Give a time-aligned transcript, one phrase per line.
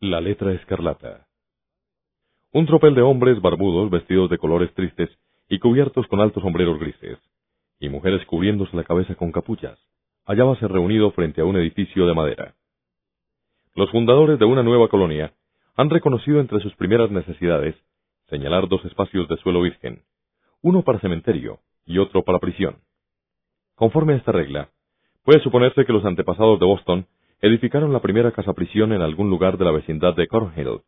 [0.00, 1.26] La letra escarlata.
[2.52, 5.10] Un tropel de hombres barbudos vestidos de colores tristes
[5.48, 7.18] y cubiertos con altos sombreros grises,
[7.80, 9.76] y mujeres cubriéndose la cabeza con capuchas,
[10.24, 12.54] hallábase reunido frente a un edificio de madera.
[13.74, 15.32] Los fundadores de una nueva colonia
[15.74, 17.74] han reconocido entre sus primeras necesidades
[18.28, 20.04] señalar dos espacios de suelo virgen,
[20.62, 22.76] uno para cementerio y otro para prisión.
[23.74, 24.70] Conforme a esta regla,
[25.24, 27.08] puede suponerse que los antepasados de Boston
[27.40, 30.80] edificaron la primera casa prisión en algún lugar de la vecindad de Cornhill,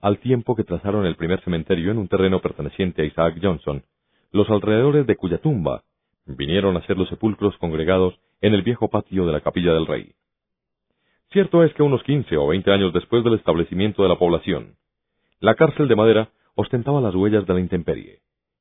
[0.00, 3.84] al tiempo que trazaron el primer cementerio en un terreno perteneciente a Isaac Johnson,
[4.32, 5.82] los alrededores de cuya tumba
[6.26, 10.12] vinieron a ser los sepulcros congregados en el viejo patio de la capilla del rey.
[11.32, 14.76] Cierto es que unos quince o veinte años después del establecimiento de la población,
[15.40, 18.20] la cárcel de madera ostentaba las huellas de la intemperie,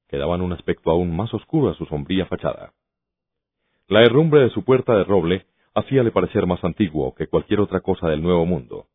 [0.10, 2.74] que daban un aspecto aún más oscuro a su sombría fachada.
[3.88, 8.08] La herrumbre de su puerta de roble hacíale parecer más antiguo que cualquier otra cosa
[8.08, 8.88] del Nuevo Mundo.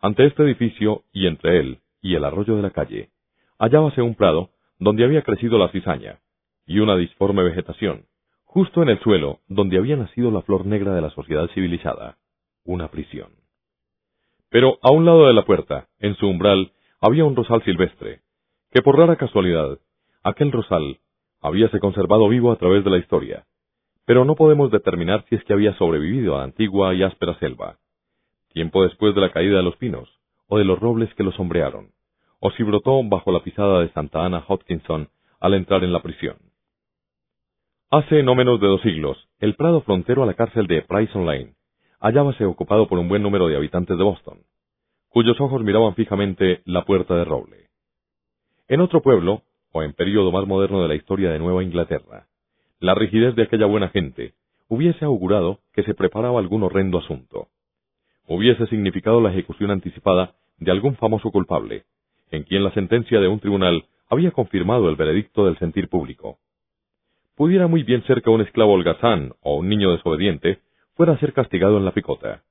[0.00, 3.10] Ante este edificio, y entre él y el arroyo de la calle,
[3.58, 6.20] hallábase un prado donde había crecido la cizaña,
[6.66, 8.06] y una disforme vegetación,
[8.44, 12.18] justo en el suelo donde había nacido la flor negra de la sociedad civilizada
[12.64, 13.30] una prisión.
[14.50, 18.20] Pero a un lado de la puerta, en su umbral, había un rosal silvestre,
[18.70, 19.78] que por rara casualidad,
[20.22, 20.98] aquel rosal
[21.40, 23.46] habíase conservado vivo a través de la historia,
[24.08, 27.76] pero no podemos determinar si es que había sobrevivido a la antigua y áspera selva,
[28.54, 30.08] tiempo después de la caída de los pinos,
[30.46, 31.90] o de los robles que lo sombrearon,
[32.40, 36.38] o si brotó bajo la pisada de Santa Ana Hodkinson al entrar en la prisión.
[37.90, 41.52] Hace no menos de dos siglos, el prado frontero a la cárcel de Prison Lane
[42.00, 44.38] hallábase ocupado por un buen número de habitantes de Boston,
[45.10, 47.68] cuyos ojos miraban fijamente la puerta de roble.
[48.68, 52.26] En otro pueblo, o en período más moderno de la historia de Nueva Inglaterra,
[52.80, 54.34] la rigidez de aquella buena gente
[54.68, 57.48] hubiese augurado que se preparaba algún horrendo asunto.
[58.28, 61.84] Hubiese significado la ejecución anticipada de algún famoso culpable,
[62.30, 66.38] en quien la sentencia de un tribunal había confirmado el veredicto del sentir público.
[67.36, 70.60] Pudiera muy bien ser que un esclavo holgazán o un niño desobediente
[70.94, 72.42] fuera a ser castigado en la picota,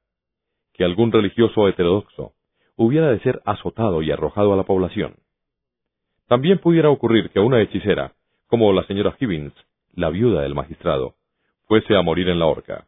[0.73, 2.33] que algún religioso heterodoxo
[2.75, 5.15] hubiera de ser azotado y arrojado a la población.
[6.27, 8.13] También pudiera ocurrir que una hechicera,
[8.47, 9.53] como la señora Hibbins,
[9.97, 11.15] la viuda del magistrado,
[11.65, 12.87] fuese a morir en la horca.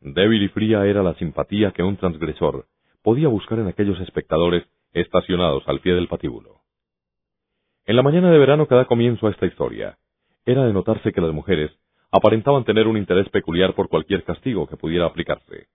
[0.00, 2.66] Débil y fría era la simpatía que un transgresor
[3.02, 6.60] podía buscar en aquellos espectadores estacionados al pie del patíbulo.
[7.86, 9.96] En la mañana de verano que da comienzo a esta historia,
[10.44, 11.70] era de notarse que las mujeres
[12.10, 15.68] aparentaban tener un interés peculiar por cualquier castigo que pudiera aplicarse.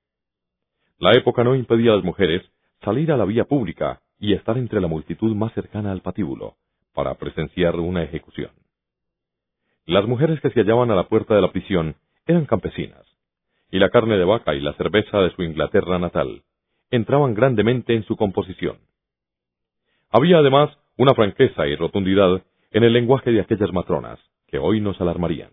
[0.99, 2.43] La época no impedía a las mujeres
[2.83, 6.57] salir a la vía pública y estar entre la multitud más cercana al patíbulo,
[6.93, 8.51] para presenciar una ejecución.
[9.87, 13.07] Las mujeres que se hallaban a la puerta de la prisión eran campesinas,
[13.71, 16.43] y la carne de vaca y la cerveza de su Inglaterra natal
[16.91, 18.79] entraban grandemente en su composición.
[20.09, 24.99] Había además una franqueza y rotundidad en el lenguaje de aquellas matronas, que hoy nos
[24.99, 25.51] alarmarían.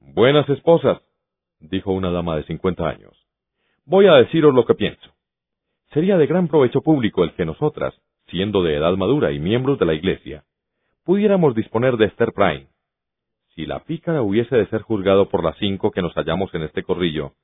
[0.00, 1.02] Buenas esposas,
[1.58, 3.12] dijo una dama de cincuenta años.
[3.84, 5.10] Voy a deciros lo que pienso.
[5.92, 7.92] Sería de gran provecho público el que nosotras,
[8.28, 10.44] siendo de edad madura y miembros de la Iglesia,
[11.04, 12.70] pudiéramos disponer de Esther Prime.
[13.60, 16.82] Si la pícara hubiese de ser juzgado por las cinco que nos hallamos en este
[16.82, 17.34] corrillo,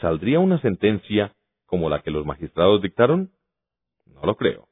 [0.00, 1.32] ¿saldría una sentencia
[1.66, 3.32] como la que los magistrados dictaron?
[4.14, 4.68] No lo creo.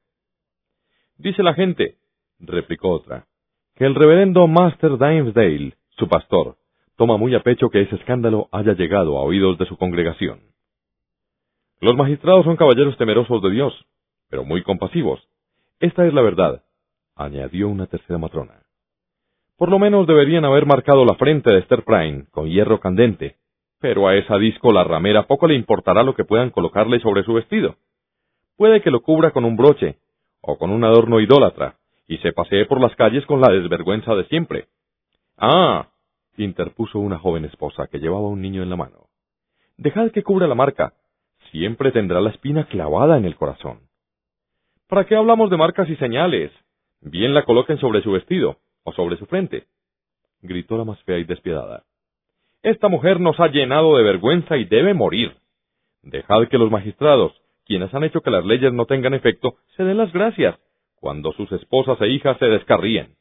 [1.19, 1.97] Dice la gente,
[2.39, 3.27] replicó otra,
[3.75, 6.59] que el reverendo Master Dimesdale, su pastor,
[6.97, 10.43] toma muy a pecho que ese escándalo haya llegado a oídos de su congregación.
[11.81, 13.85] Los magistrados son caballeros temerosos de Dios,
[14.31, 15.21] pero muy compasivos.
[15.81, 16.63] Esta es la verdad,
[17.17, 18.64] añadió una tercera matrona.
[19.57, 23.37] Por lo menos deberían haber marcado la frente de Esther Prime con hierro candente,
[23.81, 27.35] pero a esa disco la ramera poco le importará lo que puedan colocarle sobre su
[27.35, 27.77] vestido.
[28.57, 29.99] Puede que lo cubra con un broche,
[30.41, 31.77] o con un adorno idólatra,
[32.09, 34.67] y se pasee por las calles con la desvergüenza de siempre.
[35.39, 35.89] Ah,
[36.37, 39.07] interpuso una joven esposa que llevaba un niño en la mano.
[39.77, 40.95] Dejad que cubra la marca.
[41.53, 43.83] Siempre tendrá la espina clavada en el corazón.
[44.89, 46.51] ¿Para qué hablamos de marcas y señales?
[47.01, 49.67] Bien la coloquen sobre su vestido o sobre su frente,
[50.41, 51.85] gritó la más fea y despiadada.
[52.63, 55.37] Esta mujer nos ha llenado de vergüenza y debe morir.
[56.03, 57.33] Dejad que los magistrados,
[57.65, 60.59] quienes han hecho que las leyes no tengan efecto, se den las gracias,
[60.97, 63.17] cuando sus esposas e hijas se descarríen.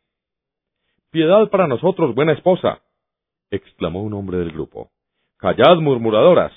[1.12, 2.82] Piedad para nosotros, buena esposa,
[3.52, 4.90] exclamó un hombre del grupo.
[5.38, 6.54] Callad, murmuradoras.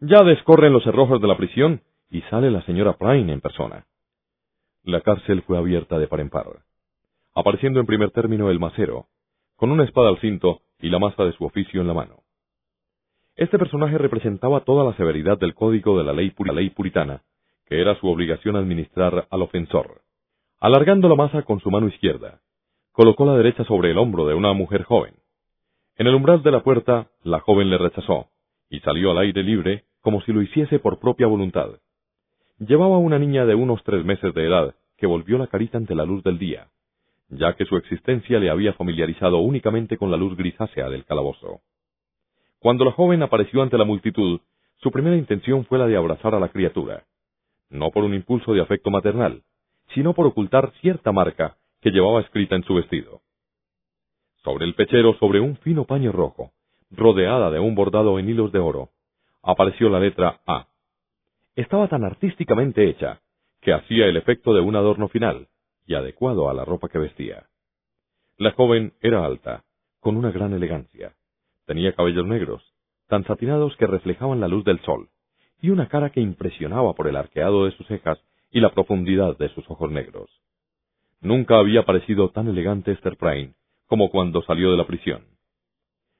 [0.00, 3.86] Ya descorren los cerrojos de la prisión y sale la señora Prime en persona.
[4.82, 6.46] La cárcel fue abierta de par en par,
[7.38, 9.06] apareciendo en primer término el macero,
[9.54, 12.24] con una espada al cinto y la masa de su oficio en la mano.
[13.36, 17.22] Este personaje representaba toda la severidad del código de la ley, la ley puritana,
[17.66, 20.02] que era su obligación administrar al ofensor.
[20.58, 22.40] Alargando la masa con su mano izquierda,
[22.90, 25.14] colocó la derecha sobre el hombro de una mujer joven.
[25.96, 28.30] En el umbral de la puerta, la joven le rechazó,
[28.68, 31.68] y salió al aire libre como si lo hiciese por propia voluntad.
[32.58, 36.04] Llevaba una niña de unos tres meses de edad, que volvió la carita ante la
[36.04, 36.66] luz del día,
[37.28, 41.60] ya que su existencia le había familiarizado únicamente con la luz grisácea del calabozo.
[42.58, 44.40] Cuando la joven apareció ante la multitud,
[44.78, 47.04] su primera intención fue la de abrazar a la criatura,
[47.70, 49.42] no por un impulso de afecto maternal,
[49.94, 53.20] sino por ocultar cierta marca que llevaba escrita en su vestido.
[54.42, 56.52] Sobre el pechero, sobre un fino paño rojo,
[56.90, 58.90] rodeada de un bordado en hilos de oro,
[59.42, 60.68] apareció la letra A.
[61.54, 63.20] Estaba tan artísticamente hecha
[63.60, 65.48] que hacía el efecto de un adorno final
[65.88, 67.48] y adecuado a la ropa que vestía.
[68.36, 69.64] La joven era alta,
[69.98, 71.16] con una gran elegancia.
[71.64, 72.62] Tenía cabellos negros,
[73.08, 75.08] tan satinados que reflejaban la luz del sol,
[75.60, 78.18] y una cara que impresionaba por el arqueado de sus cejas
[78.50, 80.30] y la profundidad de sus ojos negros.
[81.20, 83.54] Nunca había parecido tan elegante Esther Prynne
[83.86, 85.24] como cuando salió de la prisión.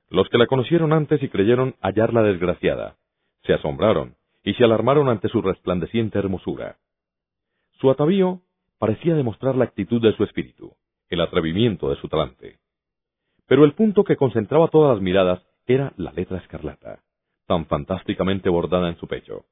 [0.09, 2.97] Los que la conocieron antes y creyeron hallarla desgraciada,
[3.43, 6.79] se asombraron y se alarmaron ante su resplandeciente hermosura.
[7.81, 8.41] Su atavío
[8.79, 10.75] parecía demostrar la actitud de su espíritu,
[11.09, 12.59] el atrevimiento de su talante.
[13.47, 17.01] Pero el punto que concentraba todas las miradas era la letra escarlata,
[17.47, 19.45] tan fantásticamente bordada en su pecho.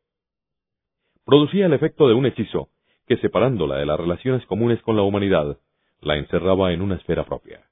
[1.25, 2.69] Producía el efecto de un hechizo
[3.07, 5.59] que, separándola de las relaciones comunes con la humanidad,
[6.01, 7.65] la encerraba en una esfera propia.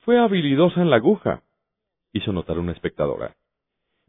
[0.00, 1.42] Fue habilidosa en la aguja,
[2.12, 3.36] hizo notar una espectadora.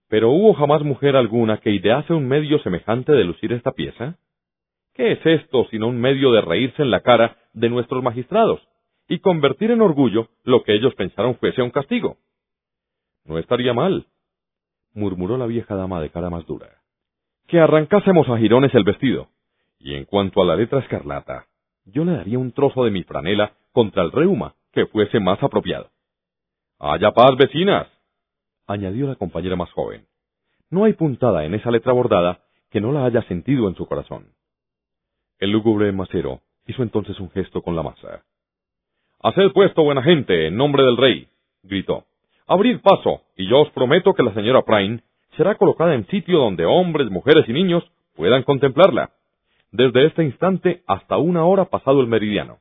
[0.08, 4.18] Pero ¿hubo jamás mujer alguna que idease un medio semejante de lucir esta pieza?
[5.00, 8.60] ¿Qué es esto sino un medio de reírse en la cara de nuestros magistrados
[9.08, 12.18] y convertir en orgullo lo que ellos pensaron fuese un castigo?
[13.24, 14.08] No estaría mal,
[14.94, 16.82] murmuró la vieja dama de cara más dura,
[17.48, 19.30] que arrancásemos a jirones el vestido.
[19.80, 21.46] Y en cuanto a la letra escarlata,
[21.86, 25.92] yo le daría un trozo de mi franela contra el reuma que fuese más apropiado.
[26.78, 27.88] Haya paz, vecinas,
[28.68, 30.08] añadió la compañera más joven.
[30.70, 34.34] No hay puntada en esa letra bordada que no la haya sentido en su corazón.
[35.40, 38.24] El lúgubre macero hizo entonces un gesto con la masa.
[39.22, 41.30] Haced puesto, buena gente, en nombre del rey,
[41.64, 42.06] gritó.
[42.46, 45.02] Abrid paso, y yo os prometo que la señora Prime
[45.38, 47.84] será colocada en sitio donde hombres, mujeres y niños
[48.16, 49.12] puedan contemplarla.
[49.72, 52.58] Desde este instante hasta una hora pasado el meridiano.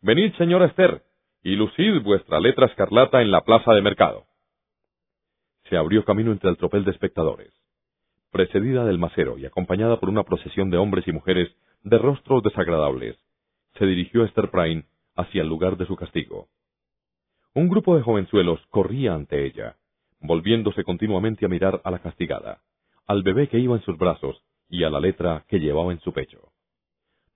[0.00, 1.02] Venid, señora Esther,
[1.42, 4.24] y lucid vuestra letra escarlata en la plaza de mercado.
[5.68, 7.61] Se abrió camino entre el tropel de espectadores.
[8.32, 13.18] Precedida del macero y acompañada por una procesión de hombres y mujeres de rostros desagradables,
[13.74, 16.48] se dirigió Esther Prynne hacia el lugar de su castigo.
[17.54, 19.76] Un grupo de jovenzuelos corría ante ella,
[20.18, 22.62] volviéndose continuamente a mirar a la castigada,
[23.06, 26.14] al bebé que iba en sus brazos y a la letra que llevaba en su
[26.14, 26.52] pecho.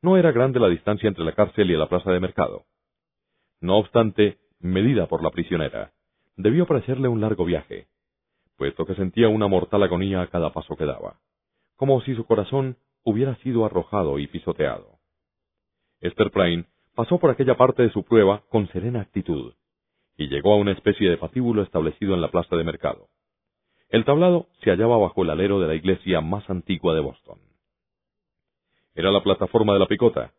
[0.00, 2.64] No era grande la distancia entre la cárcel y la plaza de mercado.
[3.60, 5.92] No obstante, medida por la prisionera,
[6.38, 7.88] debió parecerle un largo viaje,
[8.56, 11.20] puesto que sentía una mortal agonía a cada paso que daba,
[11.76, 14.98] como si su corazón hubiera sido arrojado y pisoteado.
[16.00, 19.54] Esther Prynne pasó por aquella parte de su prueba con serena actitud,
[20.16, 23.08] y llegó a una especie de patíbulo establecido en la plaza de mercado.
[23.88, 27.38] El tablado se hallaba bajo el alero de la iglesia más antigua de Boston.
[28.94, 30.32] Era la plataforma de la picota,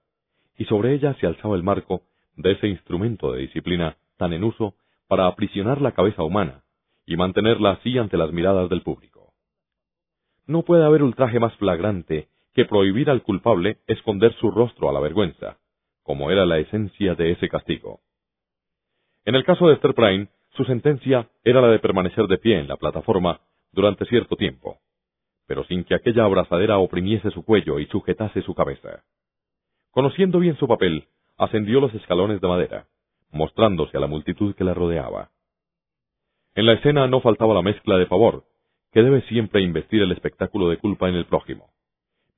[0.58, 2.02] y sobre ella se alzaba el marco
[2.36, 4.74] de ese instrumento de disciplina tan en uso
[5.08, 6.64] para aprisionar la cabeza humana
[7.08, 9.34] y mantenerla así ante las miradas del público.
[10.46, 15.00] No puede haber ultraje más flagrante que prohibir al culpable esconder su rostro a la
[15.00, 15.58] vergüenza,
[16.04, 18.02] como era la esencia de ese castigo.
[19.26, 22.68] En el caso de Esther Prynne, su sentencia era la de permanecer de pie en
[22.68, 24.80] la plataforma durante cierto tiempo,
[25.48, 29.04] pero sin que aquella abrazadera oprimiese su cuello y sujetase su cabeza.
[29.92, 32.88] Conociendo bien su papel, ascendió los escalones de madera,
[33.32, 35.30] mostrándose a la multitud que la rodeaba.
[36.58, 38.44] En la escena no faltaba la mezcla de favor,
[38.92, 41.70] que debe siempre investir el espectáculo de culpa en el prójimo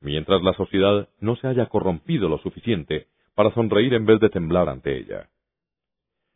[0.01, 4.69] mientras la sociedad no se haya corrompido lo suficiente para sonreír en vez de temblar
[4.69, 5.29] ante ella.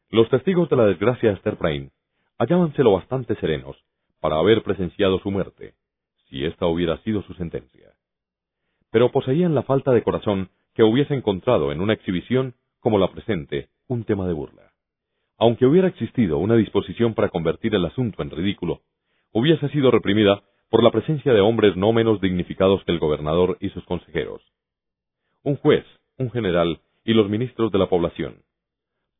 [0.10, 1.92] Los testigos de la desgracia de Esther Prynne
[2.38, 3.78] hallábanse lo bastante serenos
[4.20, 5.76] para haber presenciado su muerte,
[6.30, 7.94] si ésta hubiera sido su sentencia.
[8.92, 13.70] Pero poseían la falta de corazón que hubiese encontrado en una exhibición como la presente
[13.88, 14.73] un tema de burla.
[15.44, 18.80] Aunque hubiera existido una disposición para convertir el asunto en ridículo,
[19.34, 23.68] hubiese sido reprimida por la presencia de hombres no menos dignificados que el gobernador y
[23.72, 24.42] sus consejeros.
[25.44, 25.84] Un juez,
[26.18, 28.38] un general y los ministros de la población,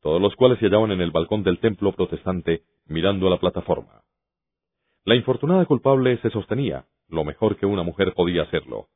[0.00, 4.00] todos los cuales se hallaban en el balcón del templo protestante mirando a la plataforma.
[5.04, 8.86] La infortunada culpable se sostenía, lo mejor que una mujer podía hacerlo,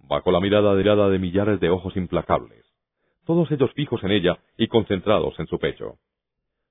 [0.00, 2.66] bajo la mirada adirada de millares de ojos implacables,
[3.24, 5.98] todos ellos fijos en ella y concentrados en su pecho.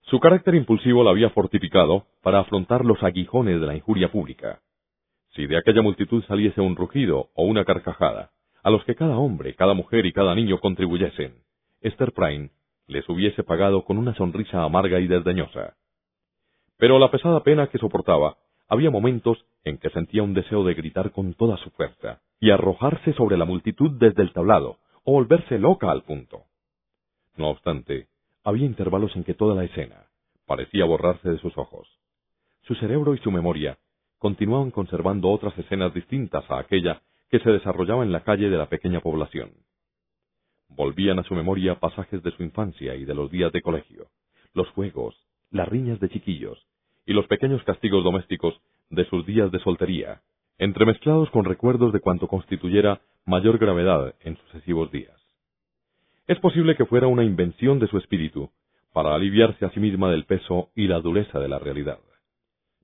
[0.04, 4.62] Su carácter impulsivo la había fortificado para afrontar los aguijones de la injuria pública.
[5.36, 8.32] Si de aquella multitud saliese un rugido o una carcajada,
[8.64, 11.36] a los que cada hombre, cada mujer y cada niño contribuyesen,
[11.82, 12.50] Esther Prime
[12.88, 15.76] les hubiese pagado con una sonrisa amarga y desdeñosa.
[16.78, 21.12] Pero la pesada pena que soportaba, había momentos en que sentía un deseo de gritar
[21.12, 25.92] con toda su fuerza y arrojarse sobre la multitud desde el tablado, o volverse loca
[25.92, 26.44] al punto.
[27.38, 28.08] No obstante,
[28.44, 30.08] había intervalos en que toda la escena
[30.46, 31.88] parecía borrarse de sus ojos.
[32.64, 33.78] Su cerebro y su memoria
[34.18, 38.68] continuaban conservando otras escenas distintas a aquella que se desarrollaba en la calle de la
[38.68, 39.52] pequeña población.
[40.70, 44.08] Volvían a su memoria pasajes de su infancia y de los días de colegio,
[44.54, 45.16] los juegos,
[45.50, 46.66] las riñas de chiquillos
[47.06, 50.22] y los pequeños castigos domésticos de sus días de soltería,
[50.58, 55.21] entremezclados con recuerdos de cuanto constituyera mayor gravedad en sucesivos días.
[56.32, 58.50] Es posible que fuera una invención de su espíritu,
[58.94, 62.00] para aliviarse a sí misma del peso y la dureza de la realidad.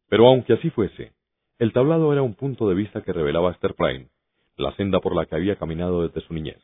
[0.10, 1.14] Pero aunque así fuese,
[1.58, 4.10] el tablado era un punto de vista que revelaba a Esther Prime,
[4.58, 6.62] la senda por la que había caminado desde su niñez.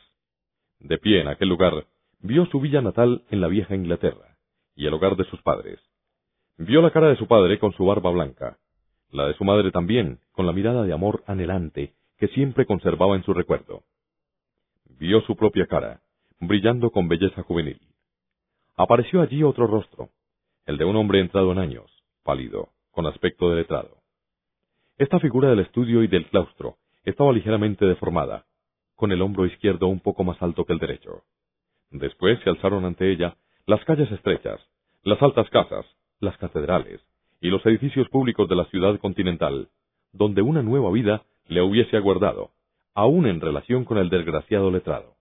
[0.81, 1.85] De pie en aquel lugar,
[2.19, 4.35] vio su villa natal en la vieja Inglaterra,
[4.75, 5.79] y el hogar de sus padres.
[6.57, 8.57] Vio la cara de su padre con su barba blanca,
[9.09, 13.23] la de su madre también, con la mirada de amor anhelante que siempre conservaba en
[13.23, 13.83] su recuerdo.
[14.99, 16.01] Vio su propia cara,
[16.47, 17.79] brillando con belleza juvenil.
[18.75, 20.09] Apareció allí otro rostro,
[20.65, 21.91] el de un hombre entrado en años,
[22.23, 23.97] pálido, con aspecto de letrado.
[24.97, 28.45] Esta figura del estudio y del claustro estaba ligeramente deformada,
[28.95, 31.23] con el hombro izquierdo un poco más alto que el derecho.
[31.91, 33.35] Después se alzaron ante ella
[33.65, 34.59] las calles estrechas,
[35.03, 35.85] las altas casas,
[36.19, 37.01] las catedrales
[37.41, 39.69] y los edificios públicos de la ciudad continental,
[40.13, 42.51] donde una nueva vida le hubiese aguardado,
[42.93, 45.15] aún en relación con el desgraciado letrado.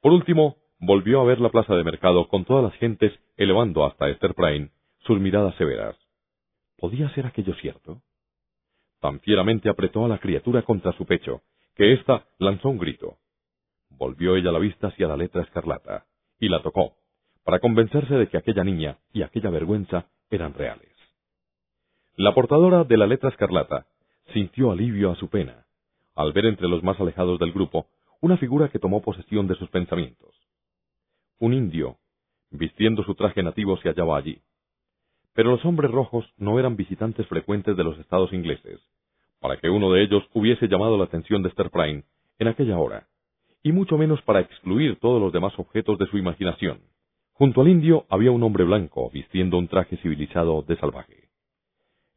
[0.00, 4.08] Por último, volvió a ver la plaza de mercado con todas las gentes elevando hasta
[4.08, 5.96] Esther Prime sus miradas severas.
[6.78, 8.00] ¿Podía ser aquello cierto?
[9.00, 11.42] Tan fieramente apretó a la criatura contra su pecho,
[11.74, 13.18] que ésta lanzó un grito.
[13.90, 16.06] Volvió ella la vista hacia la letra escarlata,
[16.38, 16.94] y la tocó,
[17.44, 20.94] para convencerse de que aquella niña y aquella vergüenza eran reales.
[22.16, 23.86] La portadora de la letra escarlata
[24.32, 25.66] sintió alivio a su pena,
[26.14, 27.86] al ver entre los más alejados del grupo
[28.20, 30.34] una figura que tomó posesión de sus pensamientos.
[31.38, 31.96] Un indio,
[32.50, 34.42] vistiendo su traje nativo, se hallaba allí.
[35.32, 38.80] Pero los hombres rojos no eran visitantes frecuentes de los estados ingleses,
[39.40, 41.70] para que uno de ellos hubiese llamado la atención de Esther
[42.38, 43.08] en aquella hora,
[43.62, 46.80] y mucho menos para excluir todos los demás objetos de su imaginación.
[47.32, 51.30] Junto al indio había un hombre blanco vistiendo un traje civilizado de salvaje.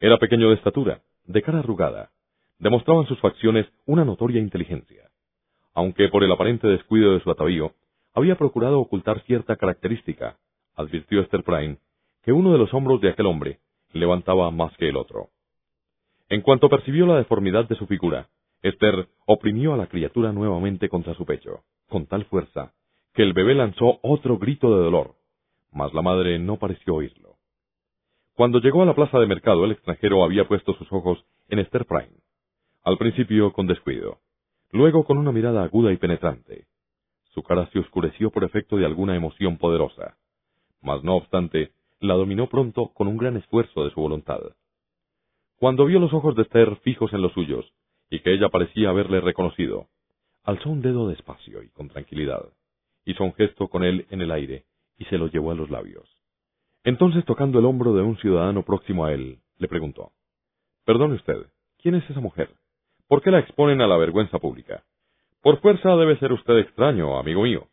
[0.02, 2.12] Era pequeño de estatura, de cara arrugada.
[2.60, 5.13] Demostraban sus facciones una notoria inteligencia.
[5.74, 7.74] Aunque por el aparente descuido de su atavío,
[8.14, 10.38] había procurado ocultar cierta característica,
[10.76, 11.78] advirtió Esther Prime,
[12.24, 13.60] que uno de los hombros de aquel hombre
[13.92, 15.30] levantaba más que el otro.
[16.30, 18.30] En cuanto percibió la deformidad de su figura,
[18.62, 22.74] Esther oprimió a la criatura nuevamente contra su pecho, con tal fuerza,
[23.14, 25.16] que el bebé lanzó otro grito de dolor,
[25.72, 27.36] mas la madre no pareció oírlo.
[28.36, 31.86] Cuando llegó a la plaza de mercado, el extranjero había puesto sus ojos en Esther
[31.86, 32.18] Prime,
[32.84, 34.20] al principio con descuido,
[34.74, 36.66] luego con una mirada aguda y penetrante.
[37.34, 40.18] Su cara se oscureció por efecto de alguna emoción poderosa,
[40.82, 44.42] mas no obstante, la dominó pronto con un gran esfuerzo de su voluntad.
[45.58, 47.72] Cuando vio los ojos de Esther fijos en los suyos,
[48.10, 49.90] y que ella parecía haberle reconocido,
[50.44, 52.44] alzó un dedo despacio y con tranquilidad,
[53.06, 54.66] hizo un gesto con él en el aire,
[54.98, 56.18] y se lo llevó a los labios.
[56.84, 60.14] Entonces, tocando el hombro de un ciudadano próximo a él, le preguntó
[60.84, 61.46] Perdone usted,
[61.78, 62.50] ¿quién es esa mujer?
[63.14, 64.84] ¿Por qué la exponen a la vergüenza pública?
[65.44, 67.68] Por fuerza debe ser usted extraño, amigo mío,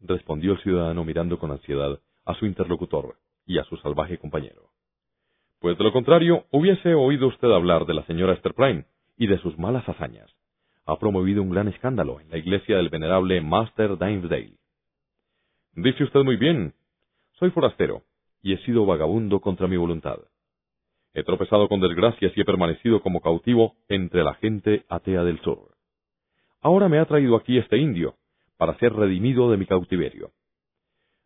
[0.00, 4.68] respondió el ciudadano mirando con ansiedad a su interlocutor y a su salvaje compañero.
[5.60, 8.84] Pues de lo contrario, hubiese oído usted hablar de la señora Esther Prime
[9.16, 10.30] y de sus malas hazañas.
[10.84, 14.58] Ha promovido un gran escándalo en la iglesia del venerable Master Dimesdale.
[15.72, 16.74] Dice usted muy bien.
[17.38, 18.02] Soy forastero,
[18.42, 20.18] y he sido vagabundo contra mi voluntad.
[21.14, 25.72] He tropezado con desgracias y he permanecido como cautivo entre la gente atea del sur.
[26.60, 28.14] Ahora me ha traído aquí este indio,
[28.56, 30.30] para ser redimido de mi cautiverio.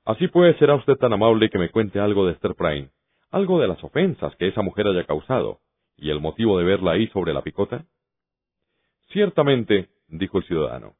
[0.05, 2.91] Así pues, será usted tan amable que me cuente algo de Esther Prime,
[3.31, 5.61] algo de las ofensas que esa mujer haya causado,
[5.97, 7.85] y el motivo de verla ahí sobre la picota?
[9.11, 10.95] Ciertamente, dijo el ciudadano,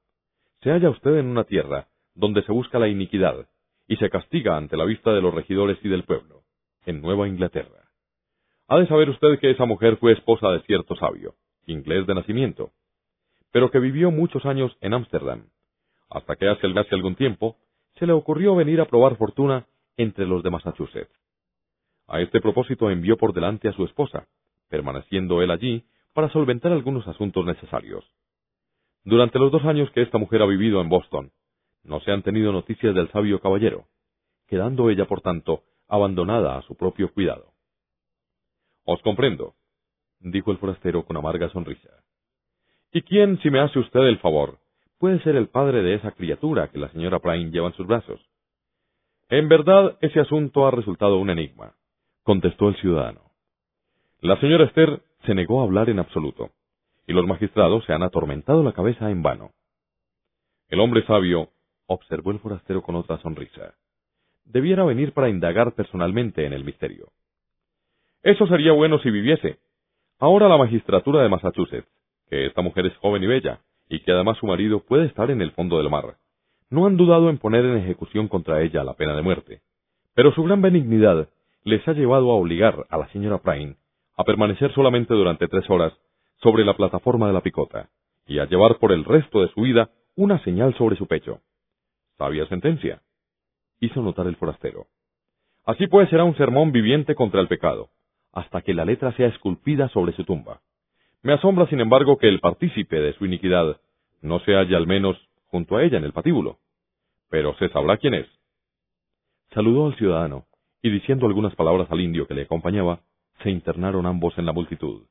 [0.61, 3.49] se halla usted en una tierra donde se busca la iniquidad
[3.89, 6.43] y se castiga ante la vista de los regidores y del pueblo,
[6.85, 7.86] en Nueva Inglaterra.
[8.69, 11.35] Ha de saber usted que esa mujer fue esposa de cierto sabio,
[11.67, 12.73] inglés de nacimiento.
[13.53, 15.47] pero que vivió muchos años en Ámsterdam,
[16.11, 17.57] hasta que hace, algún tiempo
[17.95, 21.15] se le ocurrió venir a probar fortuna entre los de Massachusetts.
[22.07, 24.27] A este propósito envió por delante a su esposa,
[24.69, 28.05] permaneciendo él allí para solventar algunos asuntos necesarios.
[29.05, 31.31] Durante los dos años que esta mujer ha vivido en Boston,
[31.83, 33.87] no se han tenido noticias del sabio caballero,
[34.49, 37.56] quedando ella, por tanto, abandonada a su propio cuidado.
[38.89, 39.55] Os comprendo,
[40.21, 41.91] dijo el forastero con amarga sonrisa.
[42.93, 44.61] ¿Y quién, si me hace usted el favor,
[44.99, 48.21] puede ser el padre de esa criatura que la señora Prime lleva en sus brazos?
[49.29, 51.75] En verdad, ese asunto ha resultado un enigma,
[52.23, 53.23] contestó el ciudadano.
[54.21, 56.53] La señora Esther se negó a hablar en absoluto,
[57.09, 59.51] y los magistrados se han atormentado la cabeza en vano.
[60.69, 61.51] El hombre sabio,
[61.87, 63.75] observó el forastero con otra sonrisa,
[64.45, 67.09] debiera venir para indagar personalmente en el misterio.
[68.27, 69.61] Eso sería bueno si viviese.
[70.19, 71.87] Ahora la magistratura de Massachusetts,
[72.29, 75.41] que esta mujer es joven y bella, y que además su marido puede estar en
[75.41, 76.17] el fondo del mar,
[76.69, 79.61] no han dudado en poner en ejecución contra ella la pena de muerte.
[80.17, 81.29] Pero su gran benignidad
[81.63, 83.77] les ha llevado a obligar a la señora Prime
[84.17, 85.93] a permanecer solamente durante tres horas
[86.43, 87.91] sobre la plataforma de la picota
[88.27, 91.43] y a llevar por el resto de su vida una señal sobre su pecho.
[92.19, 93.03] Sabia sentencia,
[93.79, 94.87] hizo notar el forastero.
[95.65, 97.91] Así pues será un sermón viviente contra el pecado,
[98.33, 100.61] hasta que la letra sea esculpida sobre su tumba.
[101.23, 103.81] Me asombra, sin embargo, que el partícipe de su iniquidad
[104.23, 105.17] no se halle al menos
[105.47, 106.59] junto a ella en el patíbulo.
[107.31, 108.27] Pero se sabrá quién es.
[109.53, 110.45] Saludó al ciudadano,
[110.83, 113.01] y diciendo algunas palabras al indio que le acompañaba,
[113.43, 115.03] se internaron ambos en la multitud.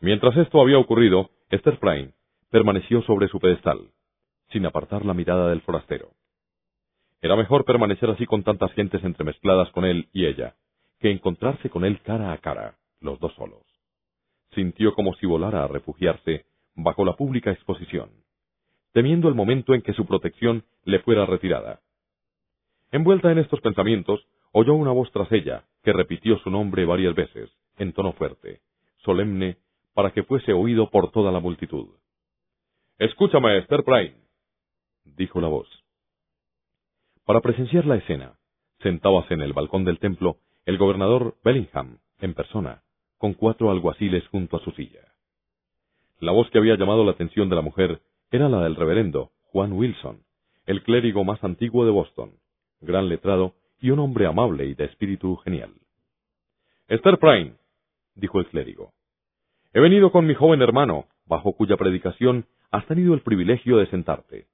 [0.00, 2.12] Mientras esto había ocurrido, Esther Prime
[2.50, 3.90] permaneció sobre su pedestal,
[4.52, 6.10] sin apartar la mirada del forastero.
[7.20, 10.54] Era mejor permanecer así con tantas gentes entremezcladas con él y ella,
[11.00, 13.62] que encontrarse con él cara a cara, los dos solos.
[14.54, 18.10] Sintió como si volara a refugiarse bajo la pública exposición,
[18.92, 21.80] temiendo el momento en que su protección le fuera retirada.
[22.90, 27.50] Envuelta en estos pensamientos, oyó una voz tras ella, que repitió su nombre varias veces,
[27.76, 28.60] en tono fuerte,
[28.98, 29.58] solemne,
[29.94, 31.88] para que fuese oído por toda la multitud.
[32.98, 34.14] Escúchame, Esther Prime,
[35.04, 35.68] dijo la voz.
[37.24, 38.38] Para presenciar la escena,
[38.80, 42.82] sentábase en el balcón del templo el gobernador Bellingham, en persona,
[43.16, 45.00] con cuatro alguaciles junto a su silla.
[46.20, 49.72] La voz que había llamado la atención de la mujer era la del reverendo Juan
[49.72, 50.24] Wilson,
[50.66, 52.32] el clérigo más antiguo de Boston,
[52.82, 55.72] gran letrado y un hombre amable y de espíritu genial.
[56.86, 57.54] Esther Prime,
[58.14, 58.92] dijo el clérigo,
[59.72, 64.48] he venido con mi joven hermano, bajo cuya predicación has tenido el privilegio de sentarte.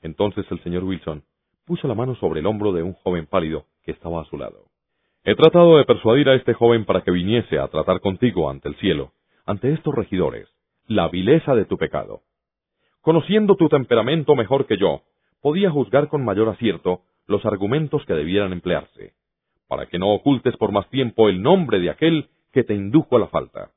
[0.00, 1.24] Entonces el señor Wilson
[1.66, 4.70] puso la mano sobre el hombro de un joven pálido que estaba a su lado.
[5.28, 8.76] He tratado de persuadir a este joven para que viniese a tratar contigo ante el
[8.76, 9.10] cielo,
[9.44, 10.48] ante estos regidores,
[10.86, 12.20] la vileza de tu pecado.
[13.00, 15.02] Conociendo tu temperamento mejor que yo,
[15.42, 19.14] podía juzgar con mayor acierto los argumentos que debieran emplearse,
[19.66, 23.18] para que no ocultes por más tiempo el nombre de aquel que te indujo a
[23.18, 23.72] la falta.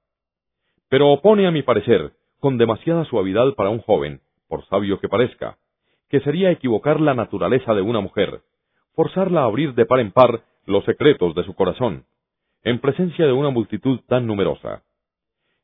[0.88, 5.58] Pero opone a mi parecer, con demasiada suavidad para un joven, por sabio que parezca,
[6.10, 8.42] que sería equivocar la naturaleza de una mujer,
[8.94, 12.06] forzarla a abrir de par en par los secretos de su corazón,
[12.64, 14.84] en presencia de una multitud tan numerosa.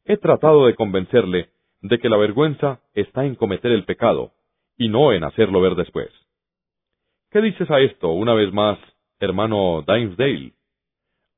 [0.03, 1.49] He tratado de convencerle
[1.81, 4.31] de que la vergüenza está en cometer el pecado,
[4.77, 6.09] y no en hacerlo ver después.
[7.31, 8.79] ¿Qué dices a esto, una vez más,
[9.19, 10.53] hermano Dimesdale?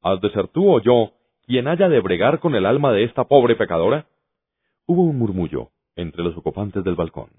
[0.01, 1.11] ¿Has de ser tú o yo
[1.45, 4.07] quien haya de bregar con el alma de esta pobre pecadora?
[4.85, 7.29] Hubo un murmullo entre los ocupantes del balcón,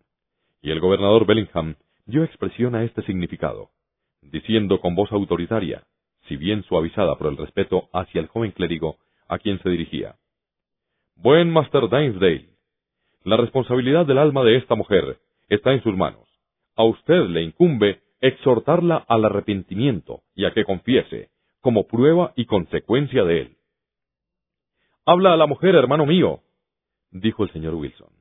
[0.60, 3.70] y el gobernador Bellingham dio expresión a este significado,
[4.22, 5.84] diciendo con voz autoritaria,
[6.28, 8.96] si bien suavizada por el respeto hacia el joven clérigo
[9.28, 10.16] a quien se dirigía.
[11.16, 12.50] Buen Master Dimesdale,
[13.24, 16.28] la responsabilidad del alma de esta mujer está en sus manos.
[16.76, 23.24] A usted le incumbe exhortarla al arrepentimiento y a que confiese, como prueba y consecuencia
[23.24, 23.56] de él.
[25.04, 26.40] Habla a la mujer, hermano mío,
[27.10, 28.12] dijo el señor Wilson,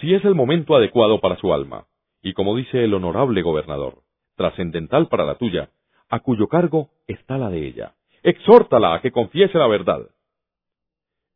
[0.00, 1.86] si es el momento adecuado para su alma,
[2.22, 4.02] y como dice el honorable gobernador,
[4.36, 5.70] trascendental para la tuya,
[6.08, 7.94] a cuyo cargo está la de ella.
[8.22, 10.08] Exhórtala a que confiese la verdad.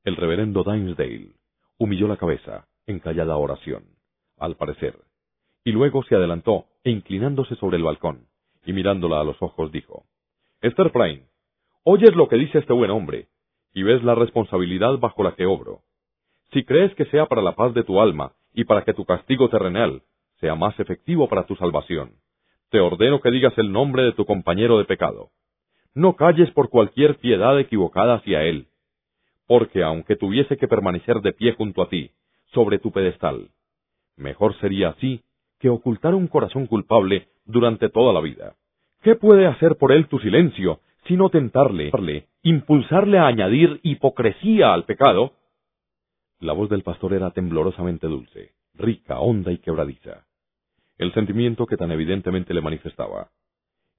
[0.04, 1.32] El reverendo Dimesdale
[1.78, 3.84] humilló la cabeza en callada oración,
[4.38, 4.98] al parecer,
[5.64, 8.26] y luego se adelantó e inclinándose sobre el balcón,
[8.64, 10.04] y mirándola a los ojos dijo,
[10.60, 11.26] Esther Prime,
[11.84, 13.28] oyes lo que dice este buen hombre,
[13.72, 15.82] y ves la responsabilidad bajo la que obro.
[16.52, 19.48] Si crees que sea para la paz de tu alma y para que tu castigo
[19.48, 20.02] terrenal
[20.40, 22.16] sea más efectivo para tu salvación,
[22.72, 25.30] te ordeno que digas el nombre de tu compañero de pecado.
[25.94, 28.66] No calles por cualquier piedad equivocada hacia él,
[29.46, 32.10] porque aunque tuviese que permanecer de pie junto a ti,
[32.46, 33.50] sobre tu pedestal,
[34.16, 35.22] Mejor sería así
[35.58, 38.56] que ocultar un corazón culpable durante toda la vida.
[39.02, 41.90] ¿Qué puede hacer por él tu silencio, sino tentarle,
[42.42, 45.32] impulsarle a añadir hipocresía al pecado?
[46.40, 50.24] La voz del pastor era temblorosamente dulce, rica, honda y quebradiza.
[51.02, 53.32] El sentimiento que tan evidentemente le manifestaba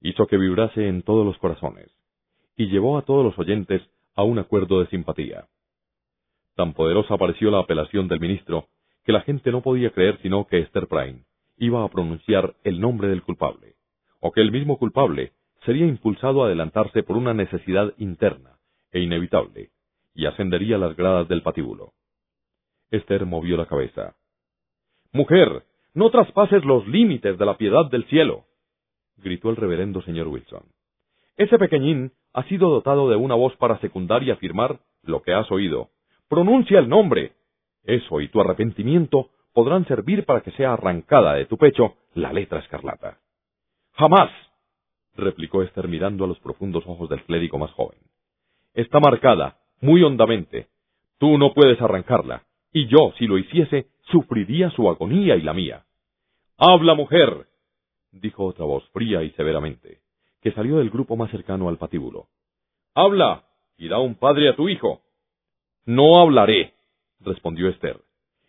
[0.00, 1.90] hizo que vibrase en todos los corazones
[2.56, 3.82] y llevó a todos los oyentes
[4.14, 5.44] a un acuerdo de simpatía.
[6.56, 8.68] Tan poderosa pareció la apelación del ministro
[9.04, 11.24] que la gente no podía creer sino que Esther Prime
[11.58, 13.74] iba a pronunciar el nombre del culpable,
[14.20, 15.32] o que el mismo culpable
[15.66, 18.56] sería impulsado a adelantarse por una necesidad interna
[18.92, 19.72] e inevitable,
[20.14, 21.92] y ascendería las gradas del patíbulo.
[22.90, 24.16] Esther movió la cabeza.
[25.12, 28.44] Mujer, no traspases los límites de la piedad del cielo,
[29.16, 30.64] gritó el reverendo señor Wilson.
[31.36, 35.50] Ese pequeñín ha sido dotado de una voz para secundar y afirmar lo que has
[35.50, 35.90] oído.
[36.28, 37.32] Pronuncia el nombre.
[37.84, 42.58] Eso y tu arrepentimiento podrán servir para que sea arrancada de tu pecho la letra
[42.58, 43.18] escarlata.
[43.92, 44.30] Jamás,
[45.16, 47.98] replicó Esther mirando a los profundos ojos del clérigo más joven.
[48.74, 50.68] Está marcada, muy hondamente.
[51.18, 55.83] Tú no puedes arrancarla, y yo, si lo hiciese, sufriría su agonía y la mía.
[56.56, 57.48] Habla, mujer,
[58.12, 60.00] dijo otra voz fría y severamente,
[60.40, 62.28] que salió del grupo más cercano al patíbulo.
[62.94, 63.44] Habla,
[63.76, 65.02] y da un padre a tu hijo.
[65.84, 66.74] No hablaré,
[67.20, 68.00] respondió Esther,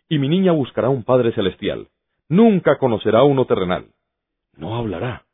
[0.08, 1.88] y mi niña buscará un padre celestial.
[2.28, 3.88] Nunca conocerá uno terrenal.
[4.56, 5.26] No hablará,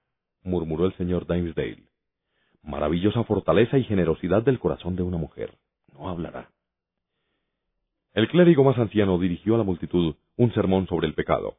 [0.42, 1.84] murmuró el señor Dimesdale.
[2.62, 5.52] Maravillosa fortaleza y generosidad del corazón de una mujer.
[5.92, 6.50] No hablará.
[8.14, 11.56] El clérigo más anciano dirigió a la multitud un sermón sobre el pecado,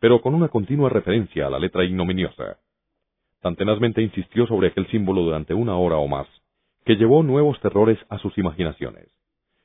[0.00, 2.58] pero con una continua referencia a la letra ignominiosa.
[3.40, 6.26] Tan tenazmente insistió sobre aquel símbolo durante una hora o más,
[6.84, 9.08] que llevó nuevos terrores a sus imaginaciones.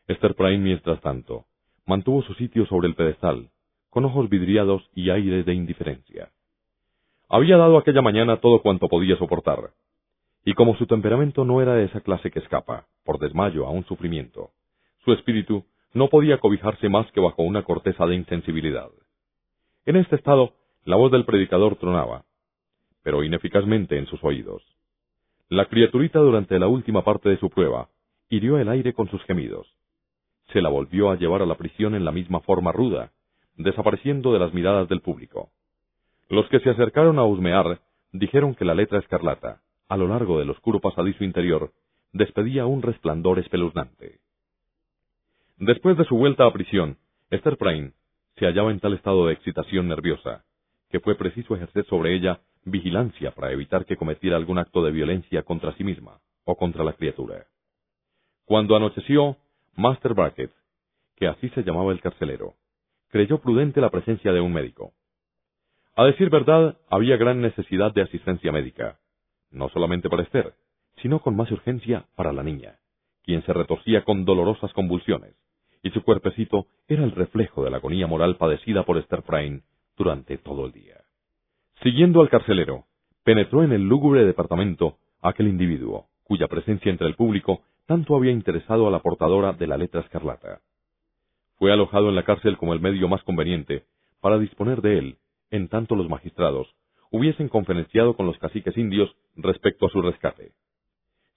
[0.08, 1.46] Esther Prime, mientras tanto,
[1.86, 3.50] mantuvo su sitio sobre el pedestal,
[3.90, 6.30] con ojos vidriados y aire de indiferencia.
[7.30, 9.72] Había dado aquella mañana todo cuanto podía soportar,
[10.44, 13.86] y como su temperamento no era de esa clase que escapa, por desmayo, a un
[13.86, 14.52] sufrimiento,
[15.06, 18.90] su espíritu no podía cobijarse más que bajo una corteza de insensibilidad.
[19.86, 20.54] En este estado,
[20.86, 22.24] la voz del predicador tronaba,
[23.02, 24.62] pero ineficazmente en sus oídos.
[25.50, 27.90] La criaturita durante la última parte de su prueba
[28.30, 29.68] hirió el aire con sus gemidos.
[30.54, 33.12] Se la volvió a llevar a la prisión en la misma forma ruda,
[33.58, 35.50] desapareciendo de las miradas del público.
[36.30, 40.52] Los que se acercaron a husmear dijeron que la letra escarlata, a lo largo del
[40.52, 41.72] oscuro pasadizo interior,
[42.14, 44.20] despedía un resplandor espeluznante.
[45.58, 46.98] Después de su vuelta a prisión,
[47.32, 47.94] Esther Prime
[48.36, 50.44] se hallaba en tal estado de excitación nerviosa,
[50.90, 55.44] que fue preciso ejercer sobre ella vigilancia para evitar que cometiera algún acto de violencia
[55.44, 57.46] contra sí misma o contra la criatura.
[58.46, 59.38] Cuando anocheció,
[59.76, 60.52] Master Brackett,
[61.16, 62.56] que así se llamaba el carcelero,
[63.10, 64.94] creyó prudente la presencia de un médico.
[65.96, 69.00] A decir verdad, había gran necesidad de asistencia médica,
[69.52, 70.54] no solamente para Esther,
[71.02, 72.80] sino con más urgencia para la niña,
[73.24, 75.36] quien se retorcía con dolorosas convulsiones,
[75.84, 79.62] y su cuerpecito era el reflejo de la agonía moral padecida por Esther Prime
[79.98, 81.02] durante todo el día.
[81.84, 82.86] Siguiendo al carcelero,
[83.24, 88.88] penetró en el lúgubre departamento aquel individuo, cuya presencia entre el público tanto había interesado
[88.88, 90.62] a la portadora de la letra escarlata.
[91.58, 93.86] Fue alojado en la cárcel como el medio más conveniente
[94.20, 95.18] para disponer de él,
[95.50, 96.74] en tanto los magistrados
[97.12, 100.54] hubiesen conferenciado con los caciques indios respecto a su rescate.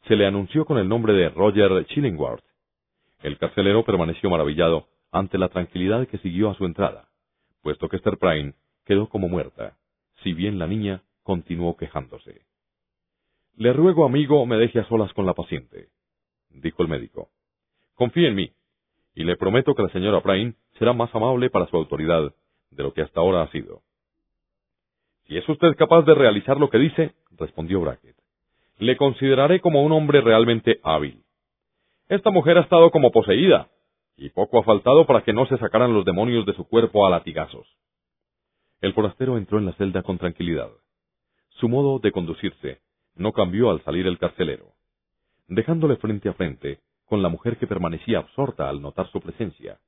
[0.07, 2.45] Se le anunció con el nombre de Roger Chillingworth,
[3.25, 7.09] el carcelero permaneció maravillado ante la tranquilidad que siguió a su entrada,
[7.63, 8.53] puesto que Esther Prime
[8.85, 9.79] quedó como muerta,
[10.23, 12.43] si bien la niña continuó quejándose.
[13.57, 15.89] Le ruego, amigo, me deje a solas con la paciente,
[16.51, 17.31] dijo el médico.
[17.95, 18.53] Confíe en mí,
[19.15, 22.35] y le prometo que la señora Prime será más amable para su autoridad
[22.73, 23.81] de lo que hasta ahora ha sido.
[25.27, 28.17] Si es usted capaz de realizar lo que dice, respondió Brackett,
[28.81, 31.25] le consideraré como un hombre realmente hábil.
[32.09, 33.71] Esta mujer ha estado como poseída,
[34.17, 37.11] y poco ha faltado para que no se sacaran los demonios de su cuerpo a
[37.11, 37.67] latigazos.
[38.83, 40.69] El forastero entró en la celda con tranquilidad.
[41.49, 42.83] Su modo de conducirse
[43.15, 44.73] no cambió al salir el carcelero,
[45.49, 49.79] dejándole frente a frente con la mujer que permanecía absorta al notar su presencia,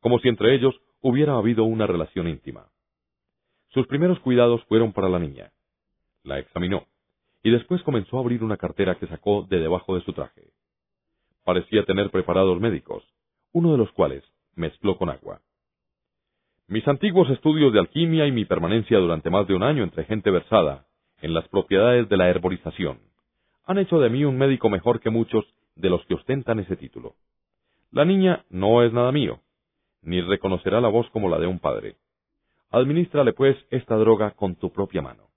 [0.00, 2.68] como si entre ellos hubiera habido una relación íntima.
[3.68, 5.52] Sus primeros cuidados fueron para la niña.
[6.22, 6.86] La examinó,
[7.42, 10.48] y después comenzó a abrir una cartera que sacó de debajo de su traje
[11.48, 13.02] parecía tener preparados médicos,
[13.52, 14.22] uno de los cuales
[14.54, 15.40] mezcló con agua.
[16.66, 20.30] Mis antiguos estudios de alquimia y mi permanencia durante más de un año entre gente
[20.30, 20.88] versada
[21.22, 22.98] en las propiedades de la herborización
[23.64, 25.42] han hecho de mí un médico mejor que muchos
[25.74, 27.14] de los que ostentan ese título.
[27.92, 29.40] La niña no es nada mío,
[30.02, 31.96] ni reconocerá la voz como la de un padre.
[32.68, 35.30] Administrale, pues, esta droga con tu propia mano.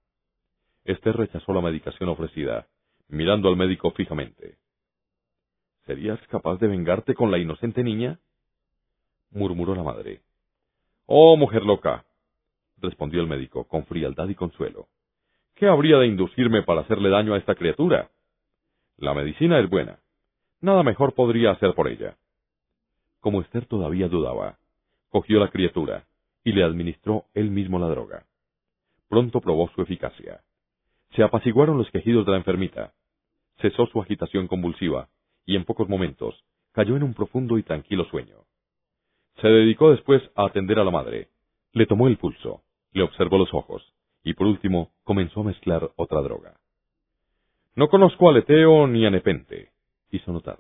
[0.83, 2.67] Esther rechazó la medicación ofrecida,
[3.07, 4.57] mirando al médico fijamente.
[5.85, 8.19] ¿Serías capaz de vengarte con la inocente niña?
[9.31, 10.21] murmuró la madre.
[11.05, 12.05] Oh, mujer loca,
[12.77, 14.87] respondió el médico con frialdad y consuelo.
[15.55, 18.11] ¿Qué habría de inducirme para hacerle daño a esta criatura?
[18.97, 19.99] La medicina es buena.
[20.59, 22.17] Nada mejor podría hacer por ella.
[23.19, 24.59] Como Esther todavía dudaba,
[25.09, 26.05] cogió la criatura
[26.43, 28.25] y le administró él mismo la droga.
[29.09, 30.41] Pronto probó su eficacia.
[31.15, 32.93] Se apaciguaron los quejidos de la enfermita.
[33.59, 35.09] Cesó su agitación convulsiva
[35.45, 36.35] y en pocos momentos
[36.71, 38.45] cayó en un profundo y tranquilo sueño.
[39.41, 41.29] Se dedicó después a atender a la madre.
[41.73, 43.83] Le tomó el pulso, le observó los ojos
[44.23, 46.59] y por último comenzó a mezclar otra droga.
[47.75, 49.71] No conozco a Leteo ni a Nepente,
[50.11, 50.59] hizo notar,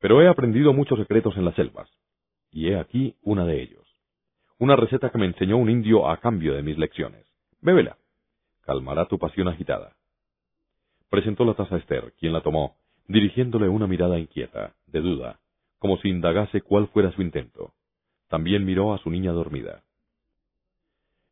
[0.00, 1.88] pero he aprendido muchos secretos en las selvas,
[2.50, 3.84] y he aquí una de ellos.
[4.58, 7.26] Una receta que me enseñó un indio a cambio de mis lecciones.
[7.60, 7.98] Bébela.
[8.62, 9.96] Calmará tu pasión agitada.
[11.10, 15.40] Presentó la taza a Esther, quien la tomó, dirigiéndole una mirada inquieta, de duda,
[15.78, 17.72] como si indagase cuál fuera su intento.
[18.28, 19.82] También miró a su niña dormida.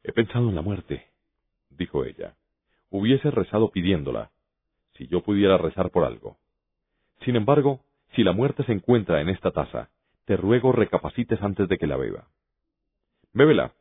[0.02, 1.06] He pensado en la muerte,
[1.70, 2.34] dijo ella.
[2.90, 4.30] Hubiese rezado pidiéndola,
[4.94, 6.36] si yo pudiera rezar por algo.
[7.24, 7.80] Sin embargo,
[8.14, 9.90] si la muerte se encuentra en esta taza,
[10.26, 12.28] te ruego recapacites antes de que la beba.
[13.32, 13.72] Bébela,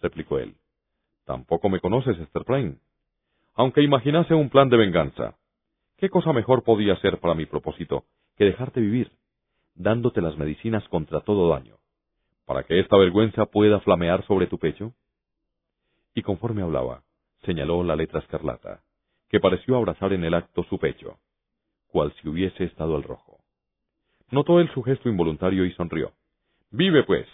[0.00, 0.54] replicó él.
[1.24, 2.74] Tampoco me conoces, Esther Prime.
[3.54, 5.36] Aunque imaginase un plan de venganza,
[6.00, 8.04] ¿qué cosa mejor podía ser para mi propósito
[8.36, 9.12] que dejarte vivir,
[9.74, 11.76] dándote las medicinas contra todo daño,
[12.46, 14.94] para que esta vergüenza pueda flamear sobre tu pecho?
[16.14, 17.02] Y conforme hablaba,
[17.44, 18.82] señaló la letra escarlata,
[19.28, 21.18] que pareció abrazar en el acto su pecho,
[21.88, 23.38] cual si hubiese estado al rojo.
[24.30, 26.12] Notó él su gesto involuntario y sonrió.
[26.70, 27.26] Vive, pues,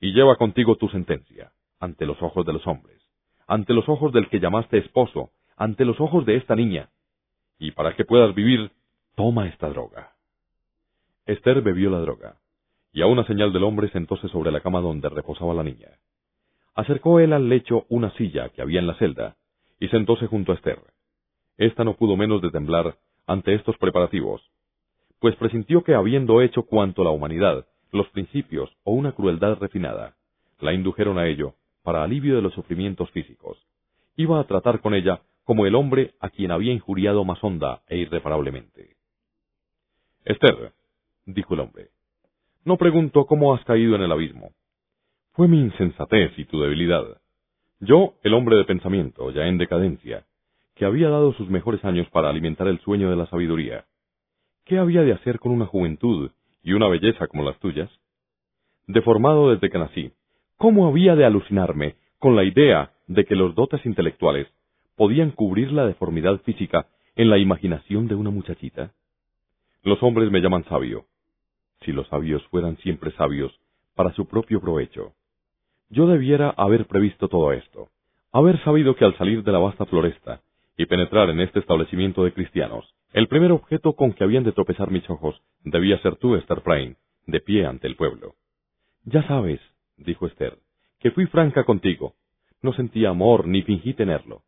[0.00, 3.00] y lleva contigo tu sentencia, ante los ojos de los hombres,
[3.46, 6.90] ante los ojos del que llamaste esposo, ante los ojos de esta niña.
[7.58, 8.70] Y para que puedas vivir,
[9.14, 10.12] toma esta droga.
[11.26, 12.36] Esther bebió la droga,
[12.92, 15.88] y a una señal del hombre sentóse sobre la cama donde reposaba la niña.
[16.74, 19.36] Acercó él al lecho una silla que había en la celda,
[19.80, 20.80] y sentóse junto a Esther.
[21.56, 24.40] Esta no pudo menos de temblar ante estos preparativos,
[25.18, 30.14] pues presintió que habiendo hecho cuanto la humanidad, los principios o una crueldad refinada,
[30.60, 33.58] la indujeron a ello, para alivio de los sufrimientos físicos,
[34.16, 37.96] iba a tratar con ella como el hombre a quien había injuriado más honda e
[37.96, 38.96] irreparablemente.
[40.26, 40.72] Esther,
[41.24, 41.88] dijo el hombre,
[42.66, 44.50] no pregunto cómo has caído en el abismo.
[45.32, 47.22] Fue mi insensatez y tu debilidad.
[47.80, 50.26] Yo, el hombre de pensamiento, ya en decadencia,
[50.74, 53.86] que había dado sus mejores años para alimentar el sueño de la sabiduría.
[54.66, 56.30] ¿Qué había de hacer con una juventud
[56.62, 57.90] y una belleza como las tuyas?
[58.86, 60.12] Deformado desde que nací,
[60.58, 64.46] ¿cómo había de alucinarme con la idea de que los dotes intelectuales
[64.98, 68.90] podían cubrir la deformidad física en la imaginación de una muchachita?
[69.84, 71.06] Los hombres me llaman sabio.
[71.82, 73.56] Si los sabios fueran siempre sabios
[73.94, 75.12] para su propio provecho,
[75.88, 77.88] yo debiera haber previsto todo esto,
[78.32, 80.40] haber sabido que al salir de la vasta floresta
[80.76, 84.90] y penetrar en este establecimiento de cristianos, el primer objeto con que habían de tropezar
[84.90, 88.34] mis ojos debía ser tú, Esther Prime, de pie ante el pueblo.
[89.04, 89.60] Ya sabes,
[89.96, 90.58] dijo Esther,
[90.98, 92.14] que fui franca contigo.
[92.62, 94.42] No sentí amor ni fingí tenerlo.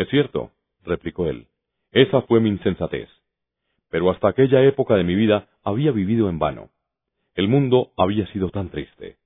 [0.00, 1.46] Es cierto, replicó él,
[1.92, 3.10] esa fue mi insensatez.
[3.90, 6.70] Pero hasta aquella época de mi vida había vivido en vano.
[7.34, 9.18] El mundo había sido tan triste.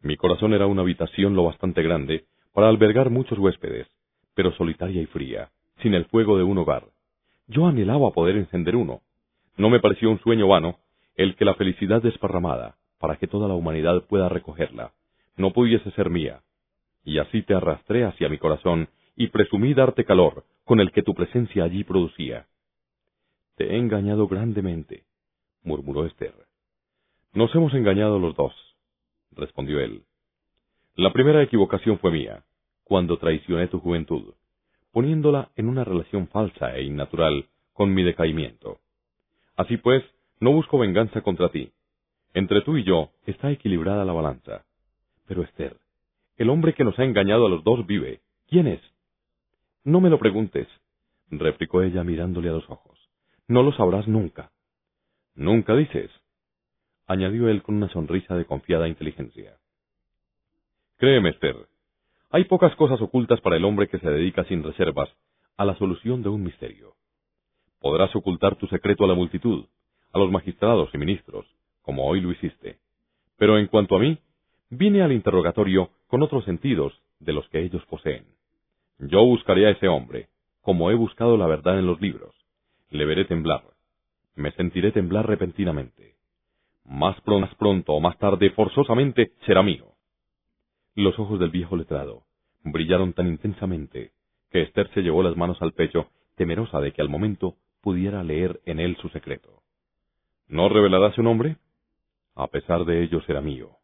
[0.00, 3.88] Mi corazón era una habitación lo bastante grande para albergar muchos huéspedes,
[4.36, 5.50] pero solitaria y fría,
[5.82, 6.84] sin el fuego de un hogar.
[7.48, 9.00] Yo anhelaba poder encender uno.
[9.56, 10.78] No me pareció un sueño vano
[11.16, 14.92] el que la felicidad desparramada, para que toda la humanidad pueda recogerla,
[15.36, 16.42] no pudiese ser mía.
[17.04, 21.14] Y así te arrastré hacia mi corazón y presumí darte calor con el que tu
[21.14, 22.46] presencia allí producía.
[23.56, 25.04] Te he engañado grandemente,
[25.62, 26.34] murmuró Esther.
[27.34, 28.54] Nos hemos engañado los dos,
[29.32, 30.04] respondió él.
[30.94, 32.44] La primera equivocación fue mía,
[32.84, 34.34] cuando traicioné tu juventud,
[34.92, 38.80] poniéndola en una relación falsa e innatural con mi decaimiento.
[39.56, 40.04] Así pues,
[40.40, 41.72] no busco venganza contra ti.
[42.34, 44.64] Entre tú y yo está equilibrada la balanza.
[45.26, 45.76] Pero Esther,
[46.36, 48.20] el hombre que nos ha engañado a los dos vive.
[48.48, 48.80] ¿Quién es?
[49.84, 50.68] No me lo preguntes,
[51.30, 52.98] replicó ella mirándole a los ojos.
[53.48, 54.52] No lo sabrás nunca.
[55.34, 56.10] Nunca dices
[57.12, 59.56] añadió él con una sonrisa de confiada inteligencia.
[60.96, 61.56] Créeme, Esther,
[62.30, 65.10] hay pocas cosas ocultas para el hombre que se dedica sin reservas
[65.56, 66.94] a la solución de un misterio.
[67.80, 69.66] Podrás ocultar tu secreto a la multitud,
[70.12, 71.46] a los magistrados y ministros,
[71.82, 72.78] como hoy lo hiciste.
[73.36, 74.18] Pero en cuanto a mí,
[74.70, 78.24] vine al interrogatorio con otros sentidos de los que ellos poseen.
[79.04, 80.28] Yo buscaré a ese hombre,
[80.60, 82.36] como he buscado la verdad en los libros.
[82.88, 83.64] Le veré temblar.
[84.36, 86.14] Me sentiré temblar repentinamente.
[86.84, 87.16] Más
[87.58, 89.86] pronto, o más tarde, forzosamente, será mío.
[90.94, 92.22] Los ojos del viejo letrado
[92.62, 94.12] brillaron tan intensamente
[94.52, 98.60] que Esther se llevó las manos al pecho, temerosa de que al momento pudiera leer
[98.66, 99.62] en él su secreto.
[100.46, 101.56] ¿No revelará su nombre?
[102.36, 103.78] A pesar de ello será mío,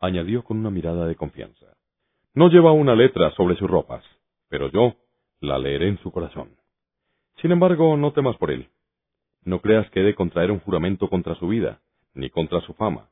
[0.00, 1.66] añadió con una mirada de confianza.
[2.34, 4.04] No lleva una letra sobre sus ropas,
[4.48, 4.96] pero yo
[5.40, 6.56] la leeré en su corazón.
[7.40, 8.68] Sin embargo, no temas por él.
[9.44, 11.80] No creas que he de contraer un juramento contra su vida,
[12.14, 13.10] ni contra su fama,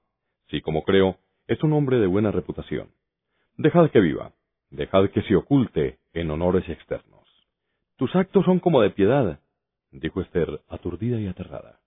[0.49, 2.91] si como creo, es un hombre de buena reputación.
[3.57, 4.33] Dejad que viva,
[4.71, 7.25] dejad que se oculte en honores externos.
[7.97, 9.41] Tus actos son como de piedad,
[9.93, 11.81] dijo Esther, aturdida y aterrada.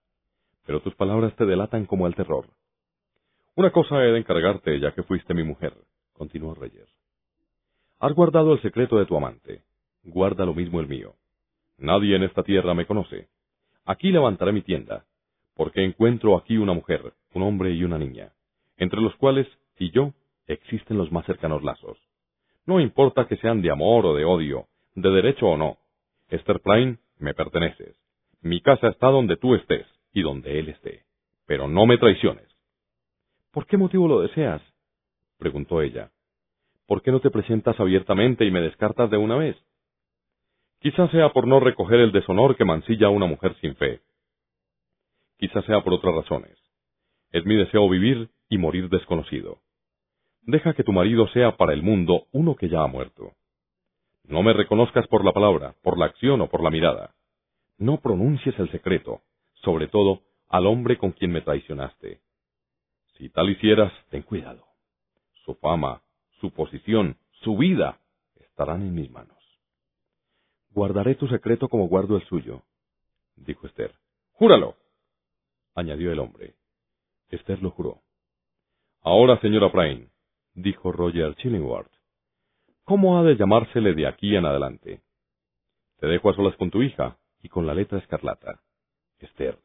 [0.65, 2.45] Pero tus palabras te delatan como el terror.
[3.55, 5.73] Una cosa he de encargarte, ya que fuiste mi mujer,
[6.13, 6.87] continuó Reyes.
[7.99, 9.63] Has guardado el secreto de tu amante.
[10.03, 11.15] Guarda lo mismo el mío.
[11.77, 13.27] Nadie en esta tierra me conoce.
[13.85, 15.05] Aquí levantaré mi tienda,
[15.53, 18.31] porque encuentro aquí una mujer, un hombre y una niña,
[18.77, 20.13] entre los cuales y yo
[20.47, 21.97] existen los más cercanos lazos.
[22.65, 25.77] No importa que sean de amor o de odio, de derecho o no.
[26.29, 27.97] Esther Plain, me perteneces.
[28.41, 31.03] Mi casa está donde tú estés y donde él esté.
[31.45, 32.47] Pero no me traiciones.
[33.51, 34.61] ¿Por qué motivo lo deseas?
[35.37, 36.11] preguntó ella.
[36.89, 39.55] ¿Por qué no te presentas abiertamente y me descartas de una vez?
[40.79, 44.01] Quizás sea por no recoger el deshonor que mancilla a una mujer sin fe.
[45.37, 46.57] Quizás sea por otras razones.
[47.31, 49.59] Es mi deseo vivir y morir desconocido.
[50.41, 53.33] Deja que tu marido sea para el mundo uno que ya ha muerto.
[54.23, 57.13] No me reconozcas por la palabra, por la acción o por la mirada.
[57.77, 59.21] No pronuncies el secreto,
[59.61, 62.21] sobre todo al hombre con quien me traicionaste.
[63.15, 64.65] Si tal hicieras, ten cuidado.
[65.45, 66.01] Su fama,
[66.39, 67.99] su posición, su vida
[68.35, 69.37] estarán en mis manos.
[70.71, 72.63] Guardaré tu secreto como guardo el suyo,
[73.35, 73.95] dijo Esther.
[74.33, 74.75] Júralo,
[75.75, 76.55] añadió el hombre.
[77.29, 78.01] Esther lo juró.
[79.01, 80.09] Ahora, señora Prain,
[80.53, 81.91] dijo Roger Chillingworth,
[82.83, 85.01] ¿cómo ha de llamársele de aquí en adelante?
[85.99, 88.61] Te dejo a solas con tu hija y con la letra escarlata.
[89.19, 89.59] Esther,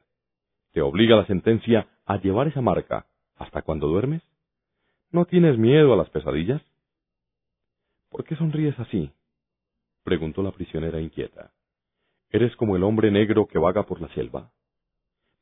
[0.72, 3.06] ¿te obliga la sentencia a llevar esa marca
[3.36, 4.22] hasta cuando duermes?
[5.14, 6.60] ¿No tienes miedo a las pesadillas?
[8.10, 9.12] ¿Por qué sonríes así?
[10.02, 11.52] preguntó la prisionera inquieta.
[12.30, 14.50] ¿Eres como el hombre negro que vaga por la selva?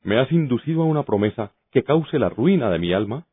[0.03, 3.25] ¿Me has inducido a una promesa que cause la ruina de mi alma?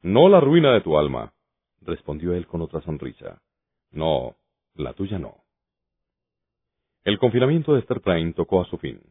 [0.00, 1.34] No la ruina de tu alma,
[1.82, 3.42] respondió él con otra sonrisa.
[3.90, 4.34] No,
[4.76, 5.44] la tuya no.
[7.04, 9.02] El confinamiento de Prime tocó a su fin.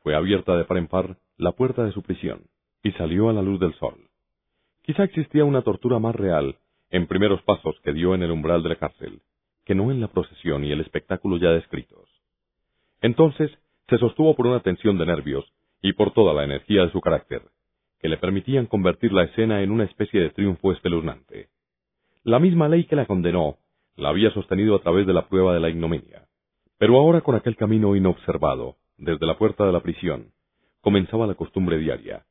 [0.00, 2.44] Fue abierta de par en par la puerta de su prisión
[2.82, 4.09] y salió a la luz del sol.
[4.90, 6.56] Quizá existía una tortura más real
[6.90, 9.20] en primeros pasos que dio en el umbral de la cárcel,
[9.64, 12.08] que no en la procesión y el espectáculo ya descritos.
[13.00, 13.52] Entonces
[13.88, 15.44] se sostuvo por una tensión de nervios
[15.80, 17.42] y por toda la energía de su carácter,
[18.00, 21.50] que le permitían convertir la escena en una especie de triunfo espeluznante.
[22.24, 23.58] La misma ley que la condenó
[23.94, 26.24] la había sostenido a través de la prueba de la ignominia.
[26.78, 30.32] Pero ahora con aquel camino inobservado, desde la puerta de la prisión,
[30.80, 32.24] comenzaba la costumbre diaria,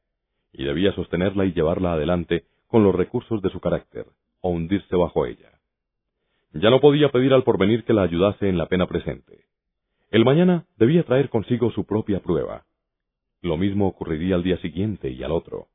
[0.53, 4.05] y debía sostenerla y llevarla adelante con los recursos de su carácter,
[4.41, 5.59] o hundirse bajo ella.
[6.53, 9.45] Ya no podía pedir al porvenir que la ayudase en la pena presente.
[10.11, 12.65] El mañana debía traer consigo su propia prueba,
[13.41, 15.67] lo mismo ocurriría al día siguiente y al otro.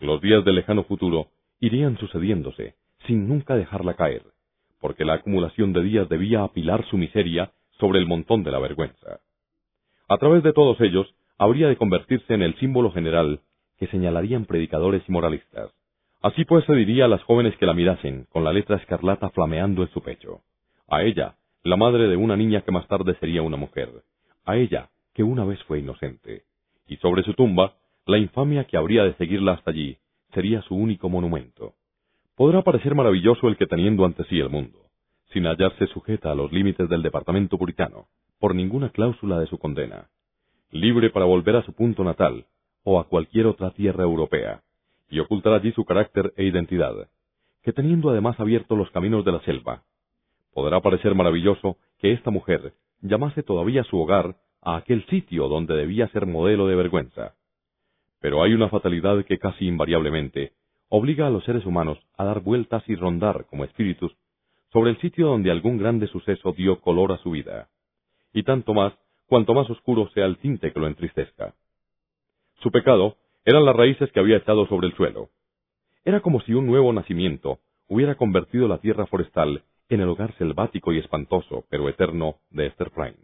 [0.00, 1.28] Los días del lejano futuro
[1.60, 2.74] irían sucediéndose,
[3.06, 4.22] sin nunca dejarla caer,
[4.80, 9.20] porque la acumulación de días debía apilar su miseria sobre el montón de la vergüenza.
[10.08, 13.40] A través de todos ellos, habría de convertirse en el símbolo general
[13.78, 15.70] que señalarían predicadores y moralistas.
[16.22, 19.82] Así pues se diría a las jóvenes que la mirasen, con la letra escarlata flameando
[19.82, 20.40] en su pecho.
[20.88, 23.90] A ella, la madre de una niña que más tarde sería una mujer.
[24.44, 26.44] A ella, que una vez fue inocente
[26.88, 27.74] y sobre su tumba,
[28.06, 29.98] la infamia que habría de seguirla hasta allí
[30.32, 31.74] sería su único monumento.
[32.36, 34.78] Podrá parecer maravilloso el que teniendo ante sí el mundo,
[35.32, 38.06] sin hallarse sujeta a los límites del departamento puritano,
[38.38, 40.08] por ninguna cláusula de su condena,
[40.70, 42.44] libre para volver a su punto natal
[42.88, 44.62] o a cualquier otra tierra europea,
[45.10, 47.08] y ocultar allí su carácter e identidad,
[47.64, 49.82] que teniendo además abiertos los caminos de la selva,
[50.54, 56.06] podrá parecer maravilloso que esta mujer llamase todavía su hogar a aquel sitio donde debía
[56.10, 57.34] ser modelo de vergüenza.
[58.20, 60.52] Pero hay una fatalidad que casi invariablemente
[60.88, 64.16] obliga a los seres humanos a dar vueltas y rondar como espíritus
[64.72, 67.68] sobre el sitio donde algún grande suceso dio color a su vida,
[68.32, 68.92] y tanto más
[69.26, 71.52] cuanto más oscuro sea el tinte que lo entristezca.
[72.62, 75.28] Su pecado eran las raíces que había echado sobre el suelo.
[76.04, 80.92] Era como si un nuevo nacimiento hubiera convertido la tierra forestal en el hogar selvático
[80.92, 83.18] y espantoso, pero eterno, de Esther Prynne.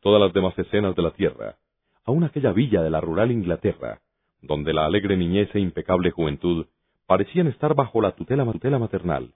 [0.00, 1.56] Todas las demás escenas de la tierra,
[2.04, 4.00] aun aquella villa de la rural Inglaterra,
[4.42, 6.66] donde la alegre niñez e impecable juventud
[7.06, 9.32] parecían estar bajo la tutela, tutela maternal,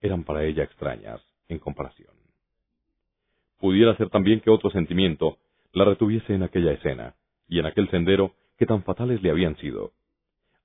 [0.00, 2.14] eran para ella extrañas en comparación.
[3.58, 5.38] Pudiera ser también que otro sentimiento
[5.72, 7.14] la retuviese en aquella escena
[7.48, 9.92] y en aquel sendero que tan fatales le habían sido.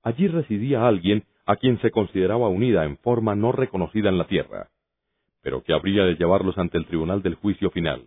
[0.02, 4.68] Allí residía alguien a quien se consideraba unida en forma no reconocida en la tierra,
[5.40, 8.04] pero que habría de llevarlos ante el tribunal del juicio final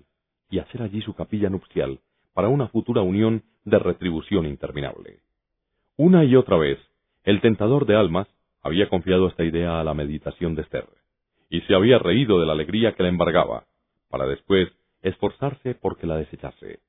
[0.52, 2.02] y hacer allí su capilla nupcial
[2.36, 5.22] para una futura unión de retribución interminable.
[5.98, 6.78] Una y otra vez,
[7.24, 8.28] el tentador de almas
[8.62, 10.86] había confiado esta idea a la meditación de Esther,
[11.50, 13.64] y se había reído de la alegría que la embargaba,
[14.08, 14.70] para después
[15.02, 16.80] esforzarse porque la desechase.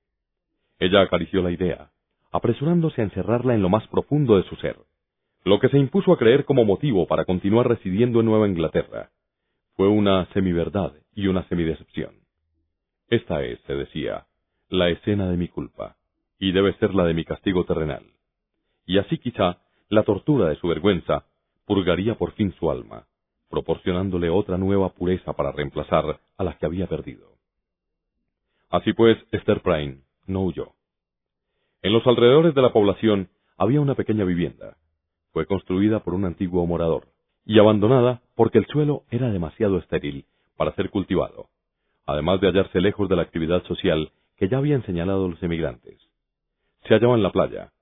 [0.79, 1.91] Ella acarició la idea,
[2.31, 4.77] apresurándose a encerrarla en lo más profundo de su ser,
[5.45, 9.11] lo que se impuso a creer como motivo para continuar residiendo en Nueva Inglaterra.
[9.77, 12.15] Fue una semiverdad y una semidecepción.
[13.09, 14.27] Esta es, se decía,
[14.69, 15.97] la escena de mi culpa,
[16.39, 18.05] y debe ser la de mi castigo terrenal.
[18.87, 19.59] Y así quizá
[19.89, 21.25] la tortura de su vergüenza
[21.67, 23.07] purgaría por fin su alma,
[23.49, 27.31] proporcionándole otra nueva pureza para reemplazar a la que había perdido.
[28.71, 30.73] Así pues, Esther Prynne no huyó.
[31.83, 34.77] En los alrededores de la población había una pequeña vivienda.
[35.33, 37.07] Fue construida por un antiguo morador
[37.47, 40.27] y abandonada porque el suelo era demasiado estéril
[40.59, 41.49] para ser cultivado,
[42.05, 45.97] además de hallarse lejos de la actividad social que ya habían señalado los emigrantes.
[46.87, 47.73] Se hallaba en la playa,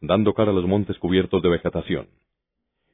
[0.00, 2.08] dando cara a los montes cubiertos de vegetación.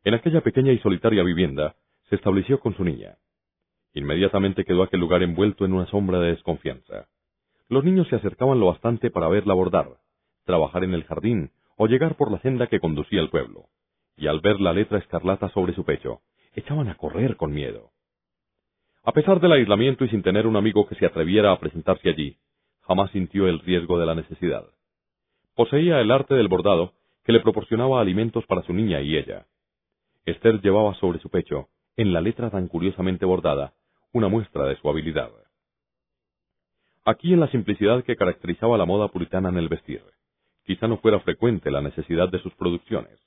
[0.04, 1.76] En aquella pequeña y solitaria vivienda
[2.10, 3.16] se estableció con su niña.
[3.94, 7.08] Inmediatamente quedó aquel lugar envuelto en una sombra de desconfianza.
[7.70, 9.96] Los niños se acercaban lo bastante para verla bordar,
[10.50, 13.66] trabajar en el jardín o llegar por la senda que conducía al pueblo,
[14.16, 16.22] y al ver la letra escarlata sobre su pecho,
[16.54, 17.90] echaban a correr con miedo.
[19.04, 22.36] A pesar del aislamiento y sin tener un amigo que se atreviera a presentarse allí,
[22.80, 24.64] jamás sintió el riesgo de la necesidad.
[25.54, 26.94] Poseía el arte del bordado
[27.24, 29.46] que le proporcionaba alimentos para su niña y ella.
[30.26, 33.74] Esther llevaba sobre su pecho, en la letra tan curiosamente bordada,
[34.12, 35.30] una muestra de su habilidad.
[37.04, 40.02] Aquí en la simplicidad que caracterizaba la moda puritana en el vestir,
[40.70, 43.18] quizá no fuera frecuente la necesidad de sus producciones.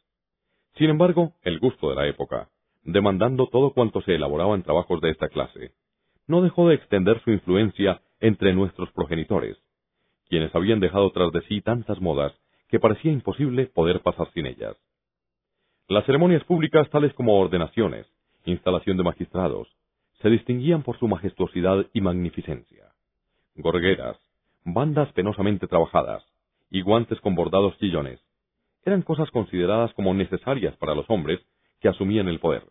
[0.78, 2.48] Sin embargo, el gusto de la época,
[2.84, 5.74] demandando todo cuanto se elaboraba en trabajos de esta clase,
[6.26, 9.58] no dejó de extender su influencia entre nuestros progenitores,
[10.30, 12.32] quienes habían dejado tras de sí tantas modas
[12.70, 14.78] que parecía imposible poder pasar sin ellas.
[15.90, 18.08] Las ceremonias públicas tales como ordenaciones,
[18.46, 19.68] instalación de magistrados,
[20.22, 22.86] se distinguían por su majestuosidad y magnificencia
[23.56, 24.18] gorgueras,
[24.64, 26.24] bandas penosamente trabajadas
[26.74, 28.20] y guantes con bordados chillones
[28.84, 31.40] eran cosas consideradas como necesarias para los hombres
[31.80, 32.64] que asumían el poder.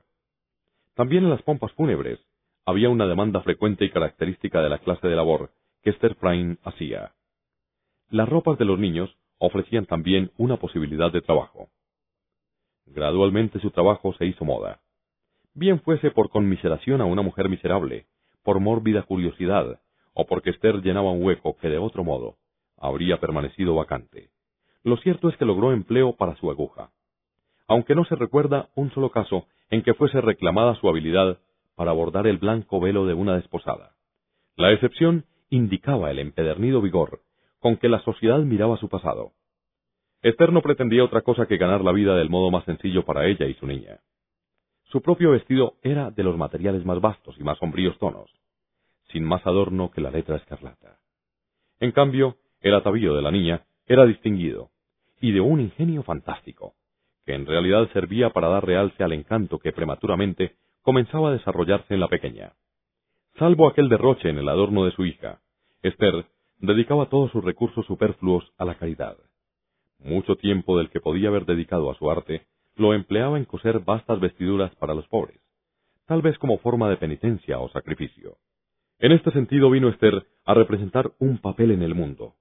[0.95, 2.19] También en las pompas fúnebres
[2.67, 7.13] había una demanda frecuente y característica de la clase de labor que Esther Prynne hacía.
[8.11, 11.69] Las ropas de los niños ofrecían también una posibilidad de trabajo.
[12.87, 14.81] Gradualmente su trabajo se hizo moda.
[15.55, 18.07] Bien fuese por conmiseración a una mujer miserable,
[18.43, 19.81] por mórbida curiosidad,
[20.13, 22.42] o porque Esther llenaba un hueco que de otro modo
[22.83, 24.31] habría permanecido vacante.
[24.83, 26.91] Lo cierto es que logró empleo para su aguja,
[27.69, 31.39] aunque no se recuerda un solo caso en que fuese reclamada su habilidad
[31.77, 33.95] para bordar el blanco velo de una desposada.
[34.57, 37.21] La excepción indicaba el empedernido vigor
[37.61, 39.33] con que la sociedad miraba su pasado.
[40.21, 43.47] Esther no pretendía otra cosa que ganar la vida del modo más sencillo para ella
[43.47, 44.01] y su niña.
[44.85, 48.31] Su propio vestido era de los materiales más vastos y más sombríos tonos,
[49.13, 50.99] sin más adorno que la letra escarlata.
[51.81, 54.71] En cambio, el atavío de la niña era distinguido,
[55.21, 56.75] y de un ingenio fantástico,
[57.27, 62.01] que en realidad servía para dar realce al encanto que prematuramente comenzaba a desarrollarse en
[62.01, 62.53] la pequeña.
[63.39, 65.41] Salvo aquel derroche en el adorno de su hija,
[65.83, 66.27] Esther
[66.59, 69.17] dedicaba todos sus recursos superfluos a la caridad.
[69.99, 72.47] Mucho tiempo del que podía haber dedicado a su arte
[72.77, 75.41] lo empleaba en coser vastas vestiduras para los pobres,
[76.07, 78.39] tal vez como forma de penitencia o sacrificio.
[78.99, 82.37] En este sentido vino Esther a representar un papel en el mundo.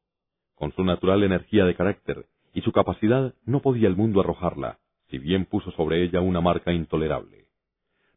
[0.61, 4.77] Con su natural energía de carácter y su capacidad no podía el mundo arrojarla,
[5.09, 7.47] si bien puso sobre ella una marca intolerable.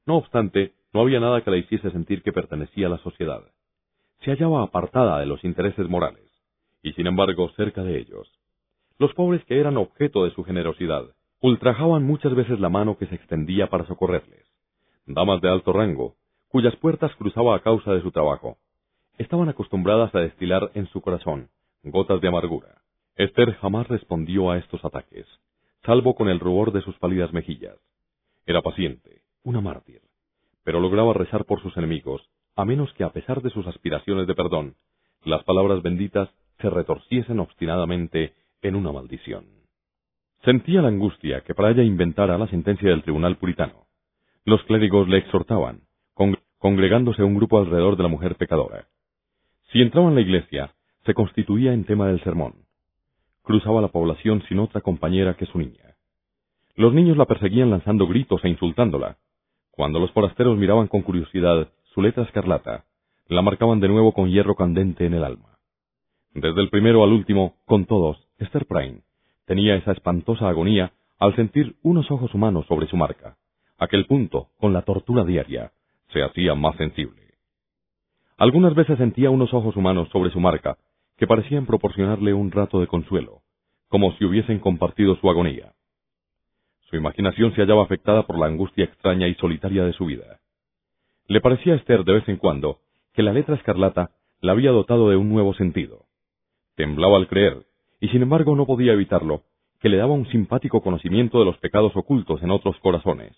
[0.05, 3.45] No obstante, no había nada que la hiciese sentir que pertenecía a la sociedad.
[4.20, 6.30] Se hallaba apartada de los intereses morales,
[6.82, 8.30] y sin embargo cerca de ellos.
[8.99, 11.05] Los pobres que eran objeto de su generosidad
[11.40, 14.45] ultrajaban muchas veces la mano que se extendía para socorrerles.
[15.07, 16.16] Damas de alto rango,
[16.49, 18.59] cuyas puertas cruzaba a causa de su trabajo.
[19.16, 21.49] Estaban acostumbradas a destilar en su corazón
[21.85, 22.82] gotas de amargura.
[23.16, 25.26] Esther jamás respondió a estos ataques,
[25.85, 27.76] salvo con el rubor de sus pálidas mejillas.
[28.47, 30.01] Era paciente, una mártir.
[30.64, 32.22] pero lograba rezar por sus enemigos,
[32.57, 34.76] a menos que a pesar de sus aspiraciones de perdón,
[35.22, 38.32] las palabras benditas se retorciesen obstinadamente
[38.62, 39.45] en una maldición.
[40.45, 43.87] Sentía la angustia que para ella inventara la sentencia del tribunal puritano.
[44.45, 45.82] Los clérigos le exhortaban,
[46.59, 48.89] congregándose un grupo alrededor de la mujer pecadora.
[49.72, 50.74] Si entraba en la iglesia,
[51.05, 52.55] se constituía en tema del sermón.
[53.43, 55.97] Cruzaba la población sin otra compañera que su niña.
[56.77, 59.19] Los niños la perseguían lanzando gritos e insultándola.
[59.71, 62.85] Cuando los forasteros miraban con curiosidad su letra escarlata,
[63.29, 65.59] la marcaban de nuevo con hierro candente en el alma.
[66.33, 69.03] Desde el primero al último, con todos, Esther Prime
[69.47, 73.37] tenía esa espantosa agonía al sentir unos ojos humanos sobre su marca.
[73.79, 75.73] Aquel punto, con la tortura diaria,
[76.13, 77.23] se hacía más sensible.
[78.37, 80.79] Algunas veces sentía unos ojos humanos sobre su marca
[81.17, 83.43] que parecían proporcionarle un rato de consuelo,
[83.89, 85.73] como si hubiesen compartido su agonía.
[86.91, 90.41] Su imaginación se hallaba afectada por la angustia extraña y solitaria de su vida.
[91.27, 92.81] Le parecía a Esther de vez en cuando
[93.12, 94.11] que la letra escarlata
[94.41, 96.07] la había dotado de un nuevo sentido.
[96.75, 97.65] Temblaba al creer,
[98.01, 99.43] y sin embargo no podía evitarlo,
[99.81, 103.37] que le daba un simpático conocimiento de los pecados ocultos en otros corazones.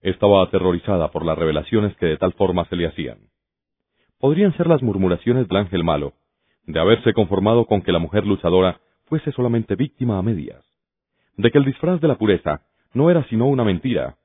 [0.00, 3.18] Estaba aterrorizada por las revelaciones que de tal forma se le hacían.
[4.18, 6.14] Podrían ser las murmuraciones del ángel malo,
[6.66, 10.64] de haberse conformado con que la mujer luchadora fuese solamente víctima a medias,
[11.36, 12.62] de que el disfraz de la pureza
[12.92, 14.16] no era sino una mentira,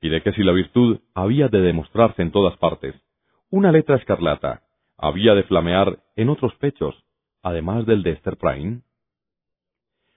[0.00, 2.94] y de que si la virtud había de demostrarse en todas partes,
[3.50, 4.62] una letra escarlata
[4.96, 6.94] había de flamear en otros pechos,
[7.42, 8.82] además del de Esther Prime.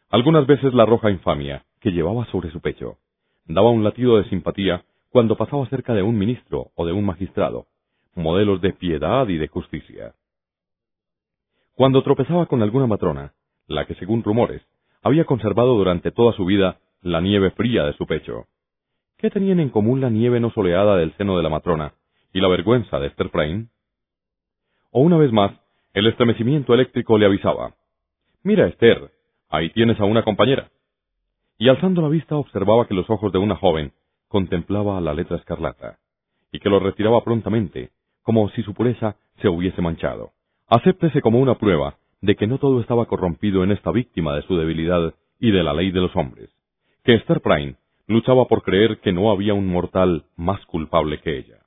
[0.09, 2.97] Algunas veces la roja infamia que llevaba sobre su pecho
[3.47, 7.67] daba un latido de simpatía cuando pasaba cerca de un ministro o de un magistrado,
[8.15, 10.13] modelos de piedad y de justicia.
[11.75, 13.33] Cuando tropezaba con alguna matrona,
[13.67, 14.61] la que según rumores
[15.03, 18.45] había conservado durante toda su vida la nieve fría de su pecho.
[19.17, 21.93] ¿Qué tenían en común la nieve no soleada del seno de la matrona
[22.31, 23.67] y la vergüenza de Esther Prime?
[24.91, 25.51] O una vez más,
[25.93, 27.75] el estremecimiento eléctrico le avisaba.
[28.41, 29.11] Mira, Esther,
[29.49, 30.71] ahí tienes a una compañera.
[31.57, 33.91] Y alzando la vista observaba que los ojos de una joven
[34.29, 35.99] contemplaba la letra escarlata,
[36.53, 37.91] y que lo retiraba prontamente,
[38.23, 40.34] como si su pureza se hubiese manchado.
[40.67, 44.57] Acéptese como una prueba de que no todo estaba corrompido en esta víctima de su
[44.57, 46.49] debilidad y de la ley de los hombres,
[47.03, 47.75] que Esther Prime
[48.07, 51.59] luchaba por creer que no había un mortal más culpable que ella.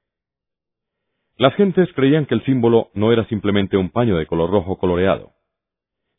[1.36, 5.30] Las gentes creían que el símbolo no era simplemente un paño de color rojo coloreado,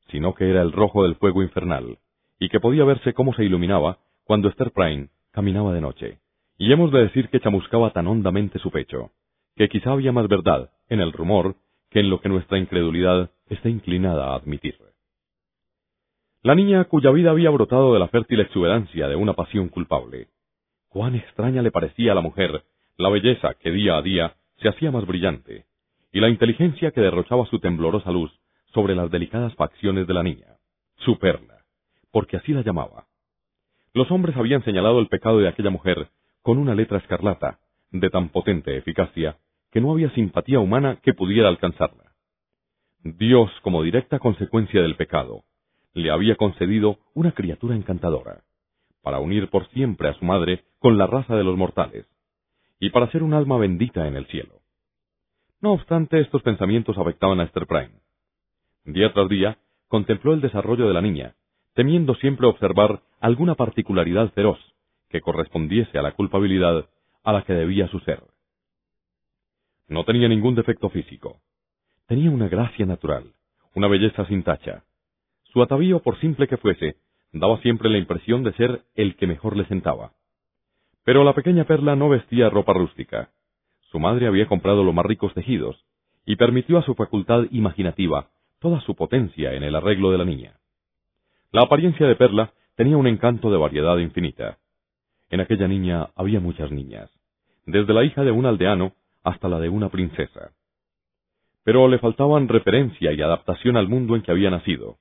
[0.09, 1.97] sino que era el rojo del fuego infernal,
[2.39, 6.19] y que podía verse cómo se iluminaba cuando Esther Prime caminaba de noche.
[6.57, 9.11] Y hemos de decir que chamuscaba tan hondamente su pecho,
[9.57, 11.55] que quizá había más verdad en el rumor
[11.90, 14.78] que en lo que nuestra incredulidad está inclinada a admitir.
[16.42, 20.28] La niña cuya vida había brotado de la fértil exuberancia de una pasión culpable.
[20.88, 22.64] Cuán extraña le parecía a la mujer
[22.98, 25.66] la belleza que día a día se hacía más brillante,
[26.12, 28.32] y la inteligencia que derrochaba su temblorosa luz
[28.74, 30.58] sobre las delicadas facciones de la niña,
[30.98, 31.64] su perla,
[32.12, 33.06] porque así la llamaba.
[33.94, 36.10] Los hombres habían señalado el pecado de aquella mujer
[36.42, 37.60] con una letra escarlata,
[37.92, 39.38] de tan potente eficacia,
[39.72, 42.11] que no había simpatía humana que pudiera alcanzarla.
[43.03, 45.43] Dios, como directa consecuencia del pecado,
[45.93, 48.43] le había concedido una criatura encantadora,
[49.01, 52.05] para unir por siempre a su madre con la raza de los mortales,
[52.80, 54.61] y para ser un alma bendita en el cielo.
[55.61, 57.99] No obstante, estos pensamientos afectaban a Esther Prime.
[58.86, 59.57] Día tras día,
[59.88, 61.36] contempló el desarrollo de la niña,
[61.74, 64.59] temiendo siempre observar alguna particularidad feroz
[65.09, 66.89] que correspondiese a la culpabilidad
[67.24, 68.24] a la que debía su ser.
[69.90, 71.42] No tenía ningún defecto físico.
[72.08, 73.34] Tenía una gracia natural,
[73.74, 74.84] una belleza sin tacha.
[75.52, 76.98] Su atavío, por simple que fuese,
[77.34, 80.12] daba siempre la impresión de ser el que mejor le sentaba.
[81.04, 83.32] Pero la pequeña Perla no vestía ropa rústica.
[83.92, 85.84] Su madre había comprado los más ricos tejidos,
[86.24, 88.30] y permitió a su facultad imaginativa
[88.60, 90.60] toda su potencia en el arreglo de la niña.
[91.52, 94.60] La apariencia de Perla tenía un encanto de variedad infinita.
[95.32, 97.10] En aquella niña había muchas niñas,
[97.66, 98.94] desde la hija de un aldeano
[99.30, 100.51] hasta la de una princesa.
[101.63, 104.97] Pero le faltaban referencia y adaptación al mundo en que había nacido.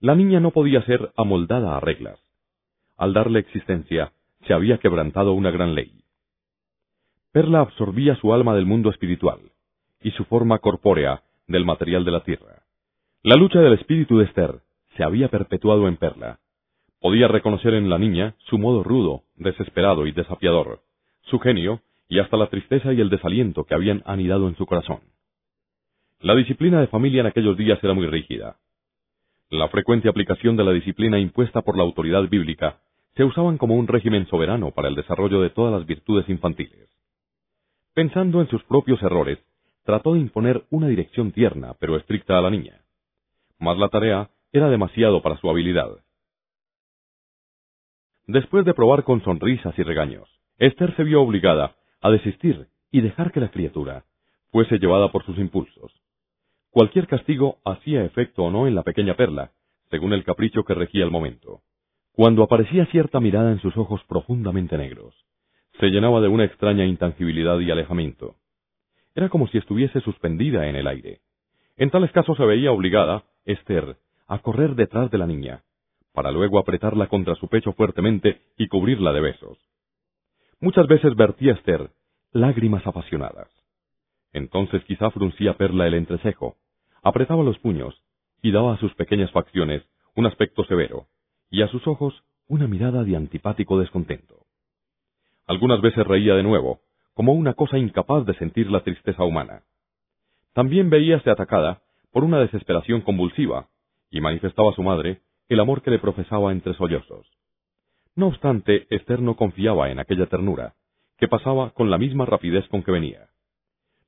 [0.00, 2.18] La niña no podía ser amoldada a reglas.
[2.96, 4.12] Al darle existencia,
[4.46, 5.92] se había quebrantado una gran ley.
[7.32, 9.40] Perla absorbía su alma del mundo espiritual
[10.02, 12.62] y su forma corpórea del material de la tierra.
[13.22, 14.60] La lucha del espíritu de Esther
[14.96, 16.40] se había perpetuado en Perla.
[17.00, 20.80] Podía reconocer en la niña su modo rudo, desesperado y desafiador,
[21.22, 21.80] su genio
[22.12, 25.00] y hasta la tristeza y el desaliento que habían anidado en su corazón.
[26.20, 28.58] La disciplina de familia en aquellos días era muy rígida.
[29.48, 32.80] La frecuente aplicación de la disciplina impuesta por la autoridad bíblica
[33.16, 36.86] se usaban como un régimen soberano para el desarrollo de todas las virtudes infantiles.
[37.94, 39.38] Pensando en sus propios errores,
[39.82, 42.82] trató de imponer una dirección tierna pero estricta a la niña.
[43.58, 45.88] Mas la tarea era demasiado para su habilidad.
[48.26, 53.32] Después de probar con sonrisas y regaños, Esther se vio obligada a desistir y dejar
[53.32, 54.04] que la criatura
[54.50, 55.92] fuese llevada por sus impulsos.
[56.70, 59.52] Cualquier castigo hacía efecto o no en la pequeña perla,
[59.90, 61.60] según el capricho que regía el momento.
[62.12, 65.14] Cuando aparecía cierta mirada en sus ojos profundamente negros,
[65.80, 68.36] se llenaba de una extraña intangibilidad y alejamiento.
[69.14, 71.20] Era como si estuviese suspendida en el aire.
[71.76, 73.96] En tales casos se veía obligada, Esther,
[74.26, 75.62] a correr detrás de la niña,
[76.12, 79.58] para luego apretarla contra su pecho fuertemente y cubrirla de besos.
[80.62, 81.90] Muchas veces vertía Esther
[82.30, 83.48] lágrimas apasionadas.
[84.32, 86.54] Entonces quizá fruncía Perla el entrecejo,
[87.02, 88.00] apretaba los puños
[88.42, 89.82] y daba a sus pequeñas facciones
[90.14, 91.08] un aspecto severo,
[91.50, 92.14] y a sus ojos
[92.46, 94.46] una mirada de antipático descontento.
[95.48, 96.82] Algunas veces reía de nuevo,
[97.12, 99.64] como una cosa incapaz de sentir la tristeza humana.
[100.52, 101.82] También veíase atacada
[102.12, 103.66] por una desesperación convulsiva,
[104.12, 107.26] y manifestaba a su madre el amor que le profesaba entre sollozos.
[108.14, 110.74] No obstante, Esther no confiaba en aquella ternura,
[111.18, 113.28] que pasaba con la misma rapidez con que venía.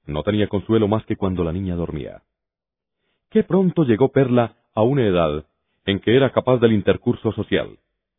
[0.07, 2.23] No tenía consuelo más que cuando la niña dormía.
[3.31, 5.47] Qué pronto llegó Perla a una edad
[5.87, 7.79] en que era capaz del intercurso social.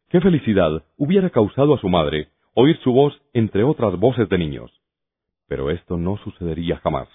[0.10, 4.72] Qué felicidad hubiera causado a su madre oír su voz entre otras voces de niños.
[5.48, 7.08] Pero esto no sucedería jamás.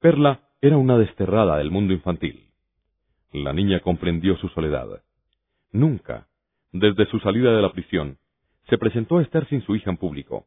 [0.00, 2.50] Perla era una desterrada del mundo infantil.
[3.32, 5.02] La niña comprendió su soledad.
[5.72, 6.28] Nunca,
[6.72, 8.18] desde su salida de la prisión,
[8.68, 10.46] se presentó a Esther sin su hija en público.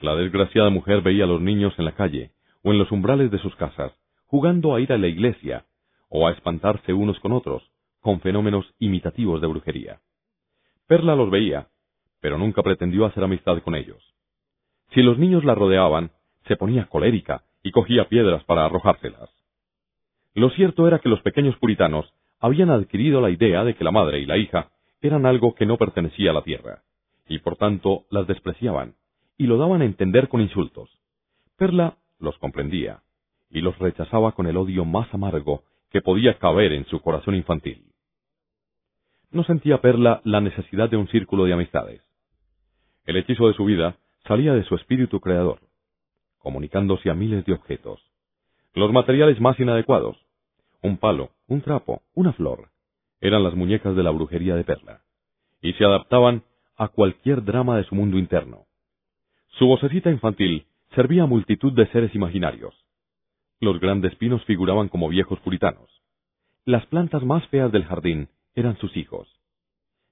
[0.00, 2.32] La desgraciada mujer veía a los niños en la calle
[2.62, 3.92] o en los umbrales de sus casas,
[4.26, 5.66] jugando a ir a la iglesia
[6.08, 7.62] o a espantarse unos con otros,
[8.00, 10.00] con fenómenos imitativos de brujería.
[10.86, 11.68] Perla los veía,
[12.20, 14.02] pero nunca pretendió hacer amistad con ellos.
[14.94, 16.10] Si los niños la rodeaban,
[16.46, 19.30] se ponía colérica y cogía piedras para arrojárselas.
[20.34, 24.20] Lo cierto era que los pequeños puritanos habían adquirido la idea de que la madre
[24.20, 24.70] y la hija
[25.00, 26.82] eran algo que no pertenecía a la tierra,
[27.28, 28.94] y por tanto las despreciaban,
[29.36, 30.90] y lo daban a entender con insultos.
[31.56, 33.02] Perla los comprendía,
[33.50, 37.84] y los rechazaba con el odio más amargo que podía caber en su corazón infantil.
[39.30, 42.02] No sentía Perla la necesidad de un círculo de amistades.
[43.04, 43.96] El hechizo de su vida
[44.26, 45.60] salía de su espíritu creador,
[46.38, 48.00] comunicándose a miles de objetos.
[48.74, 50.16] Los materiales más inadecuados,
[50.82, 52.68] un palo, un trapo, una flor,
[53.20, 55.02] eran las muñecas de la brujería de Perla,
[55.60, 56.44] y se adaptaban
[56.76, 58.66] a cualquier drama de su mundo interno.
[59.58, 62.74] Su vocecita infantil servía a multitud de seres imaginarios.
[63.60, 65.90] Los grandes pinos figuraban como viejos puritanos.
[66.64, 69.28] Las plantas más feas del jardín eran sus hijos.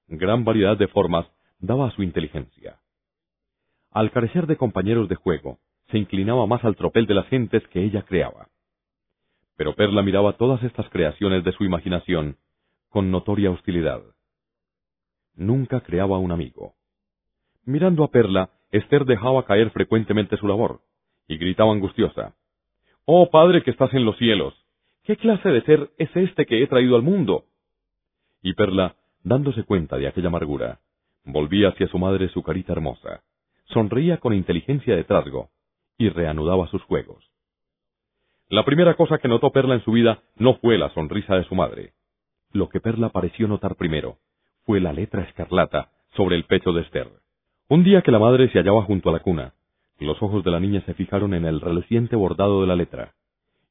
[0.07, 1.25] Gran variedad de formas
[1.59, 2.79] daba a su inteligencia.
[3.91, 7.83] Al carecer de compañeros de juego, se inclinaba más al tropel de las gentes que
[7.83, 8.49] ella creaba.
[9.55, 12.37] Pero Perla miraba todas estas creaciones de su imaginación
[12.89, 14.01] con notoria hostilidad.
[15.35, 16.73] Nunca creaba un amigo.
[17.65, 20.81] Mirando a Perla, Esther dejaba caer frecuentemente su labor,
[21.27, 22.35] y gritaba angustiosa.
[23.05, 24.53] Oh Padre que estás en los cielos,
[25.03, 27.45] ¿qué clase de ser es este que he traído al mundo?
[28.41, 30.79] Y Perla, dándose cuenta de aquella amargura,
[31.23, 33.23] volvía hacia su madre su carita hermosa,
[33.65, 35.49] sonreía con inteligencia de trasgo,
[35.97, 37.23] y reanudaba sus juegos.
[38.49, 41.55] La primera cosa que notó Perla en su vida no fue la sonrisa de su
[41.55, 41.93] madre.
[42.53, 44.17] Lo que Perla pareció notar primero
[44.65, 47.09] fue la letra escarlata sobre el pecho de Esther.
[47.69, 49.53] Un día que la madre se hallaba junto a la cuna,
[49.99, 53.13] los ojos de la niña se fijaron en el reluciente bordado de la letra,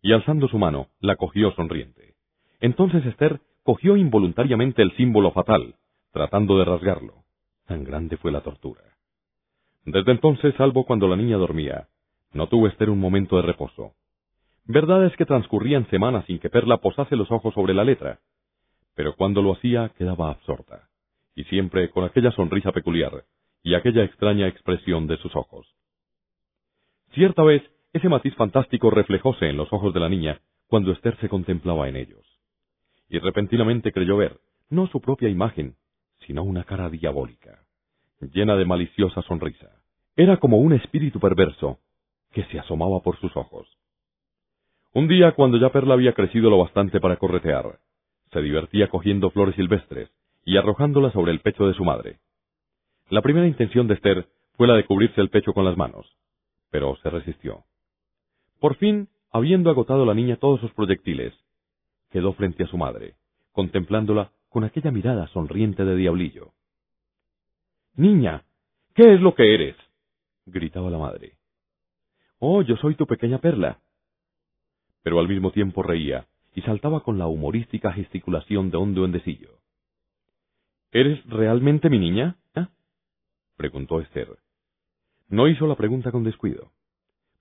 [0.03, 2.14] y alzando su mano, la cogió sonriente.
[2.61, 5.74] Entonces Esther cogió involuntariamente el símbolo fatal,
[6.12, 7.24] tratando de rasgarlo.
[7.66, 8.83] Tan grande fue la tortura.
[9.85, 11.89] Desde entonces, salvo cuando la niña dormía,
[12.33, 13.93] no tuvo Esther un momento de reposo.
[14.64, 18.18] Verdad es que transcurrían semanas sin que Perla posase los ojos sobre la letra,
[18.97, 20.88] pero cuando lo hacía quedaba absorta,
[21.36, 23.24] y siempre con aquella sonrisa peculiar,
[23.62, 25.68] y aquella extraña expresión de sus ojos.
[27.12, 31.28] Cierta vez, ese matiz fantástico reflejóse en los ojos de la niña cuando Esther se
[31.28, 32.26] contemplaba en ellos.
[33.09, 34.40] Y repentinamente creyó ver,
[34.70, 35.76] no su propia imagen,
[36.26, 37.64] sino una cara diabólica,
[38.20, 39.70] llena de maliciosa sonrisa.
[40.16, 41.78] Era como un espíritu perverso
[42.32, 43.68] que se asomaba por sus ojos.
[44.92, 47.78] Un día, cuando ya Perla había crecido lo bastante para corretear,
[48.37, 50.11] se divertía cogiendo flores silvestres
[50.45, 52.18] y arrojándolas sobre el pecho de su madre.
[53.09, 54.28] La primera intención de Esther
[54.59, 56.07] fue la de cubrirse el pecho con las manos,
[56.70, 57.64] pero se resistió.
[58.61, 61.32] Por fin, habiendo agotado la niña todos sus proyectiles,
[62.11, 63.14] quedó frente a su madre,
[63.53, 66.53] contemplándola con aquella mirada sonriente de diablillo.
[67.95, 68.45] Niña,
[68.95, 69.76] ¿qué es lo que eres?
[70.45, 71.39] gritaba la madre.
[72.39, 73.80] Oh, yo soy tu pequeña perla.
[75.03, 76.26] Pero al mismo tiempo reía
[76.57, 79.61] y saltaba con la humorística gesticulación de un duendecillo.
[80.90, 82.36] ¿Eres realmente mi niña?
[82.54, 82.66] ¿Eh?
[83.59, 84.28] preguntó Esther.
[85.28, 86.72] No hizo la pregunta con descuido,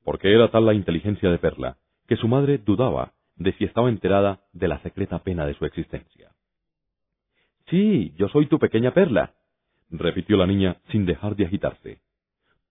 [0.04, 4.42] porque era tal la inteligencia de Perla que su madre dudaba de si estaba enterada
[4.52, 6.32] de la secreta pena de su existencia.
[7.70, 9.34] Sí, yo soy tu pequeña Perla,
[9.92, 12.02] repitió la niña sin dejar de agitarse.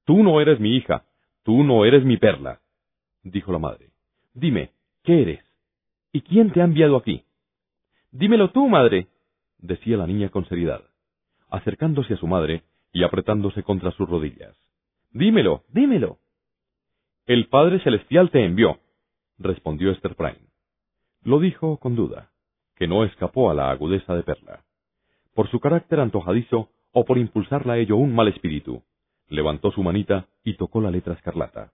[0.05, 1.07] Tú no eres mi hija,
[1.43, 2.61] tú no eres mi Perla,
[3.23, 3.93] dijo la madre.
[4.35, 4.73] Dime,
[5.03, 5.54] ¿qué eres?
[6.15, 7.25] ¿Y quién te ha enviado aquí?
[8.13, 9.09] Dímelo tú, madre,
[9.59, 10.85] decía la niña con seriedad,
[11.51, 12.63] acercándose a su madre
[12.93, 14.57] y apretándose contra sus rodillas.
[15.11, 16.19] Dímelo, dímelo.
[17.27, 18.79] El Padre Celestial te envió,
[19.39, 20.39] respondió Esther Prime.
[21.25, 22.31] Lo dijo con duda,
[22.77, 24.63] que no escapó a la agudeza de Perla.
[25.35, 28.85] Por su carácter antojadizo o por impulsarla a ello un mal espíritu,
[29.29, 31.73] levantó su manita y tocó la letra escarlata.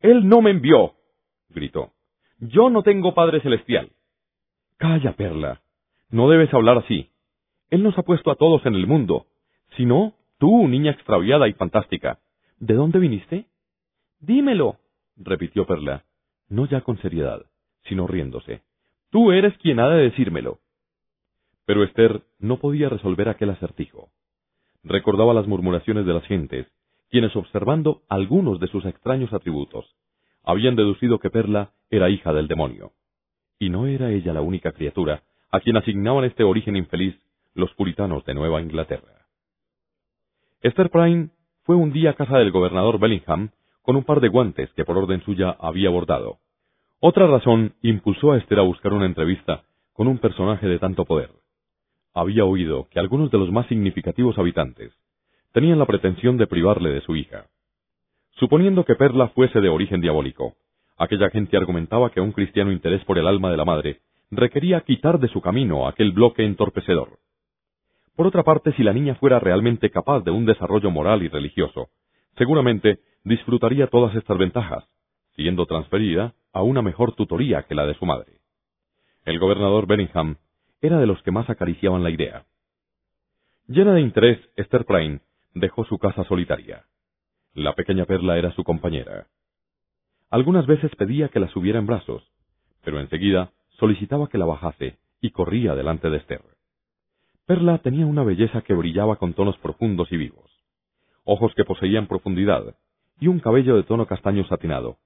[0.00, 0.94] Él no me envió,
[1.48, 1.92] gritó.
[2.44, 3.92] Yo no tengo Padre Celestial.
[4.76, 5.62] Calla, Perla.
[6.10, 7.08] No debes hablar así.
[7.70, 9.26] Él nos ha puesto a todos en el mundo.
[9.76, 12.18] Si no, tú, niña extraviada y fantástica.
[12.58, 13.46] ¿De dónde viniste?
[14.18, 14.78] Dímelo,
[15.16, 16.04] repitió Perla,
[16.48, 17.46] no ya con seriedad,
[17.84, 18.62] sino riéndose.
[19.10, 20.58] Tú eres quien ha de decírmelo.
[21.64, 24.08] Pero Esther no podía resolver aquel acertijo.
[24.82, 26.66] Recordaba las murmuraciones de las gentes,
[27.08, 29.94] quienes observando algunos de sus extraños atributos,
[30.42, 32.92] habían deducido que Perla era hija del demonio.
[33.58, 35.22] Y no era ella la única criatura
[35.52, 37.14] a quien asignaban este origen infeliz
[37.54, 39.26] los puritanos de Nueva Inglaterra.
[40.62, 41.28] Esther Prime
[41.64, 43.50] fue un día a casa del gobernador Bellingham
[43.82, 46.38] con un par de guantes que por orden suya había bordado.
[46.98, 51.30] Otra razón impulsó a Esther a buscar una entrevista con un personaje de tanto poder.
[52.14, 54.92] Había oído que algunos de los más significativos habitantes
[55.52, 57.48] tenían la pretensión de privarle de su hija.
[58.36, 60.54] Suponiendo que Perla fuese de origen diabólico,
[60.98, 65.18] aquella gente argumentaba que un cristiano interés por el alma de la madre requería quitar
[65.18, 67.18] de su camino aquel bloque entorpecedor.
[68.16, 71.88] Por otra parte, si la niña fuera realmente capaz de un desarrollo moral y religioso,
[72.36, 74.84] seguramente disfrutaría todas estas ventajas,
[75.34, 78.38] siendo transferida a una mejor tutoría que la de su madre.
[79.24, 80.36] El gobernador Bellingham
[80.80, 82.44] era de los que más acariciaban la idea.
[83.68, 85.20] Llena de interés, Esther Prime
[85.54, 86.84] dejó su casa solitaria.
[87.54, 89.26] La pequeña Perla era su compañera.
[90.32, 92.26] Algunas veces pedía que la subiera en brazos,
[92.82, 96.40] pero enseguida solicitaba que la bajase y corría delante de Esther.
[97.44, 100.50] Perla tenía una belleza que brillaba con tonos profundos y vivos,
[101.24, 102.76] ojos que poseían profundidad
[103.20, 104.96] y un cabello de tono castaño satinado,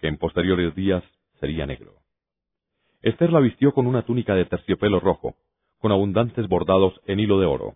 [0.00, 1.02] que en posteriores días
[1.40, 1.94] sería negro.
[3.02, 5.34] Esther la vistió con una túnica de terciopelo rojo,
[5.80, 7.74] con abundantes bordados en hilo de oro.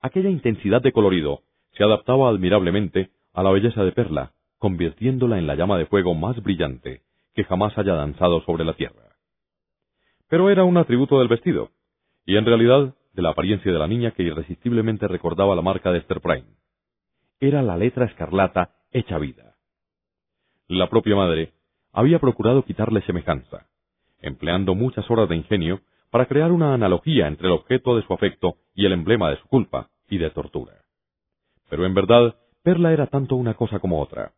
[0.00, 1.42] Aquella intensidad de colorido
[1.76, 4.32] se adaptaba admirablemente a la belleza de Perla,
[4.62, 7.02] convirtiéndola en la llama de fuego más brillante
[7.34, 9.16] que jamás haya danzado sobre la tierra.
[10.28, 11.70] Pero era un atributo del vestido,
[12.24, 15.98] y en realidad de la apariencia de la niña que irresistiblemente recordaba la marca de
[15.98, 16.46] Esther Prime.
[17.40, 19.56] Era la letra escarlata hecha vida.
[20.68, 21.54] La propia madre
[21.90, 23.66] había procurado quitarle semejanza,
[24.20, 28.58] empleando muchas horas de ingenio para crear una analogía entre el objeto de su afecto
[28.76, 30.84] y el emblema de su culpa y de tortura.
[31.68, 34.30] Pero en verdad, Perla era tanto una cosa como otra.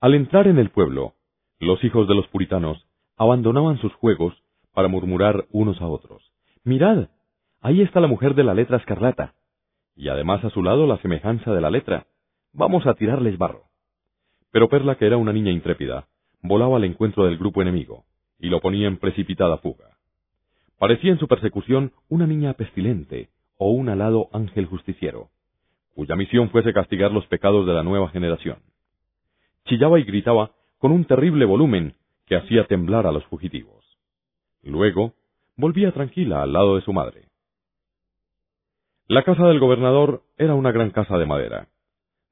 [0.00, 1.12] Al entrar en el pueblo,
[1.58, 2.86] los hijos de los puritanos
[3.18, 4.34] abandonaban sus juegos
[4.72, 6.32] para murmurar unos a otros.
[6.64, 7.10] Mirad,
[7.60, 9.34] ahí está la mujer de la letra escarlata.
[9.94, 12.06] Y además a su lado la semejanza de la letra.
[12.54, 13.64] Vamos a tirarles barro.
[14.50, 16.08] Pero Perla, que era una niña intrépida,
[16.40, 18.04] volaba al encuentro del grupo enemigo,
[18.38, 19.98] y lo ponía en precipitada fuga.
[20.78, 23.28] Parecía en su persecución una niña pestilente
[23.58, 25.28] o un alado ángel justiciero,
[25.94, 28.60] cuya misión fuese castigar los pecados de la nueva generación.
[29.66, 31.94] Chillaba y gritaba con un terrible volumen
[32.26, 33.84] que hacía temblar a los fugitivos.
[34.62, 35.14] Luego,
[35.56, 37.28] volvía tranquila al lado de su madre.
[39.06, 41.68] La casa del gobernador era una gran casa de madera.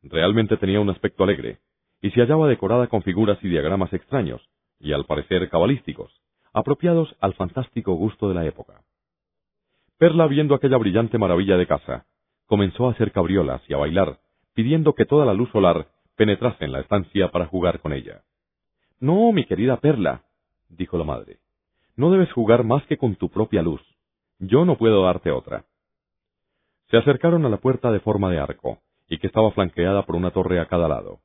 [0.03, 1.59] Realmente tenía un aspecto alegre,
[2.01, 4.49] y se hallaba decorada con figuras y diagramas extraños,
[4.79, 6.13] y al parecer cabalísticos,
[6.53, 8.83] apropiados al fantástico gusto de la época.
[9.99, 12.07] Perla, viendo aquella brillante maravilla de casa,
[12.47, 14.21] comenzó a hacer cabriolas y a bailar,
[14.55, 15.89] pidiendo que toda la luz solar
[16.19, 18.23] penetrase en la estancia para jugar con ella.
[18.99, 20.25] No, mi querida Perla,
[20.69, 21.39] dijo la madre,
[21.97, 23.81] no debes jugar más que con tu propia luz.
[24.41, 25.65] Yo no puedo darte otra.
[26.91, 30.33] Se acercaron a la puerta de forma de arco, y que estaba flanqueada por una
[30.33, 31.21] torre a cada lado.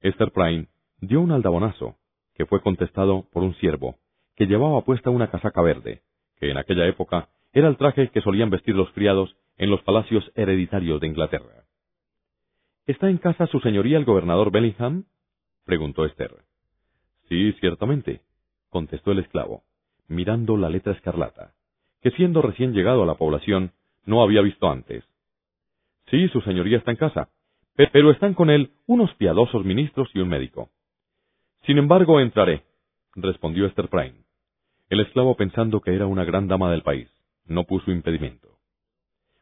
[0.00, 0.66] Esther Prime
[1.00, 1.96] dio un aldabonazo,
[2.34, 3.96] que fue contestado por un siervo,
[4.34, 6.02] que llevaba puesta una casaca verde,
[6.38, 10.28] que en aquella época era el traje que solían vestir los criados en los palacios
[10.34, 11.64] hereditarios de Inglaterra.
[12.86, 15.04] ¿Está en casa su señoría el gobernador Bellingham?
[15.64, 16.34] preguntó Esther.
[17.30, 18.20] Sí, ciertamente,
[18.68, 19.62] contestó el esclavo,
[20.06, 21.54] mirando la letra escarlata,
[22.02, 23.72] que siendo recién llegado a la población,
[24.04, 25.02] no había visto antes.
[26.10, 27.30] Sí, su señoría está en casa,
[27.74, 30.68] pero están con él unos piadosos ministros y un médico.
[31.64, 32.64] Sin embargo, entraré,
[33.14, 34.24] respondió Esther Prime.
[34.90, 37.08] El esclavo, pensando que era una gran dama del país,
[37.46, 38.58] no puso impedimento.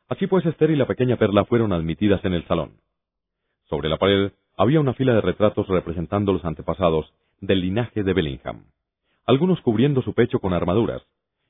[0.08, 2.76] Así pues, Esther y la pequeña Perla fueron admitidas en el salón.
[3.72, 7.10] Sobre la pared había una fila de retratos representando los antepasados
[7.40, 8.66] del linaje de Bellingham,
[9.24, 11.00] algunos cubriendo su pecho con armaduras,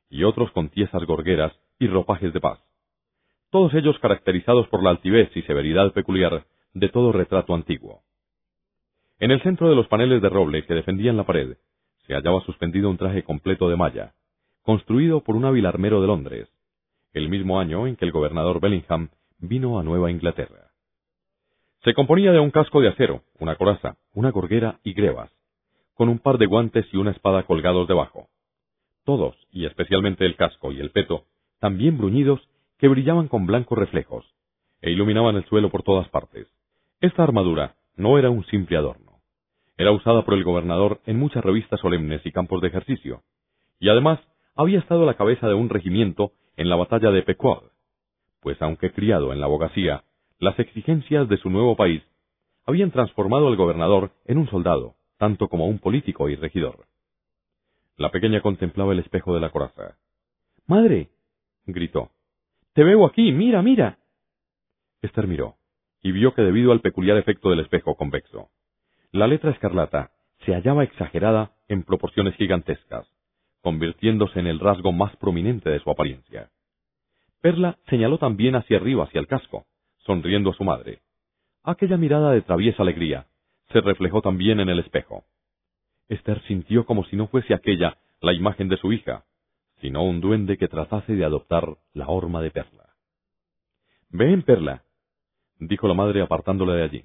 [0.09, 2.61] y otros con tiesas gorgueras y ropajes de paz.
[3.51, 6.45] Todos ellos caracterizados por la altivez y severidad peculiar
[6.75, 8.03] de todo retrato antiguo.
[9.19, 11.57] En el centro de los paneles de roble que defendían la pared,
[12.07, 14.15] se hallaba suspendido un traje completo de malla,
[14.63, 16.49] construido por un hábil armero de Londres,
[17.15, 19.09] el mismo año en que el gobernador Bellingham
[19.41, 20.72] vino a Nueva Inglaterra.
[21.85, 25.33] Se componía de un casco de acero, una coraza, una gorguera y grebas,
[25.95, 28.29] con un par de guantes y una espada colgados debajo.
[29.05, 31.25] Todos, y especialmente el casco y el peto,
[31.59, 32.41] también bruñidos,
[32.79, 34.25] que brillaban con blancos reflejos,
[34.81, 36.47] e iluminaban el suelo por todas partes.
[37.01, 39.19] Esta armadura no era un simple adorno.
[39.77, 43.23] Era usada por el gobernador en muchas revistas solemnes y campos de ejercicio,
[43.81, 44.21] y además
[44.55, 47.65] había estado a la cabeza de un regimiento en la batalla de Pequod,
[48.41, 50.05] pues aunque criado en la abogacía,
[50.43, 52.03] las exigencias de su nuevo país
[52.67, 56.85] habían transformado al gobernador en un soldado, tanto como un político y regidor.
[57.97, 59.99] La pequeña contemplaba el espejo de la coraza.
[60.67, 61.11] Madre,
[61.65, 62.11] gritó,
[62.73, 64.01] te veo aquí, mira, mira.
[65.01, 65.59] Esther miró
[66.03, 68.49] y vio que debido al peculiar efecto del espejo convexo,
[69.13, 70.11] la letra escarlata
[70.45, 73.07] se hallaba exagerada en proporciones gigantescas,
[73.61, 76.51] convirtiéndose en el rasgo más prominente de su apariencia.
[77.41, 79.67] Perla señaló también hacia arriba, hacia el casco,
[80.05, 81.01] sonriendo a su madre.
[81.63, 83.27] Aquella mirada de traviesa alegría
[83.73, 85.25] se reflejó también en el espejo.
[86.09, 89.25] Esther sintió como si no fuese aquella la imagen de su hija,
[89.81, 92.95] sino un duende que tratase de adoptar la horma de Perla.
[94.11, 94.85] Ven, Perla,
[95.59, 97.05] dijo la madre apartándole de allí.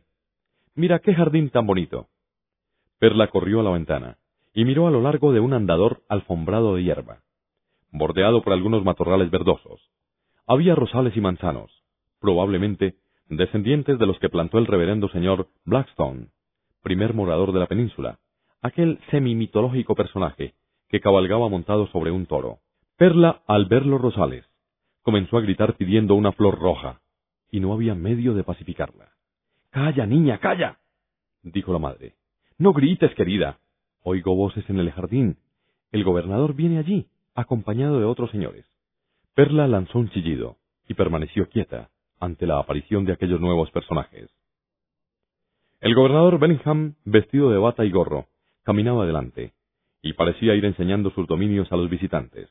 [0.75, 2.09] Mira qué jardín tan bonito.
[2.99, 4.17] Perla corrió a la ventana
[4.53, 7.21] y miró a lo largo de un andador alfombrado de hierba,
[7.91, 9.89] bordeado por algunos matorrales verdosos.
[10.45, 11.83] Había rosales y manzanos,
[12.19, 12.95] probablemente
[13.29, 16.27] descendientes de los que plantó el reverendo señor Blackstone,
[16.81, 18.19] primer morador de la península,
[18.61, 20.53] aquel semi-mitológico personaje
[20.89, 22.59] que cabalgaba montado sobre un toro.
[22.95, 24.45] Perla, al ver los rosales,
[25.03, 27.01] comenzó a gritar pidiendo una flor roja,
[27.51, 29.09] y no había medio de pacificarla.
[29.69, 30.79] Calla, niña, calla,
[31.43, 32.15] dijo la madre.
[32.57, 33.59] No grites, querida.
[34.03, 35.37] Oigo voces en el jardín.
[35.91, 38.65] El gobernador viene allí, acompañado de otros señores.
[39.35, 40.57] Perla lanzó un chillido
[40.87, 41.89] y permaneció quieta
[42.19, 44.29] ante la aparición de aquellos nuevos personajes.
[45.79, 48.25] El gobernador Bellingham, vestido de bata y gorro,
[48.63, 49.53] caminaba adelante,
[50.01, 52.49] y parecía ir enseñando sus dominios a los visitantes.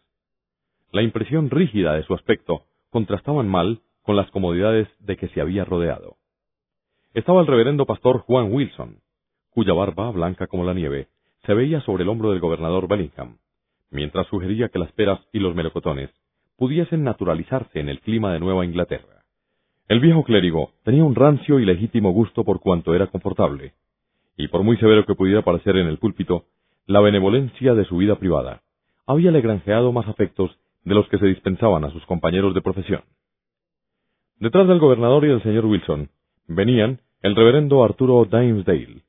[0.93, 5.65] La impresión rígida de su aspecto contrastaban mal con las comodidades de que se había
[5.65, 6.17] rodeado.
[7.15, 9.01] Estaba el reverendo pastor Juan Wilson,
[9.51, 11.09] cuya barba, blanca como la nieve,
[11.45, 13.39] se veía sobre el hombro del gobernador Bellingham,
[13.91, 16.11] mientras sugería que las peras y los melocotones
[16.57, 19.16] pudiesen naturalizarse en el clima de Nueva Inglaterra.
[19.89, 23.75] El viejo clérigo tenía un rancio y legítimo gusto por cuanto era confortable,
[24.37, 26.47] y por muy severo que pudiera parecer en el púlpito,
[26.87, 28.63] la benevolencia de su vida privada
[29.07, 30.51] habíale granjeado más afectos
[30.85, 33.03] de los que se dispensaban a sus compañeros de profesión.
[34.41, 36.11] Detrás del gobernador y del señor Wilson
[36.49, 39.03] venían el reverendo Arturo Dimesdale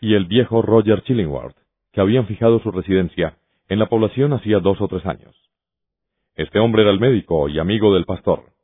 [0.00, 1.56] y el viejo Roger Chillingworth,
[1.92, 5.34] que habían fijado su residencia en la población hacía dos o tres años.
[6.36, 8.57] Este hombre era el médico y amigo del pastor.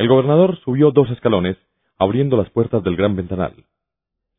[0.00, 1.58] El gobernador subió dos escalones,
[1.98, 3.52] abriendo las puertas del gran ventanal.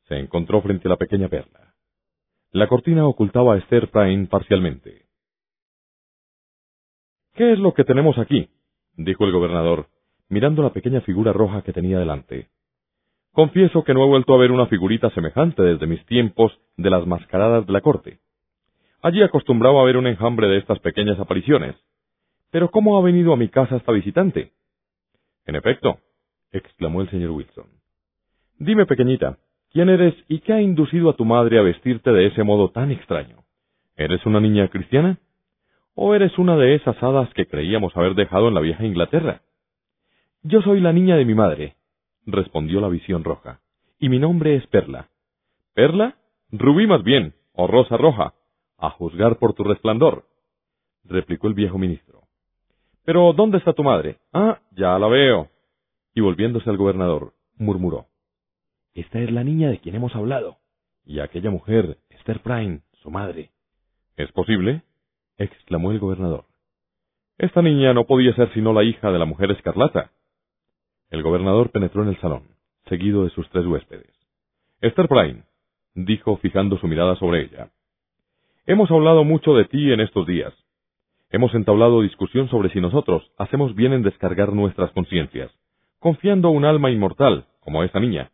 [0.07, 1.76] Se encontró frente a la pequeña perla.
[2.49, 5.05] La cortina ocultaba a Esther Prime parcialmente.
[7.36, 8.49] ¿Qué es lo que tenemos aquí?
[8.97, 9.86] dijo el gobernador,
[10.30, 12.49] mirando la pequeña figura roja que tenía delante.
[13.32, 17.05] Confieso que no he vuelto a ver una figurita semejante desde mis tiempos de las
[17.05, 18.20] mascaradas de la corte.
[19.03, 21.76] Allí acostumbraba a ver un enjambre de estas pequeñas apariciones.
[22.49, 24.53] Pero ¿cómo ha venido a mi casa esta visitante?
[25.51, 25.99] En efecto,
[26.53, 27.65] exclamó el señor Wilson.
[28.57, 29.37] Dime, pequeñita,
[29.73, 32.89] ¿quién eres y qué ha inducido a tu madre a vestirte de ese modo tan
[32.89, 33.43] extraño?
[33.97, 35.19] ¿Eres una niña cristiana?
[35.93, 39.41] ¿O eres una de esas hadas que creíamos haber dejado en la vieja Inglaterra?
[40.41, 41.75] Yo soy la niña de mi madre,
[42.25, 43.59] respondió la visión roja,
[43.99, 45.09] y mi nombre es Perla.
[45.73, 46.15] ¿Perla?
[46.53, 48.35] Rubí más bien, o rosa roja,
[48.77, 50.23] a juzgar por tu resplandor,
[51.03, 52.20] replicó el viejo ministro.
[53.03, 54.17] Pero, ¿dónde está tu madre?
[54.33, 55.49] Ah, ya la veo.
[56.13, 58.07] Y volviéndose al gobernador, murmuró.
[58.93, 60.57] Esta es la niña de quien hemos hablado.
[61.05, 63.51] Y aquella mujer, Esther Prime, su madre.
[64.17, 64.83] ¿Es posible?
[65.37, 66.45] exclamó el gobernador.
[67.37, 70.11] Esta niña no podía ser sino la hija de la mujer escarlata.
[71.09, 72.43] El gobernador penetró en el salón,
[72.87, 74.13] seguido de sus tres huéspedes.
[74.79, 75.43] Esther Prime,
[75.95, 77.71] dijo fijando su mirada sobre ella.
[78.65, 80.53] Hemos hablado mucho de ti en estos días.
[81.34, 85.49] Hemos entablado discusión sobre si nosotros hacemos bien en descargar nuestras conciencias,
[85.99, 88.32] confiando un alma inmortal, como esa niña,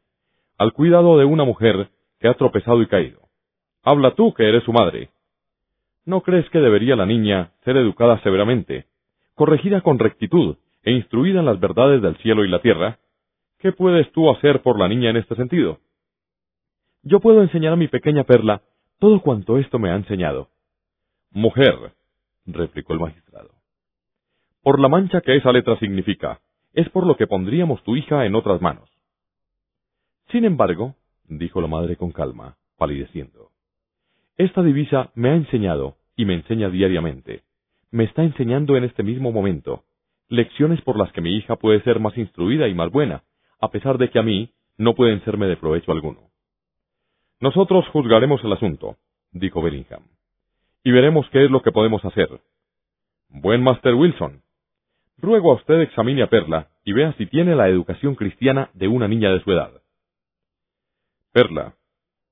[0.57, 1.89] al cuidado de una mujer
[2.19, 3.19] que ha tropezado y caído.
[3.83, 5.11] Habla tú, que eres su madre.
[6.05, 8.87] ¿No crees que debería la niña ser educada severamente,
[9.35, 12.97] corregida con rectitud e instruida en las verdades del cielo y la tierra?
[13.59, 15.79] ¿Qué puedes tú hacer por la niña en este sentido?
[17.03, 18.63] Yo puedo enseñar a mi pequeña Perla
[18.97, 20.49] todo cuanto esto me ha enseñado.
[21.31, 21.91] Mujer,
[22.47, 23.51] replicó el magistrado.
[24.63, 26.41] Por la mancha que esa letra significa,
[26.73, 28.89] es por lo que pondríamos tu hija en otras manos.
[30.31, 30.95] Sin embargo,
[31.25, 33.51] dijo la madre con calma, palideciendo,
[34.37, 37.43] esta divisa me ha enseñado, y me enseña diariamente,
[37.91, 39.83] me está enseñando en este mismo momento,
[40.29, 43.23] lecciones por las que mi hija puede ser más instruida y más buena,
[43.59, 46.29] a pesar de que a mí no pueden serme de provecho alguno.
[47.39, 48.97] Nosotros juzgaremos el asunto,
[49.31, 50.03] dijo Bellingham,
[50.83, 52.29] y veremos qué es lo que podemos hacer.
[53.29, 54.41] Buen Master Wilson,
[55.17, 59.07] ruego a usted examine a Perla y vea si tiene la educación cristiana de una
[59.07, 59.71] niña de su edad.
[61.33, 61.75] Perla,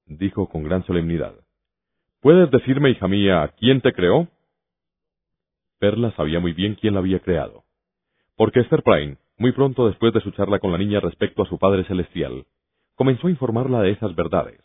[0.06, 1.34] dijo con gran solemnidad,
[2.22, 4.28] ¿puedes decirme, hija mía, quién te creó?
[5.80, 7.64] Perla sabía muy bien quién la había creado,
[8.38, 11.60] porque Esther Prime, muy pronto después de su charla con la niña respecto a su
[11.60, 12.46] Padre Celestial,
[12.96, 14.62] comenzó a informarla de esas verdades.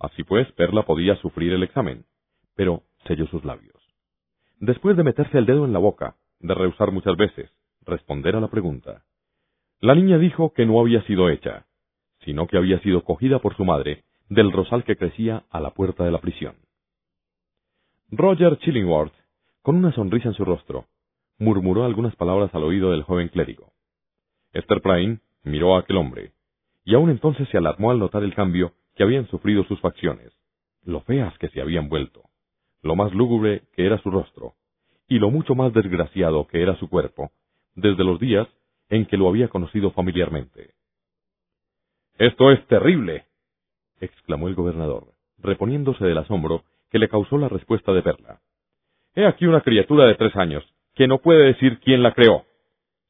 [0.00, 2.04] Así pues, Perla podía sufrir el examen,
[2.56, 3.74] pero selló sus labios.
[4.58, 7.50] Después de meterse el dedo en la boca, de rehusar muchas veces,
[7.82, 9.04] responder a la pregunta,
[9.80, 11.66] la niña dijo que no había sido hecha,
[12.20, 16.04] sino que había sido cogida por su madre del rosal que crecía a la puerta
[16.04, 16.56] de la prisión.
[18.10, 19.14] Roger Chillingworth,
[19.62, 20.86] con una sonrisa en su rostro,
[21.38, 23.72] murmuró algunas palabras al oído del joven clérigo.
[24.52, 26.32] Esther Prime miró a aquel hombre,
[26.84, 30.32] y aún entonces se alarmó al notar el cambio que habían sufrido sus facciones,
[30.84, 32.22] lo feas que se habían vuelto,
[32.84, 34.52] lo más lúgubre que era su rostro,
[35.08, 37.30] y lo mucho más desgraciado que era su cuerpo,
[37.74, 38.46] desde los días
[38.90, 40.74] en que lo había conocido familiarmente.
[42.18, 43.24] Esto es terrible,
[44.00, 45.08] exclamó el gobernador,
[45.38, 48.40] reponiéndose del asombro que le causó la respuesta de Perla.
[49.14, 50.62] He aquí una criatura de tres años,
[50.94, 52.44] que no puede decir quién la creó.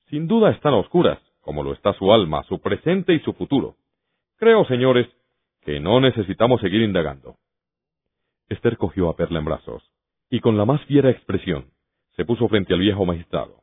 [0.08, 3.74] Sin duda están oscuras, como lo está su alma, su presente y su futuro.
[4.36, 5.08] Creo, señores,
[5.62, 7.36] que no necesitamos seguir indagando.
[8.48, 9.82] Esther cogió a Perla en brazos,
[10.30, 11.66] y con la más fiera expresión,
[12.16, 13.62] se puso frente al viejo magistrado.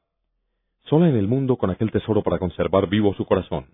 [0.85, 3.67] Sola en el mundo con aquel tesoro para conservar vivo su corazón,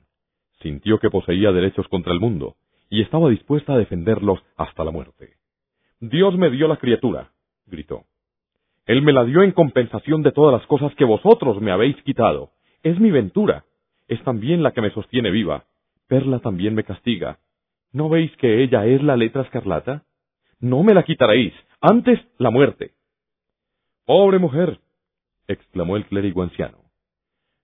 [0.61, 2.55] sintió que poseía derechos contra el mundo,
[2.89, 5.35] y estaba dispuesta a defenderlos hasta la muerte.
[5.99, 7.31] Dios me dio la criatura,
[7.65, 8.03] gritó.
[8.85, 12.51] Él me la dio en compensación de todas las cosas que vosotros me habéis quitado.
[12.83, 13.65] Es mi ventura.
[14.07, 15.65] Es también la que me sostiene viva.
[16.07, 17.39] Perla también me castiga,
[17.93, 20.03] ¿No veis que ella es la letra escarlata?
[20.59, 22.93] No me la quitaréis, antes la muerte.
[24.05, 24.79] Pobre mujer,
[25.47, 26.77] exclamó el clérigo anciano.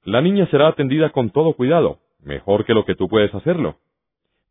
[0.03, 3.77] La niña será atendida con todo cuidado, mejor que lo que tú puedes hacerlo.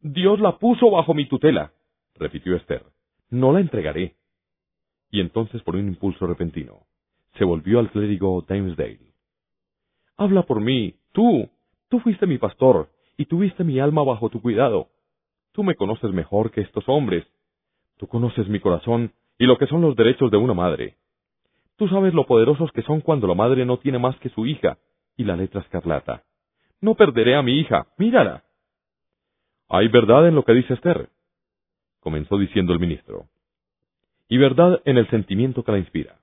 [0.00, 1.72] Dios la puso bajo mi tutela,
[2.14, 2.84] repitió Esther.
[3.30, 4.16] No la entregaré.
[5.10, 6.86] Y entonces, por un impulso repentino,
[7.38, 9.12] se volvió al clérigo Timesdale.
[10.16, 11.48] Habla por mí, tú,
[11.88, 14.88] tú fuiste mi pastor, y tuviste mi alma bajo tu cuidado.
[15.52, 17.26] Tú me conoces mejor que estos hombres.
[18.02, 20.96] Tú conoces mi corazón y lo que son los derechos de una madre.
[21.76, 24.76] Tú sabes lo poderosos que son cuando la madre no tiene más que su hija
[25.16, 26.24] y la letra escarlata.
[26.80, 28.42] No perderé a mi hija, mírala.
[29.68, 31.10] Hay verdad en lo que dice Esther,
[32.00, 33.26] comenzó diciendo el ministro.
[34.28, 36.16] Y verdad en el sentimiento que la inspira.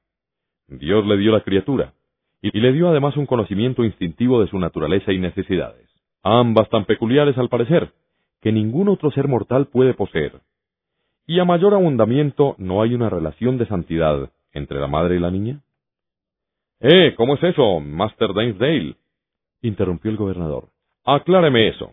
[0.68, 1.94] Dios le dio la criatura,
[2.42, 5.90] y le dio además un conocimiento instintivo de su naturaleza y necesidades,
[6.24, 7.94] ambas tan peculiares al parecer,
[8.42, 10.42] que ningún otro ser mortal puede poseer.
[11.30, 15.30] Y a mayor abundamiento no hay una relación de santidad entre la madre y la
[15.30, 15.62] niña.
[16.80, 18.96] Eh, ¿cómo es eso, Master Dale?
[19.62, 20.70] interrumpió el gobernador.
[21.06, 21.92] Acláreme eso.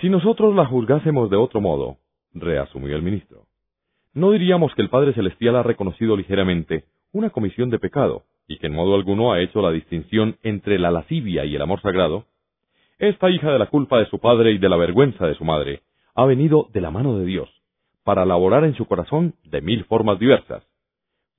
[0.00, 1.96] Si nosotros la juzgásemos de otro modo,
[2.34, 3.46] reasumió el ministro,
[4.14, 8.68] no diríamos que el Padre Celestial ha reconocido ligeramente una comisión de pecado, y que
[8.68, 12.26] en modo alguno ha hecho la distinción entre la lascivia y el amor sagrado,
[13.00, 15.82] esta hija de la culpa de su padre y de la vergüenza de su madre
[16.14, 17.61] ha venido de la mano de Dios,
[18.04, 20.64] para laborar en su corazón de mil formas diversas.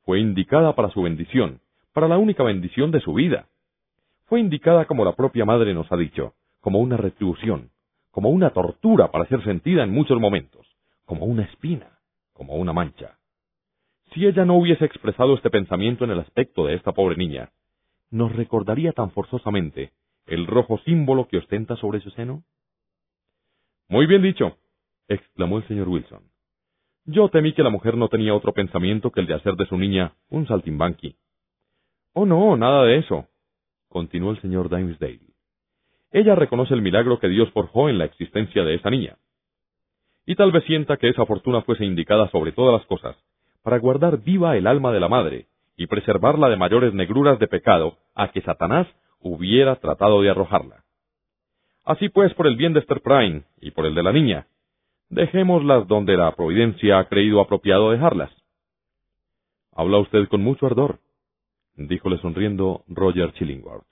[0.05, 1.61] Fue indicada para su bendición,
[1.93, 3.47] para la única bendición de su vida.
[4.25, 7.71] Fue indicada como la propia madre nos ha dicho, como una retribución,
[8.11, 10.65] como una tortura para ser sentida en muchos momentos,
[11.05, 11.99] como una espina,
[12.33, 13.17] como una mancha.
[14.13, 17.49] Si ella no hubiese expresado este pensamiento en el aspecto de esta pobre niña,
[18.11, 19.91] ¿nos recordaría tan forzosamente
[20.25, 22.43] el rojo símbolo que ostenta sobre su seno?
[23.89, 24.57] Muy bien dicho,
[25.07, 26.32] exclamó el señor Wilson.
[27.05, 29.77] Yo temí que la mujer no tenía otro pensamiento que el de hacer de su
[29.77, 31.17] niña un saltimbanqui.
[32.13, 33.27] Oh, no, nada de eso,
[33.89, 35.33] continuó el señor Dimesdale.
[36.11, 39.17] Ella reconoce el milagro que Dios forjó en la existencia de esa niña.
[40.25, 43.17] Y tal vez sienta que esa fortuna fuese indicada sobre todas las cosas,
[43.63, 47.97] para guardar viva el alma de la madre y preservarla de mayores negruras de pecado
[48.15, 48.87] a que Satanás
[49.19, 50.83] hubiera tratado de arrojarla.
[51.83, 54.47] Así pues, por el bien de Esther Prime y por el de la niña,
[55.13, 58.31] dejémoslas donde la providencia ha creído apropiado dejarlas.
[59.71, 60.99] Habla usted con mucho ardor,
[61.75, 63.85] díjole sonriendo Roger Chillingworth.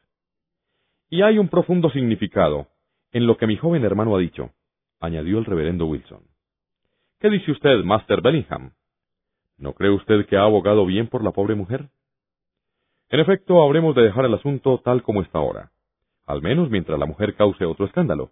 [1.09, 2.67] Y hay un profundo significado
[3.11, 4.51] en lo que mi joven hermano ha dicho,
[4.99, 6.23] añadió el reverendo Wilson.
[7.19, 8.71] ¿Qué dice usted, Master Bellingham?
[9.57, 11.89] ¿No cree usted que ha abogado bien por la pobre mujer?
[13.09, 15.71] En efecto, habremos de dejar el asunto tal como está ahora,
[16.25, 18.31] al menos mientras la mujer cause otro escándalo.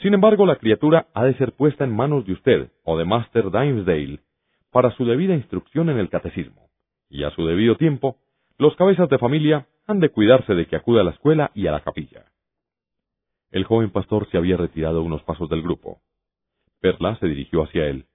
[0.00, 3.50] Sin embargo, la criatura ha de ser puesta en manos de usted o de Master
[3.50, 4.20] Dimesdale
[4.70, 6.70] para su debida instrucción en el catecismo,
[7.08, 8.16] y a su debido tiempo,
[8.58, 11.72] los cabezas de familia han de cuidarse de que acuda a la escuela y a
[11.72, 12.24] la capilla.
[13.50, 16.00] El joven pastor se había retirado unos pasos del grupo.
[16.80, 18.06] Perla se dirigió hacia él,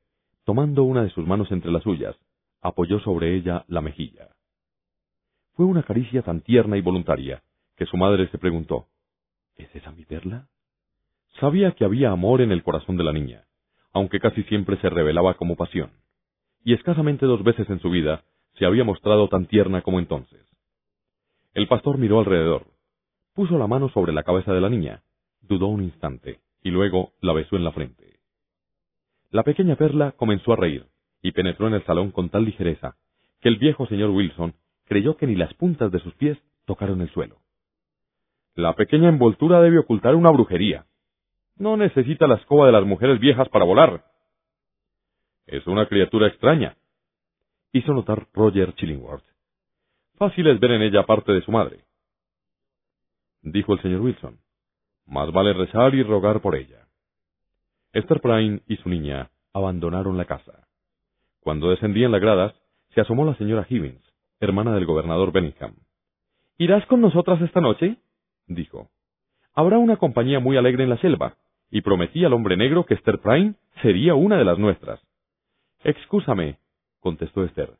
[0.46, 2.16] tomando una de sus manos entre las suyas,
[2.62, 4.30] apoyó sobre ella la mejilla.
[5.54, 7.44] Fue una caricia tan tierna y voluntaria
[7.76, 8.88] que su madre se preguntó,
[9.56, 10.48] ¿Es esa mi perla?
[11.40, 13.46] Sabía que había amor en el corazón de la niña,
[13.94, 15.92] aunque casi siempre se revelaba como pasión,
[16.64, 18.24] y escasamente dos veces en su vida
[18.56, 20.42] se había mostrado tan tierna como entonces.
[21.54, 22.68] El pastor miró alrededor,
[23.34, 25.04] puso la mano sobre la cabeza de la niña,
[25.42, 28.20] dudó un instante, y luego la besó en la frente.
[29.30, 30.88] La pequeña perla comenzó a reír,
[31.22, 32.96] y penetró en el salón con tal ligereza
[33.42, 34.54] que el viejo señor Wilson
[34.86, 37.38] creyó que ni las puntas de sus pies tocaron el suelo.
[38.56, 40.86] La pequeña envoltura debe ocultar una brujería.
[41.58, 44.06] No necesita la escoba de las mujeres viejas para volar.
[45.46, 46.78] Es una criatura extraña,
[47.72, 49.26] hizo notar Roger Chillingworth.
[50.16, 51.86] Fácil es ver en ella parte de su madre.
[53.42, 54.40] Dijo el señor Wilson.
[55.06, 56.88] Más vale rezar y rogar por ella.
[57.94, 60.68] Esther Prime y su niña abandonaron la casa.
[61.40, 62.54] Cuando descendían las gradas,
[62.90, 64.04] se asomó la señora Higgins,
[64.40, 65.76] hermana del gobernador Benningham.
[66.58, 67.98] ¿Irás con nosotras esta noche?
[68.48, 68.90] dijo.
[69.54, 71.38] Habrá una compañía muy alegre en la selva,
[71.70, 75.02] y prometí al hombre negro que Esther Prime sería una de las nuestras.
[75.84, 76.60] Excúsame,
[77.00, 77.74] contestó Esther.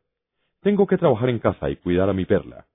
[0.62, 2.66] Tengo que trabajar en casa y cuidar a mi perla.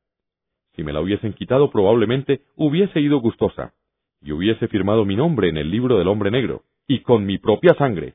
[0.75, 3.75] Si me la hubiesen quitado, probablemente hubiese ido gustosa,
[4.23, 7.75] y hubiese firmado mi nombre en el libro del hombre negro, y con mi propia
[7.75, 8.15] sangre.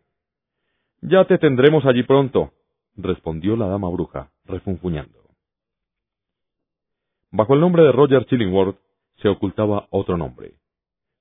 [1.02, 2.54] Ya te tendremos allí pronto,
[2.96, 5.20] respondió la dama bruja, refunfuñando.
[7.32, 8.80] Bajo el nombre de Roger Chillingworth
[9.22, 10.54] se ocultaba otro nombre,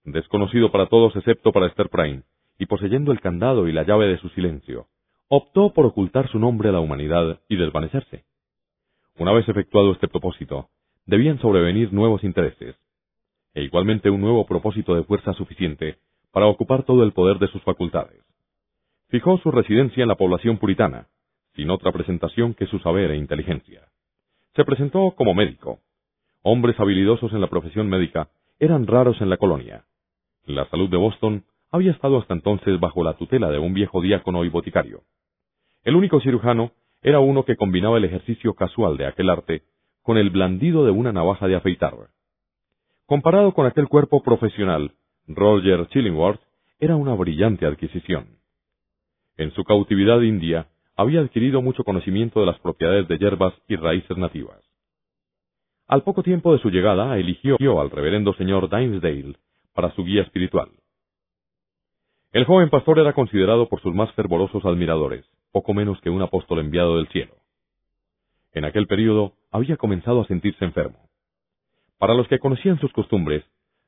[0.06, 2.22] desconocido para todos excepto para Esther Prime,
[2.58, 4.86] y poseyendo el candado y la llave de su silencio,
[5.28, 8.24] optó por ocultar su nombre a la humanidad y desvanecerse.
[9.18, 10.68] Una vez efectuado este propósito,
[11.06, 12.76] debían sobrevenir nuevos intereses,
[13.54, 15.98] e igualmente un nuevo propósito de fuerza suficiente
[16.30, 18.22] para ocupar todo el poder de sus facultades.
[19.08, 21.08] Fijó su residencia en la población puritana,
[21.54, 23.88] sin otra presentación que su saber e inteligencia.
[24.54, 25.80] Se presentó como médico.
[26.42, 28.28] Hombres habilidosos en la profesión médica
[28.58, 29.84] eran raros en la colonia.
[30.46, 34.44] La salud de Boston había estado hasta entonces bajo la tutela de un viejo diácono
[34.44, 35.02] y boticario.
[35.82, 36.70] El único cirujano
[37.02, 39.64] era uno que combinaba el ejercicio casual de aquel arte
[40.02, 41.94] con el blandido de una navaja de afeitar.
[43.06, 44.92] Comparado con aquel cuerpo profesional,
[45.26, 46.40] Roger Chillingworth
[46.78, 48.38] era una brillante adquisición.
[49.36, 54.16] En su cautividad india, había adquirido mucho conocimiento de las propiedades de hierbas y raíces
[54.16, 54.60] nativas.
[55.88, 59.34] Al poco tiempo de su llegada, eligió al reverendo señor Dimesdale
[59.76, 60.70] para su guía espiritual.
[62.32, 66.60] El joven pastor era considerado por sus más fervorosos admiradores, poco menos que un apóstol
[66.60, 67.34] enviado del cielo.
[68.52, 70.98] En aquel período había comenzado a sentirse enfermo.
[71.98, 73.44] Para los que conocían sus costumbres,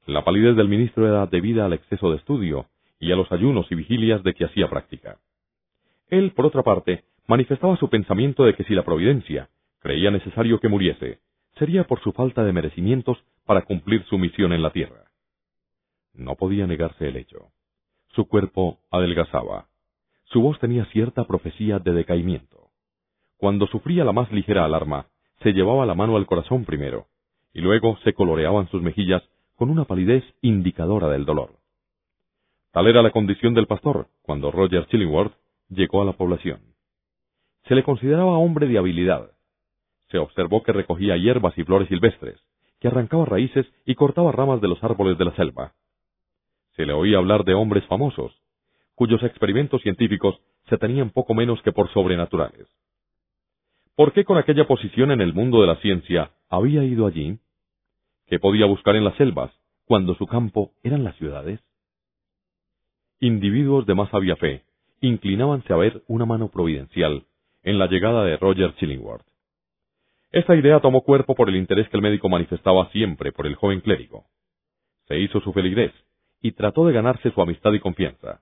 [0.07, 2.67] la palidez del ministro era debida al exceso de estudio
[3.01, 5.19] y a los ayunos y vigilias de que hacía práctica.
[6.09, 9.49] Él, por otra parte, manifestaba su pensamiento de que si la providencia
[9.81, 11.21] creía necesario que muriese,
[11.59, 15.08] sería por su falta de merecimientos para cumplir su misión en la tierra.
[16.15, 17.53] No podía negarse el hecho.
[18.09, 19.69] Su cuerpo adelgazaba.
[20.25, 22.71] Su voz tenía cierta profecía de decaimiento.
[23.37, 25.07] Cuando sufría la más ligera alarma,
[25.43, 27.07] se llevaba la mano al corazón primero,
[27.55, 29.23] y luego se coloreaban sus mejillas
[29.55, 31.59] con una palidez indicadora del dolor.
[32.73, 35.35] Tal era la condición del pastor, cuando Roger Chillingworth
[35.69, 36.61] llegó a la población.
[37.67, 39.33] Se le consideraba hombre de habilidad.
[40.11, 42.41] Se observó que recogía hierbas y flores silvestres,
[42.81, 45.75] que arrancaba raíces y cortaba ramas de los árboles de la selva.
[46.79, 48.33] Se le oía hablar de hombres famosos,
[48.95, 52.69] cuyos experimentos científicos se tenían poco menos que por sobrenaturales.
[53.97, 57.41] ¿Por qué con aquella posición en el mundo de la ciencia había ido allí?
[58.29, 59.51] ¿Qué podía buscar en las selvas,
[59.87, 61.59] cuando su campo eran las ciudades?
[63.19, 64.63] Individuos de más sabia fe
[65.01, 67.25] inclinábanse a ver una mano providencial
[67.65, 69.27] en la llegada de Roger Chillingworth.
[70.31, 73.81] Esta idea tomó cuerpo por el interés que el médico manifestaba siempre por el joven
[73.81, 74.27] clérigo.
[75.09, 75.93] Se hizo su feligrés
[76.41, 78.41] y trató de ganarse su amistad y confianza.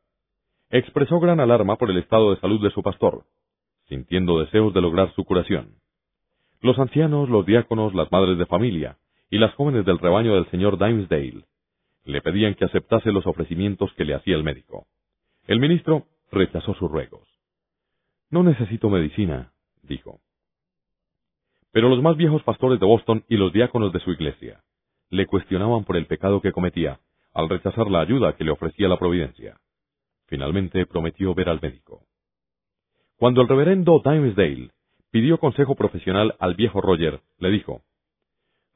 [0.71, 3.25] Expresó gran alarma por el estado de salud de su pastor,
[3.89, 5.77] sintiendo deseos de lograr su curación.
[6.61, 8.99] Los ancianos, los diáconos, las madres de familia
[9.31, 11.45] y las jóvenes del rebaño del señor Dimesdale
[12.05, 14.87] le pedían que aceptase los ofrecimientos que le hacía el médico.
[15.47, 17.29] El ministro rechazó sus ruegos.
[18.31, 19.53] No necesito medicina,
[19.83, 20.21] dijo.
[21.73, 24.63] Pero los más viejos pastores de Boston y los diáconos de su iglesia
[25.11, 27.01] le cuestionaban por el pecado que cometía
[27.37, 29.59] al rechazar la ayuda que le ofrecía la providencia.
[30.27, 32.07] Finalmente prometió ver al médico.
[33.17, 34.71] Cuando el reverendo Dimesdale
[35.11, 37.83] pidió consejo profesional al viejo Roger, le dijo,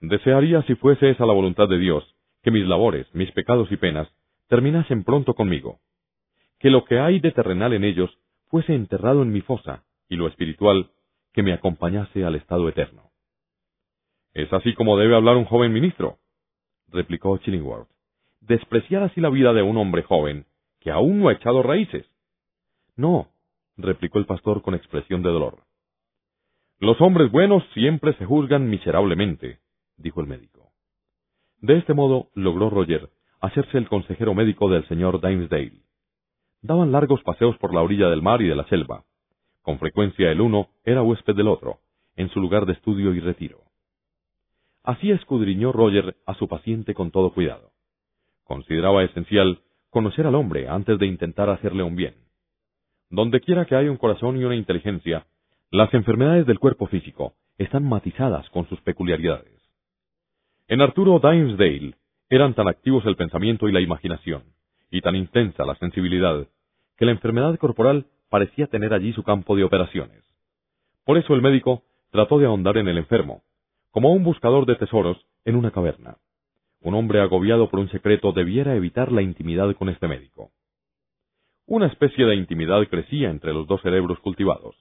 [0.00, 2.04] Desearía si fuese esa la voluntad de Dios,
[2.42, 4.08] que mis labores, mis pecados y penas,
[4.48, 5.80] terminasen pronto conmigo.
[6.58, 8.10] Que lo que hay de terrenal en ellos
[8.48, 10.90] fuese enterrado en mi fosa, y lo espiritual
[11.32, 13.10] que me acompañase al estado eterno.
[14.34, 16.18] Es así como debe hablar un joven ministro,
[16.88, 17.88] replicó Chillingworth.
[18.40, 20.46] Despreciar así la vida de un hombre joven
[20.80, 22.06] que aún no ha echado raíces.
[22.96, 23.28] No,
[23.76, 25.58] replicó el pastor con expresión de dolor.
[26.78, 29.60] Los hombres buenos siempre se juzgan miserablemente,
[29.96, 30.72] dijo el médico.
[31.58, 33.10] De este modo logró Roger
[33.40, 35.82] hacerse el consejero médico del señor Dimesdale.
[36.62, 39.04] Daban largos paseos por la orilla del mar y de la selva,
[39.62, 41.80] con frecuencia el uno era huésped del otro,
[42.16, 43.64] en su lugar de estudio y retiro.
[44.82, 47.72] Así escudriñó Roger a su paciente con todo cuidado.
[48.50, 49.60] Consideraba esencial
[49.90, 52.16] conocer al hombre antes de intentar hacerle un bien.
[53.08, 55.24] Donde quiera que haya un corazón y una inteligencia,
[55.70, 59.54] las enfermedades del cuerpo físico están matizadas con sus peculiaridades.
[60.66, 61.94] En Arturo Dimesdale
[62.28, 64.42] eran tan activos el pensamiento y la imaginación,
[64.90, 66.48] y tan intensa la sensibilidad,
[66.98, 70.24] que la enfermedad corporal parecía tener allí su campo de operaciones.
[71.04, 73.44] Por eso el médico trató de ahondar en el enfermo,
[73.92, 76.16] como un buscador de tesoros en una caverna.
[76.82, 80.50] Un hombre agobiado por un secreto debiera evitar la intimidad con este médico.
[81.66, 84.74] Una especie de intimidad crecía entre los dos cerebros cultivados.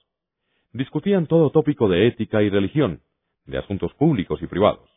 [0.72, 3.02] Discutían todo tópico de ética y religión,
[3.44, 4.88] de asuntos públicos y privados.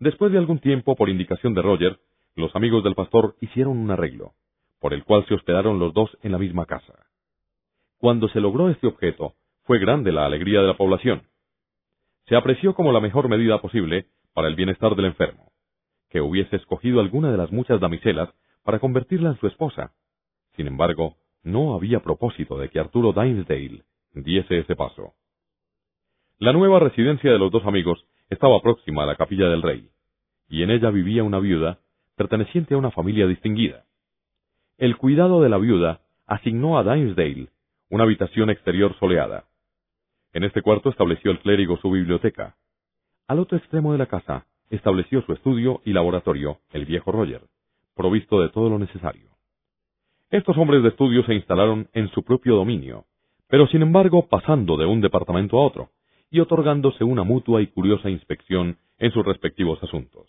[0.00, 1.98] Después de algún tiempo, por indicación de Roger,
[2.34, 4.32] los amigos del pastor hicieron un arreglo,
[4.80, 7.06] por el cual se hospedaron los dos en la misma casa.
[7.98, 9.34] Cuando se logró este objeto,
[9.64, 11.22] fue grande la alegría de la población.
[12.26, 15.51] Se apreció como la mejor medida posible para el bienestar del enfermo,
[16.12, 18.28] que hubiese escogido alguna de las muchas damiselas
[18.64, 19.94] para convertirla en su esposa.
[20.56, 23.82] Sin embargo, no había propósito de que Arturo Dimesdale
[24.12, 25.14] diese ese paso.
[26.38, 29.88] La nueva residencia de los dos amigos estaba próxima a la capilla del rey,
[30.50, 31.78] y en ella vivía una viuda
[32.14, 33.86] perteneciente a una familia distinguida.
[34.76, 37.48] El cuidado de la viuda asignó a Dimesdale
[37.88, 39.44] una habitación exterior soleada.
[40.34, 42.56] En este cuarto estableció el clérigo su biblioteca.
[43.28, 47.42] Al otro extremo de la casa estableció su estudio y laboratorio, el viejo Roger,
[47.94, 49.30] provisto de todo lo necesario.
[50.30, 53.04] Estos hombres de estudio se instalaron en su propio dominio,
[53.48, 55.90] pero sin embargo pasando de un departamento a otro,
[56.30, 60.26] y otorgándose una mutua y curiosa inspección en sus respectivos asuntos.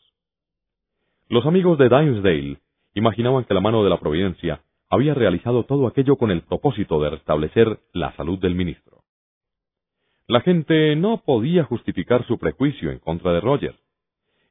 [1.30, 2.58] Los amigos de Dimesdale
[2.94, 7.12] imaginaban que la mano de la providencia había realizado todo aquello con el propósito de
[7.12, 9.04] restablecer la salud del ministro.
[10.28, 13.76] La gente no podía justificar su prejuicio en contra de Roger.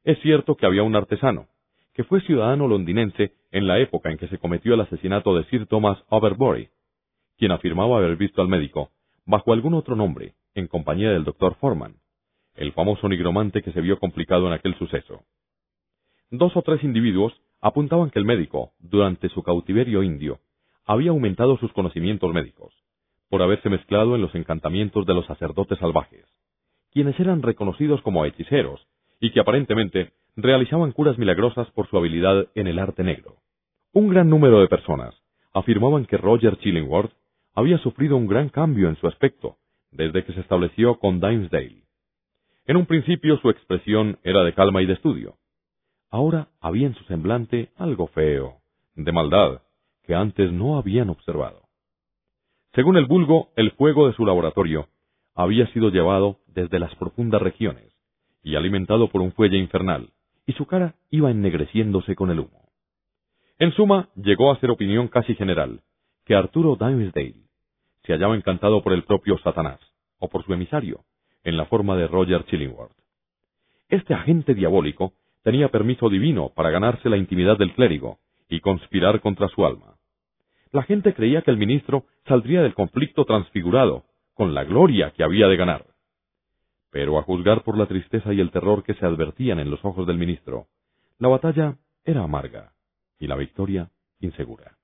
[0.03, 1.47] Es cierto que había un artesano,
[1.93, 5.65] que fue ciudadano londinense en la época en que se cometió el asesinato de Sir
[5.67, 6.69] Thomas Overbury,
[7.37, 8.91] quien afirmaba haber visto al médico,
[9.25, 11.95] bajo algún otro nombre, en compañía del doctor Forman,
[12.55, 15.21] el famoso nigromante que se vio complicado en aquel suceso.
[16.29, 20.39] Dos o tres individuos apuntaban que el médico, durante su cautiverio indio,
[20.85, 22.73] había aumentado sus conocimientos médicos,
[23.29, 26.25] por haberse mezclado en los encantamientos de los sacerdotes salvajes,
[26.91, 28.85] quienes eran reconocidos como hechiceros
[29.23, 33.37] y que aparentemente realizaban curas milagrosas por su habilidad en el arte negro.
[33.93, 35.15] Un gran número de personas
[35.53, 37.13] afirmaban que Roger Chillingworth
[37.55, 39.55] había sufrido un gran cambio en su aspecto
[39.91, 41.85] desde que se estableció con Dimesdale.
[42.65, 45.37] En un principio su expresión era de calma y de estudio,
[46.09, 48.57] Ahora había en su semblante algo feo,
[48.95, 49.61] de maldad,
[50.03, 51.61] que antes no habían observado.
[52.73, 54.89] Según el vulgo, el fuego de su laboratorio
[55.33, 57.92] había sido llevado desde las profundas regiones
[58.43, 60.09] y alimentado por un fuelle infernal,
[60.45, 62.69] y su cara iba ennegreciéndose con el humo.
[63.59, 65.81] En suma, llegó a ser opinión casi general
[66.25, 67.43] que Arturo Dimmesdale
[68.03, 69.79] se hallaba encantado por el propio Satanás,
[70.19, 71.01] o por su emisario,
[71.43, 72.95] en la forma de Roger Chillingworth.
[73.89, 75.13] Este agente diabólico
[75.43, 79.95] tenía permiso divino para ganarse la intimidad del clérigo y conspirar contra su alma.
[80.71, 85.47] La gente creía que el ministro saldría del conflicto transfigurado, con la gloria que había
[85.47, 85.85] de ganar.
[86.93, 90.05] Pero a juzgar por la tristeza y el terror que se advertían en los ojos
[90.05, 90.67] del ministro,
[91.17, 92.73] la batalla era amarga
[93.17, 93.89] y la victoria
[94.19, 94.77] insegura.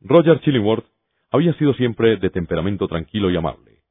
[0.00, 0.84] Roger Chillingworth
[1.30, 3.82] había sido siempre de temperamento tranquilo y amable.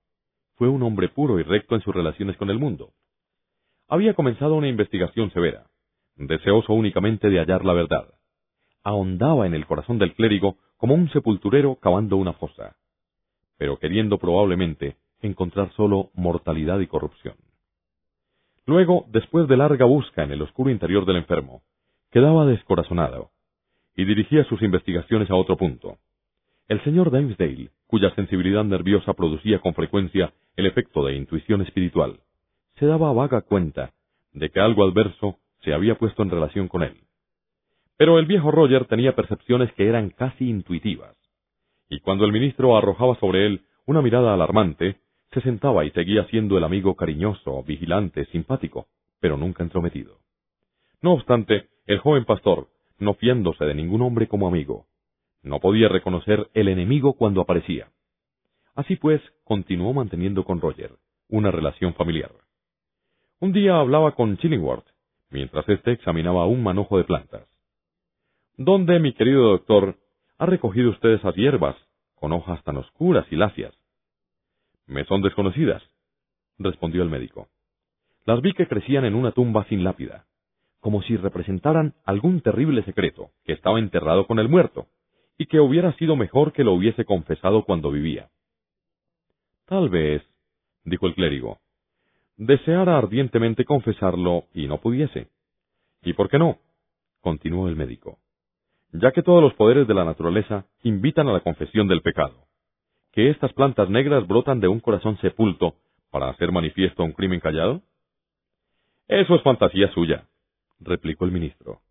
[0.55, 2.91] Fue un hombre puro y recto en sus relaciones con el mundo.
[3.87, 5.67] Había comenzado una investigación severa,
[6.17, 8.13] deseoso únicamente de hallar la verdad.
[8.83, 12.75] Ahondaba en el corazón del clérigo como un sepulturero cavando una fosa,
[13.57, 17.35] pero queriendo probablemente encontrar solo mortalidad y corrupción.
[18.65, 21.61] Luego, después de larga busca en el oscuro interior del enfermo,
[22.11, 23.31] quedaba descorazonado
[23.95, 25.97] y dirigía sus investigaciones a otro punto.
[26.67, 32.19] El señor Dimesdale, cuya sensibilidad nerviosa producía con frecuencia el efecto de intuición espiritual,
[32.75, 33.91] se daba vaga cuenta
[34.33, 36.97] de que algo adverso se había puesto en relación con él.
[37.97, 41.15] Pero el viejo Roger tenía percepciones que eran casi intuitivas,
[41.89, 45.00] y cuando el ministro arrojaba sobre él una mirada alarmante,
[45.31, 48.87] se sentaba y seguía siendo el amigo cariñoso, vigilante, simpático,
[49.19, 50.17] pero nunca entrometido.
[51.01, 52.67] No obstante, el joven pastor,
[52.99, 54.85] no fiándose de ningún hombre como amigo,
[55.43, 57.89] no podía reconocer el enemigo cuando aparecía.
[58.75, 60.91] Así pues, continuó manteniendo con Roger
[61.29, 62.31] una relación familiar.
[63.39, 64.85] Un día hablaba con Chillingworth,
[65.29, 67.47] mientras éste examinaba un manojo de plantas.
[68.57, 69.97] ¿Dónde, mi querido doctor,
[70.37, 71.75] ha recogido usted esas hierbas,
[72.15, 73.73] con hojas tan oscuras y lacias?
[74.91, 75.81] Me son desconocidas,
[76.59, 77.47] respondió el médico.
[78.25, 80.25] Las vi que crecían en una tumba sin lápida,
[80.81, 84.87] como si representaran algún terrible secreto que estaba enterrado con el muerto,
[85.37, 88.31] y que hubiera sido mejor que lo hubiese confesado cuando vivía.
[89.65, 90.23] Tal vez,
[90.83, 91.59] dijo el clérigo,
[92.35, 95.29] deseara ardientemente confesarlo y no pudiese.
[96.03, 96.57] ¿Y por qué no?
[97.21, 98.19] continuó el médico.
[98.91, 102.50] Ya que todos los poderes de la naturaleza invitan a la confesión del pecado,
[103.11, 105.75] que estas plantas negras brotan de un corazón sepulto
[106.09, 107.81] para hacer manifiesto un crimen callado?
[109.07, 110.27] Eso es fantasía suya,
[110.79, 111.81] replicó el ministro.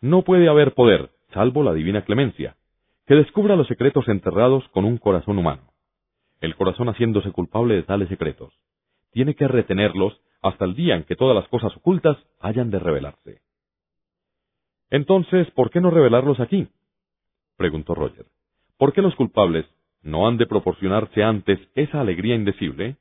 [0.00, 2.56] No puede haber poder, salvo la divina clemencia,
[3.06, 5.72] que descubra los secretos enterrados con un corazón humano.
[6.40, 8.54] El corazón haciéndose culpable de tales secretos,
[9.12, 13.42] tiene que retenerlos hasta el día en que todas las cosas ocultas hayan de revelarse.
[14.90, 16.68] Entonces, ¿por qué no revelarlos aquí?
[17.56, 18.26] preguntó Roger.
[18.78, 19.66] ¿Por qué los culpables
[20.02, 22.96] no han de proporcionarse antes esa alegría indecible?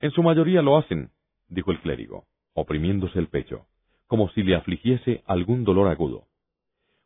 [0.00, 1.10] En su mayoría lo hacen,
[1.48, 2.24] dijo el clérigo,
[2.54, 3.66] oprimiéndose el pecho,
[4.06, 6.24] como si le afligiese algún dolor agudo.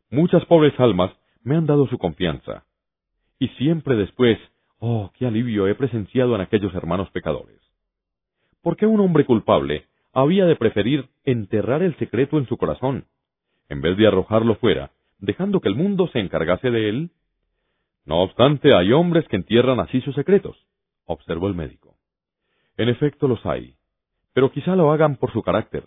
[0.09, 1.11] Muchas pobres almas
[1.43, 2.65] me han dado su confianza.
[3.39, 4.37] Y siempre después,
[4.79, 7.59] oh, qué alivio he presenciado en aquellos hermanos pecadores.
[8.61, 13.05] ¿Por qué un hombre culpable había de preferir enterrar el secreto en su corazón,
[13.69, 17.11] en vez de arrojarlo fuera, dejando que el mundo se encargase de él?
[18.07, 20.57] No obstante, hay hombres que entierran así sus secretos,
[21.05, 21.97] observó el médico.
[22.77, 23.75] En efecto los hay,
[24.33, 25.83] pero quizá lo hagan por su carácter,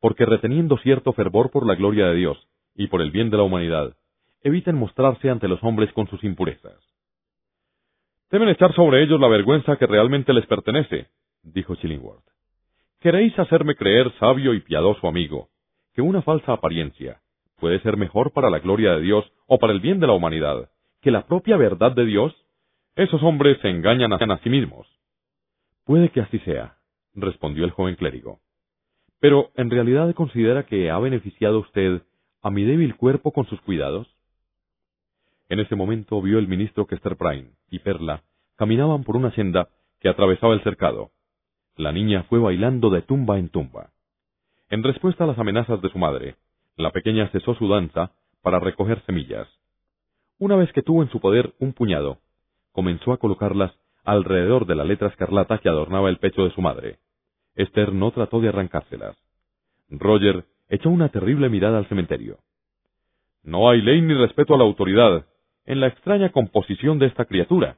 [0.00, 2.38] porque reteniendo cierto fervor por la gloria de Dios
[2.76, 3.96] y por el bien de la humanidad,
[4.44, 6.78] eviten mostrarse ante los hombres con sus impurezas.
[8.30, 11.08] Deben echar sobre ellos la vergüenza que realmente les pertenece,
[11.42, 12.22] dijo Chillingworth.
[13.00, 15.48] ¿Queréis hacerme creer, sabio y piadoso amigo,
[15.94, 17.22] que una falsa apariencia
[17.58, 20.70] puede ser mejor para la gloria de Dios o para el bien de la humanidad
[21.00, 22.34] que la propia verdad de Dios?
[22.96, 24.86] Esos hombres se engañan a sí mismos.
[25.84, 26.76] Puede que así sea,
[27.14, 28.40] respondió el joven clérigo.
[29.20, 32.02] Pero, ¿en realidad considera que ha beneficiado usted
[32.42, 34.08] a mi débil cuerpo con sus cuidados?
[35.48, 38.22] En ese momento vio el ministro que Prime y Perla
[38.56, 39.68] caminaban por una senda
[40.00, 41.10] que atravesaba el cercado.
[41.76, 43.90] La niña fue bailando de tumba en tumba.
[44.68, 46.36] En respuesta a las amenazas de su madre,
[46.76, 48.12] la pequeña cesó su danza
[48.42, 49.48] para recoger semillas.
[50.40, 52.18] Una vez que tuvo en su poder un puñado,
[52.72, 53.72] comenzó a colocarlas
[54.04, 56.98] alrededor de la letra escarlata que adornaba el pecho de su madre.
[57.56, 59.18] Esther no trató de arrancárselas.
[59.90, 62.38] Roger echó una terrible mirada al cementerio.
[63.42, 65.26] No hay ley ni respeto a la autoridad,
[65.66, 67.76] en la extraña composición de esta criatura,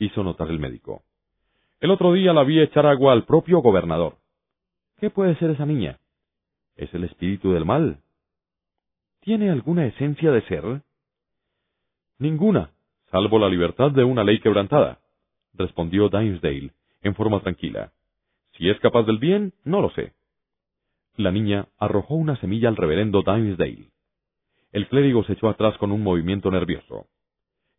[0.00, 1.04] hizo notar el médico.
[1.78, 4.16] El otro día la vi echar agua al propio gobernador.
[4.98, 6.00] ¿Qué puede ser esa niña?
[6.74, 8.00] ¿Es el espíritu del mal?
[9.20, 10.82] ¿Tiene alguna esencia de ser?
[12.22, 12.70] Ninguna,
[13.10, 15.00] salvo la libertad de una ley quebrantada,
[15.54, 16.70] respondió Dimesdale
[17.02, 17.90] en forma tranquila.
[18.52, 20.12] Si es capaz del bien, no lo sé.
[21.16, 23.90] La niña arrojó una semilla al reverendo Dimesdale.
[24.70, 27.06] El clérigo se echó atrás con un movimiento nervioso.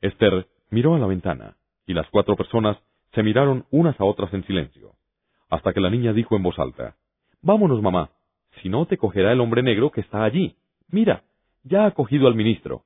[0.01, 1.55] Esther miró a la ventana,
[1.87, 2.77] y las cuatro personas
[3.13, 4.91] se miraron unas a otras en silencio,
[5.49, 6.97] hasta que la niña dijo en voz alta,
[7.41, 8.09] Vámonos, mamá,
[8.61, 10.57] si no te cogerá el hombre negro que está allí.
[10.89, 11.23] Mira,
[11.63, 12.83] ya ha cogido al ministro,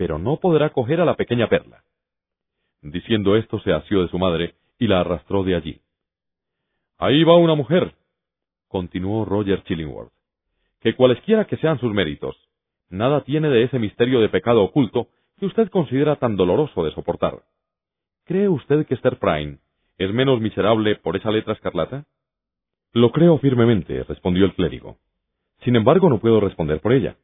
[0.00, 1.84] pero no podrá coger a la pequeña perla.
[2.80, 5.82] Diciendo esto se asió de su madre y la arrastró de allí.
[6.96, 7.94] Ahí va una mujer,
[8.66, 10.10] continuó Roger Chillingworth,
[10.80, 12.34] que cualesquiera que sean sus méritos,
[12.88, 15.08] nada tiene de ese misterio de pecado oculto
[15.38, 17.42] que usted considera tan doloroso de soportar.
[18.24, 19.58] ¿Cree usted que Esther Prime
[19.98, 22.06] es menos miserable por esa letra escarlata?
[22.94, 24.96] Lo creo firmemente, respondió el clérigo.
[25.62, 27.18] Sin embargo, no puedo responder por ella.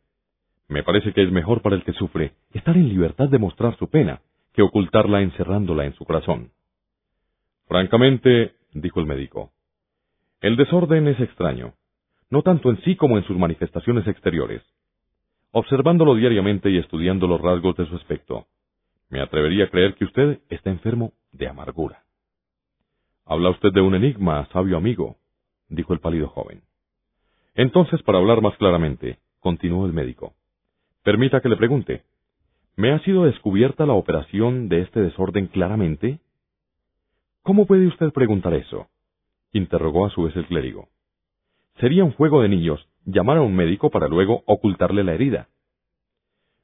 [0.68, 3.88] Me parece que es mejor para el que sufre estar en libertad de mostrar su
[3.88, 4.20] pena
[4.52, 6.50] que ocultarla encerrándola en su corazón.
[7.68, 9.52] Francamente, dijo el médico,
[10.40, 11.74] el desorden es extraño,
[12.30, 14.62] no tanto en sí como en sus manifestaciones exteriores.
[15.50, 18.46] Observándolo diariamente y estudiando los rasgos de su aspecto,
[19.08, 22.02] me atrevería a creer que usted está enfermo de amargura.
[23.24, 25.16] Habla usted de un enigma, sabio amigo,
[25.68, 26.62] dijo el pálido joven.
[27.54, 30.34] Entonces, para hablar más claramente, continuó el médico,
[31.06, 32.02] permita que le pregunte,
[32.74, 36.18] ¿me ha sido descubierta la operación de este desorden claramente?
[37.42, 38.88] ¿Cómo puede usted preguntar eso?
[39.52, 40.88] interrogó a su vez el clérigo.
[41.78, 45.46] Sería un juego de niños llamar a un médico para luego ocultarle la herida.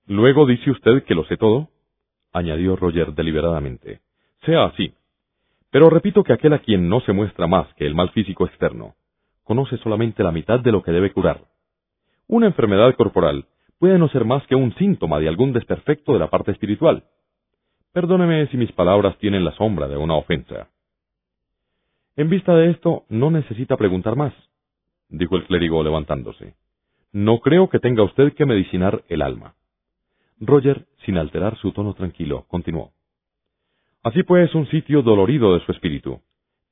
[0.09, 1.69] Luego dice usted que lo sé todo,
[2.32, 4.01] añadió Roger deliberadamente.
[4.44, 4.93] Sea así.
[5.70, 8.97] Pero repito que aquel a quien no se muestra más que el mal físico externo,
[9.44, 11.44] conoce solamente la mitad de lo que debe curar.
[12.27, 13.47] Una enfermedad corporal
[13.82, 17.02] puede no ser más que un síntoma de algún desperfecto de la parte espiritual.
[17.92, 20.68] Perdóneme si mis palabras tienen la sombra de una ofensa.
[22.14, 24.32] En vista de esto, no necesita preguntar más,
[25.09, 26.54] dijo el clérigo levantándose.
[27.10, 29.56] No creo que tenga usted que medicinar el alma.
[30.38, 32.92] Roger, sin alterar su tono tranquilo, continuó.
[34.04, 36.20] Así pues, un sitio dolorido de su espíritu.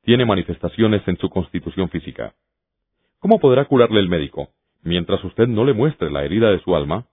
[0.04, 2.36] Tiene manifestaciones en su constitución física.
[3.18, 4.50] ¿Cómo podrá curarle el médico,
[4.82, 7.06] mientras usted no le muestre la herida de su alma?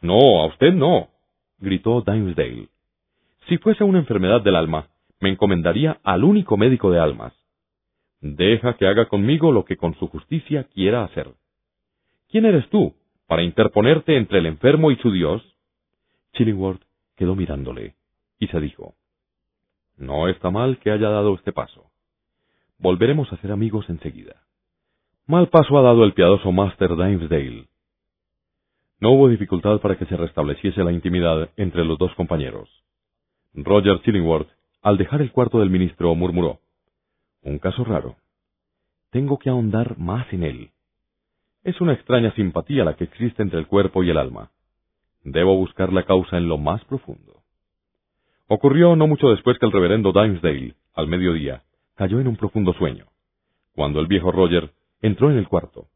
[0.00, 1.08] No, a usted no,
[1.58, 2.68] gritó Dimesdale.
[3.48, 4.88] Si fuese una enfermedad del alma,
[5.20, 7.32] me encomendaría al único médico de almas.
[8.20, 11.32] Deja que haga conmigo lo que con su justicia quiera hacer.
[12.28, 12.94] ¿Quién eres tú
[13.26, 15.42] para interponerte entre el enfermo y su Dios?
[16.32, 16.82] Chillingworth
[17.16, 17.94] quedó mirándole
[18.38, 18.94] y se dijo,
[19.96, 21.90] No está mal que haya dado este paso.
[22.78, 24.45] Volveremos a ser amigos enseguida.
[25.28, 27.66] Mal paso ha dado el piadoso Master Dimesdale.
[29.00, 32.68] No hubo dificultad para que se restableciese la intimidad entre los dos compañeros.
[33.52, 34.48] Roger Chillingworth,
[34.82, 36.60] al dejar el cuarto del ministro, murmuró,
[37.42, 38.14] Un caso raro.
[39.10, 40.70] Tengo que ahondar más en él.
[41.64, 44.52] Es una extraña simpatía la que existe entre el cuerpo y el alma.
[45.24, 47.42] Debo buscar la causa en lo más profundo.
[48.46, 51.64] Ocurrió no mucho después que el reverendo Dimesdale, al mediodía,
[51.96, 53.06] cayó en un profundo sueño.
[53.74, 54.70] Cuando el viejo Roger
[55.02, 55.88] Entró en el cuarto.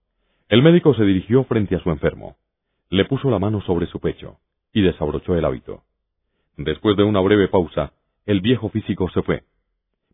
[0.48, 2.36] El médico se dirigió frente a su enfermo.
[2.90, 4.38] Le puso la mano sobre su pecho
[4.72, 5.82] y desabrochó el hábito.
[6.56, 7.92] Después de una breve pausa,
[8.26, 9.44] el viejo físico se fue.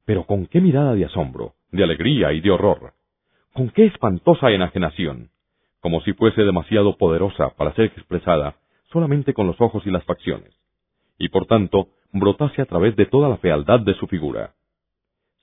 [0.05, 2.93] Pero con qué mirada de asombro, de alegría y de horror.
[3.53, 5.31] Con qué espantosa enajenación,
[5.81, 8.57] como si fuese demasiado poderosa para ser expresada
[8.93, 10.55] solamente con los ojos y las facciones,
[11.19, 14.55] y por tanto brotase a través de toda la fealdad de su figura.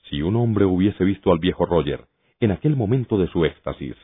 [0.09, 2.05] Si un hombre hubiese visto al viejo Roger
[2.43, 3.95] en aquel momento de su éxtasis.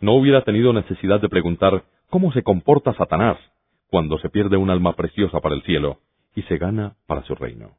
[0.00, 3.38] No hubiera tenido necesidad de preguntar cómo se comporta Satanás
[3.88, 6.00] cuando se pierde un alma preciosa para el cielo
[6.34, 7.76] y se gana para su reino.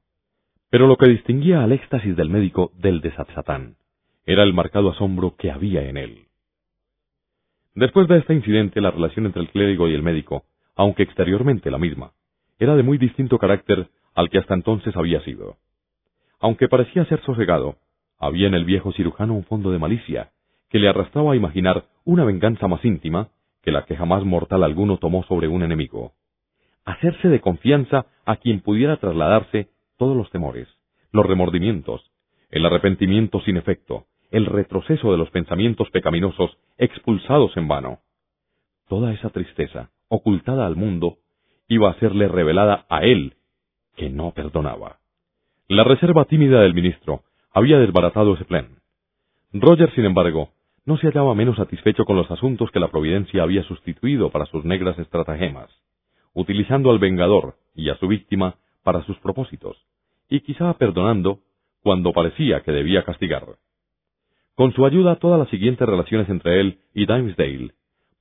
[0.69, 3.75] Pero lo que distinguía al éxtasis del médico del de Satán
[4.25, 6.25] era el marcado asombro que había en él.
[7.73, 10.43] Después de este incidente, la relación entre el clérigo y el médico,
[10.75, 12.11] aunque exteriormente la misma,
[12.59, 15.57] era de muy distinto carácter al que hasta entonces había sido.
[16.39, 17.77] Aunque parecía ser sosegado,
[18.19, 20.31] había en el viejo cirujano un fondo de malicia,
[20.69, 23.29] que le arrastraba a imaginar una venganza más íntima
[23.63, 26.13] que la que jamás mortal alguno tomó sobre un enemigo.
[26.85, 30.67] Hacerse de confianza a quien pudiera trasladarse todos los temores,
[31.11, 32.11] los remordimientos,
[32.51, 37.99] el arrepentimiento sin efecto, el retroceso de los pensamientos pecaminosos expulsados en vano.
[38.87, 41.17] Toda esa tristeza, ocultada al mundo,
[41.67, 43.35] iba a serle revelada a él,
[43.95, 44.99] que no perdonaba.
[45.67, 48.79] La reserva tímida del ministro había desbaratado ese plan.
[49.53, 50.49] Roger, sin embargo,
[50.85, 54.65] no se hallaba menos satisfecho con los asuntos que la providencia había sustituido para sus
[54.65, 55.69] negras estratagemas,
[56.33, 59.77] utilizando al vengador y a su víctima para sus propósitos,
[60.29, 61.39] y quizá perdonando
[61.81, 63.45] cuando parecía que debía castigar.
[64.55, 67.73] Con su ayuda todas las siguientes relaciones entre él y Dimesdale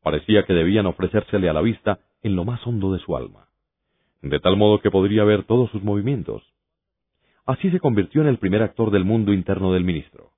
[0.03, 3.49] parecía que debían ofrecérsele a la vista en lo más hondo de su alma,
[4.23, 6.43] de tal modo que podría ver todos sus movimientos.
[7.49, 10.33] Así se convirtió en el primer actor del mundo interno del ministro.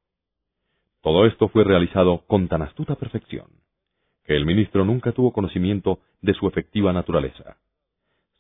[1.03, 3.49] Todo esto fue realizado con tan astuta perfección,
[4.24, 7.57] que el ministro nunca tuvo conocimiento de su efectiva naturaleza.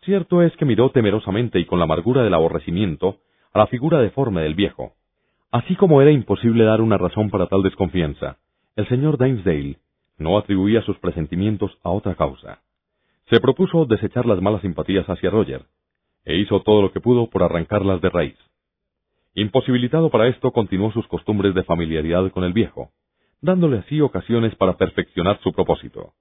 [0.02, 3.16] Cierto es que miró temerosamente y con la amargura del aborrecimiento
[3.52, 4.92] a la figura deforme del viejo.
[5.50, 8.36] Así como era imposible dar una razón para tal desconfianza,
[8.76, 9.78] el señor Dimesdale
[10.16, 12.60] no atribuía sus presentimientos a otra causa.
[13.30, 15.64] Se propuso desechar las malas simpatías hacia Roger,
[16.24, 18.49] e hizo todo lo que pudo por arrancarlas de raíz.
[19.34, 22.90] Imposibilitado para esto, continuó sus costumbres de familiaridad con el viejo,
[23.40, 26.14] dándole así ocasiones para perfeccionar su propósito.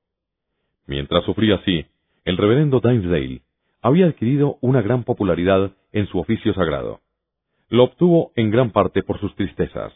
[0.86, 1.86] Mientras sufría así,
[2.26, 3.42] el reverendo Dimesdale
[3.82, 7.00] había adquirido una gran popularidad en su oficio sagrado.
[7.70, 9.94] Lo obtuvo en gran parte por sus tristezas,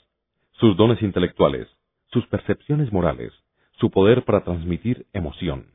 [0.53, 1.67] sus dones intelectuales,
[2.11, 3.33] sus percepciones morales,
[3.79, 5.67] su poder para transmitir emoción.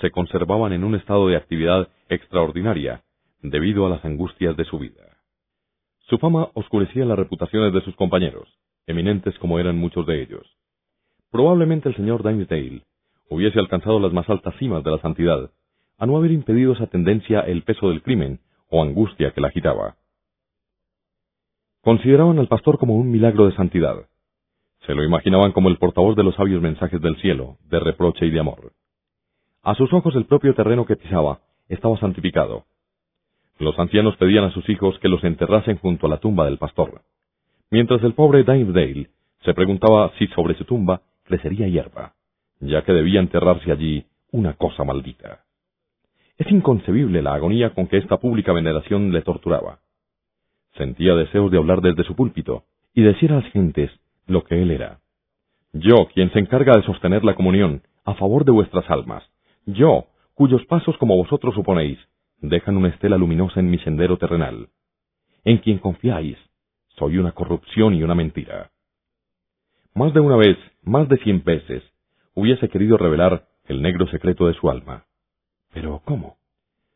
[0.00, 3.02] Se conservaban en un estado de actividad extraordinaria
[3.42, 5.17] debido a las angustias de su vida.
[6.08, 8.48] Su fama oscurecía las reputaciones de sus compañeros,
[8.86, 10.46] eminentes como eran muchos de ellos.
[11.30, 12.82] Probablemente el señor Dimesdale
[13.28, 15.50] hubiese alcanzado las más altas cimas de la santidad,
[15.98, 18.40] a no haber impedido esa tendencia el peso del crimen
[18.70, 19.96] o angustia que la agitaba.
[21.82, 24.06] Consideraban al pastor como un milagro de santidad.
[24.86, 28.30] Se lo imaginaban como el portavoz de los sabios mensajes del cielo, de reproche y
[28.30, 28.72] de amor.
[29.62, 32.64] A sus ojos el propio terreno que pisaba estaba santificado.
[33.58, 37.02] Los ancianos pedían a sus hijos que los enterrasen junto a la tumba del pastor,
[37.70, 39.10] mientras el pobre Dimesdale
[39.44, 42.14] se preguntaba si sobre su tumba crecería hierba,
[42.60, 45.44] ya que debía enterrarse allí una cosa maldita.
[46.36, 49.80] Es inconcebible la agonía con que esta pública veneración le torturaba.
[50.76, 52.62] Sentía deseos de hablar desde su púlpito
[52.94, 53.90] y decir a las gentes
[54.28, 55.00] lo que él era.
[55.72, 59.24] Yo, quien se encarga de sostener la comunión a favor de vuestras almas,
[59.66, 61.98] yo, cuyos pasos como vosotros suponéis,
[62.40, 64.68] dejan una estela luminosa en mi sendero terrenal,
[65.44, 66.36] en quien confiáis,
[66.96, 68.70] soy una corrupción y una mentira.
[69.94, 71.82] Más de una vez, más de cien veces,
[72.34, 75.04] hubiese querido revelar el negro secreto de su alma.
[75.72, 76.36] Pero ¿cómo?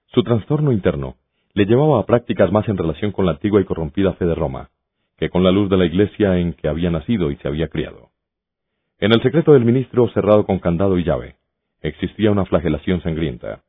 [0.06, 1.16] Su trastorno interno
[1.54, 4.70] le llevaba a prácticas más en relación con la antigua y corrompida fe de Roma,
[5.18, 8.10] que con la luz de la iglesia en que había nacido y se había criado.
[8.98, 11.36] En el secreto del ministro, cerrado con candado y llave,
[11.80, 13.62] existía una flagelación sangrienta.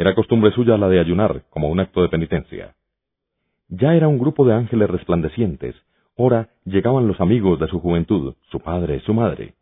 [0.00, 2.74] Era costumbre suya la de ayunar como un acto de penitencia.
[3.68, 5.76] Ya era un grupo de ángeles resplandecientes,
[6.16, 9.56] ora llegaban los amigos de su juventud, su padre, su madre,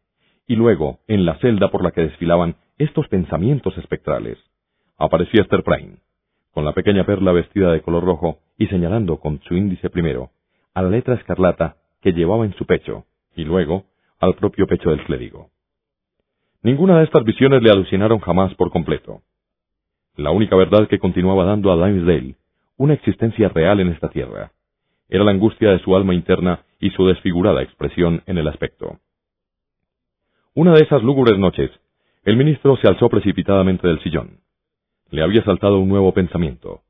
[0.47, 4.39] y luego, en la celda por la que desfilaban estos pensamientos espectrales,
[4.97, 5.97] aparecía Esther Prime,
[6.52, 10.31] con la pequeña perla vestida de color rojo y señalando con su índice primero
[10.73, 13.86] a la letra escarlata que llevaba en su pecho y luego
[14.20, 15.51] al propio pecho del clérigo.
[16.62, 19.23] Ninguna de estas visiones le alucinaron jamás por completo.
[20.19, 22.35] La única verdad que continuaba dando a Dimesdale
[22.77, 24.51] una existencia real en esta tierra
[25.09, 28.99] era la angustia de su alma interna y su desfigurada expresión en el aspecto.
[30.55, 31.70] Una de esas lúgubres noches,
[32.24, 34.40] el ministro se alzó precipitadamente del sillón.
[35.09, 36.81] Le había saltado un nuevo pensamiento.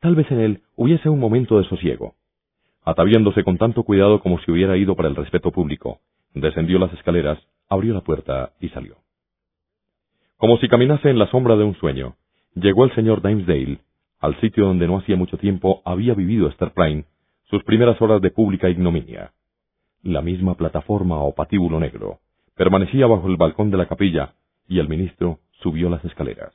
[0.00, 2.14] Tal vez en él hubiese un momento de sosiego.
[2.84, 6.00] Ataviándose con tanto cuidado como si hubiera ido para el respeto público,
[6.32, 7.38] descendió las escaleras,
[7.68, 8.96] abrió la puerta y salió.
[10.38, 12.16] Como si caminase en la sombra de un sueño,
[12.54, 13.80] llegó el señor Dimesdale,
[14.20, 17.04] al sitio donde no hacía mucho tiempo había vivido Esther Prime
[17.44, 19.32] sus primeras horas de pública ignominia.
[20.02, 22.20] La misma plataforma o patíbulo negro
[22.56, 24.34] permanecía bajo el balcón de la capilla
[24.68, 26.54] y el ministro subió las escaleras.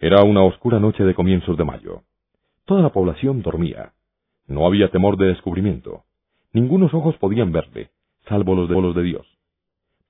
[0.00, 2.02] Era una oscura noche de comienzos de mayo.
[2.64, 3.92] Toda la población dormía.
[4.46, 6.04] No había temor de descubrimiento.
[6.52, 7.90] Ningunos ojos podían verle,
[8.28, 9.26] salvo los de, los de Dios.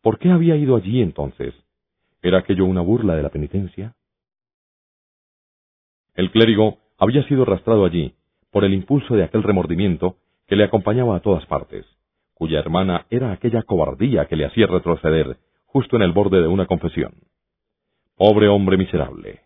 [0.02, 1.54] ¿Por qué había ido allí entonces?
[2.22, 3.94] ¿Era aquello una burla de la penitencia?
[6.14, 8.14] El clérigo había sido arrastrado allí
[8.50, 10.16] por el impulso de aquel remordimiento
[10.46, 11.84] que le acompañaba a todas partes,
[12.34, 16.66] cuya hermana era aquella cobardía que le hacía retroceder justo en el borde de una
[16.66, 17.14] confesión.
[18.16, 19.40] Pobre hombre miserable.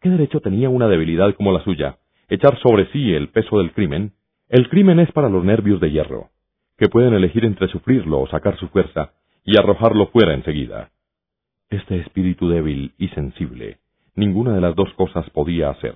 [0.00, 1.98] ¿Qué derecho tenía una debilidad como la suya
[2.28, 4.12] echar sobre sí el peso del crimen?
[4.48, 6.30] El crimen es para los nervios de hierro,
[6.76, 9.14] que pueden elegir entre sufrirlo o sacar su fuerza
[9.44, 10.90] y arrojarlo fuera enseguida.
[11.70, 13.78] Este espíritu débil y sensible,
[14.18, 15.94] ninguna de las dos cosas podía hacer.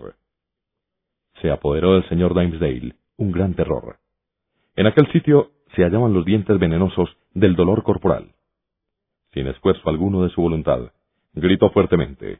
[1.40, 3.97] Se apoderó del señor Dimesdale un gran terror.
[4.77, 8.32] En aquel sitio se hallaban los dientes venenosos del dolor corporal.
[9.32, 10.93] Sin esfuerzo alguno de su voluntad,
[11.35, 12.39] gritó fuertemente.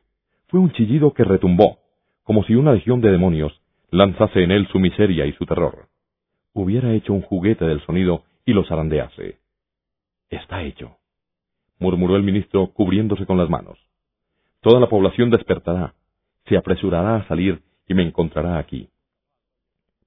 [0.49, 1.79] Fue un chillido que retumbó,
[2.23, 3.61] como si una legión de demonios
[3.91, 5.89] lanzase en él su miseria y su terror.
[6.53, 9.39] Hubiera hecho un juguete del sonido y lo zarandease.
[10.31, 10.97] Está hecho,
[11.79, 13.79] murmuró el ministro cubriéndose con las manos.
[14.63, 15.95] Toda la población despertará,
[16.47, 18.91] se apresurará a salir y me encontrará aquí.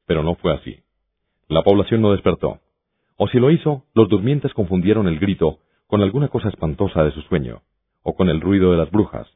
[0.06, 0.80] Pero no fue así.
[1.50, 2.60] La población no despertó.
[3.18, 7.22] O si lo hizo, los durmientes confundieron el grito con alguna cosa espantosa de su
[7.24, 7.64] sueño,
[8.02, 9.28] o con el ruido de las brujas,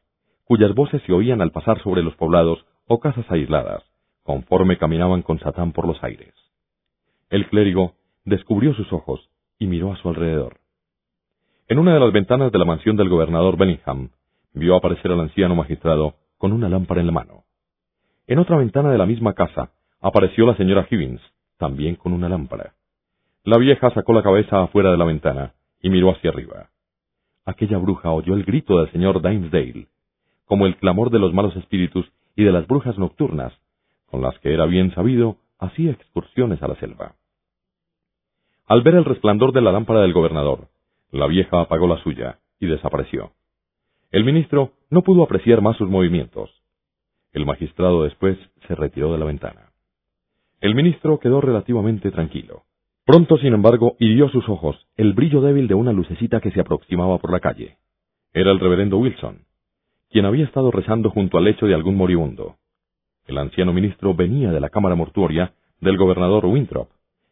[0.44, 3.84] cuyas voces se oían al pasar sobre los poblados o casas aisladas,
[4.22, 6.32] conforme caminaban con Satán por los aires.
[7.28, 7.92] El clérigo
[8.24, 9.28] descubrió sus ojos
[9.58, 10.60] y miró a su alrededor.
[11.68, 14.10] En una de las ventanas de la mansión del gobernador Bellingham,
[14.52, 17.44] vio aparecer al anciano magistrado con una lámpara en la mano.
[18.26, 21.20] En otra ventana de la misma casa apareció la señora Higgins,
[21.58, 22.74] también con una lámpara.
[23.44, 26.70] La vieja sacó la cabeza afuera de la ventana y miró hacia arriba.
[27.44, 29.88] Aquella bruja oyó el grito del señor Dimesdale,
[30.46, 33.52] como el clamor de los malos espíritus y de las brujas nocturnas,
[34.06, 37.14] con las que era bien sabido hacía excursiones a la selva.
[38.66, 40.68] Al ver el resplandor de la lámpara del gobernador,
[41.10, 43.32] la vieja apagó la suya y desapareció.
[44.12, 46.50] El ministro no pudo apreciar más sus movimientos.
[47.32, 49.70] El magistrado después se retiró de la ventana.
[50.60, 52.64] El ministro quedó relativamente tranquilo.
[53.06, 57.18] Pronto, sin embargo, hirió sus ojos el brillo débil de una lucecita que se aproximaba
[57.18, 57.76] por la calle.
[58.32, 59.44] Era el reverendo Wilson,
[60.10, 62.56] quien había estado rezando junto al lecho de algún moribundo.
[63.28, 66.88] El anciano ministro venía de la cámara mortuoria del gobernador Winthrop,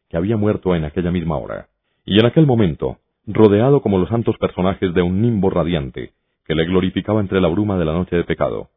[0.09, 1.71] que había muerto en aquella misma hora,
[2.05, 6.13] y en aquel momento, rodeado como los santos personajes de un nimbo radiante
[6.49, 8.71] que le glorificaba entre la bruma de la noche de pecado,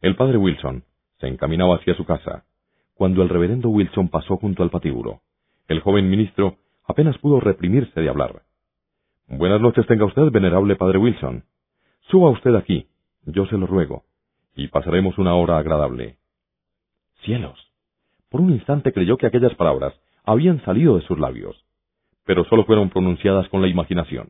[0.00, 0.84] el padre Wilson
[1.18, 2.44] se encaminaba hacia su casa,
[2.94, 5.22] cuando el reverendo Wilson pasó junto al patíbulo.
[5.66, 8.42] El joven ministro apenas pudo reprimirse de hablar.
[9.26, 11.42] Buenas noches tenga usted, venerable padre Wilson.
[12.10, 12.86] Suba usted aquí,
[13.24, 14.04] yo se lo ruego,
[14.54, 16.18] y pasaremos una hora agradable.
[17.24, 17.58] Cielos.
[18.30, 19.94] Por un instante creyó que aquellas palabras
[20.24, 21.64] habían salido de sus labios,
[22.24, 24.28] pero solo fueron pronunciadas con la imaginación.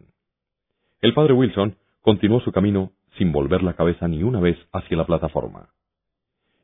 [1.02, 1.76] El padre Wilson
[2.06, 5.70] continuó su camino sin volver la cabeza ni una vez hacia la plataforma.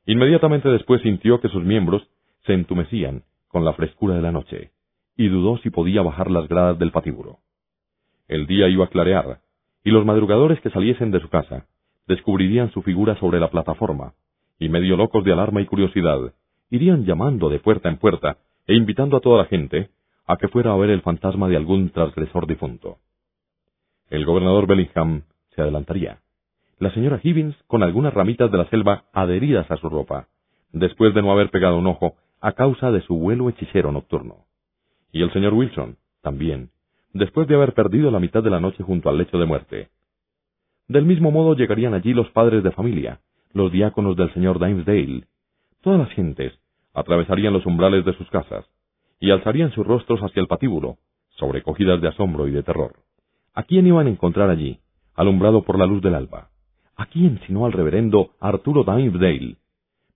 [0.07, 2.07] Inmediatamente después sintió que sus miembros
[2.47, 4.71] se entumecían con la frescura de la noche,
[5.17, 7.41] y dudó si podía bajar las gradas del patíbulo.
[8.29, 9.41] El día iba a clarear,
[9.83, 11.67] y los madrugadores que saliesen de su casa
[12.07, 14.15] descubrirían su figura sobre la plataforma,
[14.61, 16.21] y medio locos de alarma y curiosidad,
[16.71, 18.37] irían llamando de puerta en puerta
[18.69, 19.91] e invitando a toda la gente
[20.25, 22.99] a que fuera a ver el fantasma de algún transgresor difunto.
[24.09, 26.19] El gobernador Bellingham se adelantaría.
[26.79, 30.29] La señora Higgins con algunas ramitas de la selva adheridas a su ropa,
[30.73, 34.47] después de no haber pegado un ojo a causa de su vuelo hechicero nocturno.
[35.13, 36.71] Y el señor Wilson, también,
[37.13, 39.89] después de haber perdido la mitad de la noche junto al lecho de muerte.
[40.89, 43.21] Del mismo modo llegarían allí los padres de familia,
[43.53, 45.27] los diáconos del señor Dimesdale.
[45.83, 46.53] Todas las gentes
[46.95, 48.67] atravesarían los umbrales de sus casas
[49.21, 50.97] y alzarían sus rostros hacia el patíbulo,
[51.37, 52.95] sobrecogidas de asombro y de terror.
[53.55, 54.81] ¿A quién iban a encontrar allí,
[55.23, 56.51] alumbrado por la luz del alba?
[56.97, 59.57] ¿A quién sino al reverendo Arturo Dimesdale?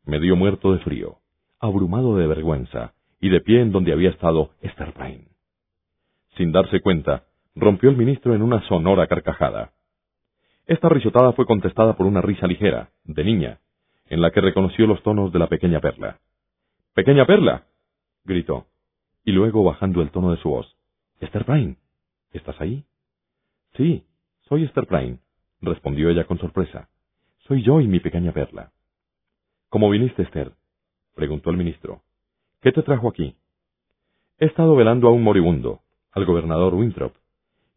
[0.05, 1.19] Medio muerto de frío,
[1.59, 5.24] abrumado de vergüenza, y de pie en donde había estado Esther Prime.
[6.37, 7.24] Sin darse cuenta,
[7.55, 9.73] rompió el ministro en una sonora carcajada.
[10.66, 13.61] Esta risotada fue contestada por una risa ligera, de niña,
[14.09, 16.19] en la que reconoció los tonos de la pequeña Perla.
[16.95, 17.65] ¡Pequeña Perla!
[18.24, 18.66] gritó,
[19.24, 20.77] y luego bajando el tono de su voz.
[21.20, 21.77] Esther Prime,
[22.33, 22.85] ¿estás ahí?
[23.77, 24.05] Sí,
[24.48, 25.18] soy Esther Prime,
[25.60, 26.89] respondió ella con sorpresa.
[27.48, 28.70] Soy yo y mi pequeña Perla.
[29.68, 30.52] ¿Cómo viniste, Esther?
[31.16, 32.02] preguntó el ministro.
[32.60, 33.35] ¿Qué te trajo aquí?
[34.39, 35.81] He estado velando a un moribundo,
[36.12, 37.14] al gobernador Winthrop,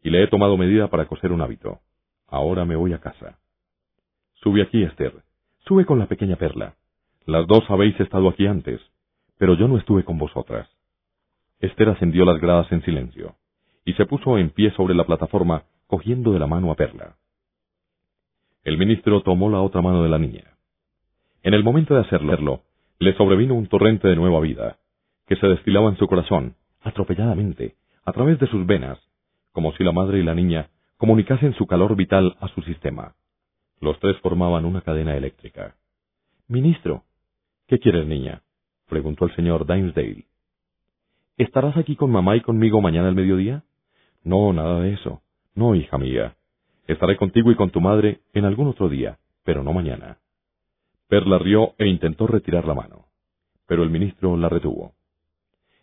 [0.02, 1.80] y le he tomado medida para coser un hábito.
[2.28, 3.38] Ahora me voy a casa.
[4.34, 5.14] Sube aquí, Esther.
[5.66, 6.76] Sube con la pequeña Perla.
[7.26, 8.80] Las dos habéis estado aquí antes,
[9.38, 10.68] pero yo no estuve con vosotras.
[11.58, 13.34] Esther ascendió las gradas en silencio,
[13.84, 17.16] y se puso en pie sobre la plataforma, cogiendo de la mano a Perla.
[18.62, 20.44] El ministro tomó la otra mano de la niña.
[21.42, 22.62] En el momento de hacerlo,
[23.00, 24.78] le sobrevino un torrente de nueva vida,
[25.26, 29.00] que se destilaba en su corazón, atropelladamente, a través de sus venas,
[29.50, 33.16] como si la madre y la niña comunicasen su calor vital a su sistema.
[33.80, 35.74] Los tres formaban una cadena eléctrica.
[36.46, 37.02] Ministro,
[37.66, 38.42] ¿qué quieres, niña?
[38.88, 40.26] preguntó el señor Dimesdale.
[41.36, 43.64] ¿Estarás aquí con mamá y conmigo mañana al mediodía?
[44.22, 45.22] No, nada de eso.
[45.54, 46.36] No, hija mía.
[46.86, 50.18] Estaré contigo y con tu madre en algún otro día, pero no mañana.
[51.08, 53.06] Perla rió e intentó retirar la mano,
[53.66, 54.94] pero el ministro la retuvo.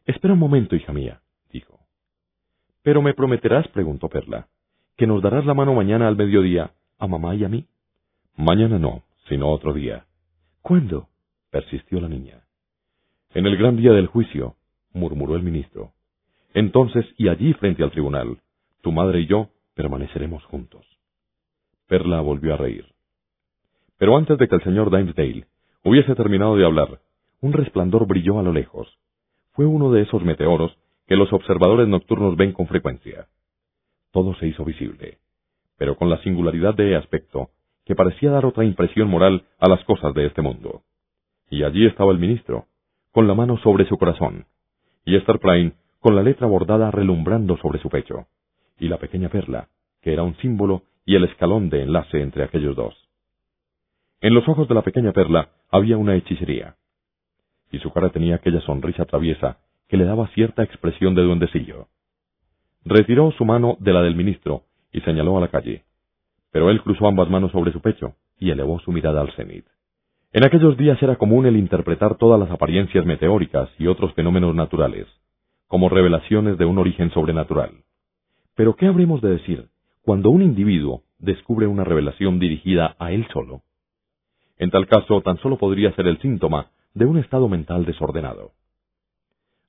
[0.06, 1.22] Espera un momento, hija mía,
[1.52, 1.80] dijo.
[2.82, 3.68] ¿Pero me prometerás?
[3.70, 4.48] preguntó Perla,
[4.96, 7.66] que nos darás la mano mañana al mediodía a mamá y a mí.
[8.36, 10.06] Mañana no, sino otro día.
[10.62, 11.10] ¿Cuándo?
[11.52, 12.44] persistió la niña.
[13.34, 14.56] En el gran día del juicio,
[14.94, 15.92] murmuró el ministro.
[16.54, 18.40] Entonces, y allí frente al tribunal,
[18.82, 20.86] tu madre y yo permaneceremos juntos.
[21.88, 22.86] Perla volvió a reír.
[23.98, 25.46] Pero antes de que el señor Dimesdale
[25.84, 27.00] hubiese terminado de hablar,
[27.42, 28.98] un resplandor brilló a lo lejos.
[29.54, 30.76] Fue uno de esos meteoros
[31.06, 33.28] que los observadores nocturnos ven con frecuencia.
[34.12, 35.20] Todo se hizo visible,
[35.78, 37.52] pero con la singularidad de aspecto
[37.86, 40.82] que parecía dar otra impresión moral a las cosas de este mundo.
[41.50, 42.66] Y allí estaba el ministro,
[43.12, 44.46] con la mano sobre su corazón,
[45.06, 45.40] y Esther
[46.00, 48.28] con la letra bordada relumbrando sobre su pecho,
[48.80, 49.70] y la pequeña perla,
[50.02, 52.96] que era un símbolo y el escalón de enlace entre aquellos dos.
[54.22, 56.76] En los ojos de la pequeña perla había una hechicería,
[57.72, 61.88] y su cara tenía aquella sonrisa traviesa que le daba cierta expresión de duendecillo.
[62.84, 65.84] Retiró su mano de la del ministro y señaló a la calle,
[66.52, 69.66] pero él cruzó ambas manos sobre su pecho y elevó su mirada al cenit.
[70.34, 75.08] En aquellos días era común el interpretar todas las apariencias meteóricas y otros fenómenos naturales,
[75.68, 77.72] como revelaciones de un origen sobrenatural.
[78.58, 79.70] Pero ¿qué habremos de decir
[80.02, 83.62] cuando un individuo descubre una revelación dirigida a él solo?
[84.58, 88.54] En tal caso, tan solo podría ser el síntoma de un estado mental desordenado.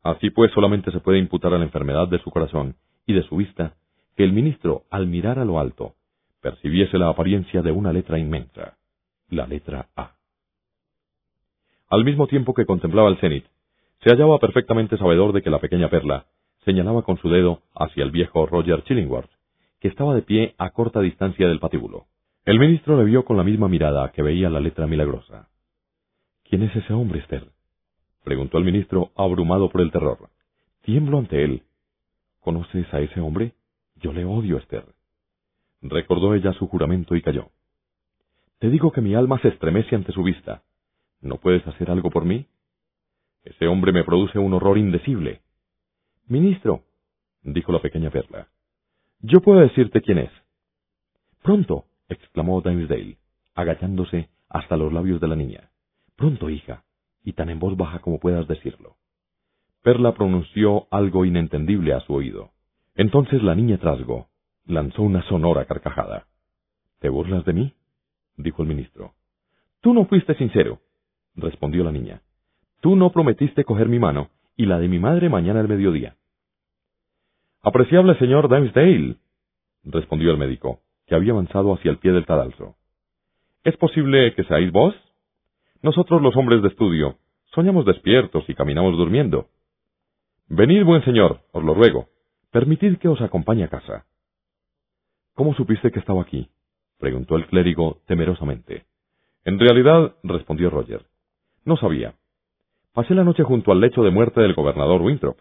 [0.03, 3.37] Así pues, solamente se puede imputar a la enfermedad de su corazón y de su
[3.37, 3.75] vista
[4.17, 5.93] que el ministro, al mirar a lo alto,
[6.41, 8.79] percibiese la apariencia de una letra inmensa,
[9.29, 10.15] la letra A.
[11.91, 13.45] Al mismo tiempo que contemplaba el cenit,
[14.03, 16.25] se hallaba perfectamente sabedor de que la pequeña perla
[16.65, 19.31] señalaba con su dedo hacia el viejo Roger Chillingworth,
[19.81, 22.07] que estaba de pie a corta distancia del patíbulo.
[22.45, 25.49] El ministro le vio con la misma mirada que veía la letra milagrosa.
[26.45, 27.49] ¿Quién es ese hombre, Esther?
[28.25, 30.31] preguntó el ministro, abrumado por el terror.
[30.83, 31.63] Tiemblo ante él.
[32.41, 33.53] ¿Conoces a ese hombre?
[33.97, 34.85] Yo le odio, Esther.
[35.83, 37.51] Recordó ella su juramento y calló.
[38.59, 40.63] Te digo que mi alma se estremece ante su vista.
[41.21, 42.47] ¿No puedes hacer algo por mí?
[43.45, 45.43] Ese hombre me produce un horror indecible.
[46.29, 46.83] Ministro,
[47.43, 48.49] dijo la pequeña Perla,
[49.21, 50.31] yo puedo decirte quién es.
[51.43, 53.19] Pronto, exclamó Dimesdale,
[53.55, 55.71] agachándose hasta los labios de la niña.
[56.17, 56.85] Pronto, hija,
[57.25, 58.97] y tan en voz baja como puedas decirlo.
[59.83, 62.51] Perla pronunció algo inentendible a su oído.
[62.95, 64.29] Entonces la niña trasgo
[64.67, 66.27] lanzó una sonora carcajada.
[67.01, 67.75] ¿Te burlas de mí?
[68.37, 69.15] dijo el ministro.
[69.81, 70.81] Tú no fuiste sincero
[71.39, 72.21] respondió la niña.
[72.81, 76.17] Tú no prometiste coger mi mano y la de mi madre mañana al mediodía.
[77.63, 79.17] Apreciable señor Dimesdale,
[79.85, 82.75] respondió el médico, que había avanzado hacia el pie del cadalso.
[83.63, 84.95] ¿Es posible que seáis vos?
[85.81, 87.19] Nosotros los hombres de estudio
[87.55, 89.47] soñamos despiertos y caminamos durmiendo.
[90.49, 92.09] Venid, buen señor, os lo ruego.
[92.51, 94.07] Permitid que os acompañe a casa.
[95.35, 96.51] ¿Cómo supiste que estaba aquí?
[96.99, 98.87] preguntó el clérigo temerosamente.
[99.45, 101.07] En realidad, respondió Roger,
[101.65, 102.15] no sabía.
[102.95, 105.39] Pasé la noche junto al lecho de muerte del gobernador Winthrop.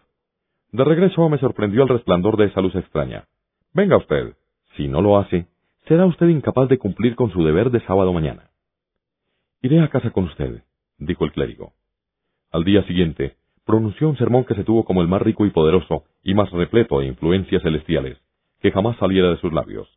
[0.70, 3.24] De regreso me sorprendió el resplandor de esa luz extraña.
[3.72, 4.34] Venga usted.
[4.76, 5.46] Si no lo hace,
[5.86, 8.50] será usted incapaz de cumplir con su deber de sábado mañana.
[9.62, 10.62] Iré a casa con usted,
[10.98, 11.72] dijo el clérigo.
[12.52, 16.04] Al día siguiente, pronunció un sermón que se tuvo como el más rico y poderoso
[16.22, 18.18] y más repleto de influencias celestiales
[18.60, 19.88] que jamás saliera de sus labios.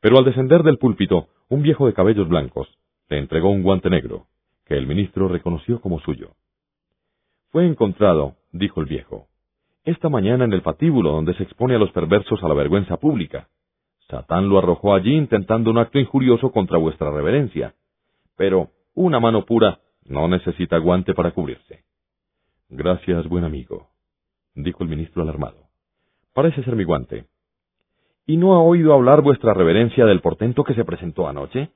[0.00, 2.68] Pero al descender del púlpito, un viejo de cabellos blancos
[3.08, 4.26] le entregó un guante negro
[4.64, 6.34] que el ministro reconoció como suyo.
[7.50, 9.28] Fue encontrado, dijo el viejo,
[9.84, 13.48] esta mañana en el patíbulo donde se expone a los perversos a la vergüenza pública.
[14.08, 17.74] Satán lo arrojó allí intentando un acto injurioso contra vuestra reverencia.
[18.36, 21.84] Pero una mano pura no necesita guante para cubrirse.
[22.68, 23.88] Gracias, buen amigo,
[24.54, 25.66] dijo el ministro alarmado.
[26.32, 27.26] Parece ser mi guante.
[28.24, 31.70] ¿Y no ha oído hablar vuestra reverencia del portento que se presentó anoche?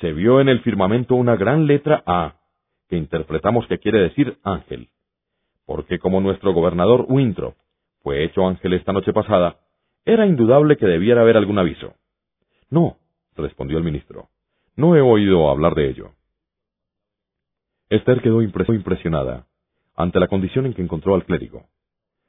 [0.00, 2.36] Se vio en el firmamento una gran letra A,
[2.88, 4.88] que interpretamos que quiere decir ángel.
[5.66, 7.56] Porque como nuestro gobernador Winthrop
[8.02, 9.58] fue hecho ángel esta noche pasada,
[10.04, 11.94] era indudable que debiera haber algún aviso.
[12.70, 12.96] No,
[13.36, 14.28] respondió el ministro,
[14.76, 16.12] no he oído hablar de ello.
[17.90, 19.46] Esther quedó impresionada
[19.96, 21.66] ante la condición en que encontró al clérigo.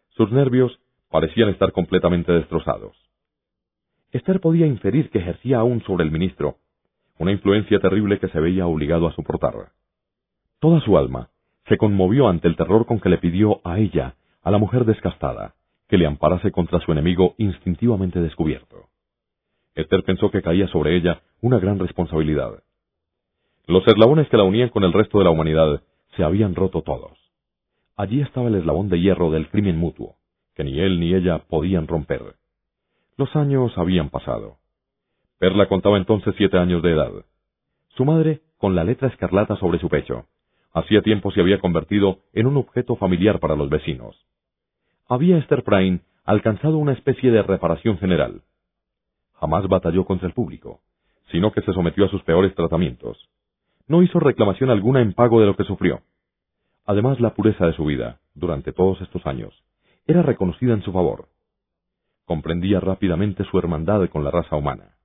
[0.09, 0.79] Sus nervios
[1.09, 2.97] parecían estar completamente destrozados.
[4.11, 6.57] Esther podía inferir que ejercía aún sobre el ministro
[7.19, 9.53] una influencia terrible que se veía obligado a soportar.
[10.59, 11.29] Toda su alma
[11.67, 15.53] se conmovió ante el terror con que le pidió a ella, a la mujer descastada,
[15.87, 18.87] que le amparase contra su enemigo instintivamente descubierto.
[19.75, 22.63] Esther pensó que caía sobre ella una gran responsabilidad.
[23.67, 25.83] Los eslabones que la unían con el resto de la humanidad
[26.15, 27.17] se habían roto todos.
[27.95, 30.15] Allí estaba el eslabón de hierro del crimen mutuo,
[30.55, 32.35] que ni él ni ella podían romper.
[33.17, 34.59] Los años habían pasado.
[35.40, 37.11] Perla contaba entonces siete años de edad.
[37.95, 40.26] Su madre, con la letra escarlata sobre su pecho,
[40.74, 44.26] hacía tiempo se había convertido en un objeto familiar para los vecinos.
[45.07, 48.41] Había Esther Prime alcanzado una especie de reparación general.
[49.40, 50.82] Jamás batalló contra el público,
[51.32, 53.18] sino que se sometió a sus peores tratamientos.
[53.88, 56.02] No hizo reclamación alguna en pago de lo que sufrió.
[56.86, 59.53] Además, la pureza de su vida, durante todos estos años,
[60.06, 61.30] era reconocida en su favor.
[62.26, 64.98] Comprendía rápidamente su hermandad con la raza humana.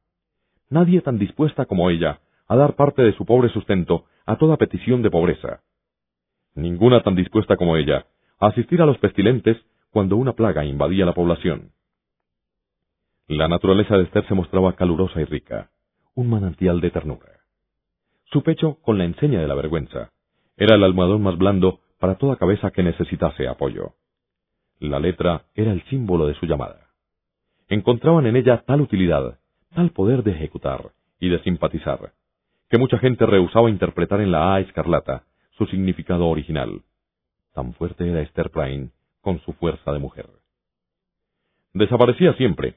[0.71, 5.03] Nadie tan dispuesta como ella a dar parte de su pobre sustento a toda petición
[5.03, 5.63] de pobreza.
[6.55, 8.07] Ninguna tan dispuesta como ella
[8.39, 9.57] a asistir a los pestilentes
[9.91, 11.73] cuando una plaga invadía la población.
[13.27, 15.71] La naturaleza de Esther se mostraba calurosa y rica,
[16.15, 17.41] un manantial de ternura.
[18.27, 20.11] Su pecho, con la enseña de la vergüenza,
[20.57, 23.95] era el almohadón más blando para toda cabeza que necesitase apoyo.
[24.79, 26.91] La letra era el símbolo de su llamada.
[27.69, 29.39] Encontraban en ella tal utilidad,
[29.75, 32.13] tal poder de ejecutar y de simpatizar,
[32.71, 35.25] que mucha gente rehusaba interpretar en la A escarlata
[35.59, 36.83] su significado original.
[37.53, 38.89] Tan fuerte era Esther Prime
[39.21, 40.29] con su fuerza de mujer.
[41.73, 42.77] Desaparecía siempre,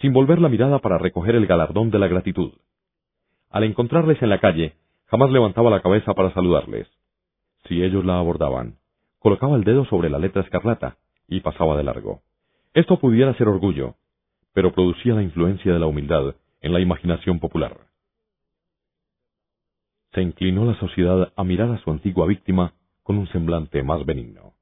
[0.00, 2.52] sin volver la mirada para recoger el galardón de la gratitud.
[3.50, 4.74] Al encontrarles en la calle,
[5.06, 6.88] jamás levantaba la cabeza para saludarles.
[7.66, 8.76] Si ellos la abordaban,
[9.18, 10.96] colocaba el dedo sobre la letra escarlata
[11.26, 12.22] y pasaba de largo.
[12.74, 13.96] Esto pudiera ser orgullo,
[14.58, 17.76] pero producía la influencia de la humildad en la imaginación popular.
[20.12, 22.72] Se inclinó la sociedad a mirar a su antigua víctima
[23.04, 24.54] con un semblante más benigno.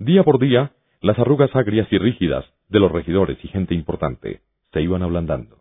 [0.00, 4.40] Día por día, las arrugas agrias y rígidas de los regidores y gente importante
[4.72, 5.58] se iban ablandando,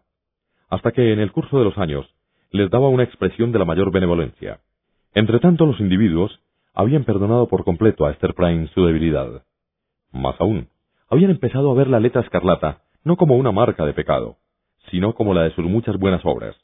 [0.72, 2.11] hasta que en el curso de los años
[2.49, 4.61] les daba una expresión de la mayor benevolencia.
[5.14, 6.40] Entretanto, los individuos
[6.73, 9.45] habían perdonado por completo a Esther Prime su debilidad.
[10.11, 10.69] Más aún,
[11.10, 14.38] habían empezado a ver la letra escarlata no como una marca de pecado,
[14.89, 16.55] sino como la de sus muchas buenas obras.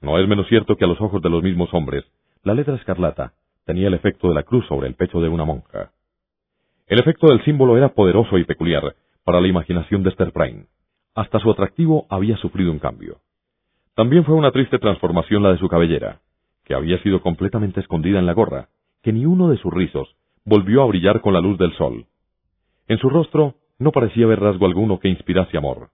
[0.00, 2.04] No es menos cierto que a los ojos de los mismos hombres,
[2.42, 3.32] la letra escarlata
[3.64, 5.92] tenía el efecto de la cruz sobre el pecho de una monja.
[6.86, 8.94] El efecto del símbolo era poderoso y peculiar
[9.24, 10.66] para la imaginación de Esther Prime.
[11.14, 13.18] Hasta su atractivo había sufrido un cambio.
[13.96, 16.20] También fue una triste transformación la de su cabellera,
[16.64, 18.68] que había sido completamente escondida en la gorra,
[19.02, 20.14] que ni uno de sus rizos
[20.44, 22.06] volvió a brillar con la luz del sol.
[22.86, 25.90] En su rostro no parecía haber rasgo alguno que inspirase amor.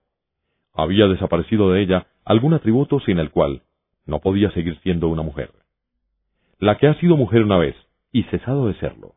[0.73, 3.63] Había desaparecido de ella algún atributo sin el cual
[4.05, 5.51] no podía seguir siendo una mujer.
[6.59, 7.75] La que ha sido mujer una vez
[8.11, 9.15] y cesado de serlo,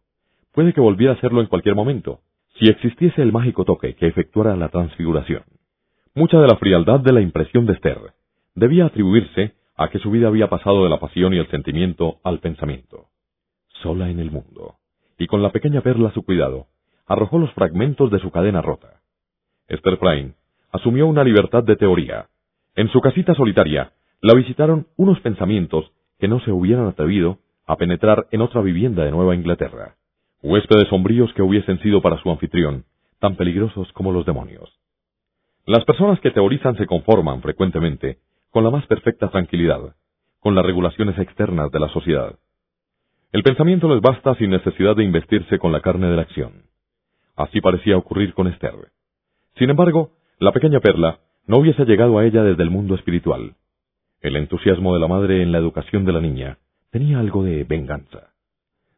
[0.53, 2.21] puede que volviera a serlo en cualquier momento,
[2.59, 5.45] si existiese el mágico toque que efectuara la transfiguración.
[6.15, 7.99] Mucha de la frialdad de la impresión de Esther
[8.55, 12.41] debía atribuirse a que su vida había pasado de la pasión y el sentimiento al
[12.41, 13.09] pensamiento.
[13.83, 14.77] Sola en el mundo,
[15.19, 16.69] y con la pequeña perla a su cuidado,
[17.07, 19.01] arrojó los fragmentos de su cadena rota.
[19.69, 20.33] Esther Prime
[20.73, 22.27] asumió una libertad de teoría.
[22.74, 28.27] En su casita solitaria la visitaron unos pensamientos que no se hubieran atrevido a penetrar
[28.31, 29.97] en otra vivienda de Nueva Inglaterra,
[30.43, 32.85] huéspedes sombríos que hubiesen sido para su anfitrión
[33.19, 34.70] tan peligrosos como los demonios.
[35.66, 38.19] Las personas que teorizan se conforman frecuentemente
[38.51, 39.97] con la más perfecta tranquilidad,
[40.41, 42.39] con las regulaciones externas de la sociedad.
[43.33, 46.62] El pensamiento les basta sin necesidad de investirse con la carne de la acción.
[47.37, 48.75] Así parecía ocurrir con Esther.
[49.57, 53.55] Sin embargo, la pequeña Perla no hubiese llegado a ella desde el mundo espiritual.
[54.23, 56.59] El entusiasmo de la madre en la educación de la niña
[56.91, 58.33] tenía algo de venganza.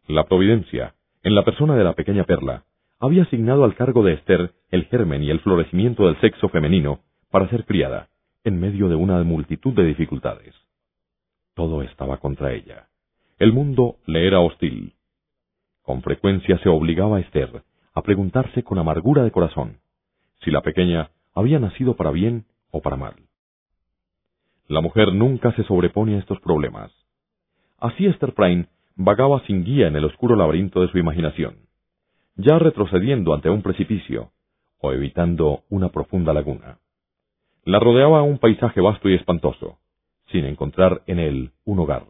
[0.07, 0.95] La providencia,
[1.25, 2.65] en la persona de la pequeña Perla,
[3.01, 7.01] había asignado al cargo de Esther el germen y el florecimiento del sexo femenino
[7.31, 8.09] para ser criada,
[8.45, 10.55] en medio de una multitud de dificultades.
[11.55, 12.89] Todo estaba contra ella.
[13.39, 14.95] El mundo le era hostil.
[15.83, 17.63] Con frecuencia se obligaba a Esther
[17.99, 19.79] a preguntarse con amargura de corazón
[20.45, 23.15] si la pequeña había nacido para bien o para mal.
[24.69, 26.93] La mujer nunca se sobrepone a estos problemas.
[27.79, 31.57] Así Esther Prime vagaba sin guía en el oscuro laberinto de su imaginación,
[32.37, 34.31] ya retrocediendo ante un precipicio
[34.81, 36.79] o evitando una profunda laguna.
[37.65, 39.79] La rodeaba un paisaje vasto y espantoso,
[40.31, 42.05] sin encontrar en él un hogar.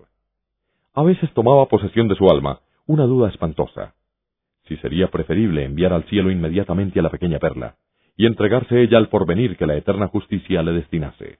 [0.92, 3.94] A veces tomaba posesión de su alma una duda espantosa
[4.68, 7.76] si sería preferible enviar al cielo inmediatamente a la pequeña perla,
[8.16, 11.38] y entregarse ella al porvenir que la eterna justicia le destinase.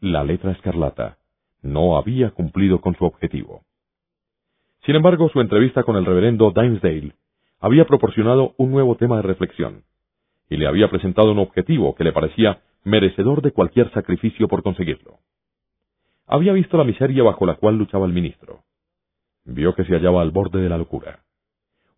[0.00, 1.18] La letra escarlata
[1.62, 3.62] no había cumplido con su objetivo.
[4.86, 7.14] Sin embargo, su entrevista con el reverendo Dimesdale
[7.60, 9.82] había proporcionado un nuevo tema de reflexión,
[10.48, 15.18] y le había presentado un objetivo que le parecía merecedor de cualquier sacrificio por conseguirlo.
[16.26, 18.62] Había visto la miseria bajo la cual luchaba el ministro.
[19.44, 21.24] Vio que se hallaba al borde de la locura.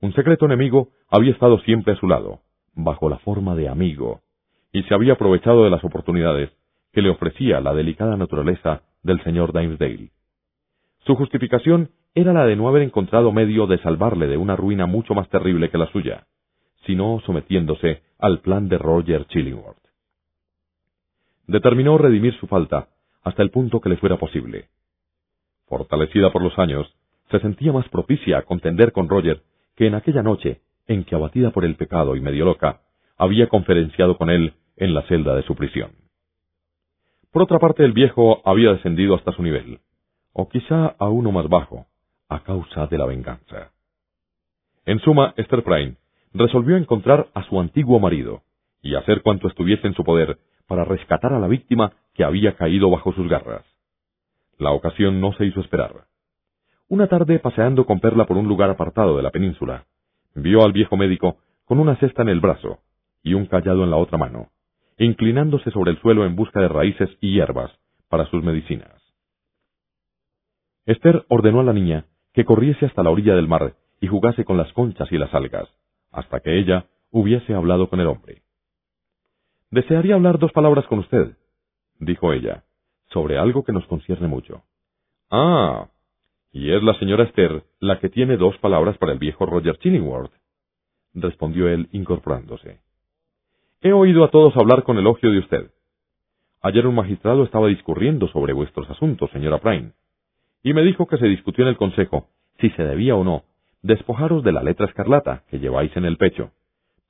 [0.01, 2.41] Un secreto enemigo había estado siempre a su lado,
[2.75, 4.21] bajo la forma de amigo,
[4.73, 6.51] y se había aprovechado de las oportunidades
[6.93, 10.11] que le ofrecía la delicada naturaleza del señor Dimesdale.
[11.05, 15.15] Su justificación era la de no haber encontrado medio de salvarle de una ruina mucho
[15.15, 16.27] más terrible que la suya,
[16.87, 19.77] sino sometiéndose al plan de Roger Chillingworth.
[21.47, 22.89] Determinó redimir su falta
[23.23, 24.69] hasta el punto que le fuera posible.
[25.67, 26.91] Fortalecida por los años,
[27.31, 29.43] se sentía más propicia a contender con Roger
[29.81, 32.83] que en aquella noche en que, abatida por el pecado y medio loca,
[33.17, 35.93] había conferenciado con él en la celda de su prisión.
[37.33, 39.81] Por otra parte, el viejo había descendido hasta su nivel,
[40.35, 41.87] o quizá a uno más bajo,
[42.29, 43.73] a causa de la venganza.
[44.85, 45.95] En suma, Esther Prime
[46.35, 48.43] resolvió encontrar a su antiguo marido
[48.83, 52.91] y hacer cuanto estuviese en su poder para rescatar a la víctima que había caído
[52.91, 53.65] bajo sus garras.
[54.59, 56.10] La ocasión no se hizo esperar.
[56.91, 59.87] Una tarde, paseando con Perla por un lugar apartado de la península,
[60.35, 62.81] vio al viejo médico con una cesta en el brazo
[63.23, 64.49] y un callado en la otra mano,
[64.99, 67.71] inclinándose sobre el suelo en busca de raíces y hierbas
[68.09, 69.01] para sus medicinas.
[70.85, 74.57] Esther ordenó a la niña que corriese hasta la orilla del mar y jugase con
[74.57, 75.69] las conchas y las algas,
[76.11, 78.43] hasta que ella hubiese hablado con el hombre.
[79.71, 81.37] Desearía hablar dos palabras con usted,
[82.01, 82.65] dijo ella,
[83.13, 84.65] sobre algo que nos concierne mucho.
[85.31, 85.90] Ah,
[86.53, 90.33] y es la señora Esther la que tiene dos palabras para el viejo Roger Chillingworth,
[91.15, 92.81] respondió él incorporándose.
[93.81, 95.71] He oído a todos hablar con elogio de usted.
[96.61, 99.93] Ayer un magistrado estaba discurriendo sobre vuestros asuntos, señora Prime,
[100.63, 102.29] y me dijo que se discutió en el consejo
[102.59, 103.45] si se debía o no
[103.83, 106.51] despojaros de la letra escarlata que lleváis en el pecho.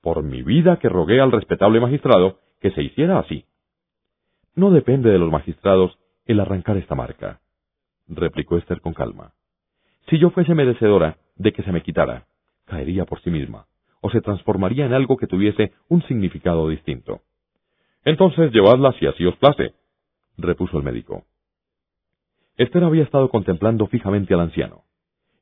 [0.03, 3.45] Por mi vida que rogué al respetable magistrado que se hiciera así.
[4.55, 7.41] No depende de los magistrados el arrancar esta marca
[8.11, 9.33] replicó Esther con calma.
[10.09, 12.27] Si yo fuese merecedora de que se me quitara,
[12.67, 13.67] caería por sí misma,
[14.01, 17.21] o se transformaría en algo que tuviese un significado distinto.
[18.05, 19.75] Entonces llevadla si así os place,
[20.37, 21.25] repuso el médico.
[22.57, 24.83] Esther había estado contemplando fijamente al anciano,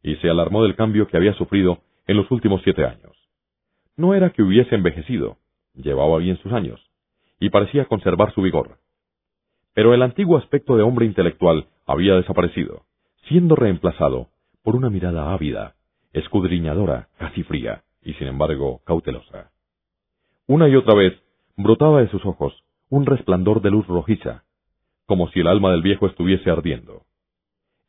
[0.03, 3.17] y se alarmó del cambio que había sufrido en los últimos siete años.
[3.97, 5.39] No era que hubiese envejecido,
[5.75, 6.81] llevaba bien sus años,
[7.41, 8.79] y parecía conservar su vigor.
[9.75, 12.85] Pero el antiguo aspecto de hombre intelectual había desaparecido,
[13.27, 14.29] siendo reemplazado
[14.63, 15.75] por una mirada ávida,
[16.13, 19.51] escudriñadora, casi fría, y sin embargo cautelosa.
[20.47, 21.15] Una y otra vez
[21.57, 22.53] brotaba de sus ojos
[22.91, 24.45] un resplandor de luz rojiza,
[25.07, 27.03] como si el alma del viejo estuviese ardiendo.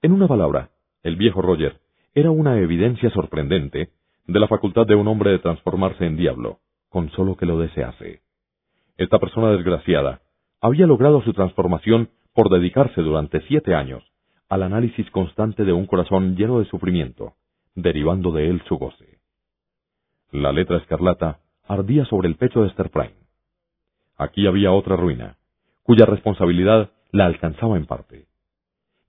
[0.02, 0.72] En una palabra,
[1.04, 1.80] el viejo Roger
[2.16, 3.90] era una evidencia sorprendente
[4.28, 8.22] de la facultad de un hombre de transformarse en diablo, con solo que lo desease.
[8.98, 10.22] Esta persona desgraciada
[10.62, 14.03] había logrado su transformación por dedicarse durante siete años
[14.49, 17.35] al análisis constante de un corazón lleno de sufrimiento,
[17.76, 19.19] derivando de él su goce.
[20.31, 23.14] La letra escarlata ardía sobre el pecho de Esther Prime.
[24.18, 25.38] Aquí había otra ruina,
[25.84, 28.26] cuya responsabilidad la alcanzaba en parte.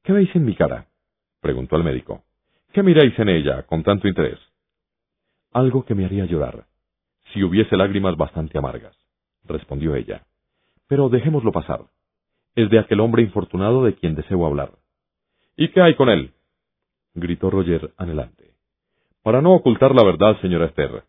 [0.02, 0.88] ¿Qué veis en mi cara?
[1.40, 2.22] preguntó el médico.
[2.72, 4.38] ¿Qué miráis en ella con tanto interés?
[5.52, 6.66] Algo que me haría llorar,
[7.32, 8.96] si hubiese lágrimas bastante amargas,
[9.44, 10.26] respondió ella.
[10.86, 11.86] Pero dejémoslo pasar
[12.54, 14.72] es de aquel hombre infortunado de quien deseo hablar.
[15.56, 16.32] ¿Y qué hay con él?
[17.14, 18.54] gritó Roger anhelante.
[19.22, 21.04] Para no ocultar la verdad, señora Esther,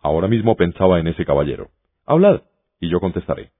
[0.00, 1.70] ahora mismo pensaba en ese caballero.
[2.04, 2.42] Hablad,
[2.80, 3.50] y yo contestaré.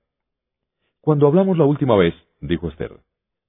[1.01, 2.93] Cuando hablamos la última vez, dijo Esther,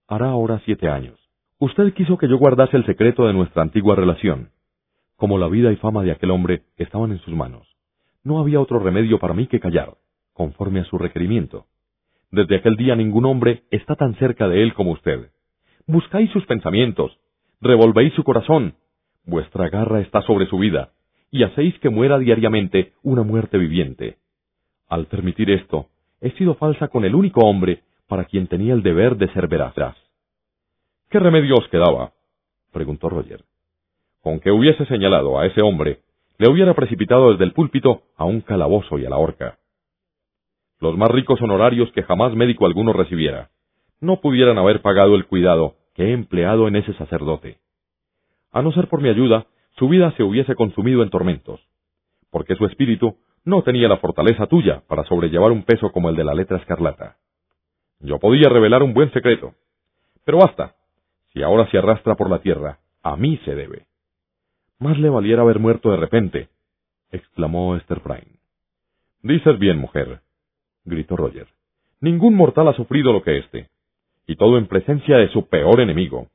[0.08, 1.20] hará ahora siete años.
[1.60, 4.52] Usted quiso que yo guardase el secreto de nuestra antigua relación.
[5.16, 7.68] Como la vida y fama de aquel hombre estaban en sus manos,
[8.24, 9.96] no había otro remedio para mí que callar,
[10.34, 11.66] conforme a su requerimiento.
[12.32, 15.30] Desde aquel día ningún hombre está tan cerca de él como usted.
[15.86, 17.18] Buscáis sus pensamientos,
[17.62, 18.76] revolvéis su corazón,
[19.26, 20.92] vuestra garra está sobre su vida,
[21.32, 24.18] y hacéis que muera diariamente una muerte viviente.
[24.90, 25.88] Al permitir esto,
[26.20, 29.96] he sido falsa con el único hombre para quien tenía el deber de ser veraz.
[31.10, 32.12] ¿Qué remedio os quedaba?
[32.74, 33.46] preguntó Roger.
[34.22, 36.02] Con que hubiese señalado a ese hombre,
[36.38, 39.58] le hubiera precipitado desde el púlpito a un calabozo y a la horca
[40.80, 43.50] los más ricos honorarios que jamás médico alguno recibiera,
[44.00, 47.60] no pudieran haber pagado el cuidado que he empleado en ese sacerdote.
[48.52, 49.48] A no ser por mi ayuda,
[49.78, 51.60] su vida se hubiese consumido en tormentos,
[52.32, 56.24] porque su espíritu no tenía la fortaleza tuya para sobrellevar un peso como el de
[56.24, 57.18] la letra escarlata.
[58.00, 59.54] Yo podía revelar un buen secreto,
[60.26, 60.76] pero basta,
[61.34, 63.86] si ahora se arrastra por la tierra, a mí se debe.
[64.80, 66.50] Más le valiera haber muerto de repente,
[67.12, 68.40] exclamó Esther Prime.
[69.24, 70.22] Dices bien, mujer,
[70.88, 71.48] gritó Roger.
[72.02, 73.70] Ningún mortal ha sufrido lo que éste,
[74.26, 76.28] y todo en presencia de su peor enemigo.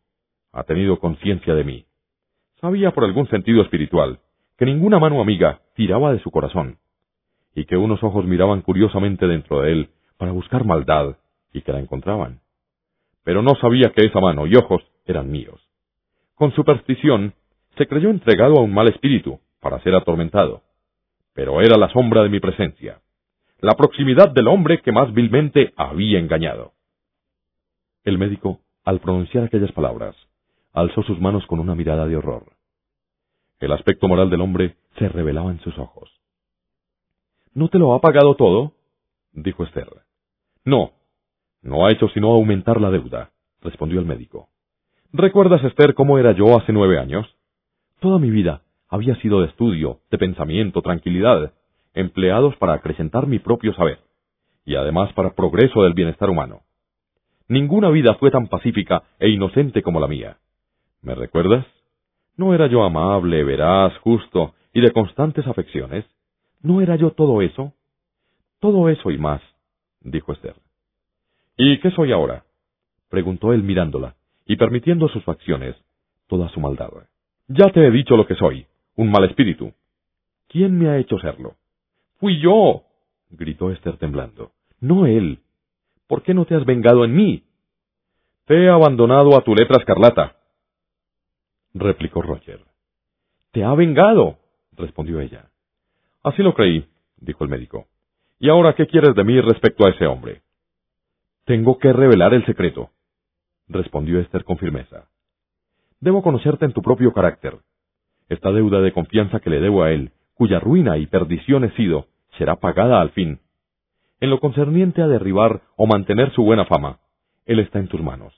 [0.52, 1.84] Ha tenido conciencia de mí.
[2.60, 4.20] Sabía por algún sentido espiritual
[4.56, 6.78] que ninguna mano amiga tiraba de su corazón,
[7.54, 11.16] y que unos ojos miraban curiosamente dentro de él para buscar maldad,
[11.52, 12.40] y que la encontraban.
[13.24, 15.60] Pero no sabía que esa mano y ojos eran míos.
[16.34, 17.34] Con superstición,
[17.78, 20.60] Se creyó entregado a un mal espíritu, para ser atormentado.
[21.32, 23.00] Pero era la sombra de mi presencia,
[23.62, 26.72] la proximidad del hombre que más vilmente había engañado.
[28.02, 30.16] El médico, al pronunciar aquellas palabras,
[30.72, 32.42] alzó sus manos con una mirada de horror.
[33.60, 36.10] El aspecto moral del hombre se revelaba en sus ojos.
[37.54, 38.72] ¿No te lo ha pagado todo?
[39.32, 39.88] dijo Esther.
[40.64, 40.94] No,
[41.62, 43.30] no ha hecho sino aumentar la deuda,
[43.60, 44.48] respondió el médico.
[45.12, 47.28] ¿Recuerdas, Esther, cómo era yo hace nueve años?
[48.00, 51.52] Toda mi vida había sido de estudio, de pensamiento, tranquilidad,
[51.94, 53.98] empleados para acrecentar mi propio saber,
[54.64, 56.62] y además para progreso del bienestar humano.
[57.48, 60.38] Ninguna vida fue tan pacífica e inocente como la mía.
[61.02, 61.66] ¿Me recuerdas?
[62.36, 66.04] ¿No era yo amable, veraz, justo y de constantes afecciones?
[66.62, 67.74] ¿No era yo todo eso?
[68.60, 69.42] Todo eso y más,
[70.00, 70.54] dijo Esther.
[71.56, 72.44] ¿Y qué soy ahora?
[73.10, 74.14] preguntó él mirándola
[74.46, 75.76] y permitiendo sus facciones
[76.28, 76.90] toda su maldad.
[77.48, 78.66] Ya te he dicho lo que soy,
[78.96, 79.72] un mal espíritu.
[80.48, 81.56] ¿Quién me ha hecho serlo?
[82.22, 82.84] Fui yo,
[83.30, 84.52] gritó Esther temblando.
[84.78, 85.40] No él.
[86.06, 87.42] ¿Por qué no te has vengado en mí?
[88.44, 90.36] Te he abandonado a tu letra escarlata,
[91.74, 92.60] replicó Roger.
[93.50, 94.38] Te ha vengado,
[94.76, 95.50] respondió ella.
[96.22, 97.88] Así lo creí, dijo el médico.
[98.38, 100.42] ¿Y ahora qué quieres de mí respecto a ese hombre?
[101.44, 102.90] Tengo que revelar el secreto,
[103.66, 105.08] respondió Esther con firmeza.
[105.98, 107.58] Debo conocerte en tu propio carácter.
[108.28, 112.08] Esta deuda de confianza que le debo a él, cuya ruina y perdición he sido,
[112.42, 113.38] será pagada al fin.
[114.18, 116.98] En lo concerniente a derribar o mantener su buena fama,
[117.46, 118.34] él está en tus manos.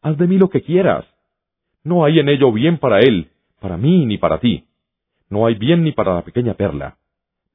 [0.00, 1.04] Haz de mí lo que quieras.
[1.82, 4.68] No hay en ello bien para él, para mí ni para ti.
[5.28, 6.98] No hay bien ni para la pequeña perla.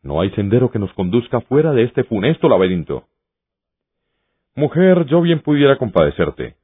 [0.04, 3.06] No hay sendero que nos conduzca fuera de este funesto laberinto.
[4.56, 6.58] Mujer, yo bien pudiera compadecerte,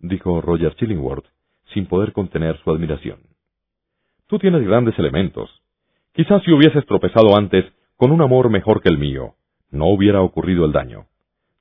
[0.00, 1.26] dijo Roger Chillingworth,
[1.74, 3.20] sin poder contener su admiración.
[4.26, 5.62] Tú tienes grandes elementos.
[6.12, 7.64] Quizás si hubieses tropezado antes
[7.96, 9.34] con un amor mejor que el mío,
[9.70, 11.06] no hubiera ocurrido el daño.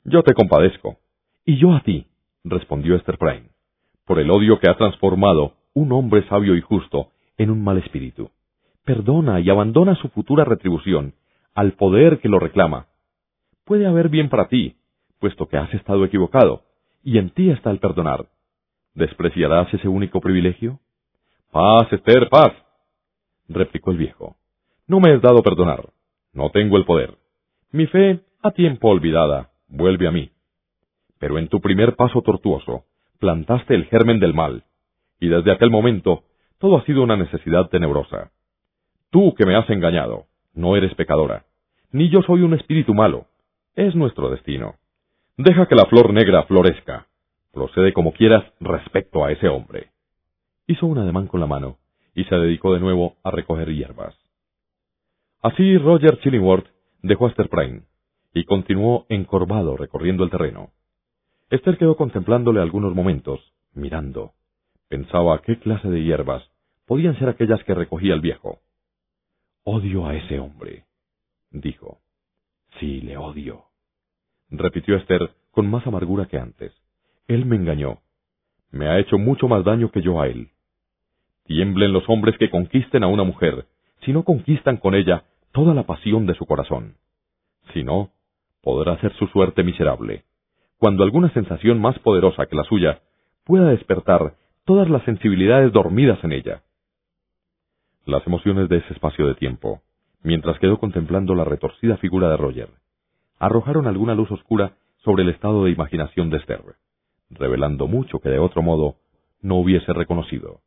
[0.03, 0.97] Yo te compadezco.
[1.45, 2.07] Y yo a ti,
[2.43, 3.49] respondió Esther Prime,
[4.05, 8.29] por el odio que ha transformado un hombre sabio y justo en un mal espíritu.
[8.85, 11.15] Perdona y abandona su futura retribución
[11.53, 12.87] al poder que lo reclama.
[13.65, 14.75] Puede haber bien para ti,
[15.19, 16.63] puesto que has estado equivocado,
[17.03, 18.27] y en ti está el perdonar.
[18.93, 20.79] ¿Despreciarás ese único privilegio?
[21.51, 22.53] Paz, Esther, paz,
[23.47, 24.35] replicó el viejo.
[24.87, 25.89] No me has dado perdonar.
[26.33, 27.17] No tengo el poder.
[27.71, 30.31] Mi fe, a tiempo olvidada, vuelve a mí.
[31.19, 32.85] Pero en tu primer paso tortuoso,
[33.19, 34.65] plantaste el germen del mal,
[35.19, 36.23] y desde aquel momento
[36.59, 38.31] todo ha sido una necesidad tenebrosa.
[39.09, 41.45] Tú que me has engañado, no eres pecadora,
[41.91, 43.27] ni yo soy un espíritu malo.
[43.75, 44.75] Es nuestro destino.
[45.37, 47.07] Deja que la flor negra florezca.
[47.51, 49.91] Procede como quieras respecto a ese hombre.
[50.65, 51.77] Hizo un ademán con la mano
[52.15, 54.22] y se dedicó de nuevo a recoger hierbas.
[55.43, 56.67] Así Roger Chillingworth
[57.01, 57.81] dejó a Esther Prime
[58.33, 60.71] y continuó encorvado recorriendo el terreno.
[61.49, 63.41] Esther quedó contemplándole algunos momentos,
[63.73, 64.31] mirando.
[64.87, 66.49] Pensaba qué clase de hierbas
[66.85, 68.61] podían ser aquellas que recogía el viejo.
[69.65, 70.85] Odio a ese hombre,
[71.51, 71.99] dijo.
[72.79, 73.65] Sí, le odio,
[74.49, 76.71] repitió Esther con más amargura que antes.
[77.27, 77.99] Él me engañó.
[78.71, 80.51] Me ha hecho mucho más daño que yo a él.
[81.43, 83.65] Tiemblen los hombres que conquisten a una mujer,
[84.05, 86.95] si no conquistan con ella toda la pasión de su corazón.
[87.73, 88.09] Si no,
[88.61, 90.25] podrá ser su suerte miserable,
[90.77, 93.01] cuando alguna sensación más poderosa que la suya
[93.45, 94.35] pueda despertar
[94.65, 96.63] todas las sensibilidades dormidas en ella.
[98.05, 99.81] Las emociones de ese espacio de tiempo,
[100.23, 102.69] mientras quedó contemplando la retorcida figura de Roger,
[103.39, 104.73] arrojaron alguna luz oscura
[105.03, 106.63] sobre el estado de imaginación de Esther,
[107.29, 108.95] revelando mucho que de otro modo
[109.41, 110.61] no hubiese reconocido.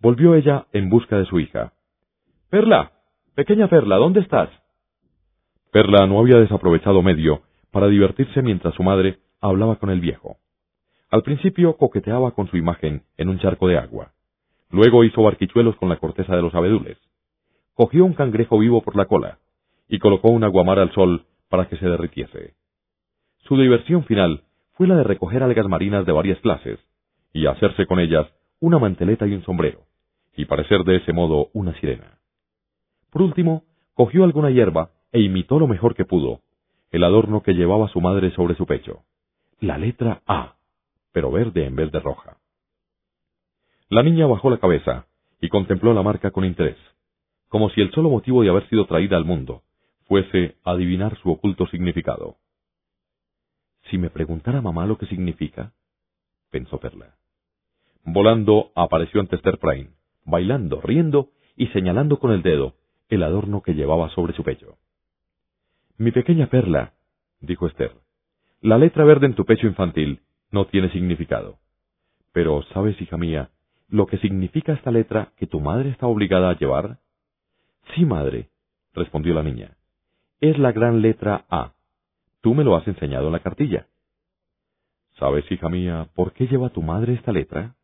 [0.00, 1.72] Volvió ella en busca de su hija.
[2.50, 2.92] Perla,
[3.40, 4.50] pequeña Perla, ¿dónde estás?
[5.72, 7.40] Perla no había desaprovechado medio
[7.70, 10.36] para divertirse mientras su madre hablaba con el viejo.
[11.10, 14.12] Al principio coqueteaba con su imagen en un charco de agua.
[14.68, 16.98] Luego hizo barquichuelos con la corteza de los abedules.
[17.72, 19.38] Cogió un cangrejo vivo por la cola
[19.88, 22.52] y colocó una guamara al sol para que se derritiese.
[23.38, 24.42] Su diversión final
[24.74, 26.78] fue la de recoger algas marinas de varias clases
[27.32, 28.26] y hacerse con ellas
[28.60, 29.86] una manteleta y un sombrero,
[30.36, 32.19] y parecer de ese modo una sirena.
[33.10, 33.64] Por último,
[33.94, 36.40] cogió alguna hierba e imitó lo mejor que pudo
[36.90, 39.04] el adorno que llevaba su madre sobre su pecho,
[39.60, 40.56] la letra A,
[41.12, 42.38] pero verde en vez de roja.
[43.88, 45.06] La niña bajó la cabeza
[45.40, 46.76] y contempló la marca con interés,
[47.48, 49.62] como si el solo motivo de haber sido traída al mundo
[50.06, 52.36] fuese adivinar su oculto significado.
[53.90, 55.72] Si me preguntara mamá lo que significa,
[56.50, 57.14] pensó Perla.
[58.04, 59.90] Volando apareció ante Esther Prime,
[60.24, 62.74] bailando, riendo y señalando con el dedo
[63.10, 64.78] el adorno que llevaba sobre su pecho.
[65.98, 66.94] Mi pequeña perla,
[67.40, 67.92] dijo Esther,
[68.62, 70.20] la letra verde en tu pecho infantil
[70.50, 71.58] no tiene significado.
[72.32, 73.50] Pero, ¿sabes, hija mía,
[73.88, 76.98] lo que significa esta letra que tu madre está obligada a llevar?
[77.94, 78.48] Sí, madre,
[78.94, 79.76] respondió la niña.
[80.40, 81.72] Es la gran letra A.
[82.40, 83.86] Tú me lo has enseñado en la cartilla.
[85.18, 87.74] ¿Sabes, hija mía, por qué lleva tu madre esta letra?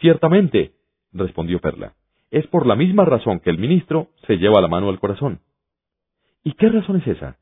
[0.00, 0.74] Ciertamente,
[1.12, 1.94] respondió Perla.
[2.32, 5.40] Es por la misma razón que el ministro se lleva la mano al corazón.
[6.42, 7.36] ¿Y qué razón es esa?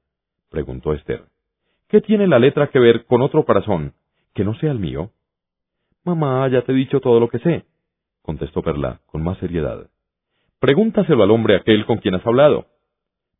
[0.51, 1.27] preguntó Esther.
[1.87, 3.95] ¿Qué tiene la letra que ver con otro corazón
[4.35, 5.13] que no sea el mío?
[6.05, 7.67] Mamá, ya te he dicho todo lo que sé,
[8.23, 9.89] contestó Perla con más seriedad.
[10.59, 12.67] Pregúntaselo al hombre aquel con quien has hablado.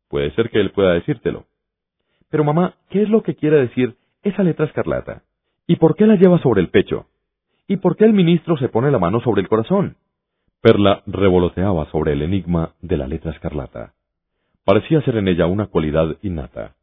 [0.07, 1.47] Puede ser que él pueda decírtelo.
[2.29, 5.23] Pero mamá, ¿qué es lo que quiere decir esa letra escarlata?
[5.67, 7.07] ¿Y por qué la lleva sobre el pecho?
[7.67, 9.97] ¿Y por qué el ministro se pone la mano sobre el corazón?
[10.61, 13.95] Perla revoloteaba sobre el enigma de la letra escarlata.
[14.63, 16.75] Parecía ser en ella una cualidad innata.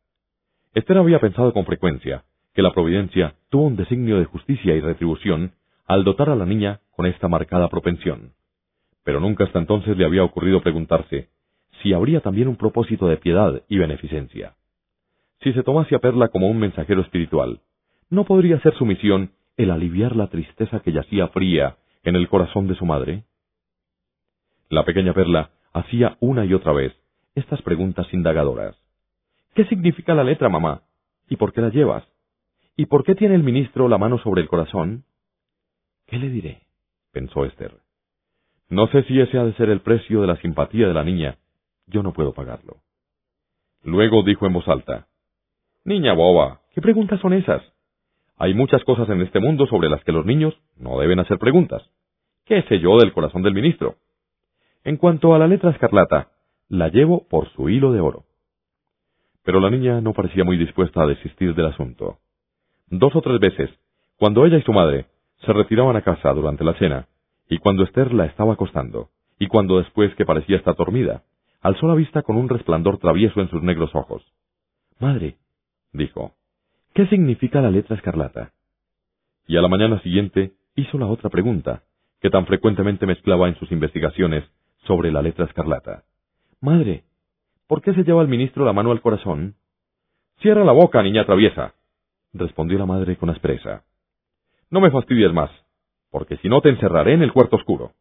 [0.75, 2.25] Esther había pensado con frecuencia
[2.55, 5.53] que la providencia tuvo un designio de justicia y retribución
[5.87, 8.33] al dotar a la niña con esta marcada propensión.
[9.05, 11.29] Pero nunca hasta entonces le había ocurrido preguntarse
[11.81, 14.57] si habría también un propósito de piedad y beneficencia.
[15.41, 17.61] Si se tomase a Perla como un mensajero espiritual,
[18.11, 22.67] ¿no podría ser su misión el aliviar la tristeza que yacía fría en el corazón
[22.67, 23.23] de su madre?
[24.71, 26.95] La pequeña Perla hacía una y otra vez
[27.35, 28.77] estas preguntas indagadoras.
[29.55, 30.83] ¿Qué significa la letra, mamá?
[31.29, 32.05] ¿Y por qué la llevas?
[32.77, 35.05] ¿Y por qué tiene el ministro la mano sobre el corazón?
[36.07, 36.63] ¿Qué le diré?
[37.13, 37.73] pensó Esther.
[38.69, 41.39] No sé si ese ha de ser el precio de la simpatía de la niña.
[41.87, 42.77] Yo no puedo pagarlo.
[43.83, 45.07] Luego dijo en voz alta,
[45.85, 47.63] Niña boba, ¿qué preguntas son esas?
[48.37, 51.83] Hay muchas cosas en este mundo sobre las que los niños no deben hacer preguntas.
[52.45, 53.97] ¿Qué sé yo del corazón del ministro?
[54.85, 56.29] En cuanto a la letra escarlata,
[56.69, 58.25] la llevo por su hilo de oro.
[59.43, 62.19] Pero la niña no parecía muy dispuesta a desistir del asunto.
[62.89, 63.71] Dos o tres veces,
[64.17, 65.07] cuando ella y su madre
[65.45, 67.07] se retiraban a casa durante la cena,
[67.49, 71.23] y cuando Esther la estaba acostando, y cuando después que parecía estar dormida,
[71.61, 74.23] alzó la vista con un resplandor travieso en sus negros ojos.
[74.99, 75.37] Madre,
[75.93, 76.35] dijo,
[76.95, 78.53] ¿qué significa la letra escarlata?
[79.47, 81.83] Y a la mañana siguiente hizo la otra pregunta,
[82.21, 84.45] que tan frecuentemente mezclaba en sus investigaciones
[84.89, 86.03] sobre la letra escarlata.
[86.61, 87.05] Madre,
[87.69, 89.55] ¿por qué se lleva el ministro la mano al corazón?
[90.41, 91.75] Cierra la boca, niña traviesa,
[92.33, 93.85] respondió la madre con aspereza.
[94.71, 95.51] No me fastidies más,
[96.11, 97.93] porque si no te encerraré en el cuarto oscuro,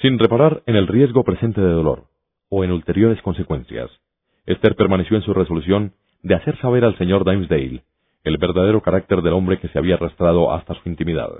[0.00, 2.04] sin reparar en el riesgo presente de dolor,
[2.48, 3.90] o en ulteriores consecuencias.
[4.46, 5.92] Esther permaneció en su resolución
[6.22, 7.82] de hacer saber al señor Dimesdale
[8.22, 11.30] el verdadero carácter del hombre que se había arrastrado hasta su intimidad.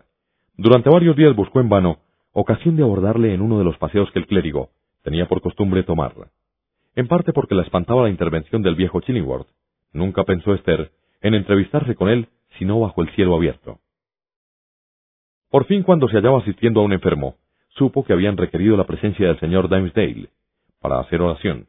[0.56, 1.98] Durante varios días buscó en vano
[2.32, 4.70] ocasión de abordarle en uno de los paseos que el clérigo
[5.02, 6.14] tenía por costumbre tomar.
[6.94, 9.48] En parte porque la espantaba la intervención del viejo Chillingworth.
[9.92, 10.90] Nunca pensó Esther
[11.20, 12.28] en entrevistarse con él
[12.58, 13.78] sino bajo el cielo abierto.
[15.50, 17.36] Por fin, cuando se hallaba asistiendo a un enfermo,
[17.70, 20.28] supo que habían requerido la presencia del señor Dimesdale
[20.80, 21.66] para hacer oración,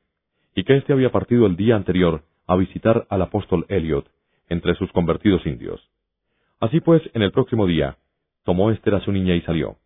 [0.55, 4.05] y que éste había partido el día anterior a visitar al apóstol Elliot
[4.49, 5.81] entre sus convertidos indios.
[6.59, 7.97] Así pues, en el próximo día,
[8.43, 9.77] tomó Esther a su niña y salió.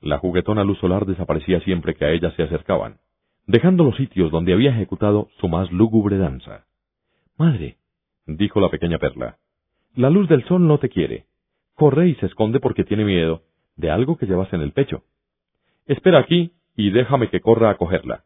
[0.00, 2.98] La juguetona luz solar desaparecía siempre que a ella se acercaban,
[3.46, 6.64] dejando los sitios donde había ejecutado su más lúgubre danza.
[7.36, 7.76] Madre,
[8.26, 9.36] dijo la pequeña Perla,
[9.94, 11.26] la luz del sol no te quiere.
[11.74, 13.42] Corre y se esconde porque tiene miedo
[13.76, 15.02] de algo que llevas en el pecho.
[15.86, 18.24] Espera aquí y déjame que corra a cogerla.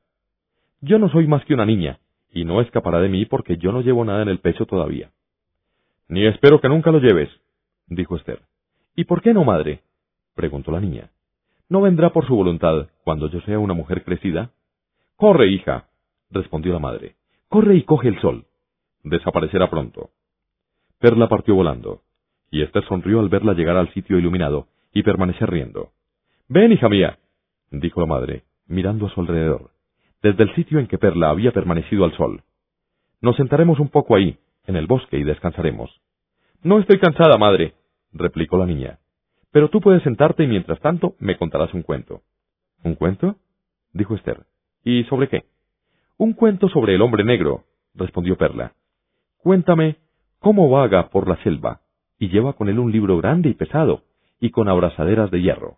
[0.81, 1.99] Yo no soy más que una niña,
[2.33, 5.11] y no escapará de mí porque yo no llevo nada en el pecho todavía.
[6.09, 7.31] Ni espero que nunca lo lleves,
[7.87, 8.43] dijo Esther.
[8.95, 9.81] ¿Y por qué no, madre?
[10.35, 11.11] preguntó la niña.
[11.69, 14.53] ¿No vendrá por su voluntad cuando yo sea una mujer crecida?
[15.17, 15.89] Corre, hija,
[16.31, 17.17] respondió la madre.
[17.49, 18.47] Corre y coge el sol.
[19.03, 20.11] Desaparecerá pronto.
[20.99, 22.03] Perla partió volando
[22.55, 25.91] y Esther sonrió al verla llegar al sitio iluminado y permanecer riendo.
[26.49, 27.19] Ven, hija mía,
[27.73, 29.71] dijo la madre, mirando a su alrededor,
[30.23, 32.45] desde el sitio en que Perla había permanecido al sol.
[33.21, 34.39] Nos sentaremos un poco ahí,
[34.69, 35.91] en el bosque, y descansaremos.
[36.63, 37.75] No estoy cansada, madre,
[38.13, 39.01] replicó la niña.
[39.55, 42.23] Pero tú puedes sentarte y mientras tanto me contarás un cuento.
[42.83, 43.37] ¿Un cuento?
[43.93, 44.47] dijo Esther.
[44.83, 45.45] ¿Y sobre qué?
[46.19, 47.63] Un cuento sobre el hombre negro,
[47.95, 48.73] respondió Perla.
[49.39, 49.99] Cuéntame
[50.41, 51.83] cómo vaga por la selva,
[52.19, 54.03] y lleva con él un libro grande y pesado,
[54.41, 55.77] y con abrazaderas de hierro.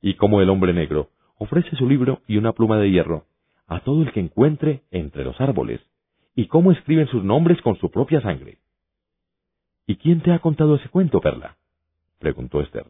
[0.00, 3.26] Y como el hombre negro ofrece su libro y una pluma de hierro
[3.66, 5.82] a todo el que encuentre entre los árboles,
[6.34, 8.56] y cómo escriben sus nombres con su propia sangre.
[9.86, 11.58] ¿Y quién te ha contado ese cuento, Perla?
[12.18, 12.86] preguntó Esther.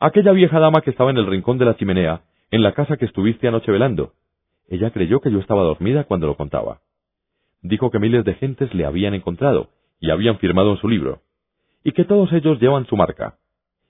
[0.00, 2.22] Aquella vieja dama que estaba en el rincón de la chimenea,
[2.52, 4.12] en la casa que estuviste anoche velando.
[4.68, 6.80] Ella creyó que yo estaba dormida cuando lo contaba.
[7.62, 11.22] Dijo que miles de gentes le habían encontrado y habían firmado en su libro,
[11.82, 13.38] y que todos ellos llevan su marca.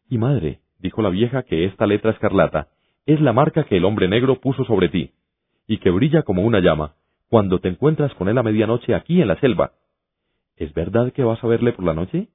[0.08, 2.68] Y madre, dijo la vieja que esta letra escarlata
[3.04, 5.12] es la marca que el hombre negro puso sobre ti,
[5.66, 6.94] y que brilla como una llama
[7.28, 9.72] cuando te encuentras con él a medianoche aquí en la selva.
[10.56, 12.28] ¿Es verdad que vas a verle por la noche?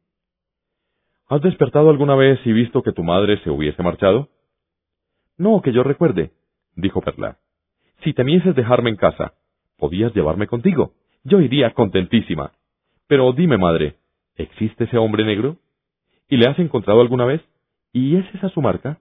[1.34, 4.30] ¿Has despertado alguna vez y visto que tu madre se hubiese marchado?
[5.36, 6.30] No, que yo recuerde,
[6.76, 7.40] dijo Perla.
[8.04, 9.34] Si temieses dejarme en casa,
[9.80, 10.94] podías llevarme contigo.
[11.24, 12.52] Yo iría contentísima.
[13.08, 13.96] Pero dime, madre,
[14.36, 15.58] ¿existe ese hombre negro?
[16.30, 17.42] ¿Y le has encontrado alguna vez?
[17.94, 19.00] ¿Y es esa su marca?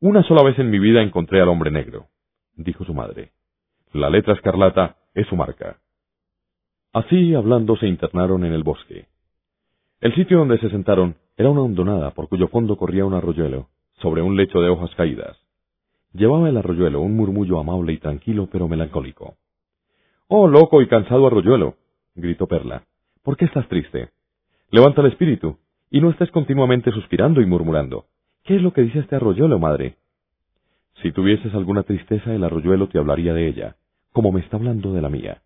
[0.00, 2.08] Una sola vez en mi vida encontré al hombre negro,
[2.56, 3.32] dijo su madre.
[3.94, 5.78] La letra escarlata es su marca.
[6.92, 9.06] Así, hablando, se internaron en el bosque.
[10.00, 14.20] El sitio donde se sentaron era una hondonada por cuyo fondo corría un arroyuelo, sobre
[14.20, 15.38] un lecho de hojas caídas.
[16.12, 19.36] Llevaba el arroyuelo un murmullo amable y tranquilo, pero melancólico.
[20.28, 21.76] Oh, loco y cansado arroyuelo,
[22.14, 22.84] gritó Perla.
[23.22, 24.10] ¿Por qué estás triste?
[24.70, 25.56] Levanta el espíritu,
[25.90, 28.04] y no estés continuamente suspirando y murmurando.
[28.44, 29.96] ¿Qué es lo que dice este arroyuelo, madre?
[31.02, 33.76] Si tuvieses alguna tristeza, el arroyuelo te hablaría de ella,
[34.12, 35.42] como me está hablando de la mía.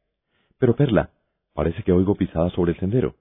[0.58, 1.10] Pero, Perla,
[1.54, 3.14] parece que oigo pisadas sobre el sendero.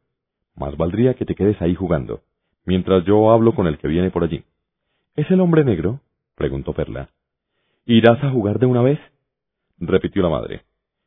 [0.59, 2.21] Más valdría que te quedes ahí jugando,
[2.65, 4.43] mientras yo hablo con el que viene por allí.
[5.15, 6.01] ¿Es el hombre negro?
[6.35, 7.09] preguntó Perla.
[7.85, 8.99] ¿Irás a jugar de una vez?
[9.79, 10.63] repitió la madre.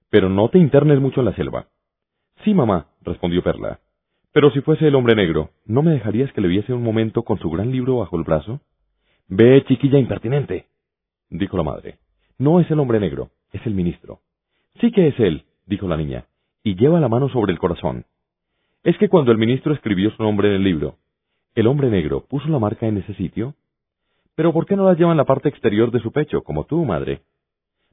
[0.08, 1.66] Pero no te internes mucho en la selva.
[2.44, 3.80] Sí, mamá, respondió Perla.
[4.32, 7.38] Pero si fuese el hombre negro, ¿no me dejarías que le viese un momento con
[7.38, 8.60] su gran libro bajo el brazo?
[9.28, 10.66] Ve, chiquilla impertinente,
[11.28, 11.98] dijo la madre.
[12.38, 14.20] No es el hombre negro, es el ministro.
[14.80, 16.24] Sí que es él, dijo la niña,
[16.64, 18.06] y lleva la mano sobre el corazón.
[18.84, 20.96] Es que cuando el ministro escribió su nombre en el libro,
[21.54, 23.54] el hombre negro puso la marca en ese sitio.
[24.34, 26.84] Pero ¿por qué no la lleva en la parte exterior de su pecho, como tú,
[26.84, 27.22] madre?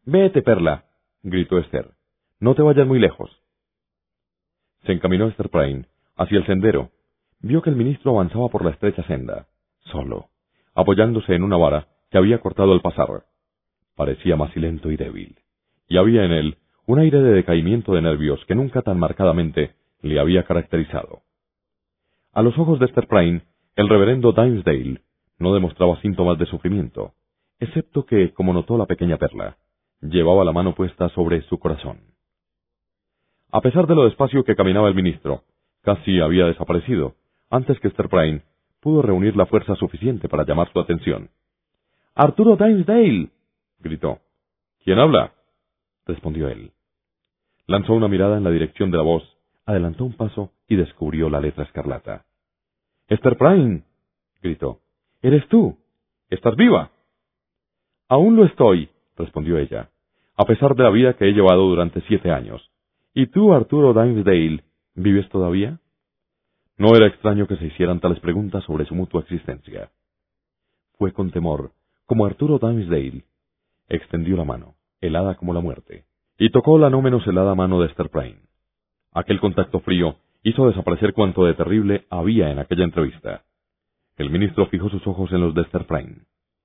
[0.05, 0.85] Vete, Perla,
[1.21, 1.91] gritó Esther.
[2.39, 3.29] No te vayas muy lejos.
[4.85, 5.85] Se encaminó Esther Prime
[6.15, 6.89] hacia el sendero.
[7.41, 9.47] Vio que el ministro avanzaba por la estrecha senda,
[9.91, 10.29] solo,
[10.73, 13.25] apoyándose en una vara que había cortado al pasar.
[13.95, 15.37] Parecía macilento y débil,
[15.87, 20.19] y había en él un aire de decaimiento de nervios que nunca tan marcadamente le
[20.19, 21.21] había caracterizado.
[22.33, 23.41] A los ojos de Esther Prime,
[23.75, 25.01] el reverendo Dimesdale
[25.39, 27.13] no demostraba síntomas de sufrimiento,
[27.59, 29.57] excepto que, como notó la pequeña perla,
[30.01, 32.01] llevaba la mano puesta sobre su corazón.
[33.51, 35.43] A pesar de lo despacio que caminaba el ministro,
[35.81, 37.15] casi había desaparecido,
[37.49, 38.43] antes que Esther Prime
[38.79, 41.29] pudo reunir la fuerza suficiente para llamar su atención.
[42.15, 43.29] Arturo Dimesdale.
[43.79, 44.19] gritó.
[44.83, 45.33] ¿Quién habla?
[46.05, 46.71] respondió él.
[47.65, 49.23] Lanzó una mirada en la dirección de la voz,
[49.69, 52.25] adelantó un paso y descubrió la letra escarlata.
[53.07, 53.83] Esther Prime.
[54.41, 54.79] gritó.
[55.21, 55.77] ¿Eres tú?
[56.29, 56.91] ¿Estás viva?
[58.07, 59.89] Aún lo estoy, respondió ella,
[60.35, 62.71] a pesar de la vida que he llevado durante siete años.
[63.13, 64.63] ¿Y tú, Arturo Dimesdale,
[64.95, 65.79] vives todavía?
[66.77, 69.91] No era extraño que se hicieran tales preguntas sobre su mutua existencia.
[70.97, 71.73] Fue con temor,
[72.07, 73.25] como Arturo Dimesdale,
[73.87, 76.05] extendió la mano, helada como la muerte,
[76.39, 78.48] y tocó la no menos helada mano de Esther Prime.
[79.13, 83.43] Aquel contacto frío hizo desaparecer cuanto de terrible había en aquella entrevista.
[84.17, 86.17] El ministro fijó sus ojos en los de Esther Prime.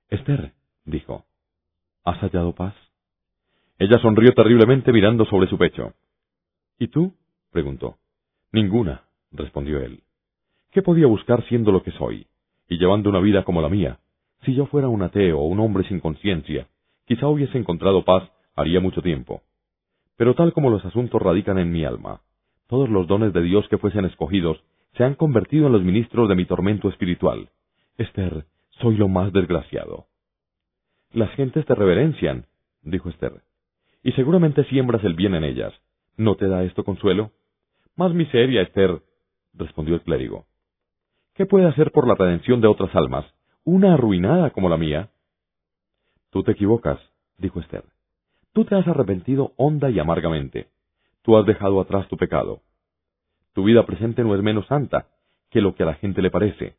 [0.09, 0.53] Esther,
[0.85, 1.25] dijo,
[2.03, 2.75] ¿has hallado paz?
[3.79, 5.93] Ella sonrió terriblemente mirando sobre su pecho.
[6.77, 7.13] ¿Y tú?
[7.51, 7.97] preguntó.
[8.51, 10.03] Ninguna, respondió él.
[10.71, 12.27] ¿Qué podía buscar siendo lo que soy,
[12.69, 13.99] y llevando una vida como la mía?
[14.43, 16.67] Si yo fuera un ateo o un hombre sin conciencia,
[17.05, 19.41] quizá hubiese encontrado paz haría mucho tiempo.
[20.15, 22.21] Pero tal como los asuntos radican en mi alma,
[22.67, 24.61] todos los dones de Dios que fuesen escogidos
[24.97, 27.49] se han convertido en los ministros de mi tormento espiritual.
[27.97, 28.45] Esther,
[28.81, 30.07] soy lo más desgraciado.
[31.11, 32.45] Las gentes te reverencian,
[32.81, 33.41] dijo Esther,
[34.03, 35.73] y seguramente siembras el bien en ellas.
[36.17, 37.31] ¿No te da esto consuelo?
[37.95, 39.01] Más miseria, Esther,
[39.53, 40.45] respondió el clérigo.
[41.33, 43.25] ¿Qué puede hacer por la redención de otras almas,
[43.63, 45.09] una arruinada como la mía?
[46.29, 46.99] Tú te equivocas,
[47.37, 47.83] dijo Esther.
[48.53, 50.67] Tú te has arrepentido honda y amargamente.
[51.25, 52.61] Tú has dejado atrás tu pecado.
[53.53, 55.07] Tu vida presente no es menos santa
[55.49, 56.75] que lo que a la gente le parece.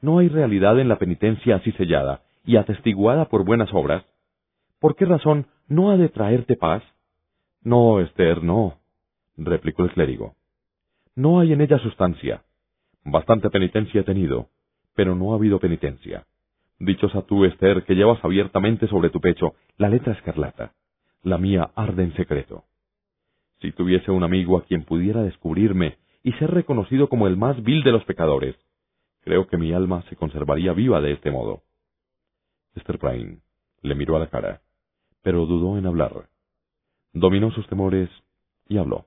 [0.00, 4.04] No hay realidad en la penitencia así sellada y atestiguada por buenas obras.
[4.80, 6.82] ¿Por qué razón no ha de traerte paz?
[7.62, 8.78] No, Esther, no,
[9.36, 10.34] replicó el clérigo.
[11.14, 12.42] No hay en ella sustancia.
[13.04, 14.48] Bastante penitencia he tenido,
[14.96, 16.26] pero no ha habido penitencia.
[16.80, 20.72] Dichosa tú, Esther, que llevas abiertamente sobre tu pecho la letra escarlata.
[21.22, 22.64] La mía arde en secreto.
[23.60, 27.82] Si tuviese un amigo a quien pudiera descubrirme y ser reconocido como el más vil
[27.82, 28.56] de los pecadores,
[29.22, 31.62] creo que mi alma se conservaría viva de este modo.
[32.74, 33.38] Esther Prime
[33.82, 34.62] Le miró a la cara,
[35.22, 36.28] pero dudó en hablar.
[37.12, 38.08] Dominó sus temores
[38.68, 39.06] y habló.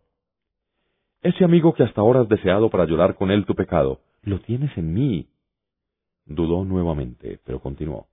[1.21, 4.77] Ese amigo que hasta ahora has deseado para llorar con él tu pecado, lo tienes
[4.77, 5.29] en mí.
[6.25, 8.07] Dudó nuevamente, pero continuó.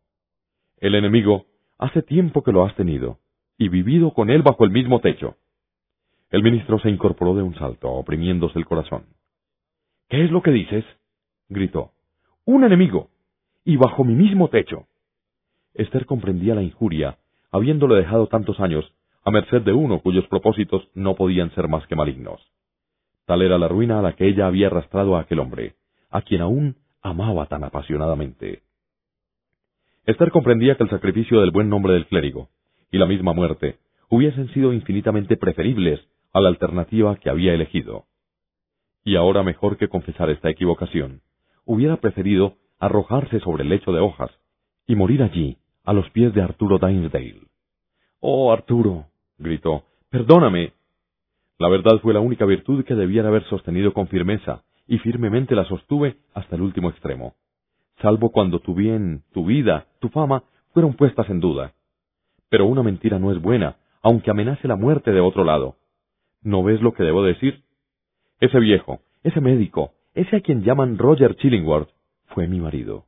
[0.78, 1.46] El enemigo,
[1.76, 3.18] hace tiempo que lo has tenido,
[3.58, 5.36] y vivido con él bajo el mismo techo.
[6.30, 9.04] El ministro se incorporó de un salto, oprimiéndose el corazón.
[10.08, 10.84] ¿Qué es lo que dices?
[11.48, 11.90] gritó.
[12.44, 13.10] Un enemigo,
[13.64, 14.86] y bajo mi mismo techo.
[15.74, 17.18] Esther comprendía la injuria,
[17.50, 18.84] habiéndole dejado tantos años,
[19.24, 22.40] a merced de uno cuyos propósitos no podían ser más que malignos.
[23.26, 25.74] Tal era la ruina a la que ella había arrastrado a aquel hombre,
[26.10, 28.62] a quien aún amaba tan apasionadamente.
[30.06, 32.48] Esther comprendía que el sacrificio del buen nombre del clérigo
[32.90, 33.78] y la misma muerte
[34.08, 36.00] hubiesen sido infinitamente preferibles
[36.32, 38.06] a la alternativa que había elegido.
[39.04, 41.22] Y ahora mejor que confesar esta equivocación,
[41.64, 44.30] hubiera preferido arrojarse sobre el lecho de hojas
[44.86, 47.42] y morir allí, a los pies de Arturo Dinesdale.
[48.20, 49.06] Oh, Arturo,
[49.38, 50.72] gritó, perdóname.
[51.58, 55.64] La verdad fue la única virtud que debiera haber sostenido con firmeza, y firmemente la
[55.66, 57.34] sostuve hasta el último extremo,
[58.02, 60.42] salvo cuando tu bien, tu vida, tu fama
[60.72, 61.72] fueron puestas en duda.
[62.48, 65.76] Pero una mentira no es buena, aunque amenace la muerte de otro lado.
[66.42, 67.64] ¿No ves lo que debo decir?
[68.40, 71.90] Ese viejo, ese médico, ese a quien llaman Roger Chillingworth,
[72.28, 73.04] fue mi marido.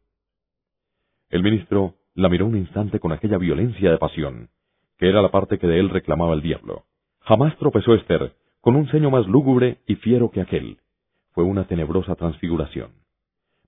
[1.30, 4.50] El ministro la miró un instante con aquella violencia de pasión,
[4.98, 6.84] que era la parte que de él reclamaba el diablo.
[7.20, 10.78] Jamás tropezó Esther con un ceño más lúgubre y fiero que aquel.
[11.32, 12.92] Fue una tenebrosa transfiguración.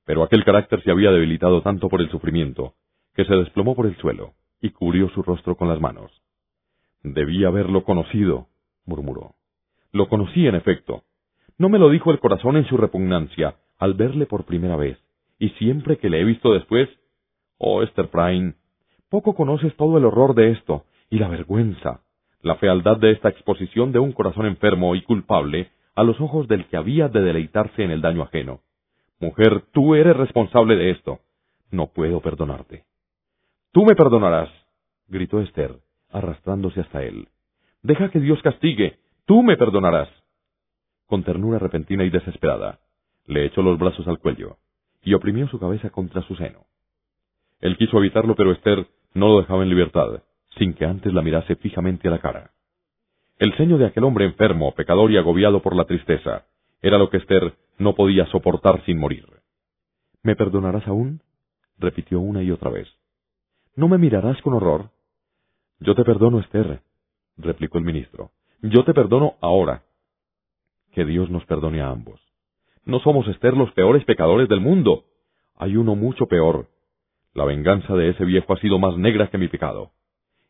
[0.05, 2.75] Pero aquel carácter se había debilitado tanto por el sufrimiento,
[3.15, 6.13] que se desplomó por el suelo y cubrió su rostro con las manos.
[7.03, 8.49] Debí haberlo conocido,
[8.85, 9.35] murmuró.
[9.95, 11.05] Lo conocí, en efecto.
[11.57, 14.99] No me lo dijo el corazón en su repugnancia al verle por primera vez,
[15.39, 16.89] y siempre que le he visto después.
[17.59, 18.55] Oh, Esther Prime,
[19.09, 22.01] poco conoces todo el horror de esto, y la vergüenza,
[22.43, 26.67] la fealdad de esta exposición de un corazón enfermo y culpable a los ojos del
[26.67, 28.63] que había de deleitarse en el daño ajeno.
[29.21, 31.21] Mujer, tú eres responsable de esto.
[31.71, 32.83] No puedo perdonarte.
[33.71, 34.51] Tú me perdonarás,
[35.07, 35.77] gritó Esther,
[36.11, 37.29] arrastrándose hasta él.
[37.83, 39.04] Deja que Dios castigue.
[39.27, 40.11] Tú me perdonarás.
[41.07, 42.81] Con ternura repentina y desesperada,
[43.27, 44.59] le echó los brazos al cuello
[45.03, 46.67] y oprimió su cabeza contra su seno.
[47.61, 50.23] Él quiso evitarlo, pero Esther no lo dejaba en libertad,
[50.59, 52.51] sin que antes la mirase fijamente a la cara.
[53.39, 56.45] El ceño de aquel hombre enfermo, pecador y agobiado por la tristeza,
[56.83, 59.27] era lo que Esther no podía soportar sin morir.
[60.23, 61.23] ¿Me perdonarás aún?
[61.79, 62.89] repitió una y otra vez.
[63.75, 64.91] ¿No me mirarás con horror?
[65.81, 66.83] Yo te perdono, Esther,
[67.39, 68.31] replicó el ministro.
[68.67, 69.83] Yo te perdono ahora.
[70.93, 72.19] Que Dios nos perdone a ambos.
[72.87, 75.05] No somos, Esther, los peores pecadores del mundo.
[75.57, 76.69] Hay uno mucho peor.
[77.35, 79.91] La venganza de ese viejo ha sido más negra que mi pecado.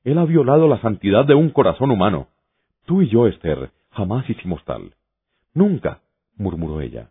[0.04, 2.28] Él ha violado la santidad de un corazón humano.
[2.84, 4.94] Tú y yo, Esther, jamás hicimos tal.
[5.52, 6.00] Nunca,
[6.36, 7.10] murmuró ella.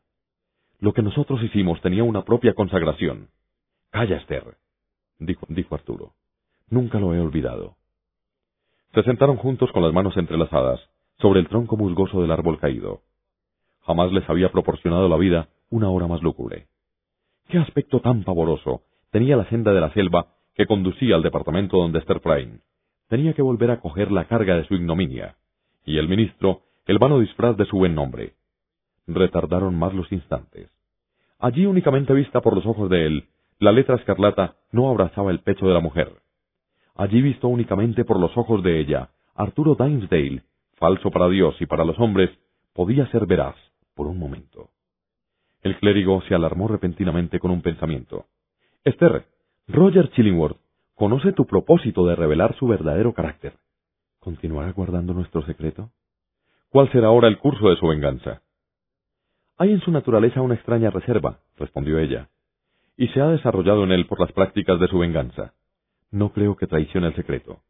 [0.80, 3.28] Lo que nosotros hicimos tenía una propia consagración.
[3.90, 4.56] Calla, Esther,
[5.20, 6.14] dijo, dijo Arturo.
[6.70, 7.76] Nunca lo he olvidado.
[8.94, 10.93] Se sentaron juntos con las manos entrelazadas
[11.24, 13.00] sobre el tronco musgoso del árbol caído.
[13.86, 16.68] Jamás les había proporcionado la vida una hora más lúgubre.
[17.48, 22.00] Qué aspecto tan pavoroso tenía la senda de la selva que conducía al departamento donde
[22.00, 22.60] Esther Prime
[23.08, 25.38] tenía que volver a coger la carga de su ignominia,
[25.86, 28.34] y el ministro el vano disfraz de su buen nombre.
[29.08, 30.70] Retardaron más los instantes.
[31.40, 33.30] Allí únicamente vista por los ojos de él,
[33.60, 36.12] la letra escarlata no abrazaba el pecho de la mujer.
[36.96, 40.44] Allí visto únicamente por los ojos de ella, Arturo Dinesdale,
[40.84, 42.30] falso para Dios y para los hombres,
[42.74, 43.56] podía ser veraz
[43.96, 44.70] por un momento.
[45.62, 48.26] El clérigo se alarmó repentinamente con un pensamiento.
[48.84, 49.26] Esther,
[49.70, 50.58] Roger Chillingworth
[50.94, 53.54] conoce tu propósito de revelar su verdadero carácter.
[54.20, 55.90] ¿Continuará guardando nuestro secreto?
[56.68, 58.42] ¿Cuál será ahora el curso de su venganza?
[59.58, 62.28] Hay en su naturaleza una extraña reserva, respondió ella,
[62.98, 65.54] y se ha desarrollado en él por las prácticas de su venganza.
[66.12, 67.62] No creo que traicione el secreto.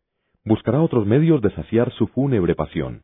[0.45, 3.03] Buscará otros medios de saciar su fúnebre pasión.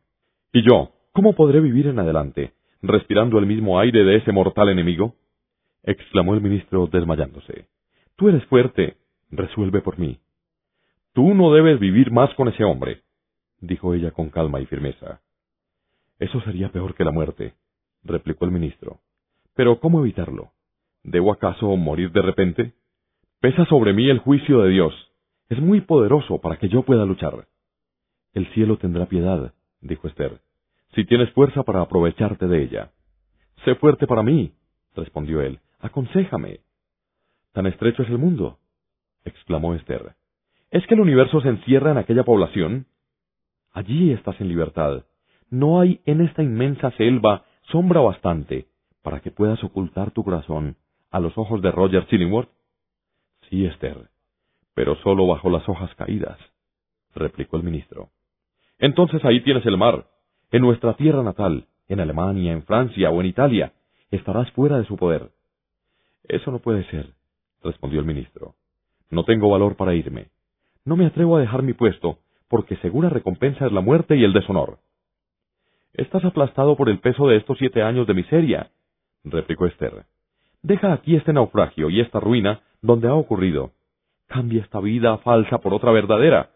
[0.52, 2.52] ¿Y yo, cómo podré vivir en adelante,
[2.82, 5.14] respirando el mismo aire de ese mortal enemigo?
[5.82, 7.66] exclamó el ministro desmayándose.
[8.16, 8.96] Tú eres fuerte,
[9.30, 10.18] resuelve por mí.
[11.14, 13.02] Tú no debes vivir más con ese hombre,
[13.60, 15.20] dijo ella con calma y firmeza.
[16.18, 17.54] Eso sería peor que la muerte,
[18.04, 19.00] replicó el ministro.
[19.54, 20.52] Pero ¿cómo evitarlo?
[21.02, 22.72] ¿Debo acaso morir de repente?
[23.40, 25.09] Pesa sobre mí el juicio de Dios.
[25.50, 27.48] Es muy poderoso para que yo pueda luchar.
[28.32, 30.40] El cielo tendrá piedad, dijo Esther,
[30.94, 32.92] si tienes fuerza para aprovecharte de ella.
[33.64, 34.52] Sé fuerte para mí,
[34.94, 35.58] respondió él.
[35.80, 36.60] Aconséjame.
[37.52, 38.58] ¿Tan estrecho es el mundo?
[39.24, 40.14] exclamó Esther.
[40.70, 42.86] ¿Es que el universo se encierra en aquella población?
[43.72, 45.04] Allí estás en libertad.
[45.50, 48.68] No hay en esta inmensa selva sombra bastante
[49.02, 50.76] para que puedas ocultar tu corazón
[51.10, 52.50] a los ojos de Roger Chillingworth.
[53.48, 54.10] Sí, Esther,
[54.74, 56.38] pero solo bajo las hojas caídas,
[57.14, 58.10] replicó el ministro.
[58.78, 60.06] Entonces ahí tienes el mar.
[60.50, 63.72] En nuestra tierra natal, en Alemania, en Francia o en Italia,
[64.10, 65.30] estarás fuera de su poder.
[66.24, 67.10] Eso no puede ser,
[67.62, 68.54] respondió el ministro.
[69.10, 70.28] No tengo valor para irme.
[70.84, 72.18] No me atrevo a dejar mi puesto,
[72.48, 74.78] porque segura recompensa es la muerte y el deshonor.
[75.92, 78.70] Estás aplastado por el peso de estos siete años de miseria,
[79.24, 80.04] replicó Esther.
[80.62, 83.72] Deja aquí este naufragio y esta ruina donde ha ocurrido.
[84.30, 86.50] Cambia esta vida falsa por otra verdadera.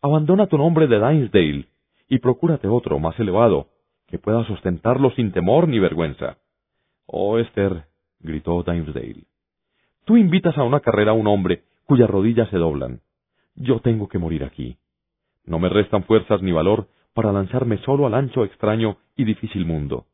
[0.00, 1.66] Abandona tu nombre de Dinesdale
[2.08, 3.70] y procúrate otro más elevado,
[4.06, 6.38] que pueda sustentarlo sin temor ni vergüenza.
[7.06, 7.86] Oh, Esther,
[8.20, 9.24] gritó Dinesdale.
[10.04, 13.00] Tú invitas a una carrera a un hombre cuyas rodillas se doblan.
[13.56, 14.78] Yo tengo que morir aquí.
[15.44, 20.06] No me restan fuerzas ni valor para lanzarme solo al ancho, extraño y difícil mundo.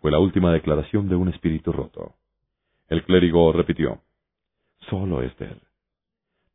[0.00, 2.16] Fue la última declaración de un espíritu roto.
[2.88, 4.00] El clérigo repitió.
[4.90, 5.67] Solo, Esther.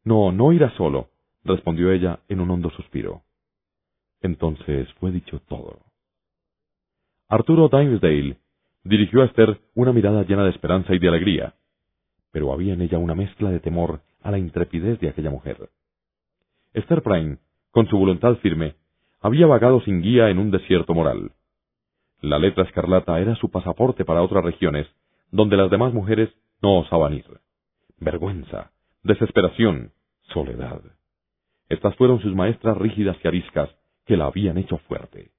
[0.03, 1.09] No, no irá solo,
[1.43, 3.23] respondió ella en un hondo suspiro.
[4.21, 5.80] Entonces fue dicho todo.
[7.30, 8.38] Arturo Dimesdale
[8.84, 11.55] dirigió a Esther una mirada llena de esperanza y de alegría,
[12.31, 15.69] pero había en ella una mezcla de temor a la intrepidez de aquella mujer.
[16.73, 17.38] Esther Prime,
[17.71, 18.75] con su voluntad firme,
[19.21, 21.31] había vagado sin guía en un desierto moral.
[22.21, 24.88] La letra escarlata era su pasaporte para otras regiones,
[25.31, 26.30] donde las demás mujeres
[26.61, 27.25] no osaban ir.
[27.99, 28.71] Vergüenza,
[29.03, 29.91] desesperación,
[30.34, 30.81] soledad.
[31.67, 33.69] Estas fueron sus maestras rígidas y ariscas
[34.05, 35.31] que la habían hecho fuerte.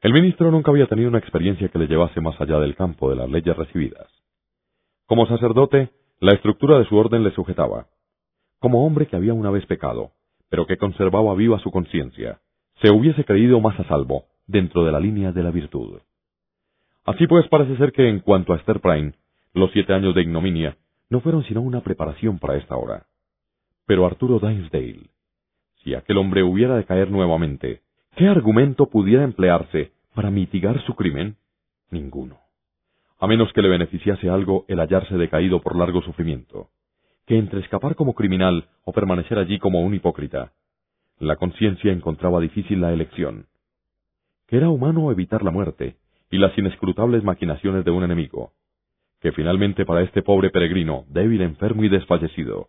[0.00, 3.16] El ministro nunca había tenido una experiencia que le llevase más allá del campo de
[3.16, 4.08] las leyes recibidas.
[5.06, 5.90] Como sacerdote,
[6.20, 7.88] la estructura de su orden le sujetaba.
[8.58, 10.12] Como hombre que había una vez pecado,
[10.48, 12.40] pero que conservaba viva su conciencia,
[12.82, 16.00] se hubiese creído más a salvo dentro de la línea de la virtud.
[17.04, 19.12] Así pues, parece ser que en cuanto a Esther Prime,
[19.52, 20.76] los siete años de ignominia
[21.10, 23.06] no fueron sino una preparación para esta hora.
[23.84, 25.10] Pero Arturo Dinesdale,
[25.82, 27.82] si aquel hombre hubiera de caer nuevamente,
[28.16, 31.36] ¿qué argumento pudiera emplearse para mitigar su crimen?
[31.90, 32.38] Ninguno.
[33.18, 36.68] A menos que le beneficiase algo el hallarse decaído por largo sufrimiento,
[37.26, 40.52] que entre escapar como criminal o permanecer allí como un hipócrita,
[41.18, 43.46] la conciencia encontraba difícil la elección.
[44.46, 45.96] Que era humano evitar la muerte
[46.30, 48.52] y las inescrutables maquinaciones de un enemigo,
[49.20, 52.68] que finalmente para este pobre peregrino, débil, enfermo y desfallecido,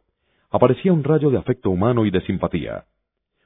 [0.50, 2.86] aparecía un rayo de afecto humano y de simpatía,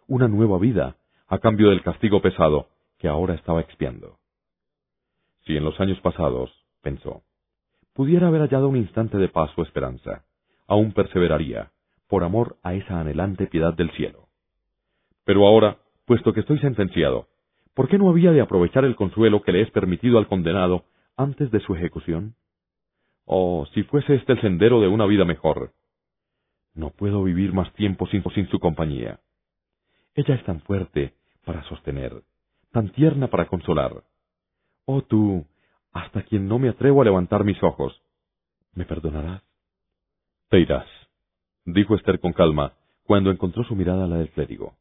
[0.07, 2.67] una nueva vida a cambio del castigo pesado
[2.97, 4.17] que ahora estaba expiando.
[5.45, 6.51] Si en los años pasados,
[6.81, 7.21] pensó,
[7.93, 10.23] pudiera haber hallado un instante de paz o esperanza,
[10.67, 11.71] aún perseveraría,
[12.07, 14.27] por amor a esa anhelante piedad del cielo.
[15.23, 17.27] Pero ahora, puesto que estoy sentenciado,
[17.73, 20.85] ¿por qué no había de aprovechar el consuelo que le es permitido al condenado
[21.17, 22.35] antes de su ejecución?
[23.25, 25.73] Oh, si fuese este el sendero de una vida mejor.
[26.73, 29.19] No puedo vivir más tiempo sin, su compañía.
[30.13, 32.23] Ella es tan fuerte para sostener,
[32.71, 34.03] tan tierna para consolar.
[34.85, 35.45] Oh tú,
[35.91, 38.01] hasta quien no me atrevo a levantar mis ojos.
[38.73, 39.41] ¿Me perdonarás?
[40.49, 40.87] Te irás,
[41.65, 42.73] dijo Esther con calma,
[43.03, 44.75] cuando encontró su mirada la del clérigo.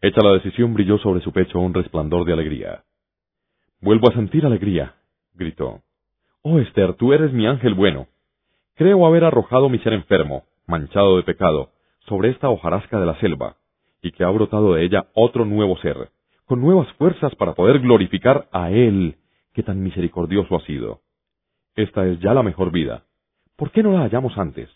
[0.00, 2.84] Hecha la decisión brilló sobre su pecho un resplandor de alegría.
[3.80, 4.94] Vuelvo a sentir alegría,
[5.34, 5.82] gritó.
[6.42, 8.06] Oh Esther, tú eres mi ángel bueno.
[8.74, 11.70] Creo haber arrojado mi ser enfermo, manchado de pecado,
[12.06, 13.56] sobre esta hojarasca de la selva,
[14.02, 16.10] y que ha brotado de ella otro nuevo ser,
[16.44, 19.16] con nuevas fuerzas para poder glorificar a Él,
[19.52, 21.00] que tan misericordioso ha sido.
[21.74, 23.04] Esta es ya la mejor vida.
[23.56, 24.70] ¿Por qué no la hallamos antes?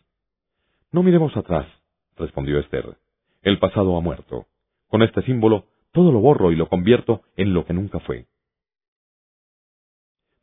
[0.90, 1.66] No miremos atrás,
[2.16, 2.96] respondió Esther.
[3.42, 4.46] El pasado ha muerto.
[4.88, 8.26] Con este símbolo, todo lo borro y lo convierto en lo que nunca fue.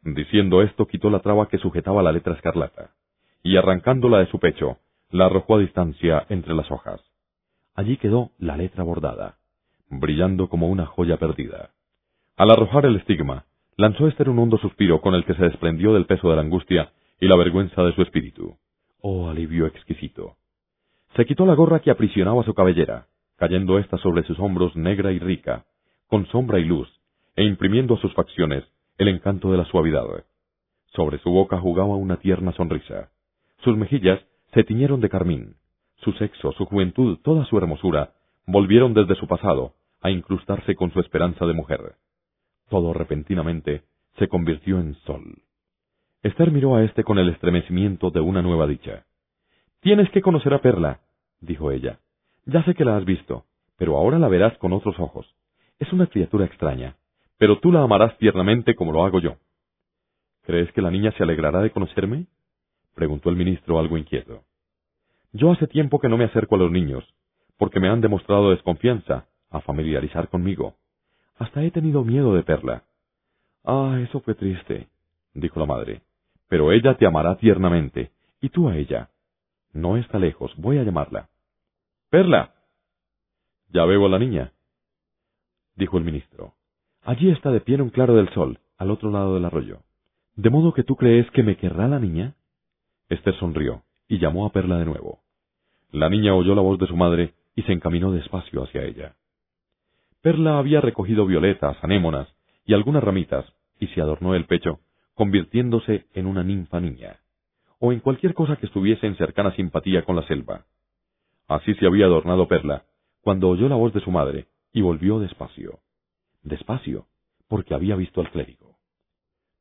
[0.02, 2.92] Diciendo esto, quitó la traba que sujetaba la letra escarlata,
[3.44, 4.78] y arrancándola de su pecho,
[5.12, 7.02] la arrojó a distancia entre las hojas.
[7.76, 9.38] Allí quedó la letra bordada,
[9.90, 11.72] brillando como una joya perdida.
[12.38, 13.46] Al arrojar el estigma,
[13.76, 16.94] lanzó Esther un hondo suspiro con el que se desprendió del peso de la angustia
[17.20, 18.58] y la vergüenza de su espíritu.
[19.02, 20.38] Oh, alivio exquisito.
[21.16, 23.08] Se quitó la gorra que aprisionaba su cabellera,
[23.38, 25.66] cayendo ésta sobre sus hombros negra y rica,
[26.08, 26.90] con sombra y luz,
[27.36, 28.64] e imprimiendo a sus facciones
[29.00, 30.26] el encanto de la suavidad.
[30.94, 33.10] Sobre su boca jugaba una tierna sonrisa.
[33.64, 34.20] Sus mejillas
[34.54, 35.56] se tiñeron de carmín.
[36.04, 38.12] Su sexo, su juventud, toda su hermosura,
[38.46, 41.96] volvieron desde su pasado a incrustarse con su esperanza de mujer.
[42.70, 43.84] Todo repentinamente
[44.18, 45.44] se convirtió en sol.
[46.22, 49.06] Esther miró a éste con el estremecimiento de una nueva dicha.
[49.80, 51.00] Tienes que conocer a Perla,
[51.40, 52.00] dijo ella.
[52.46, 53.46] Ya sé que la has visto,
[53.78, 55.26] pero ahora la verás con otros ojos.
[55.80, 56.98] Es una criatura extraña,
[57.40, 59.38] pero tú la amarás tiernamente como lo hago yo.
[60.44, 62.28] ¿Crees que la niña se alegrará de conocerme?
[62.94, 64.44] preguntó el ministro algo inquieto.
[65.32, 67.04] Yo hace tiempo que no me acerco a los niños,
[67.58, 70.76] porque me han demostrado desconfianza a familiarizar conmigo.
[71.38, 72.84] Hasta he tenido miedo de Perla.
[73.64, 74.90] Ah, eso fue triste,
[75.34, 76.02] dijo la madre.
[76.50, 78.12] Pero ella te amará tiernamente,
[78.42, 79.12] y tú a ella.
[79.72, 81.30] No está lejos, voy a llamarla.
[82.10, 82.54] Perla.
[83.70, 84.52] Ya veo a la niña,
[85.76, 86.59] dijo el ministro.
[87.04, 89.80] Allí está de pie en un claro del sol, al otro lado del arroyo.
[90.36, 92.36] ¿De modo que tú crees que me querrá la niña?
[93.10, 95.20] Esther sonrió y llamó a Perla de nuevo.
[95.92, 99.16] La niña oyó la voz de su madre y se encaminó despacio hacia ella.
[100.22, 102.28] Perla había recogido violetas, anémonas
[102.66, 103.46] y algunas ramitas
[103.80, 104.80] y se adornó el pecho,
[105.16, 107.20] convirtiéndose en una ninfa niña,
[107.80, 110.66] o en cualquier cosa que estuviese en cercana simpatía con la selva.
[111.48, 112.84] Así se había adornado Perla,
[113.22, 115.80] cuando oyó la voz de su madre, y volvió despacio.
[116.50, 117.08] Despacio,
[117.48, 118.78] porque había visto al clérigo.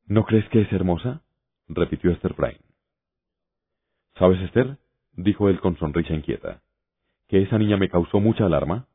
[0.07, 1.21] ¿No crees que es hermosa?
[1.67, 2.59] repitió Esther Prime.
[4.15, 4.77] ¿Sabes, Esther?
[5.13, 6.61] dijo él con sonrisa inquieta,
[7.27, 8.87] que esa niña me causó mucha alarma.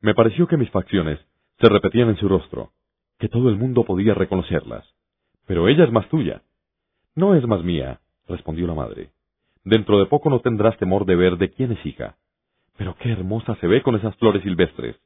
[0.00, 1.18] Me pareció que mis facciones
[1.58, 2.72] se repetían en su rostro,
[3.18, 4.86] que todo el mundo podía reconocerlas.
[5.46, 6.42] Pero ella es más tuya.
[7.14, 9.12] No es más mía, respondió la madre.
[9.64, 12.16] Dentro de poco no tendrás temor de ver de quién es hija.
[12.76, 14.96] Pero qué hermosa se ve con esas flores silvestres.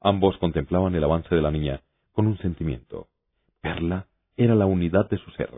[0.00, 1.82] Ambos contemplaban el avance de la niña
[2.12, 3.08] con un sentimiento.
[3.60, 4.06] Perla
[4.36, 5.50] era la unidad de su ser.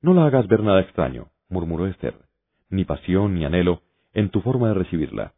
[0.00, 2.14] No la hagas ver nada extraño, murmuró Esther,
[2.70, 3.82] ni pasión ni anhelo
[4.14, 5.34] en tu forma de recibirla.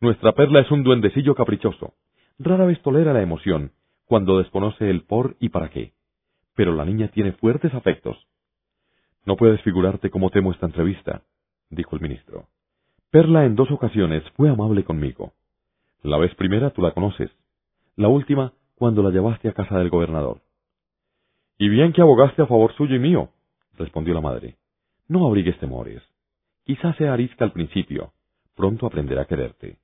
[0.00, 1.94] Nuestra Perla es un duendecillo caprichoso.
[2.38, 3.72] Rara vez tolera la emoción
[4.06, 5.94] cuando desconoce el por y para qué.
[6.54, 8.16] Pero la niña tiene fuertes afectos.
[9.24, 11.22] No puedes figurarte cómo temo esta entrevista,
[11.70, 12.48] dijo el ministro.
[13.10, 15.32] Perla en dos ocasiones fue amable conmigo.
[16.04, 17.30] La vez primera tú la conoces.
[17.96, 20.42] La última, cuando la llevaste a casa del gobernador.
[21.56, 23.30] Y bien que abogaste a favor suyo y mío,
[23.78, 24.56] respondió la madre.
[25.08, 26.02] No abrigues temores.
[26.64, 28.12] Quizás sea arisca al principio.
[28.54, 29.78] Pronto aprenderá a quererte.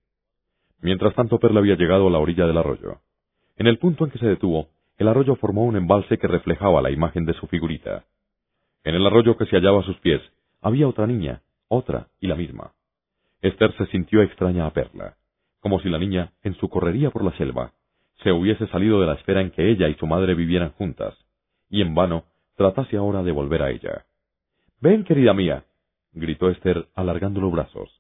[0.82, 2.98] Mientras tanto, Perla había llegado a la orilla del arroyo.
[3.56, 4.68] En el punto en que se detuvo,
[4.98, 8.04] el arroyo formó un embalse que reflejaba la imagen de su figurita.
[8.84, 10.20] En el arroyo que se hallaba a sus pies,
[10.60, 12.72] había otra niña, otra y la misma.
[13.40, 15.16] Esther se sintió extraña a Perla,
[15.60, 17.72] como si la niña, en su correría por la selva,
[18.22, 21.14] se hubiese salido de la esfera en que ella y su madre vivieran juntas,
[21.68, 22.24] y en vano
[22.56, 24.04] tratase ahora de volver a ella.
[24.80, 25.64] Ven, querida mía,
[26.12, 27.90] gritó Esther alargando los brazos.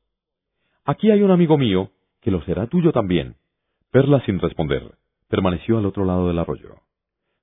[0.84, 1.90] Aquí hay un amigo mío,
[2.20, 3.36] que lo será tuyo también.
[3.90, 4.92] Perla, sin responder,
[5.28, 6.76] permaneció al otro lado del arroyo.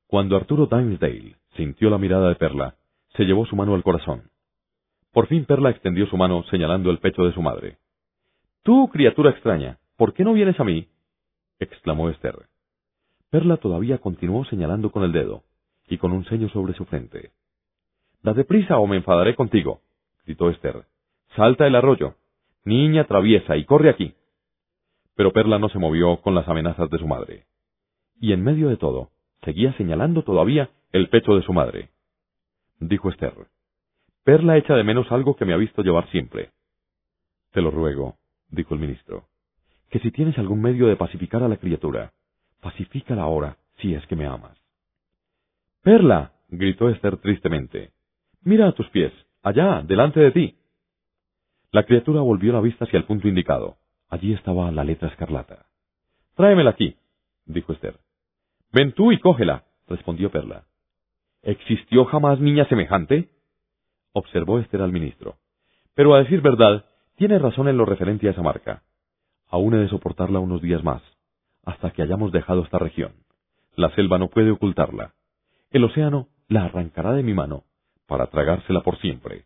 [0.07, 2.75] Cuando Arturo Dimesdale sintió la mirada de Perla,
[3.15, 4.29] se llevó su mano al corazón.
[5.11, 7.77] Por fin Perla extendió su mano señalando el pecho de su madre.
[8.63, 10.87] Tú, criatura extraña, ¿por qué no vienes a mí?
[11.59, 12.47] exclamó Esther.
[13.29, 15.43] Perla todavía continuó señalando con el dedo
[15.87, 17.31] y con un ceño sobre su frente.
[18.23, 19.81] Date prisa o me enfadaré contigo,
[20.25, 20.85] gritó Esther.
[21.35, 22.15] Salta el arroyo.
[22.63, 24.13] Niña traviesa y corre aquí.
[25.15, 27.47] Pero Perla no se movió con las amenazas de su madre
[28.19, 29.11] y en medio de todo,
[29.43, 31.89] seguía señalando todavía el pecho de su madre.
[32.79, 33.33] Dijo Esther,
[34.23, 36.51] Perla echa de menos algo que me ha visto llevar siempre.
[37.51, 38.17] Te lo ruego,
[38.49, 39.25] dijo el ministro,
[39.89, 42.13] que si tienes algún medio de pacificar a la criatura,
[42.61, 44.57] pacifícala ahora, si es que me amas.
[45.81, 47.91] Perla, gritó Esther tristemente,
[48.43, 50.55] mira a tus pies, allá, delante de ti.
[51.71, 53.77] La criatura volvió la vista hacia el punto indicado.
[54.09, 55.65] Allí estaba la letra escarlata.
[56.35, 56.95] Tráemela aquí,
[57.45, 57.99] dijo Esther.
[58.71, 60.65] Ven tú y cógela, respondió Perla.
[61.43, 63.29] ¿Existió jamás niña semejante?
[64.13, 65.37] observó Esther al ministro.
[65.93, 66.85] Pero a decir verdad,
[67.15, 68.83] tiene razón en lo referente a esa marca.
[69.49, 71.01] Aún he de soportarla unos días más,
[71.63, 73.13] hasta que hayamos dejado esta región.
[73.75, 75.13] La selva no puede ocultarla.
[75.69, 77.63] El océano la arrancará de mi mano,
[78.07, 79.45] para tragársela por siempre.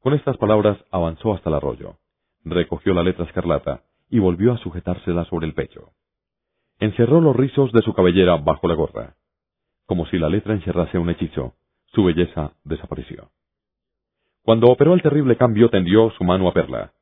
[0.00, 1.96] Con estas palabras avanzó hasta el arroyo,
[2.44, 5.92] recogió la letra escarlata y volvió a sujetársela sobre el pecho.
[6.78, 9.16] Encerró los rizos de su cabellera bajo la gorra.
[9.86, 11.54] Como si la letra encerrase un hechizo,
[11.86, 13.30] su belleza desapareció.
[14.42, 16.92] Cuando operó el terrible cambio, tendió su mano a Perla.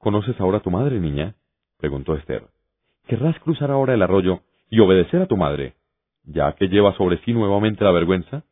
[0.00, 1.34] ¿Conoces ahora a tu madre, niña?
[1.76, 2.44] preguntó Esther.
[3.06, 5.74] ¿Querrás cruzar ahora el arroyo y obedecer a tu madre,
[6.24, 8.42] ya que lleva sobre sí nuevamente la vergüenza?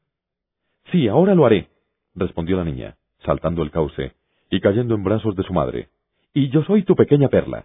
[0.93, 1.71] Sí, ahora lo haré,
[2.15, 4.13] respondió la niña, saltando el cauce
[4.51, 5.89] y cayendo en brazos de su madre.
[6.35, 7.65] Y yo soy tu pequeña Perla.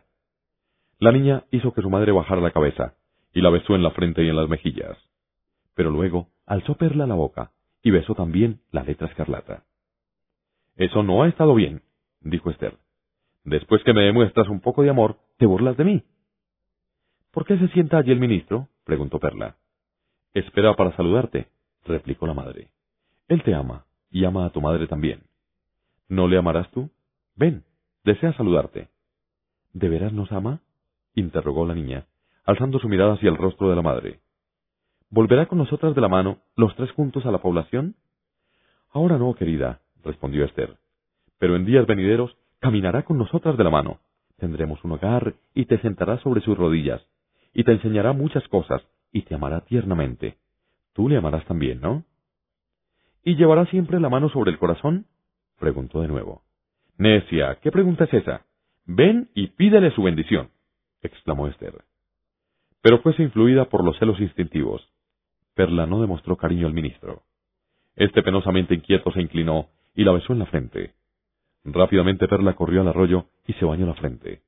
[0.99, 2.95] La niña hizo que su madre bajara la cabeza,
[3.33, 4.97] y la besó en la frente y en las mejillas.
[5.75, 9.65] Pero luego alzó Perla la boca, y besó también la letra escarlata.
[10.77, 11.81] Eso no ha estado bien,
[12.21, 12.77] dijo Esther.
[13.43, 16.03] Después que me demuestras un poco de amor, te burlas de mí.
[17.31, 18.69] ¿Por qué se sienta allí el ministro?
[18.85, 19.57] preguntó Perla.
[20.33, 21.47] Espera para saludarte,
[21.85, 22.69] replicó la madre.
[23.27, 25.23] Él te ama, y ama a tu madre también.
[26.07, 26.89] ¿No le amarás tú?
[27.35, 27.63] Ven,
[28.03, 28.89] desea saludarte.
[29.73, 30.61] ¿De veras nos ama?
[31.15, 32.05] interrogó la niña,
[32.45, 34.19] alzando su mirada hacia el rostro de la madre.
[35.09, 37.95] ¿Volverá con nosotras de la mano, los tres juntos a la población?
[38.91, 40.77] Ahora no, querida, respondió Esther.
[41.39, 43.99] Pero en días venideros caminará con nosotras de la mano.
[44.37, 47.05] Tendremos un hogar y te sentará sobre sus rodillas,
[47.53, 50.37] y te enseñará muchas cosas, y te amará tiernamente.
[50.93, 52.05] Tú le amarás también, ¿no?
[53.21, 55.07] ¿Y llevará siempre la mano sobre el corazón?
[55.59, 56.43] preguntó de nuevo.
[56.97, 58.45] Necia, ¿qué pregunta es esa?
[58.85, 60.49] Ven y pídele su bendición,
[61.01, 61.83] exclamó Esther.
[62.81, 64.89] Pero fuese influida por los celos instintivos.
[65.53, 67.23] Perla no demostró cariño al ministro.
[67.97, 70.93] Este penosamente inquieto se inclinó y la besó en la frente.
[71.65, 74.41] Rápidamente Perla corrió al arroyo y se bañó la frente.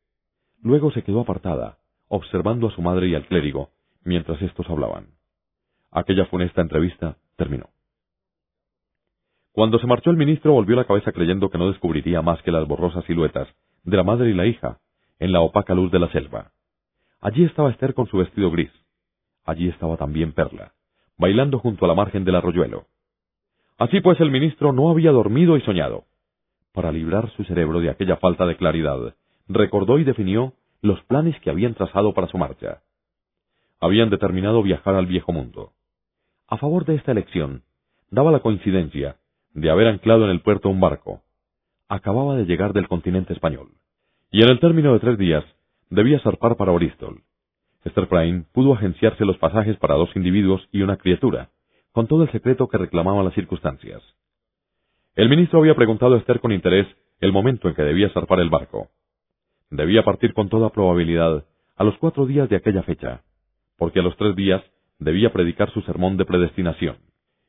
[0.62, 1.78] Luego se quedó apartada,
[2.08, 3.70] observando a su madre y al clérigo,
[4.04, 5.08] mientras éstos hablaban.
[5.92, 7.70] Aquella funesta entrevista terminó.
[9.54, 12.68] Cuando se marchó el ministro volvió la cabeza creyendo que no descubriría más que las
[12.68, 13.48] borrosas siluetas
[13.86, 14.80] de la madre y la hija
[15.20, 16.52] en la opaca luz de la selva.
[17.22, 18.72] Allí estaba Esther con su vestido gris.
[19.46, 20.74] Allí estaba también Perla,
[21.18, 22.88] bailando junto a la margen del arroyuelo.
[23.78, 26.04] Así pues el ministro no había dormido y soñado.
[26.76, 29.16] Para librar su cerebro de aquella falta de claridad,
[29.48, 32.82] recordó y definió los planes que habían trazado para su marcha.
[33.80, 35.72] Habían determinado viajar al viejo mundo.
[36.50, 37.64] A favor de esta elección,
[38.12, 39.16] daba la coincidencia
[39.54, 41.22] de haber anclado en el puerto un barco.
[41.88, 43.70] Acababa de llegar del continente español,
[44.30, 45.46] y en el término de tres días
[45.90, 47.22] debía zarpar para Bristol.
[47.86, 51.52] Esther Prime pudo agenciarse los pasajes para dos individuos y una criatura,
[51.94, 54.04] con todo el secreto que reclamaban las circunstancias.
[55.16, 56.88] El ministro había preguntado a Esther con interés
[57.22, 58.90] el momento en que debía zarpar el barco.
[59.70, 61.46] Debía partir con toda probabilidad
[61.78, 63.22] a los cuatro días de aquella fecha,
[63.78, 64.62] porque a los tres días
[65.00, 66.98] debía predicar su sermón de predestinación.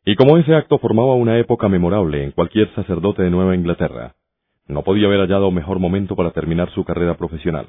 [0.04, 4.14] Y como ese acto formaba una época memorable en cualquier sacerdote de Nueva Inglaterra,
[4.68, 7.66] no podía haber hallado mejor momento para terminar su carrera profesional.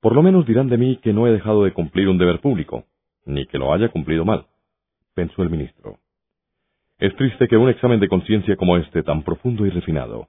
[0.00, 2.86] Por lo menos dirán de mí que no he dejado de cumplir un deber público,
[3.24, 4.46] ni que lo haya cumplido mal,
[5.14, 5.98] pensó el ministro.
[7.00, 10.28] Es triste que un examen de conciencia como este, tan profundo y refinado,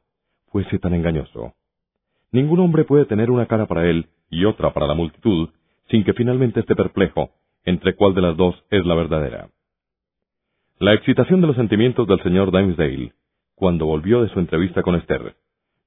[0.51, 1.53] fuese tan engañoso.
[2.32, 5.50] Ningún hombre puede tener una cara para él y otra para la multitud,
[5.90, 7.32] sin que finalmente esté perplejo
[7.66, 9.50] entre cuál de las dos es la verdadera.
[10.80, 13.11] La excitación de los sentimientos del señor Dimesdale,
[13.53, 15.35] cuando volvió de su entrevista con Esther,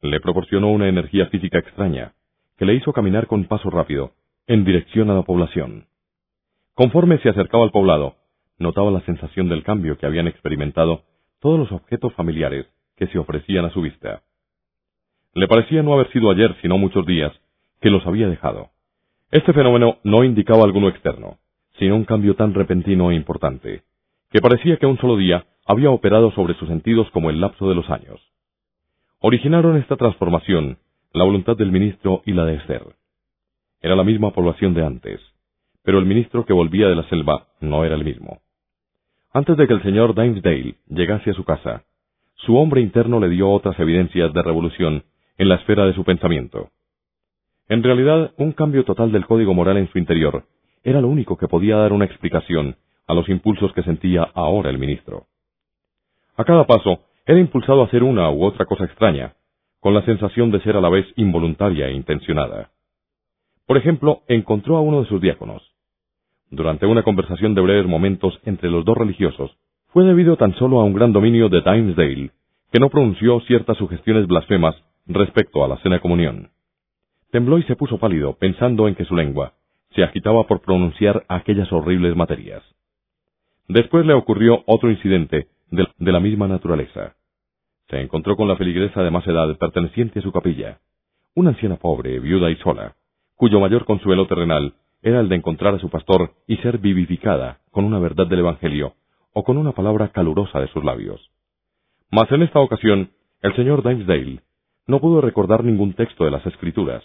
[0.03, 2.13] le proporcionó una energía física extraña,
[2.59, 4.13] que le hizo caminar con paso rápido,
[4.47, 5.87] en dirección a la población.
[6.75, 8.17] Conforme se acercaba al poblado,
[8.59, 11.03] notaba la sensación del cambio que habían experimentado
[11.41, 12.67] todos los objetos familiares
[12.97, 14.23] que se ofrecían a su vista.
[15.35, 17.33] Le parecía no haber sido ayer, sino muchos días,
[17.81, 18.71] que los había dejado.
[19.31, 21.39] Este fenómeno no indicaba alguno externo,
[21.79, 23.83] sino un cambio tan repentino e importante,
[24.31, 27.75] que parecía que un solo día había operado sobre sus sentidos como el lapso de
[27.75, 28.21] los años.
[29.19, 30.79] Originaron esta transformación
[31.15, 32.83] la voluntad del ministro y la de Esther.
[33.81, 35.21] Era la misma población de antes,
[35.83, 38.41] pero el ministro que volvía de la selva no era el mismo.
[39.37, 41.83] Antes de que el señor Dimesdale llegase a su casa,
[42.37, 45.03] su hombre interno le dio otras evidencias de revolución
[45.37, 46.71] en la esfera de su pensamiento.
[47.69, 50.45] En realidad, un cambio total del código moral en su interior
[50.85, 52.77] era lo único que podía dar una explicación
[53.09, 55.27] a los impulsos que sentía ahora el ministro.
[56.37, 59.35] A cada paso, era impulsado a hacer una u otra cosa extraña,
[59.81, 62.71] con la sensación de ser a la vez involuntaria e intencionada.
[63.67, 65.74] Por ejemplo, encontró a uno de sus diáconos.
[66.55, 69.51] Durante una conversación de breves momentos entre los dos religiosos,
[69.89, 72.31] fue debido tan solo a un gran dominio de Timesdale,
[72.71, 74.77] que no pronunció ciertas sugestiones blasfemas
[75.07, 76.51] respecto a la cena comunión.
[77.33, 79.55] Tembló y se puso pálido, pensando en que su lengua
[79.97, 82.63] se agitaba por pronunciar aquellas horribles materias.
[83.67, 87.17] Después le ocurrió otro incidente de, la misma naturaleza.
[87.89, 90.79] Se encontró con la feligresa de más edad perteneciente a su capilla,
[91.35, 92.95] una anciana pobre, viuda y sola,
[93.35, 94.75] cuyo mayor consuelo terrenal
[95.05, 98.95] era el de encontrar a su pastor y ser vivificada con una verdad del Evangelio
[99.35, 101.31] o con una palabra calurosa de sus labios.
[102.11, 103.11] Mas en esta ocasión,
[103.43, 104.41] el señor Dimesdale
[104.87, 107.05] no pudo recordar ningún texto de las Escrituras,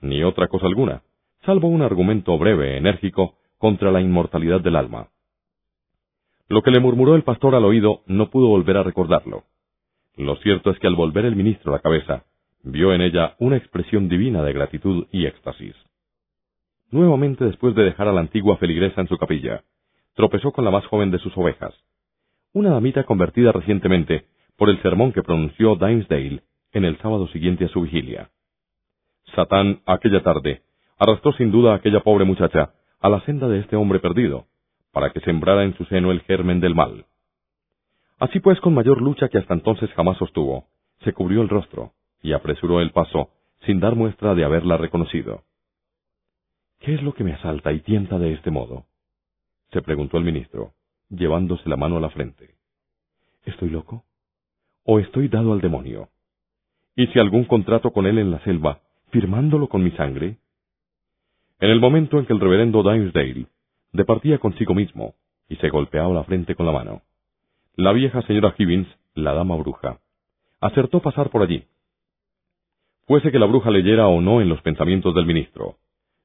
[0.00, 1.02] ni otra cosa alguna,
[1.44, 5.08] salvo un argumento breve, enérgico, contra la inmortalidad del alma.
[6.48, 9.42] Lo que le murmuró el pastor al oído no pudo volver a recordarlo.
[10.16, 12.24] Lo cierto es que al volver el ministro la cabeza,
[12.62, 15.74] vio en ella una expresión divina de gratitud y éxtasis.
[16.90, 19.62] Nuevamente después de dejar a la antigua feligresa en su capilla,
[20.14, 21.74] tropezó con la más joven de sus ovejas,
[22.52, 27.68] una damita convertida recientemente por el sermón que pronunció Dimesdale en el sábado siguiente a
[27.68, 28.30] su vigilia.
[29.34, 30.62] Satán, aquella tarde,
[30.98, 34.46] arrastró sin duda a aquella pobre muchacha a la senda de este hombre perdido,
[34.92, 37.06] para que sembrara en su seno el germen del mal.
[38.18, 40.66] Así pues, con mayor lucha que hasta entonces jamás sostuvo,
[41.04, 43.30] se cubrió el rostro y apresuró el paso,
[43.64, 45.42] sin dar muestra de haberla reconocido.
[46.80, 48.86] ¿Qué es lo que me asalta y tienta de este modo?
[49.72, 50.72] se preguntó el ministro,
[51.10, 52.56] llevándose la mano a la frente.
[53.44, 54.04] ¿Estoy loco?
[54.84, 56.08] ¿O estoy dado al demonio?
[56.96, 60.38] ¿Hice algún contrato con él en la selva, firmándolo con mi sangre?
[61.60, 63.46] En el momento en que el reverendo Dimesdale
[63.92, 65.14] departía consigo mismo
[65.48, 67.02] y se golpeaba la frente con la mano,
[67.76, 70.00] la vieja señora Higgins, la dama bruja,
[70.60, 71.64] acertó pasar por allí.
[73.06, 75.76] Fuese que la bruja leyera o no en los pensamientos del ministro,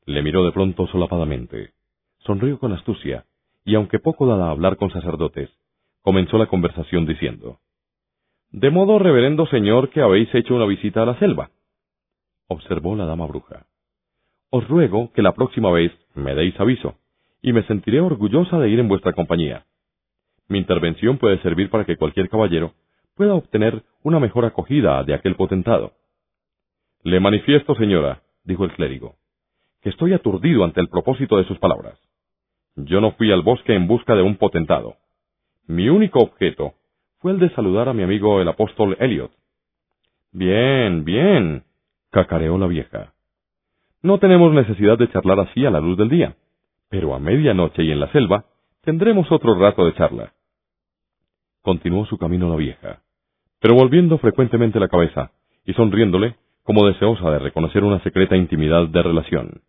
[0.05, 1.71] le miró de pronto solapadamente,
[2.19, 3.25] sonrió con astucia,
[3.63, 5.49] y aunque poco dada a hablar con sacerdotes,
[6.01, 7.59] comenzó la conversación diciendo,
[8.51, 11.49] De modo, reverendo señor, que habéis hecho una visita a la selva,
[12.47, 13.65] observó la dama bruja.
[14.51, 16.95] Os ruego que la próxima vez me deis aviso,
[17.41, 19.65] y me sentiré orgullosa de ir en vuestra compañía.
[20.47, 22.73] Mi intervención puede servir para que cualquier caballero
[23.15, 25.93] pueda obtener una mejor acogida de aquel potentado.
[27.03, 29.15] Le manifiesto, señora, dijo el clérigo,
[29.89, 31.97] estoy aturdido ante el propósito de sus palabras.
[32.75, 34.95] Yo no fui al bosque en busca de un potentado.
[35.67, 36.73] Mi único objeto
[37.19, 39.31] fue el de saludar a mi amigo el apóstol Elliot.
[40.31, 41.63] Bien, bien,
[42.11, 43.13] cacareó la vieja.
[44.01, 46.35] No tenemos necesidad de charlar así a la luz del día,
[46.89, 48.45] pero a medianoche y en la selva
[48.81, 50.33] tendremos otro rato de charla.
[51.61, 53.01] Continuó su camino la vieja,
[53.59, 55.31] pero volviendo frecuentemente la cabeza
[55.65, 59.61] y sonriéndole como deseosa de reconocer una secreta intimidad de relación.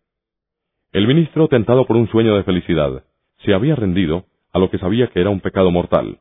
[0.93, 3.03] El ministro, tentado por un sueño de felicidad,
[3.43, 6.19] se había rendido a lo que sabía que era un pecado mortal,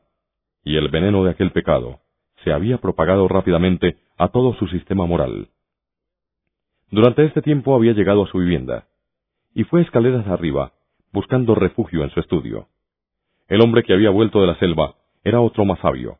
[0.65, 2.01] y el veneno de aquel pecado
[2.43, 5.49] se había propagado rápidamente a todo su sistema moral.
[6.91, 8.87] Durante este tiempo había llegado a su vivienda,
[9.55, 10.73] y fue escaleras arriba,
[11.13, 12.69] buscando refugio en su estudio.
[13.49, 16.19] El hombre que había vuelto de la selva era otro más sabio,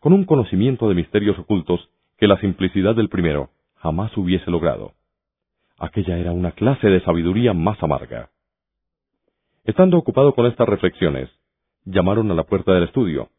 [0.00, 4.92] con un conocimiento de misterios ocultos que la simplicidad del primero jamás hubiese logrado.
[5.82, 8.30] Aquella era una clase de sabiduría más amarga.
[9.64, 11.28] Estando ocupado con estas reflexiones,
[11.84, 13.30] llamaron a la puerta del estudio,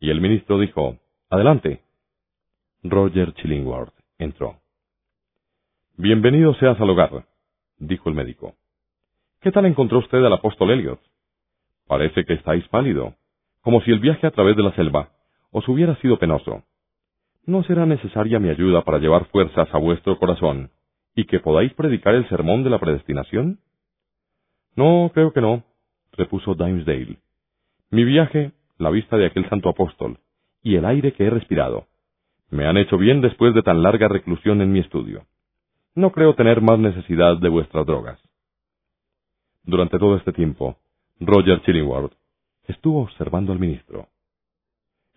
[0.00, 0.96] y el ministro dijo,
[1.28, 1.82] Adelante.
[2.82, 4.60] Roger Chillingworth entró.
[5.98, 7.26] Bienvenido seas al hogar,
[7.76, 8.54] dijo el médico.
[9.42, 11.00] ¿Qué tal encontró usted al apóstol Elliot?
[11.86, 13.14] Parece que estáis pálido,
[13.60, 15.10] como si el viaje a través de la selva
[15.50, 16.62] os hubiera sido penoso.
[17.44, 20.70] ¿No será necesaria mi ayuda para llevar fuerzas a vuestro corazón
[21.14, 23.60] y que podáis predicar el sermón de la predestinación?
[24.76, 25.64] No, creo que no,
[26.12, 27.18] repuso Dimesdale.
[27.90, 30.18] Mi viaje, la vista de aquel santo apóstol
[30.62, 31.86] y el aire que he respirado,
[32.50, 35.24] me han hecho bien después de tan larga reclusión en mi estudio.
[35.94, 38.20] No creo tener más necesidad de vuestras drogas.
[39.64, 40.78] Durante todo este tiempo,
[41.18, 42.14] Roger Chillingworth
[42.66, 44.08] estuvo observando al ministro.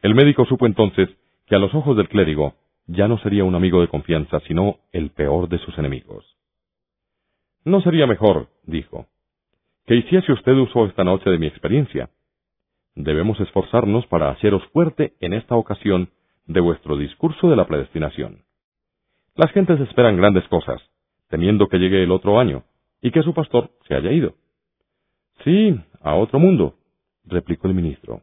[0.01, 1.09] El médico supo entonces
[1.45, 2.55] que a los ojos del clérigo
[2.87, 6.25] ya no sería un amigo de confianza, sino el peor de sus enemigos.
[7.65, 9.07] No sería mejor, dijo,
[9.85, 12.09] que hiciese usted uso esta noche de mi experiencia.
[12.95, 16.09] Debemos esforzarnos para haceros fuerte en esta ocasión
[16.45, 18.43] de vuestro discurso de la predestinación.
[19.35, 20.81] Las gentes esperan grandes cosas,
[21.29, 22.63] temiendo que llegue el otro año
[23.01, 24.35] y que su pastor se haya ido.
[25.43, 26.75] Sí, a otro mundo,
[27.25, 28.21] replicó el ministro.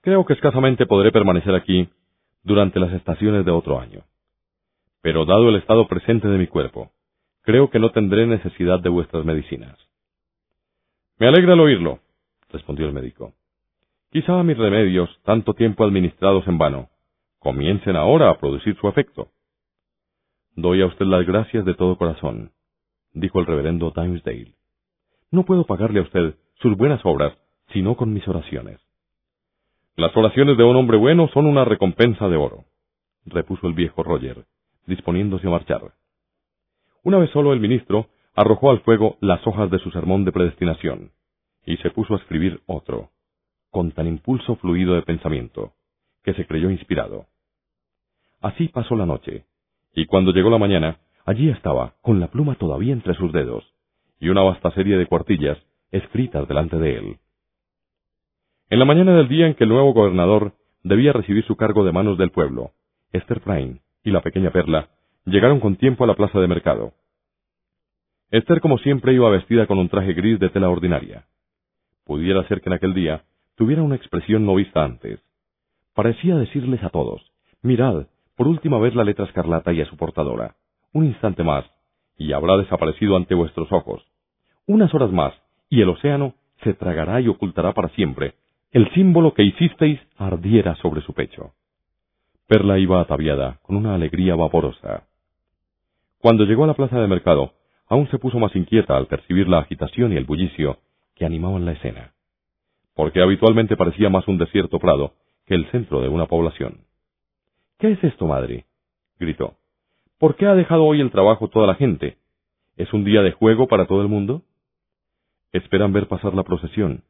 [0.00, 1.88] Creo que escasamente podré permanecer aquí
[2.46, 4.04] durante las estaciones de otro año.
[5.02, 6.92] Pero dado el estado presente de mi cuerpo,
[7.42, 9.76] creo que no tendré necesidad de vuestras medicinas.
[11.18, 11.98] Me alegra el oírlo,
[12.50, 13.34] respondió el médico.
[14.10, 16.88] Quizá mis remedios, tanto tiempo administrados en vano,
[17.40, 19.28] comiencen ahora a producir su efecto.
[20.54, 22.52] Doy a usted las gracias de todo corazón,
[23.12, 24.54] dijo el reverendo Timesdale.
[25.32, 27.36] No puedo pagarle a usted sus buenas obras
[27.72, 28.85] sino con mis oraciones.
[29.98, 32.66] Las oraciones de un hombre bueno son una recompensa de oro,
[33.24, 34.44] repuso el viejo Roger,
[34.86, 35.94] disponiéndose a marchar.
[37.02, 41.12] Una vez solo el ministro arrojó al fuego las hojas de su sermón de predestinación,
[41.64, 43.08] y se puso a escribir otro,
[43.70, 45.72] con tan impulso fluido de pensamiento,
[46.22, 47.24] que se creyó inspirado.
[48.42, 49.46] Así pasó la noche,
[49.94, 53.64] y cuando llegó la mañana, allí estaba, con la pluma todavía entre sus dedos,
[54.20, 55.56] y una vasta serie de cuartillas
[55.90, 57.18] escritas delante de él.
[58.76, 61.92] En la mañana del día en que el nuevo gobernador debía recibir su cargo de
[61.92, 62.72] manos del pueblo,
[63.10, 64.90] Esther Prime y la pequeña Perla
[65.24, 66.92] llegaron con tiempo a la plaza de mercado.
[68.30, 71.24] Esther, como siempre, iba vestida con un traje gris de tela ordinaria.
[72.04, 73.24] Pudiera ser que en aquel día
[73.54, 75.20] tuviera una expresión no vista antes.
[75.94, 77.22] Parecía decirles a todos,
[77.62, 80.56] mirad, por última vez la letra escarlata y a su portadora,
[80.92, 81.64] un instante más,
[82.18, 84.04] y habrá desaparecido ante vuestros ojos.
[84.66, 85.32] Unas horas más,
[85.70, 88.34] y el océano se tragará y ocultará para siempre
[88.76, 91.54] el símbolo que hicisteis ardiera sobre su pecho.
[92.46, 95.06] Perla iba ataviada, con una alegría vaporosa.
[96.18, 97.54] Cuando llegó a la plaza de mercado,
[97.88, 100.76] aún se puso más inquieta al percibir la agitación y el bullicio
[101.14, 102.12] que animaban la escena,
[102.94, 105.14] porque habitualmente parecía más un desierto prado
[105.46, 106.84] que el centro de una población.
[107.78, 108.66] ¿Qué es esto, madre?
[109.18, 109.54] gritó.
[110.18, 112.18] ¿Por qué ha dejado hoy el trabajo toda la gente?
[112.76, 114.42] ¿Es un día de juego para todo el mundo?
[115.52, 117.04] Esperan ver pasar la procesión,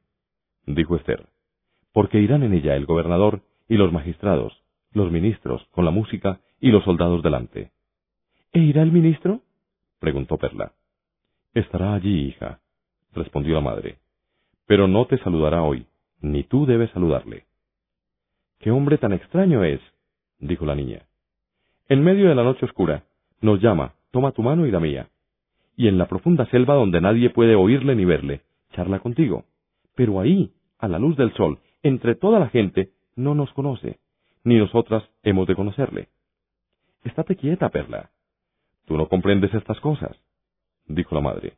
[0.64, 1.26] dijo Esther,
[1.96, 4.52] porque irán en ella el gobernador y los magistrados,
[4.92, 7.72] los ministros, con la música y los soldados delante.
[8.52, 9.40] ¿E irá el ministro?
[9.98, 10.72] preguntó Perla.
[11.54, 12.60] Estará allí, hija,
[13.14, 13.96] respondió la madre.
[14.66, 15.86] Pero no te saludará hoy,
[16.20, 17.46] ni tú debes saludarle.
[18.58, 19.80] ¡Qué hombre tan extraño es!
[20.38, 21.06] dijo la niña.
[21.88, 23.04] En medio de la noche oscura,
[23.40, 25.08] nos llama, toma tu mano y la mía.
[25.78, 28.42] Y en la profunda selva donde nadie puede oírle ni verle,
[28.74, 29.46] charla contigo.
[29.94, 33.98] Pero ahí, a la luz del sol, entre toda la gente, no nos conoce,
[34.44, 36.08] ni nosotras hemos de conocerle.
[37.04, 38.10] Estate quieta, Perla.
[38.86, 40.16] Tú no comprendes estas cosas,
[40.86, 41.54] dijo la madre.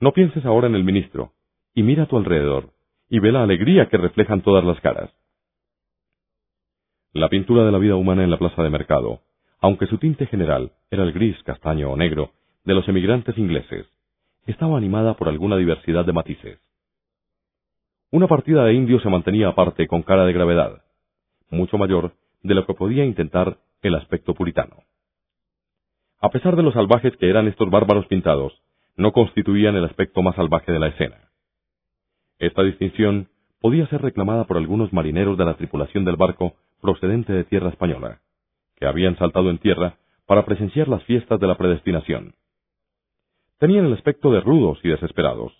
[0.00, 1.32] No pienses ahora en el ministro,
[1.74, 2.70] y mira a tu alrededor,
[3.08, 5.10] y ve la alegría que reflejan todas las caras.
[7.12, 9.22] La pintura de la vida humana en la plaza de mercado,
[9.60, 12.32] aunque su tinte general era el gris, castaño o negro
[12.64, 13.86] de los emigrantes ingleses,
[14.46, 16.67] estaba animada por alguna diversidad de matices.
[18.10, 20.82] Una partida de indios se mantenía aparte con cara de gravedad,
[21.50, 24.76] mucho mayor de lo que podía intentar el aspecto puritano.
[26.18, 28.62] A pesar de lo salvajes que eran estos bárbaros pintados,
[28.96, 31.30] no constituían el aspecto más salvaje de la escena.
[32.38, 33.28] Esta distinción
[33.60, 38.22] podía ser reclamada por algunos marineros de la tripulación del barco procedente de tierra española,
[38.76, 42.34] que habían saltado en tierra para presenciar las fiestas de la predestinación.
[43.58, 45.52] Tenían el aspecto de rudos y desesperados.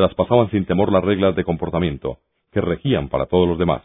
[0.00, 2.20] Traspasaban sin temor las reglas de comportamiento
[2.52, 3.82] que regían para todos los demás.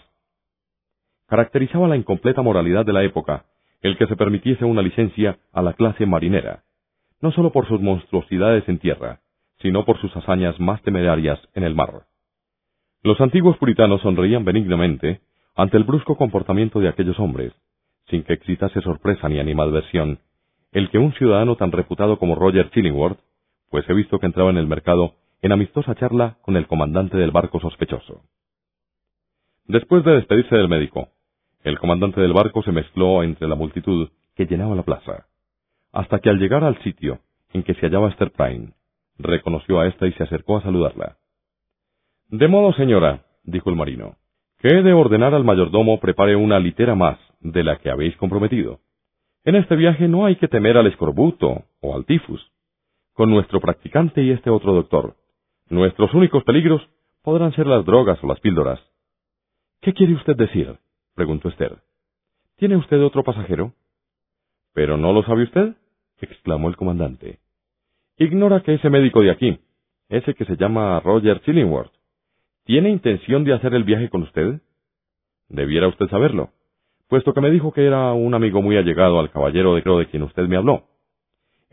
[1.28, 3.44] Caracterizaba la incompleta moralidad de la época
[3.82, 6.64] el que se permitiese una licencia a la clase marinera,
[7.20, 9.20] no sólo por sus monstruosidades en tierra,
[9.60, 12.04] sino por sus hazañas más temerarias en el mar.
[13.04, 15.20] Los antiguos puritanos sonreían benignamente
[15.54, 17.52] ante el brusco comportamiento de aquellos hombres,
[18.10, 20.20] sin que excitase sorpresa ni animadversión,
[20.72, 23.20] el que un ciudadano tan reputado como Roger Chillingworth,
[23.70, 25.16] pues he visto que entraba en el mercado
[25.46, 28.24] en amistosa charla con el comandante del barco sospechoso.
[29.68, 31.10] Después de despedirse del médico,
[31.64, 35.28] el comandante del barco se mezcló entre la multitud que llenaba la plaza,
[35.92, 37.20] hasta que al llegar al sitio
[37.54, 38.72] en que se hallaba Esther Prime,
[39.20, 41.18] reconoció a ésta y se acercó a saludarla.
[42.30, 44.16] De modo, señora, dijo el marino,
[44.58, 48.80] que he de ordenar al mayordomo prepare una litera más de la que habéis comprometido.
[49.44, 52.52] En este viaje no hay que temer al escorbuto o al tifus.
[53.14, 55.16] Con nuestro practicante y este otro doctor,
[55.70, 56.82] nuestros únicos peligros
[57.22, 58.80] podrán ser las drogas o las píldoras.
[59.82, 60.78] ¿Qué quiere usted decir?
[61.16, 61.78] preguntó Esther.
[62.58, 63.74] ¿Tiene usted otro pasajero?
[64.74, 65.76] ¿Pero no lo sabe usted?
[66.22, 67.40] exclamó el comandante.
[68.18, 69.60] Ignora que ese médico de aquí,
[70.10, 71.92] ese que se llama Roger Chillingworth,
[72.64, 74.62] ¿tiene intención de hacer el viaje con usted?
[75.50, 76.50] Debiera usted saberlo,
[77.10, 80.08] puesto que me dijo que era un amigo muy allegado al caballero de Cro de
[80.08, 80.88] quien usted me habló.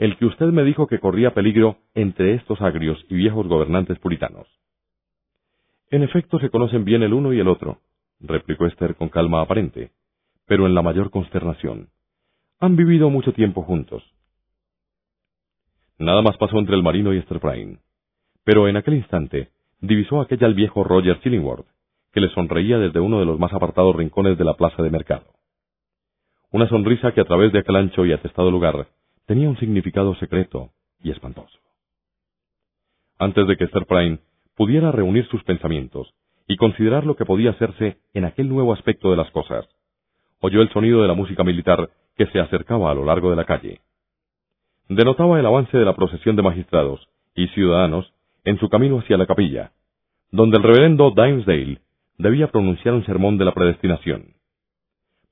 [0.02, 4.48] El que usted me dijo que corría peligro entre estos agrios y viejos gobernantes puritanos.
[5.92, 7.78] En efecto, se conocen bien el uno y el otro,
[8.18, 9.92] replicó Esther con calma aparente,
[10.44, 11.90] pero en la mayor consternación.
[12.58, 14.02] Han vivido mucho tiempo juntos.
[16.00, 17.78] Nada más pasó entre el marino y Esther Prime.
[18.42, 19.50] Pero en aquel instante
[19.81, 21.68] divisó aquella al viejo Roger Chillingworth,
[22.10, 25.26] que le sonreía desde uno de los más apartados rincones de la plaza de mercado.
[26.50, 28.89] Una sonrisa que a través de aquel ancho y atestado lugar
[29.26, 30.70] tenía un significado secreto
[31.02, 31.59] y espantoso.
[33.18, 34.18] Antes de que Esther Prime
[34.57, 36.12] pudiera reunir sus pensamientos
[36.49, 39.67] y considerar lo que podía hacerse en aquel nuevo aspecto de las cosas.
[40.41, 43.44] Oyó el sonido de la música militar que se acercaba a lo largo de la
[43.44, 43.81] calle.
[44.89, 48.12] Denotaba el avance de la procesión de magistrados y ciudadanos
[48.44, 49.73] en su camino hacia la capilla,
[50.31, 51.81] donde el reverendo Dimesdale
[52.18, 54.34] debía pronunciar un sermón de la predestinación.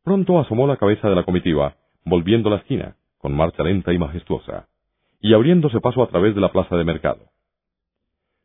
[0.04, 4.68] Pronto asomó la cabeza de la comitiva, volviendo la esquina, con marcha lenta y majestuosa,
[5.20, 7.26] y abriéndose paso a través de la plaza de mercado.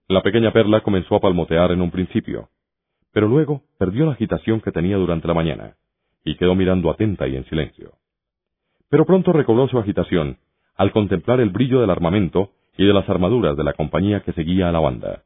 [0.08, 2.50] La pequeña perla comenzó a palmotear en un principio,
[3.14, 5.78] pero luego perdió la agitación que tenía durante la mañana,
[6.26, 7.94] y quedó mirando atenta y en silencio.
[8.90, 10.38] Pero pronto recobró su agitación
[10.76, 14.68] al contemplar el brillo del armamento y de las armaduras de la compañía que seguía
[14.68, 15.24] a la banda.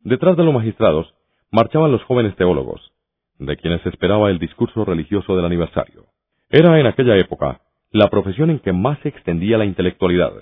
[0.00, 1.12] Detrás de los magistrados
[1.50, 2.92] marchaban los jóvenes teólogos,
[3.40, 6.04] de quienes esperaba el discurso religioso del aniversario.
[6.48, 10.32] Era en aquella época la profesión en que más se extendía la intelectualidad,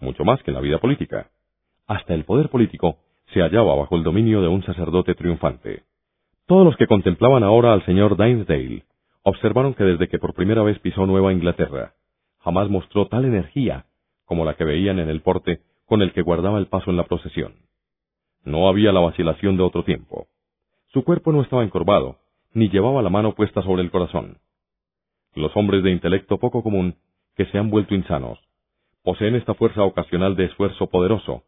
[0.00, 1.30] mucho más que en la vida política.
[1.86, 2.98] Hasta el poder político
[3.32, 5.84] se hallaba bajo el dominio de un sacerdote triunfante.
[6.46, 8.84] Todos los que contemplaban ahora al señor Dinesdale
[9.22, 11.94] observaron que desde que por primera vez pisó Nueva Inglaterra,
[12.40, 13.86] jamás mostró tal energía
[14.24, 17.04] como la que veían en el porte con el que guardaba el paso en la
[17.04, 17.54] procesión.
[18.44, 20.26] No había la vacilación de otro tiempo.
[20.92, 22.18] Su cuerpo no estaba encorvado,
[22.52, 24.38] ni llevaba la mano puesta sobre el corazón.
[25.34, 26.96] Los hombres de intelecto poco común,
[27.36, 28.38] que se han vuelto insanos,
[29.02, 31.44] poseen esta fuerza ocasional de esfuerzo poderoso,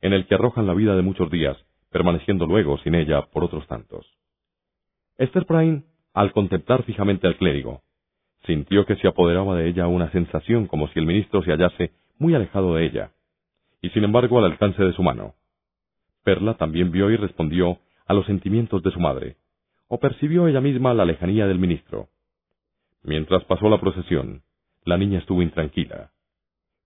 [0.00, 1.56] en el que arrojan la vida de muchos días,
[1.90, 4.06] permaneciendo luego sin ella por otros tantos.
[5.16, 5.84] Esther Prime,
[6.14, 7.82] al contemplar fijamente al clérigo,
[8.44, 12.34] sintió que se apoderaba de ella una sensación como si el ministro se hallase muy
[12.34, 13.12] alejado de ella,
[13.80, 15.34] y sin embargo al alcance de su mano.
[16.24, 19.36] Perla también vio y respondió a los sentimientos de su madre,
[19.86, 22.08] o percibió ella misma la lejanía del ministro.
[23.08, 24.42] Mientras pasó la procesión,
[24.84, 26.12] la niña estuvo intranquila.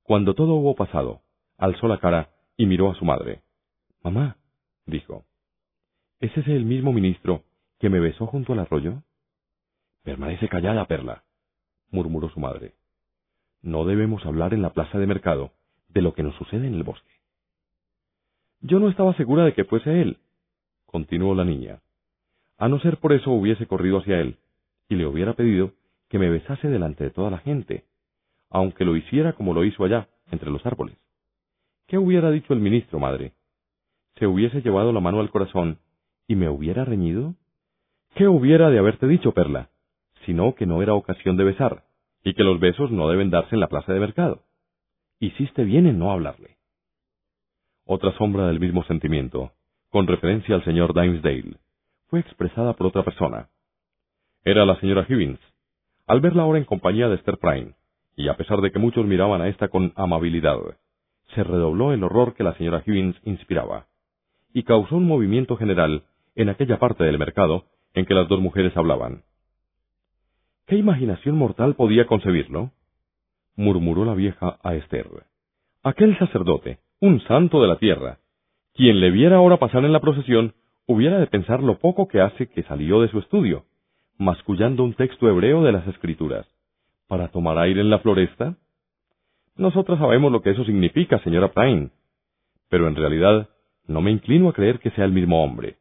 [0.04, 1.22] Cuando todo hubo pasado,
[1.58, 3.42] alzó la cara y miró a su madre.
[4.04, 4.36] Mamá,
[4.86, 5.24] dijo,
[6.20, 7.42] ¿es ese el mismo ministro
[7.80, 9.02] que me besó junto al arroyo?
[10.04, 11.24] Permanece callada, Perla,
[11.90, 12.74] murmuró su madre.
[13.60, 15.50] No debemos hablar en la plaza de mercado
[15.88, 17.14] de lo que nos sucede en el bosque.
[18.60, 20.18] Yo no estaba segura de que fuese él,
[20.86, 21.80] continuó la niña.
[22.58, 24.38] A no ser por eso hubiese corrido hacia él,
[24.88, 25.72] y le hubiera pedido
[26.12, 27.86] que me besase delante de toda la gente,
[28.50, 30.98] aunque lo hiciera como lo hizo allá, entre los árboles.
[31.86, 33.32] ¿Qué hubiera dicho el ministro, madre?
[34.16, 35.78] ¿Se hubiese llevado la mano al corazón
[36.28, 37.34] y me hubiera reñido?
[38.14, 39.70] ¿Qué hubiera de haberte dicho, Perla?
[40.26, 41.84] Sino que no era ocasión de besar,
[42.22, 44.42] y que los besos no deben darse en la plaza de mercado.
[45.18, 46.58] Hiciste bien en no hablarle.
[47.86, 49.52] Otra sombra del mismo sentimiento,
[49.88, 51.56] con referencia al señor Dimesdale,
[52.08, 53.48] fue expresada por otra persona.
[54.44, 55.40] Era la señora Higgins.
[56.12, 57.72] Al verla ahora en compañía de Esther Prime,
[58.16, 60.58] y a pesar de que muchos miraban a ésta con amabilidad,
[61.34, 63.86] se redobló el horror que la señora Higgins inspiraba,
[64.52, 66.02] y causó un movimiento general
[66.34, 69.22] en aquella parte del mercado en que las dos mujeres hablaban.
[70.66, 72.72] ¿Qué imaginación mortal podía concebirlo?
[73.56, 75.06] murmuró la vieja a Esther.
[75.82, 78.18] Aquel sacerdote, un santo de la tierra,
[78.74, 80.52] quien le viera ahora pasar en la procesión,
[80.86, 83.64] hubiera de pensar lo poco que hace que salió de su estudio,
[84.22, 86.46] mascullando un texto hebreo de las Escrituras,
[87.08, 88.56] para tomar aire en la floresta.
[89.56, 91.90] Nosotras sabemos lo que eso significa, señora Prime,
[92.68, 93.50] pero en realidad
[93.86, 95.76] no me inclino a creer que sea el mismo hombre.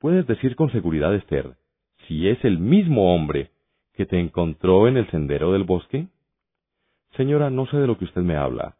[0.00, 1.54] Puedes decir con seguridad, Esther,
[2.06, 3.50] si es el mismo hombre
[3.94, 6.08] que te encontró en el sendero del bosque?
[7.16, 8.76] Señora, no sé de lo que usted me habla,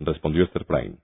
[0.00, 0.96] respondió Esther Prime.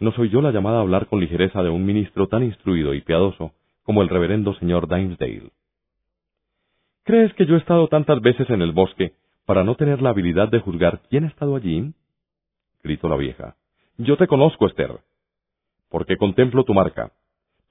[0.00, 3.00] No soy yo la llamada a hablar con ligereza de un ministro tan instruido y
[3.00, 5.50] piadoso como el reverendo señor Dimesdale.
[7.04, 9.12] ¿Crees que yo he estado tantas veces en el bosque
[9.44, 11.92] para no tener la habilidad de juzgar quién ha estado allí?
[12.82, 13.56] gritó la vieja.
[13.98, 15.00] Yo te conozco, Esther,
[15.90, 17.12] porque contemplo tu marca.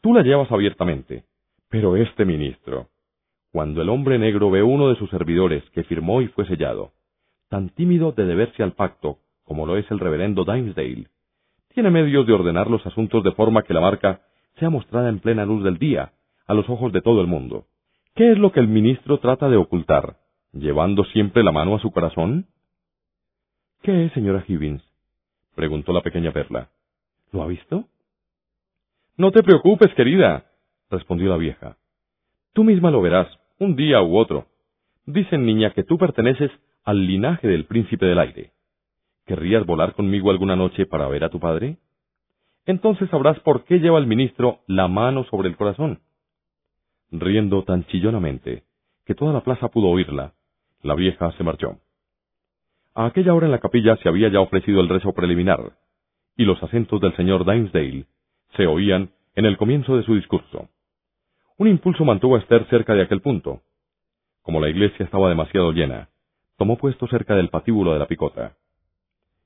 [0.02, 1.26] Tú la llevas abiertamente.
[1.68, 2.90] Pero este ministro,
[3.52, 6.92] cuando el hombre negro ve uno de sus servidores que firmó y fue sellado,
[7.50, 11.08] tan tímido de deberse al pacto como lo es el reverendo Dimesdale,
[11.74, 14.22] tiene medios de ordenar los asuntos de forma que la marca
[14.60, 16.14] sea mostrada en plena luz del día,
[16.45, 17.66] a los ojos de todo el mundo.
[18.16, 20.17] ¿Qué es lo que el ministro trata de ocultar,
[20.51, 22.45] llevando siempre la mano a su corazón?
[23.82, 24.83] ¿Qué es, señora Higgins?
[25.56, 26.69] preguntó la pequeña Perla.
[27.32, 27.85] ¿Lo ha visto?
[29.17, 30.45] No te preocupes, querida,
[30.92, 31.77] respondió la vieja.
[32.53, 33.27] Tú misma lo verás,
[33.58, 34.45] un día u otro.
[35.08, 36.51] Dicen, niña, que tú perteneces
[36.83, 38.51] al linaje del príncipe del aire.
[39.25, 41.77] ¿Querrías volar conmigo alguna noche para ver a tu padre?
[42.67, 46.03] Entonces sabrás por qué lleva el ministro la mano sobre el corazón.
[47.16, 48.64] Riendo tan chillonamente
[49.06, 50.33] que toda la plaza pudo oírla,
[50.82, 51.77] la vieja se marchó.
[52.95, 55.74] A aquella hora en la capilla se había ya ofrecido el rezo preliminar,
[56.35, 58.08] y los acentos del señor Dimesdale
[58.58, 60.69] se oían en el comienzo de su discurso.
[61.59, 63.61] Un impulso mantuvo a Esther cerca de aquel punto.
[64.42, 66.09] Como la iglesia estaba demasiado llena,
[66.58, 68.58] tomó puesto cerca del patíbulo de la picota.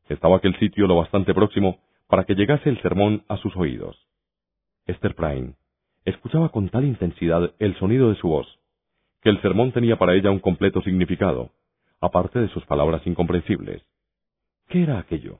[0.07, 4.07] Estaba aquel sitio lo bastante próximo para que llegase el sermón a sus oídos.
[4.85, 5.55] Esther Prime
[6.07, 8.47] escuchaba con tal intensidad el sonido de su voz,
[9.21, 11.51] que el sermón tenía para ella un completo significado,
[11.99, 13.83] aparte de sus palabras incomprensibles.
[14.69, 15.39] ¿Qué era aquello?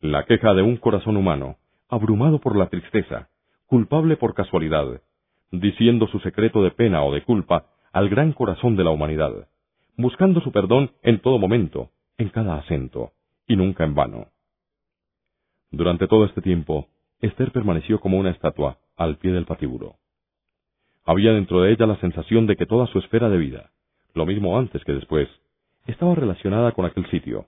[0.00, 1.56] La queja de un corazón humano,
[1.88, 3.30] abrumado por la tristeza,
[3.66, 5.00] culpable por casualidad,
[5.50, 9.48] diciendo su secreto de pena o de culpa al gran corazón de la humanidad,
[9.96, 13.12] buscando su perdón en todo momento, en cada acento,
[13.46, 14.26] y nunca en vano.
[15.70, 16.88] Durante todo este tiempo,
[17.22, 19.94] Esther permaneció como una estatua al pie del patíbulo.
[21.04, 23.70] Había dentro de ella la sensación de que toda su esfera de vida,
[24.12, 25.28] lo mismo antes que después,
[25.86, 27.46] estaba relacionada con aquel sitio,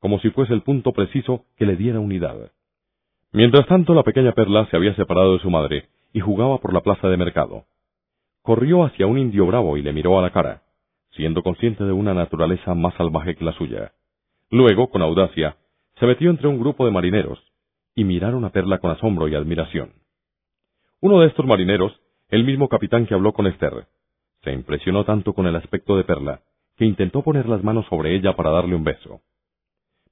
[0.00, 2.50] como si fuese el punto preciso que le diera unidad.
[3.32, 6.80] Mientras tanto, la pequeña Perla se había separado de su madre y jugaba por la
[6.80, 7.64] plaza de mercado.
[8.42, 10.62] Corrió hacia un indio bravo y le miró a la cara,
[11.12, 13.92] siendo consciente de una naturaleza más salvaje que la suya.
[14.50, 15.56] Luego, con audacia,
[16.00, 17.40] se metió entre un grupo de marineros,
[17.94, 19.92] y miraron a Perla con asombro y admiración.
[21.00, 21.92] Uno de estos marineros,
[22.28, 23.86] el mismo capitán que habló con Esther,
[24.42, 26.42] se impresionó tanto con el aspecto de Perla,
[26.76, 29.20] que intentó poner las manos sobre ella para darle un beso.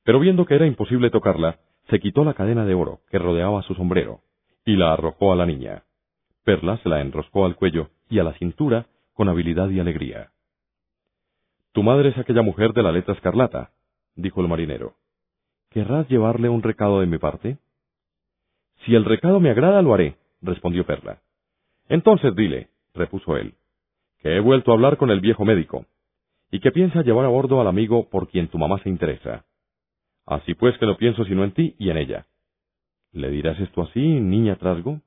[0.05, 1.59] Pero viendo que era imposible tocarla,
[1.91, 4.21] se quitó la cadena de oro que rodeaba su sombrero,
[4.65, 5.85] y la arrojó a la niña.
[6.45, 10.31] Perla se la enroscó al cuello y a la cintura con habilidad y alegría.
[11.73, 13.71] Tu madre es aquella mujer de la letra escarlata,
[14.15, 14.95] dijo el marinero.
[15.71, 17.59] ¿Querrás llevarle un recado de mi parte?
[18.85, 21.21] Si el recado me agrada, lo haré, respondió Perla.
[21.89, 23.55] Entonces dile, repuso él,
[24.21, 25.87] que he vuelto a hablar con el viejo médico,
[26.51, 29.45] y que piensa llevar a bordo al amigo por quien tu mamá se interesa.
[30.27, 32.27] Así pues que no pienso sino en ti y en ella.
[33.13, 35.01] ¿Le dirás esto así, niña Trasgo?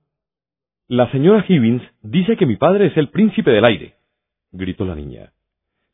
[0.87, 3.95] La señora Higgins dice que mi padre es el príncipe del aire,
[4.51, 5.33] gritó la niña.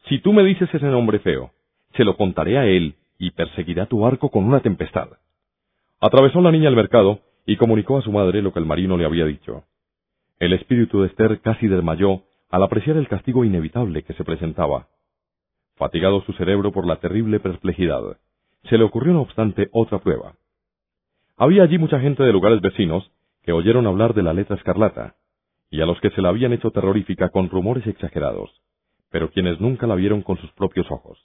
[0.07, 1.51] Si tú me dices ese nombre feo,
[1.95, 5.09] se lo contaré a él y perseguirá tu barco con una tempestad.
[5.99, 9.05] Atravesó la niña el mercado y comunicó a su madre lo que el marino le
[9.05, 9.63] había dicho.
[10.39, 14.87] El espíritu de Esther casi desmayó al apreciar el castigo inevitable que se presentaba.
[15.75, 18.17] Fatigado su cerebro por la terrible perplejidad,
[18.69, 20.35] se le ocurrió no obstante otra prueba.
[21.37, 23.11] Había allí mucha gente de lugares vecinos
[23.43, 25.15] que oyeron hablar de la letra escarlata,
[25.71, 28.51] y a los que se la habían hecho terrorífica con rumores exagerados,
[29.09, 31.17] pero quienes nunca la vieron con sus propios ojos.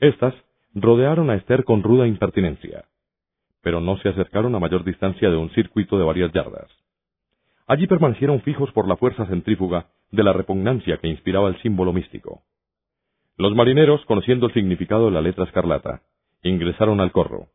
[0.00, 0.34] Estas
[0.74, 2.84] rodearon a Esther con ruda impertinencia,
[3.64, 6.70] pero no se acercaron a mayor distancia de un circuito de varias yardas.
[7.66, 12.42] Allí permanecieron fijos por la fuerza centrífuga de la repugnancia que inspiraba el símbolo místico.
[13.38, 16.02] Los marineros, conociendo el significado de la letra escarlata,
[16.42, 17.48] ingresaron al corro.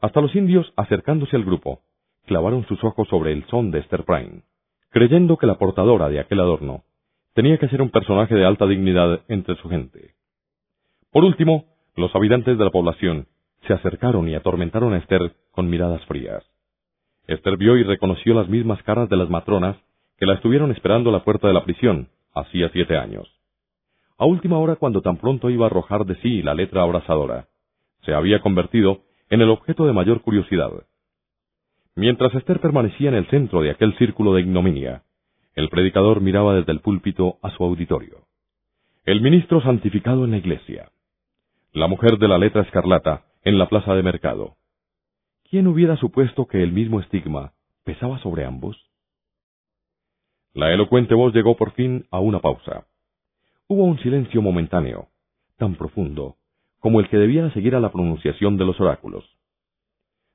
[0.00, 1.80] Hasta los indios, acercándose al grupo,
[2.26, 4.42] clavaron sus ojos sobre el son de Esther Prime,
[4.90, 6.82] creyendo que la portadora de aquel adorno
[7.34, 10.14] tenía que ser un personaje de alta dignidad entre su gente.
[11.12, 13.28] Por último, los habitantes de la población
[13.66, 16.44] se acercaron y atormentaron a Esther con miradas frías.
[17.26, 19.76] Esther vio y reconoció las mismas caras de las matronas
[20.18, 23.28] que la estuvieron esperando a la puerta de la prisión hacía siete años.
[24.18, 27.48] A última hora, cuando tan pronto iba a arrojar de sí la letra abrasadora,
[28.04, 30.70] se había convertido en el objeto de mayor curiosidad.
[31.94, 35.02] Mientras Esther permanecía en el centro de aquel círculo de ignominia,
[35.54, 38.26] el predicador miraba desde el púlpito a su auditorio.
[39.04, 40.90] El ministro santificado en la iglesia.
[41.72, 44.56] La mujer de la letra escarlata en la plaza de mercado.
[45.50, 47.52] ¿Quién hubiera supuesto que el mismo estigma
[47.84, 48.76] pesaba sobre ambos?
[50.54, 52.86] La elocuente voz llegó por fin a una pausa.
[53.66, 55.08] Hubo un silencio momentáneo,
[55.56, 56.36] tan profundo
[56.78, 59.24] como el que debía seguir a la pronunciación de los oráculos.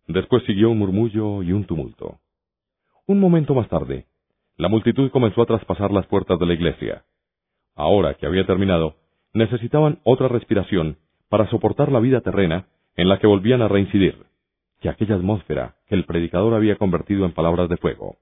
[0.07, 2.19] Después siguió un murmullo y un tumulto.
[3.05, 4.05] Un momento más tarde,
[4.55, 7.03] la multitud comenzó a traspasar las puertas de la iglesia.
[7.75, 8.95] Ahora que había terminado,
[9.33, 10.97] necesitaban otra respiración
[11.29, 14.25] para soportar la vida terrena en la que volvían a reincidir,
[14.81, 18.17] y aquella atmósfera que el predicador había convertido en palabras de fuego.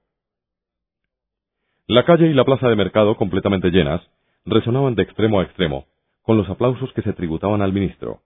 [1.88, 4.02] La calle y la plaza de mercado, completamente llenas,
[4.44, 5.86] resonaban de extremo a extremo,
[6.22, 8.20] con los aplausos que se tributaban al ministro.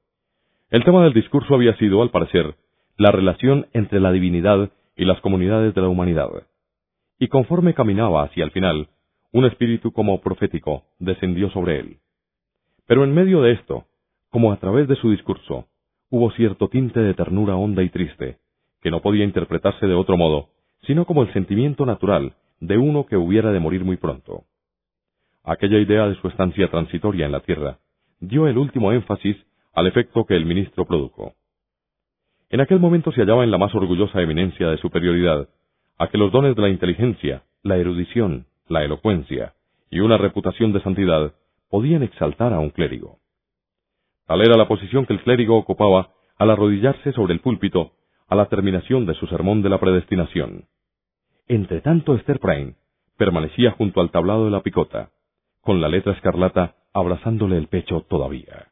[0.71, 2.55] El tema del discurso había sido, al parecer,
[2.97, 6.31] la relación entre la divinidad y las comunidades de la humanidad.
[7.19, 8.89] Y conforme caminaba hacia el final,
[9.33, 11.99] un espíritu como profético descendió sobre él.
[12.87, 13.85] Pero en medio de esto,
[14.31, 15.67] como a través de su discurso,
[16.11, 18.39] hubo cierto tinte de ternura honda y triste,
[18.83, 20.49] que no podía interpretarse de otro modo,
[20.87, 24.45] sino como el sentimiento natural de uno que hubiera de morir muy pronto.
[25.45, 27.79] Aquella idea de su estancia transitoria en la tierra
[28.21, 29.37] dio el último énfasis
[29.73, 31.35] al efecto que el ministro produjo.
[32.51, 35.49] En aquel momento se hallaba en la más orgullosa eminencia de superioridad,
[35.97, 39.55] a que los dones de la inteligencia, la erudición, la elocuencia
[39.91, 41.35] y una reputación de santidad
[41.71, 43.20] podían exaltar a un clérigo.
[44.31, 47.95] Tal era la posición que el clérigo ocupaba al arrodillarse sobre el púlpito
[48.29, 50.67] a la terminación de su sermón de la predestinación.
[51.49, 52.77] Entretanto, Esther Prime
[53.17, 55.11] permanecía junto al tablado de la picota,
[55.63, 58.69] con la letra escarlata abrazándole el pecho todavía.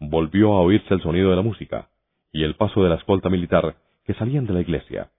[0.00, 1.90] Volvió a oírse el sonido de la música
[2.32, 5.12] y el paso de la escolta militar que salían de la iglesia.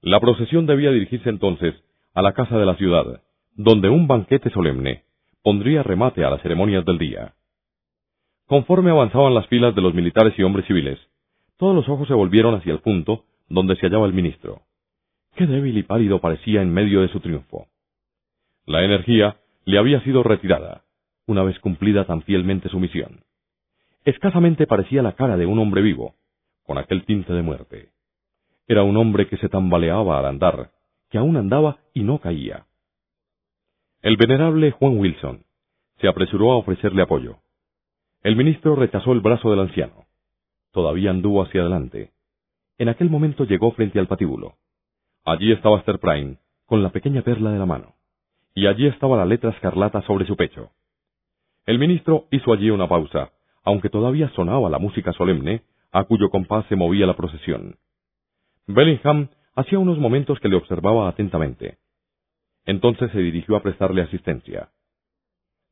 [0.00, 1.74] La procesión debía dirigirse entonces
[2.14, 3.22] a la casa de la ciudad,
[3.52, 5.04] donde un banquete solemne
[5.42, 7.34] pondría remate a las ceremonias del día.
[8.50, 10.98] Conforme avanzaban las filas de los militares y hombres civiles,
[11.56, 14.62] todos los ojos se volvieron hacia el punto donde se hallaba el ministro.
[15.36, 17.68] Qué débil y pálido parecía en medio de su triunfo.
[18.66, 20.82] La energía le había sido retirada.
[21.28, 23.20] una vez cumplida tan fielmente su misión.
[24.04, 26.16] Escasamente parecía la cara de un hombre vivo,
[26.64, 27.90] con aquel tinte de muerte.
[28.66, 30.72] Era un hombre que se tambaleaba al andar,
[31.08, 32.66] que aún andaba y no caía.
[34.02, 35.44] El venerable Juan Wilson
[36.00, 37.36] se apresuró a ofrecerle apoyo.
[38.22, 40.04] El ministro rechazó el brazo del anciano.
[40.72, 42.12] Todavía anduvo hacia adelante.
[42.76, 44.56] En aquel momento llegó frente al patíbulo.
[45.24, 47.94] Allí estaba Esther Prime, con la pequeña perla de la mano,
[48.54, 50.70] y allí estaba la letra escarlata sobre su pecho.
[51.64, 53.32] El ministro hizo allí una pausa,
[53.64, 57.76] aunque todavía sonaba la música solemne, a cuyo compás se movía la procesión.
[58.66, 61.78] Bellingham hacía unos momentos que le observaba atentamente.
[62.66, 64.70] Entonces se dirigió a prestarle asistencia.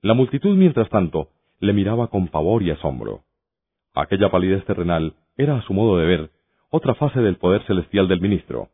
[0.01, 1.29] La multitud, mientras tanto,
[1.61, 3.25] le miraba con pavor y asombro.
[3.95, 6.31] Aquella palidez terrenal era, a su modo de ver,
[6.71, 8.69] otra fase del poder celestial del ministro,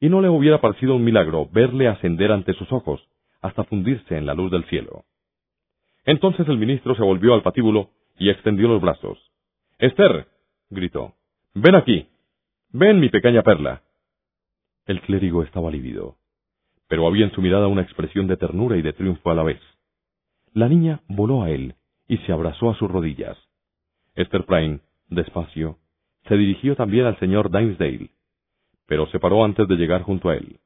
[0.00, 3.00] y no le hubiera parecido un milagro verle ascender ante sus ojos
[3.40, 5.04] hasta fundirse en la luz del cielo.
[6.04, 9.18] Entonces el ministro se volvió al patíbulo y extendió los brazos.
[9.78, 10.26] Esther,
[10.70, 11.14] gritó,
[11.54, 12.08] ven aquí.
[12.70, 13.82] Ven, mi pequeña perla.
[14.86, 16.16] El clérigo estaba lívido,
[16.88, 19.60] pero había en su mirada una expresión de ternura y de triunfo a la vez.
[20.52, 21.77] La niña voló a él
[22.08, 23.36] y se abrazó a sus rodillas.
[24.14, 25.78] Esther Prime, despacio,
[26.26, 28.10] se dirigió también al señor Dimesdale,
[28.86, 30.58] pero se paró antes de llegar junto a él.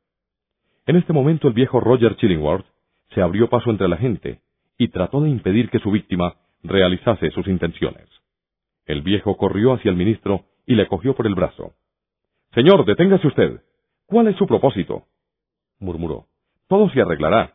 [0.86, 2.66] En este momento el viejo Roger Chillingworth
[3.14, 4.40] se abrió paso entre la gente
[4.78, 8.08] y trató de impedir que su víctima realizase sus intenciones.
[8.86, 11.74] El viejo corrió hacia el ministro y le cogió por el brazo.
[12.54, 13.62] Señor, deténgase usted.
[14.06, 15.06] ¿Cuál es su propósito?
[15.78, 16.26] murmuró.
[16.68, 17.54] Todo se arreglará.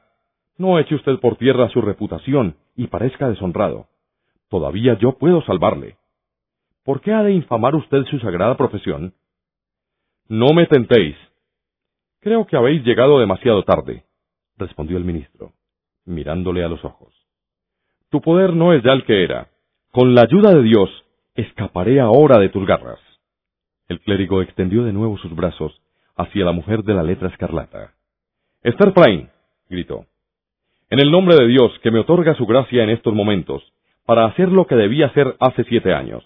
[0.58, 3.88] No eche usted por tierra su reputación y parezca deshonrado.
[4.50, 5.98] Todavía yo puedo salvarle.
[6.84, 9.14] ¿Por qué ha de infamar usted su sagrada profesión?
[10.28, 11.16] No me tentéis.
[12.22, 14.06] Creo que habéis llegado demasiado tarde,
[14.58, 15.54] respondió el ministro,
[16.06, 17.14] mirándole a los ojos.
[18.10, 19.50] Tu poder no es ya el que era.
[19.92, 20.90] Con la ayuda de Dios,
[21.36, 23.00] escaparé ahora de tus garras.
[23.88, 25.82] El clérigo extendió de nuevo sus brazos
[26.16, 27.94] hacia la mujer de la letra escarlata.
[28.64, 29.30] Esther Prime,
[29.70, 30.06] gritó.
[30.90, 33.62] En el nombre de Dios que me otorga su gracia en estos momentos,
[34.06, 36.24] para hacer lo que debía hacer hace siete años.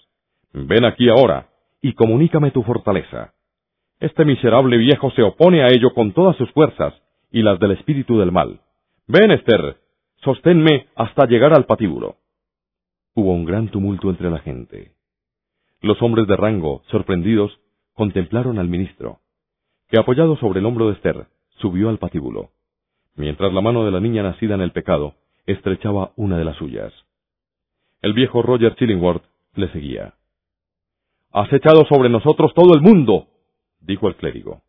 [0.53, 1.49] Ven aquí ahora
[1.81, 3.33] y comunícame tu fortaleza.
[3.99, 6.93] Este miserable viejo se opone a ello con todas sus fuerzas
[7.31, 8.61] y las del espíritu del mal.
[9.07, 9.77] Ven, Esther,
[10.23, 12.17] sosténme hasta llegar al patíbulo.
[13.15, 14.91] Hubo un gran tumulto entre la gente.
[15.81, 17.59] Los hombres de rango, sorprendidos,
[17.93, 19.22] contemplaron al ministro,
[19.90, 21.25] que apoyado sobre el hombro de Esther,
[21.57, 22.51] subió al patíbulo,
[23.15, 25.15] mientras la mano de la niña nacida en el pecado
[25.45, 26.93] estrechaba una de las suyas.
[28.01, 29.23] El viejo Roger Chillingworth
[29.56, 30.14] le seguía.
[31.31, 33.27] Has echado sobre nosotros todo el mundo,
[33.80, 34.61] dijo el clérigo.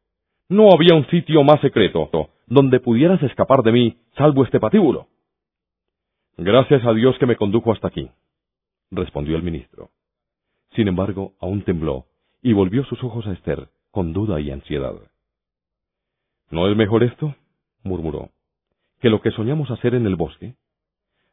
[0.48, 2.10] No había un sitio más secreto
[2.46, 5.08] donde pudieras escapar de mí, salvo este patíbulo.
[6.36, 8.10] Gracias a Dios que me condujo hasta aquí,
[8.90, 9.90] respondió el ministro.
[10.74, 12.06] Sin embargo, aún tembló
[12.42, 14.94] y volvió sus ojos a Esther con duda y ansiedad.
[16.50, 17.34] ¿No es mejor esto?
[17.82, 18.30] Murmuró,
[19.00, 20.54] que lo que soñamos hacer en el bosque.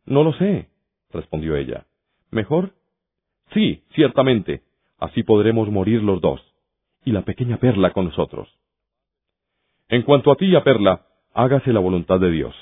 [0.05, 0.69] No lo sé,
[1.11, 1.85] respondió ella.
[2.31, 2.73] ¿Mejor?
[3.53, 4.63] Sí, ciertamente.
[4.99, 6.41] Así podremos morir los dos
[7.05, 8.49] y la pequeña Perla con nosotros.
[9.87, 12.55] En cuanto a ti, a Perla, hágase la voluntad de Dios,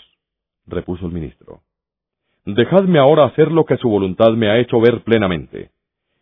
[0.65, 1.61] repuso el ministro.
[2.45, 5.71] Dejadme ahora hacer lo que su voluntad me ha hecho ver plenamente.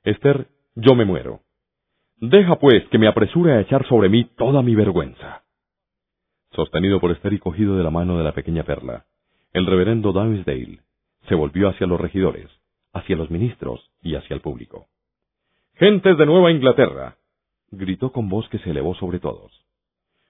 [0.04, 1.42] Esther, yo me muero.
[2.18, 5.45] Deja pues que me apresure a echar sobre mí toda mi vergüenza.
[6.56, 9.06] Sostenido por Esther y cogido de la mano de la pequeña Perla,
[9.52, 10.80] el reverendo Downsdale
[11.28, 12.50] se volvió hacia los regidores,
[12.94, 14.88] hacia los ministros y hacia el público.
[15.74, 17.18] Gentes de Nueva Inglaterra,
[17.72, 19.52] gritó con voz que se elevó sobre todos.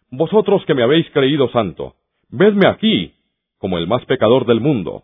[0.09, 1.95] Vosotros que me habéis creído santo,
[2.29, 3.13] vedme aquí,
[3.59, 5.03] como el más pecador del mundo.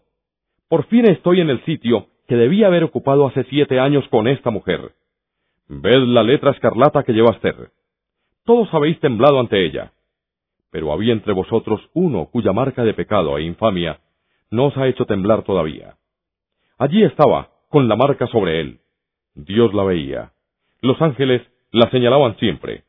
[0.70, 4.50] Por fin estoy en el sitio que debía haber ocupado hace siete años con esta
[4.50, 4.94] mujer.
[5.68, 7.70] Ved la letra escarlata que lleva Esther.
[8.44, 9.92] Todos habéis temblado ante ella.
[10.72, 14.00] Pero había entre vosotros uno cuya marca de pecado e infamia
[14.50, 15.96] no os ha hecho temblar todavía.
[16.78, 18.80] Allí estaba, con la marca sobre él.
[19.36, 20.34] Dios la veía.
[20.82, 21.42] Los ángeles
[21.72, 22.84] la señalaban siempre.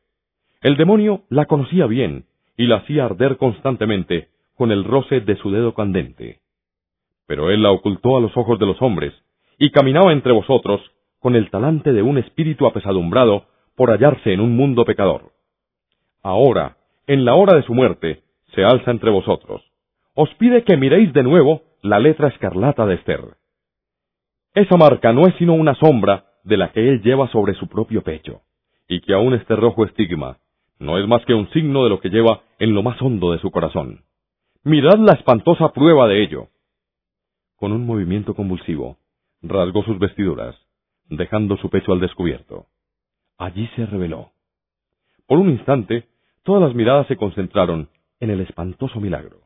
[0.61, 2.25] El demonio la conocía bien
[2.57, 6.39] y la hacía arder constantemente con el roce de su dedo candente.
[7.27, 9.13] Pero él la ocultó a los ojos de los hombres
[9.57, 10.81] y caminaba entre vosotros
[11.19, 13.45] con el talante de un espíritu apesadumbrado
[13.75, 15.31] por hallarse en un mundo pecador.
[16.21, 18.23] Ahora, en la hora de su muerte,
[18.53, 19.61] se alza entre vosotros.
[20.15, 23.21] Os pide que miréis de nuevo la letra escarlata de Esther.
[24.53, 28.03] Esa marca no es sino una sombra de la que él lleva sobre su propio
[28.03, 28.41] pecho
[28.87, 30.37] y que aún este rojo estigma
[30.79, 33.39] no es más que un signo de lo que lleva en lo más hondo de
[33.39, 34.03] su corazón.
[34.63, 36.47] Mirad la espantosa prueba de ello.
[37.55, 38.97] con un movimiento convulsivo,
[39.41, 40.53] rasgó sus vestiduras,
[41.07, 42.65] dejando su pecho al descubierto.
[43.37, 44.31] Allí se reveló.
[45.27, 46.09] Por un instante,
[46.43, 47.89] todas las miradas se concentraron
[48.19, 49.41] en el espantoso milagro.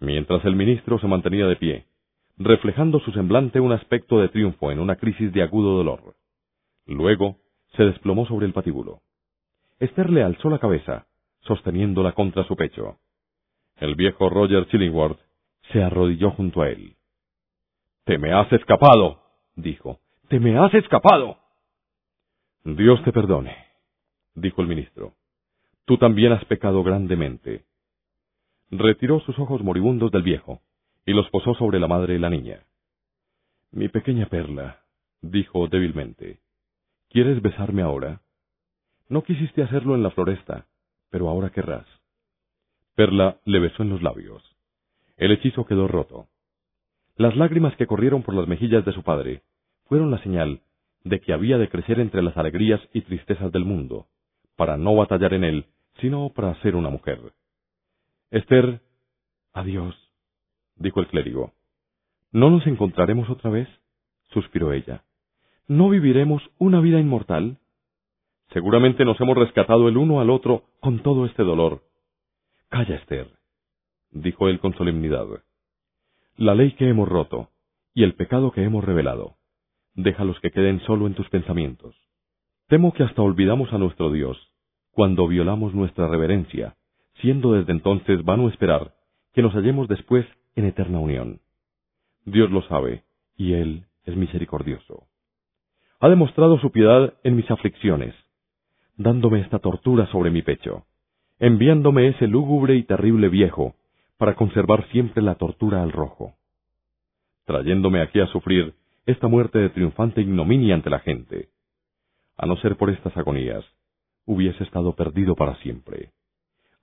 [0.00, 1.86] Mientras el ministro se mantenía de pie,
[2.36, 6.16] reflejando su semblante un aspecto de triunfo en una crisis de agudo dolor.
[6.86, 7.38] Luego
[7.76, 9.00] se desplomó sobre el patíbulo.
[9.78, 11.06] Esther le alzó la cabeza,
[11.40, 12.98] sosteniéndola contra su pecho.
[13.76, 15.20] El viejo Roger Chillingworth
[15.72, 16.96] se arrodilló junto a él.
[18.04, 19.22] Te me has escapado,
[19.56, 20.00] dijo.
[20.28, 21.38] Te me has escapado.
[22.64, 23.56] Dios te perdone,
[24.34, 25.14] dijo el ministro.
[25.86, 27.64] Tú también has pecado grandemente.
[28.72, 30.60] Retiró sus ojos moribundos del viejo
[31.06, 32.66] y los posó sobre la madre y la niña.
[33.70, 34.80] Mi pequeña perla,
[35.22, 36.40] dijo débilmente,
[37.08, 38.22] ¿quieres besarme ahora?
[39.08, 40.66] No quisiste hacerlo en la floresta,
[41.10, 41.86] pero ahora querrás.
[42.96, 44.42] Perla le besó en los labios.
[45.16, 46.26] El hechizo quedó roto.
[47.16, 49.44] Las lágrimas que corrieron por las mejillas de su padre
[49.84, 50.62] fueron la señal
[51.04, 54.08] de que había de crecer entre las alegrías y tristezas del mundo,
[54.56, 55.66] para no batallar en él,
[56.00, 57.20] sino para ser una mujer.
[58.30, 58.80] Esther,
[59.52, 59.94] adiós,
[60.76, 61.52] dijo el clérigo.
[62.32, 63.68] ¿No nos encontraremos otra vez?
[64.30, 65.04] suspiró ella.
[65.68, 67.58] ¿No viviremos una vida inmortal?
[68.52, 71.82] Seguramente nos hemos rescatado el uno al otro con todo este dolor.
[72.68, 73.30] Calla, Esther,
[74.10, 75.26] dijo él con solemnidad.
[76.36, 77.50] La ley que hemos roto
[77.94, 79.36] y el pecado que hemos revelado,
[79.94, 81.96] déjalos que queden solo en tus pensamientos.
[82.68, 84.36] Temo que hasta olvidamos a nuestro Dios
[84.96, 86.74] cuando violamos nuestra reverencia,
[87.20, 88.94] siendo desde entonces vano esperar
[89.34, 91.40] que nos hallemos después en eterna unión.
[92.24, 93.04] Dios lo sabe,
[93.36, 95.06] y Él es misericordioso.
[96.00, 98.14] Ha demostrado su piedad en mis aflicciones,
[98.96, 100.86] dándome esta tortura sobre mi pecho,
[101.40, 103.74] enviándome ese lúgubre y terrible viejo,
[104.16, 106.36] para conservar siempre la tortura al rojo,
[107.44, 108.72] trayéndome aquí a sufrir
[109.04, 111.50] esta muerte de triunfante ignominia ante la gente.
[112.38, 113.62] A no ser por estas agonías,
[114.26, 116.12] hubiese estado perdido para siempre.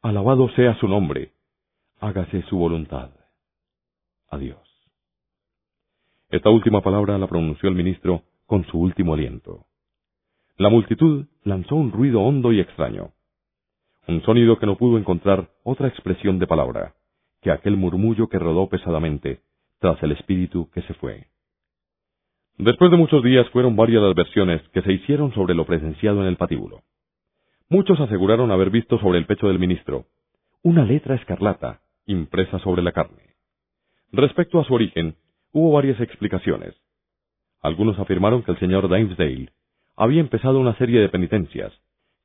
[0.02, 1.34] Alabado sea su nombre,
[2.00, 3.12] hágase su voluntad.
[4.30, 4.60] Adiós.
[6.30, 9.68] Esta última palabra la pronunció el ministro con su último aliento.
[10.58, 13.12] La multitud lanzó un ruido hondo y extraño,
[14.08, 16.96] un sonido que no pudo encontrar otra expresión de palabra
[17.44, 19.42] que aquel murmullo que rodó pesadamente
[19.80, 21.28] tras el espíritu que se fue.
[22.58, 26.28] Después de muchos días fueron varias las versiones que se hicieron sobre lo presenciado en
[26.28, 26.82] el patíbulo.
[27.74, 30.06] Muchos aseguraron haber visto sobre el pecho del ministro
[30.62, 33.34] una letra escarlata impresa sobre la carne.
[34.12, 35.16] Respecto a su origen,
[35.54, 36.76] hubo varias explicaciones.
[37.64, 39.50] Algunos afirmaron que el señor Dimesdale
[39.96, 41.74] había empezado una serie de penitencias,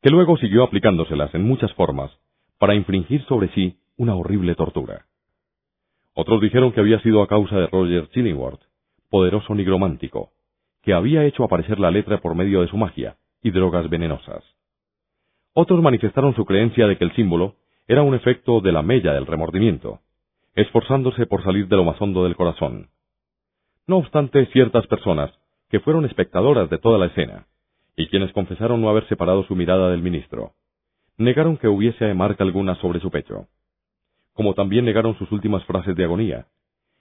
[0.03, 2.11] que luego siguió aplicándoselas en muchas formas
[2.59, 5.07] para infringir sobre sí una horrible tortura.
[6.13, 8.61] Otros dijeron que había sido a causa de Roger Chillingworth,
[9.09, 10.29] poderoso nigromántico,
[10.83, 14.45] que había hecho aparecer la letra por medio de su magia y drogas venenosas.
[15.61, 17.57] Otros manifestaron su creencia de que el símbolo
[17.89, 19.99] era un efecto de la mella del remordimiento,
[20.55, 22.91] esforzándose por salir de lo más hondo del corazón.
[23.89, 25.33] No obstante, ciertas personas,
[25.69, 27.49] que fueron espectadoras de toda la escena,
[27.97, 30.53] y quienes confesaron no haber separado su mirada del ministro,
[31.17, 33.49] negaron que hubiese marca alguna sobre su pecho,
[34.35, 36.47] como también negaron sus últimas frases de agonía,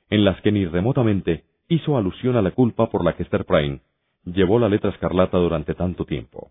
[0.10, 3.82] en las que ni remotamente hizo alusión a la culpa por la que Esther Prime
[4.26, 6.50] llevó la letra escarlata durante tanto tiempo.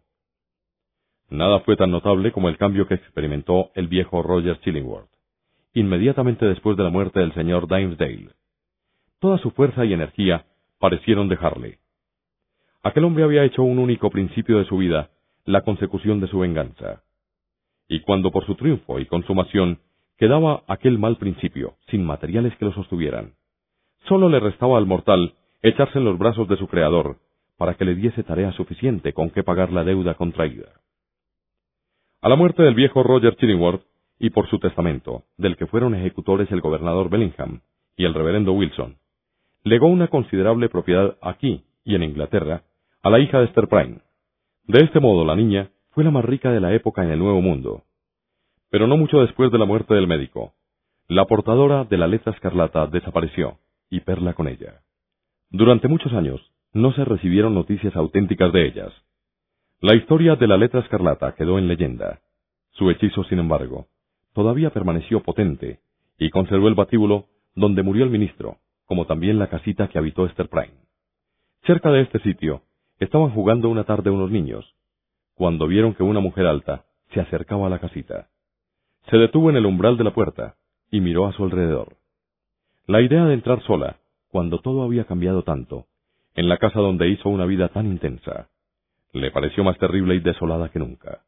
[1.28, 5.10] Nada fue tan notable como el cambio que experimentó el viejo Roger Chillingworth,
[5.74, 8.30] inmediatamente después de la muerte del señor Dimesdale.
[9.18, 10.46] Toda su fuerza y energía
[10.78, 11.78] parecieron dejarle.
[12.82, 15.10] Aquel hombre había hecho un único principio de su vida,
[15.44, 17.02] la consecución de su venganza.
[17.88, 19.80] Y cuando por su triunfo y consumación
[20.18, 23.34] quedaba aquel mal principio, sin materiales que lo sostuvieran,
[24.06, 27.16] sólo le restaba al mortal echarse en los brazos de su Creador,
[27.56, 30.68] para que le diese tarea suficiente con que pagar la deuda contraída.
[32.26, 33.84] A la muerte del viejo Roger Chillingworth,
[34.18, 37.60] y por su testamento, del que fueron ejecutores el gobernador Bellingham
[37.96, 38.96] y el reverendo Wilson,
[39.62, 42.64] legó una considerable propiedad aquí y en Inglaterra
[43.04, 44.00] a la hija de Esther Prime.
[44.64, 47.40] De este modo la niña fue la más rica de la época en el Nuevo
[47.40, 47.84] Mundo.
[48.70, 50.54] Pero no mucho después de la muerte del médico,
[51.06, 54.80] la portadora de la letra escarlata desapareció, y Perla con ella.
[55.50, 56.40] Durante muchos años
[56.72, 58.92] no se recibieron noticias auténticas de ellas.
[59.82, 62.20] La historia de la letra escarlata quedó en leyenda.
[62.72, 63.88] Su hechizo, sin embargo,
[64.32, 65.80] todavía permaneció potente
[66.18, 68.56] y conservó el batíbulo donde murió el ministro,
[68.86, 70.72] como también la casita que habitó Esther Prime.
[71.66, 72.62] Cerca de este sitio
[73.00, 74.64] estaban jugando una tarde unos niños,
[75.34, 78.30] cuando vieron que una mujer alta se acercaba a la casita.
[79.10, 80.56] Se detuvo en el umbral de la puerta
[80.90, 81.98] y miró a su alrededor.
[82.86, 83.98] La idea de entrar sola
[84.28, 85.84] cuando todo había cambiado tanto,
[86.34, 88.48] en la casa donde hizo una vida tan intensa,
[89.20, 91.22] le pareció más terrible y desolada que nunca.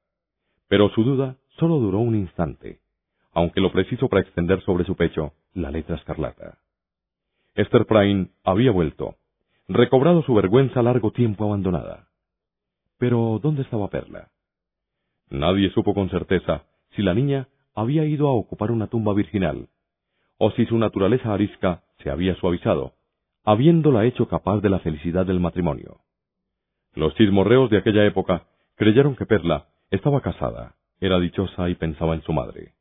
[0.68, 2.80] Pero su duda solo duró un instante,
[3.32, 6.58] aunque lo preciso para extender sobre su pecho la letra escarlata.
[7.54, 9.16] Esther Prynne había vuelto,
[9.68, 12.08] recobrado su vergüenza largo tiempo abandonada.
[12.98, 14.28] Pero, ¿dónde estaba Perla?
[15.30, 19.68] Nadie supo con certeza si la niña había ido a ocupar una tumba virginal,
[20.38, 22.94] o si su naturaleza arisca se había suavizado,
[23.44, 26.00] habiéndola hecho capaz de la felicidad del matrimonio.
[26.94, 32.22] Los chismorreos de aquella época creyeron que Perla estaba casada, era dichosa y pensaba en
[32.22, 32.74] su madre.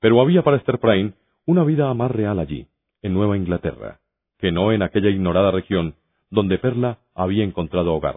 [0.00, 1.14] Pero había para Esther Prynne
[1.46, 2.68] una vida más real allí,
[3.02, 4.00] en Nueva Inglaterra,
[4.38, 5.94] que no en aquella ignorada región
[6.30, 8.16] donde Perla había encontrado hogar.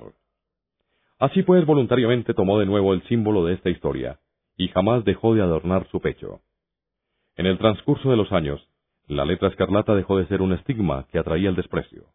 [1.20, 4.20] Así pues, voluntariamente tomó de nuevo el símbolo de esta historia,
[4.58, 6.42] y jamás dejó de adornar su pecho.
[7.36, 8.68] En el transcurso de los años,
[9.08, 12.08] la letra escarlata dejó de ser un estigma que atraía el desprecio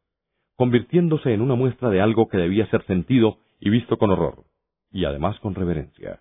[0.57, 4.44] convirtiéndose en una muestra de algo que debía ser sentido y visto con horror,
[4.92, 6.20] y además con reverencia.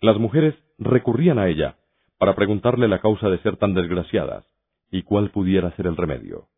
[0.00, 1.76] Las mujeres recurrían a ella
[2.18, 4.44] para preguntarle la causa de ser tan desgraciadas
[4.90, 6.48] y cuál pudiera ser el remedio.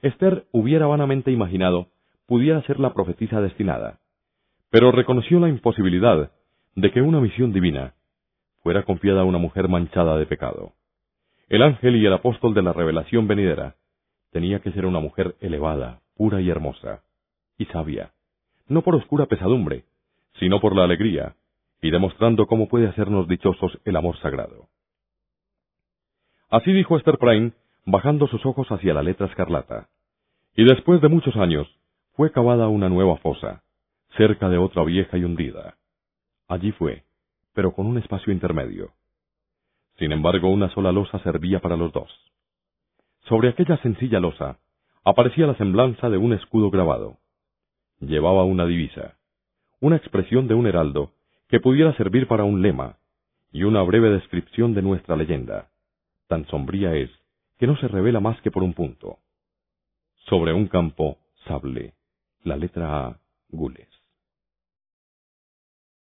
[0.00, 1.88] Esther hubiera vanamente imaginado
[2.26, 3.98] pudiera ser la profetisa destinada,
[4.70, 6.32] pero reconoció la imposibilidad
[6.74, 7.94] de que una misión divina
[8.62, 10.72] fuera confiada a una mujer manchada de pecado.
[11.48, 13.76] El ángel y el apóstol de la revelación venidera
[14.32, 17.02] tenía que ser una mujer elevada, pura y hermosa,
[17.58, 18.12] y sabia,
[18.66, 19.84] no por oscura pesadumbre,
[20.40, 21.36] sino por la alegría,
[21.80, 24.68] y demostrando cómo puede hacernos dichosos el amor sagrado.
[26.50, 27.52] Así dijo Esther Prynne,
[27.84, 29.88] bajando sus ojos hacia la letra escarlata.
[30.54, 31.66] Y después de muchos años,
[32.14, 33.62] fue cavada una nueva fosa,
[34.16, 35.76] cerca de otra vieja y hundida.
[36.48, 37.04] Allí fue,
[37.54, 38.92] pero con un espacio intermedio.
[39.98, 42.10] Sin embargo, una sola losa servía para los dos.
[43.24, 44.58] Sobre aquella sencilla losa
[45.04, 47.18] aparecía la semblanza de un escudo grabado.
[48.00, 49.16] Llevaba una divisa,
[49.80, 51.12] una expresión de un heraldo
[51.48, 52.96] que pudiera servir para un lema,
[53.52, 55.70] y una breve descripción de nuestra leyenda.
[56.26, 57.10] Tan sombría es
[57.58, 59.18] que no se revela más que por un punto.
[60.26, 61.94] Sobre un campo, sable,
[62.42, 63.20] la letra A,
[63.50, 63.88] gules.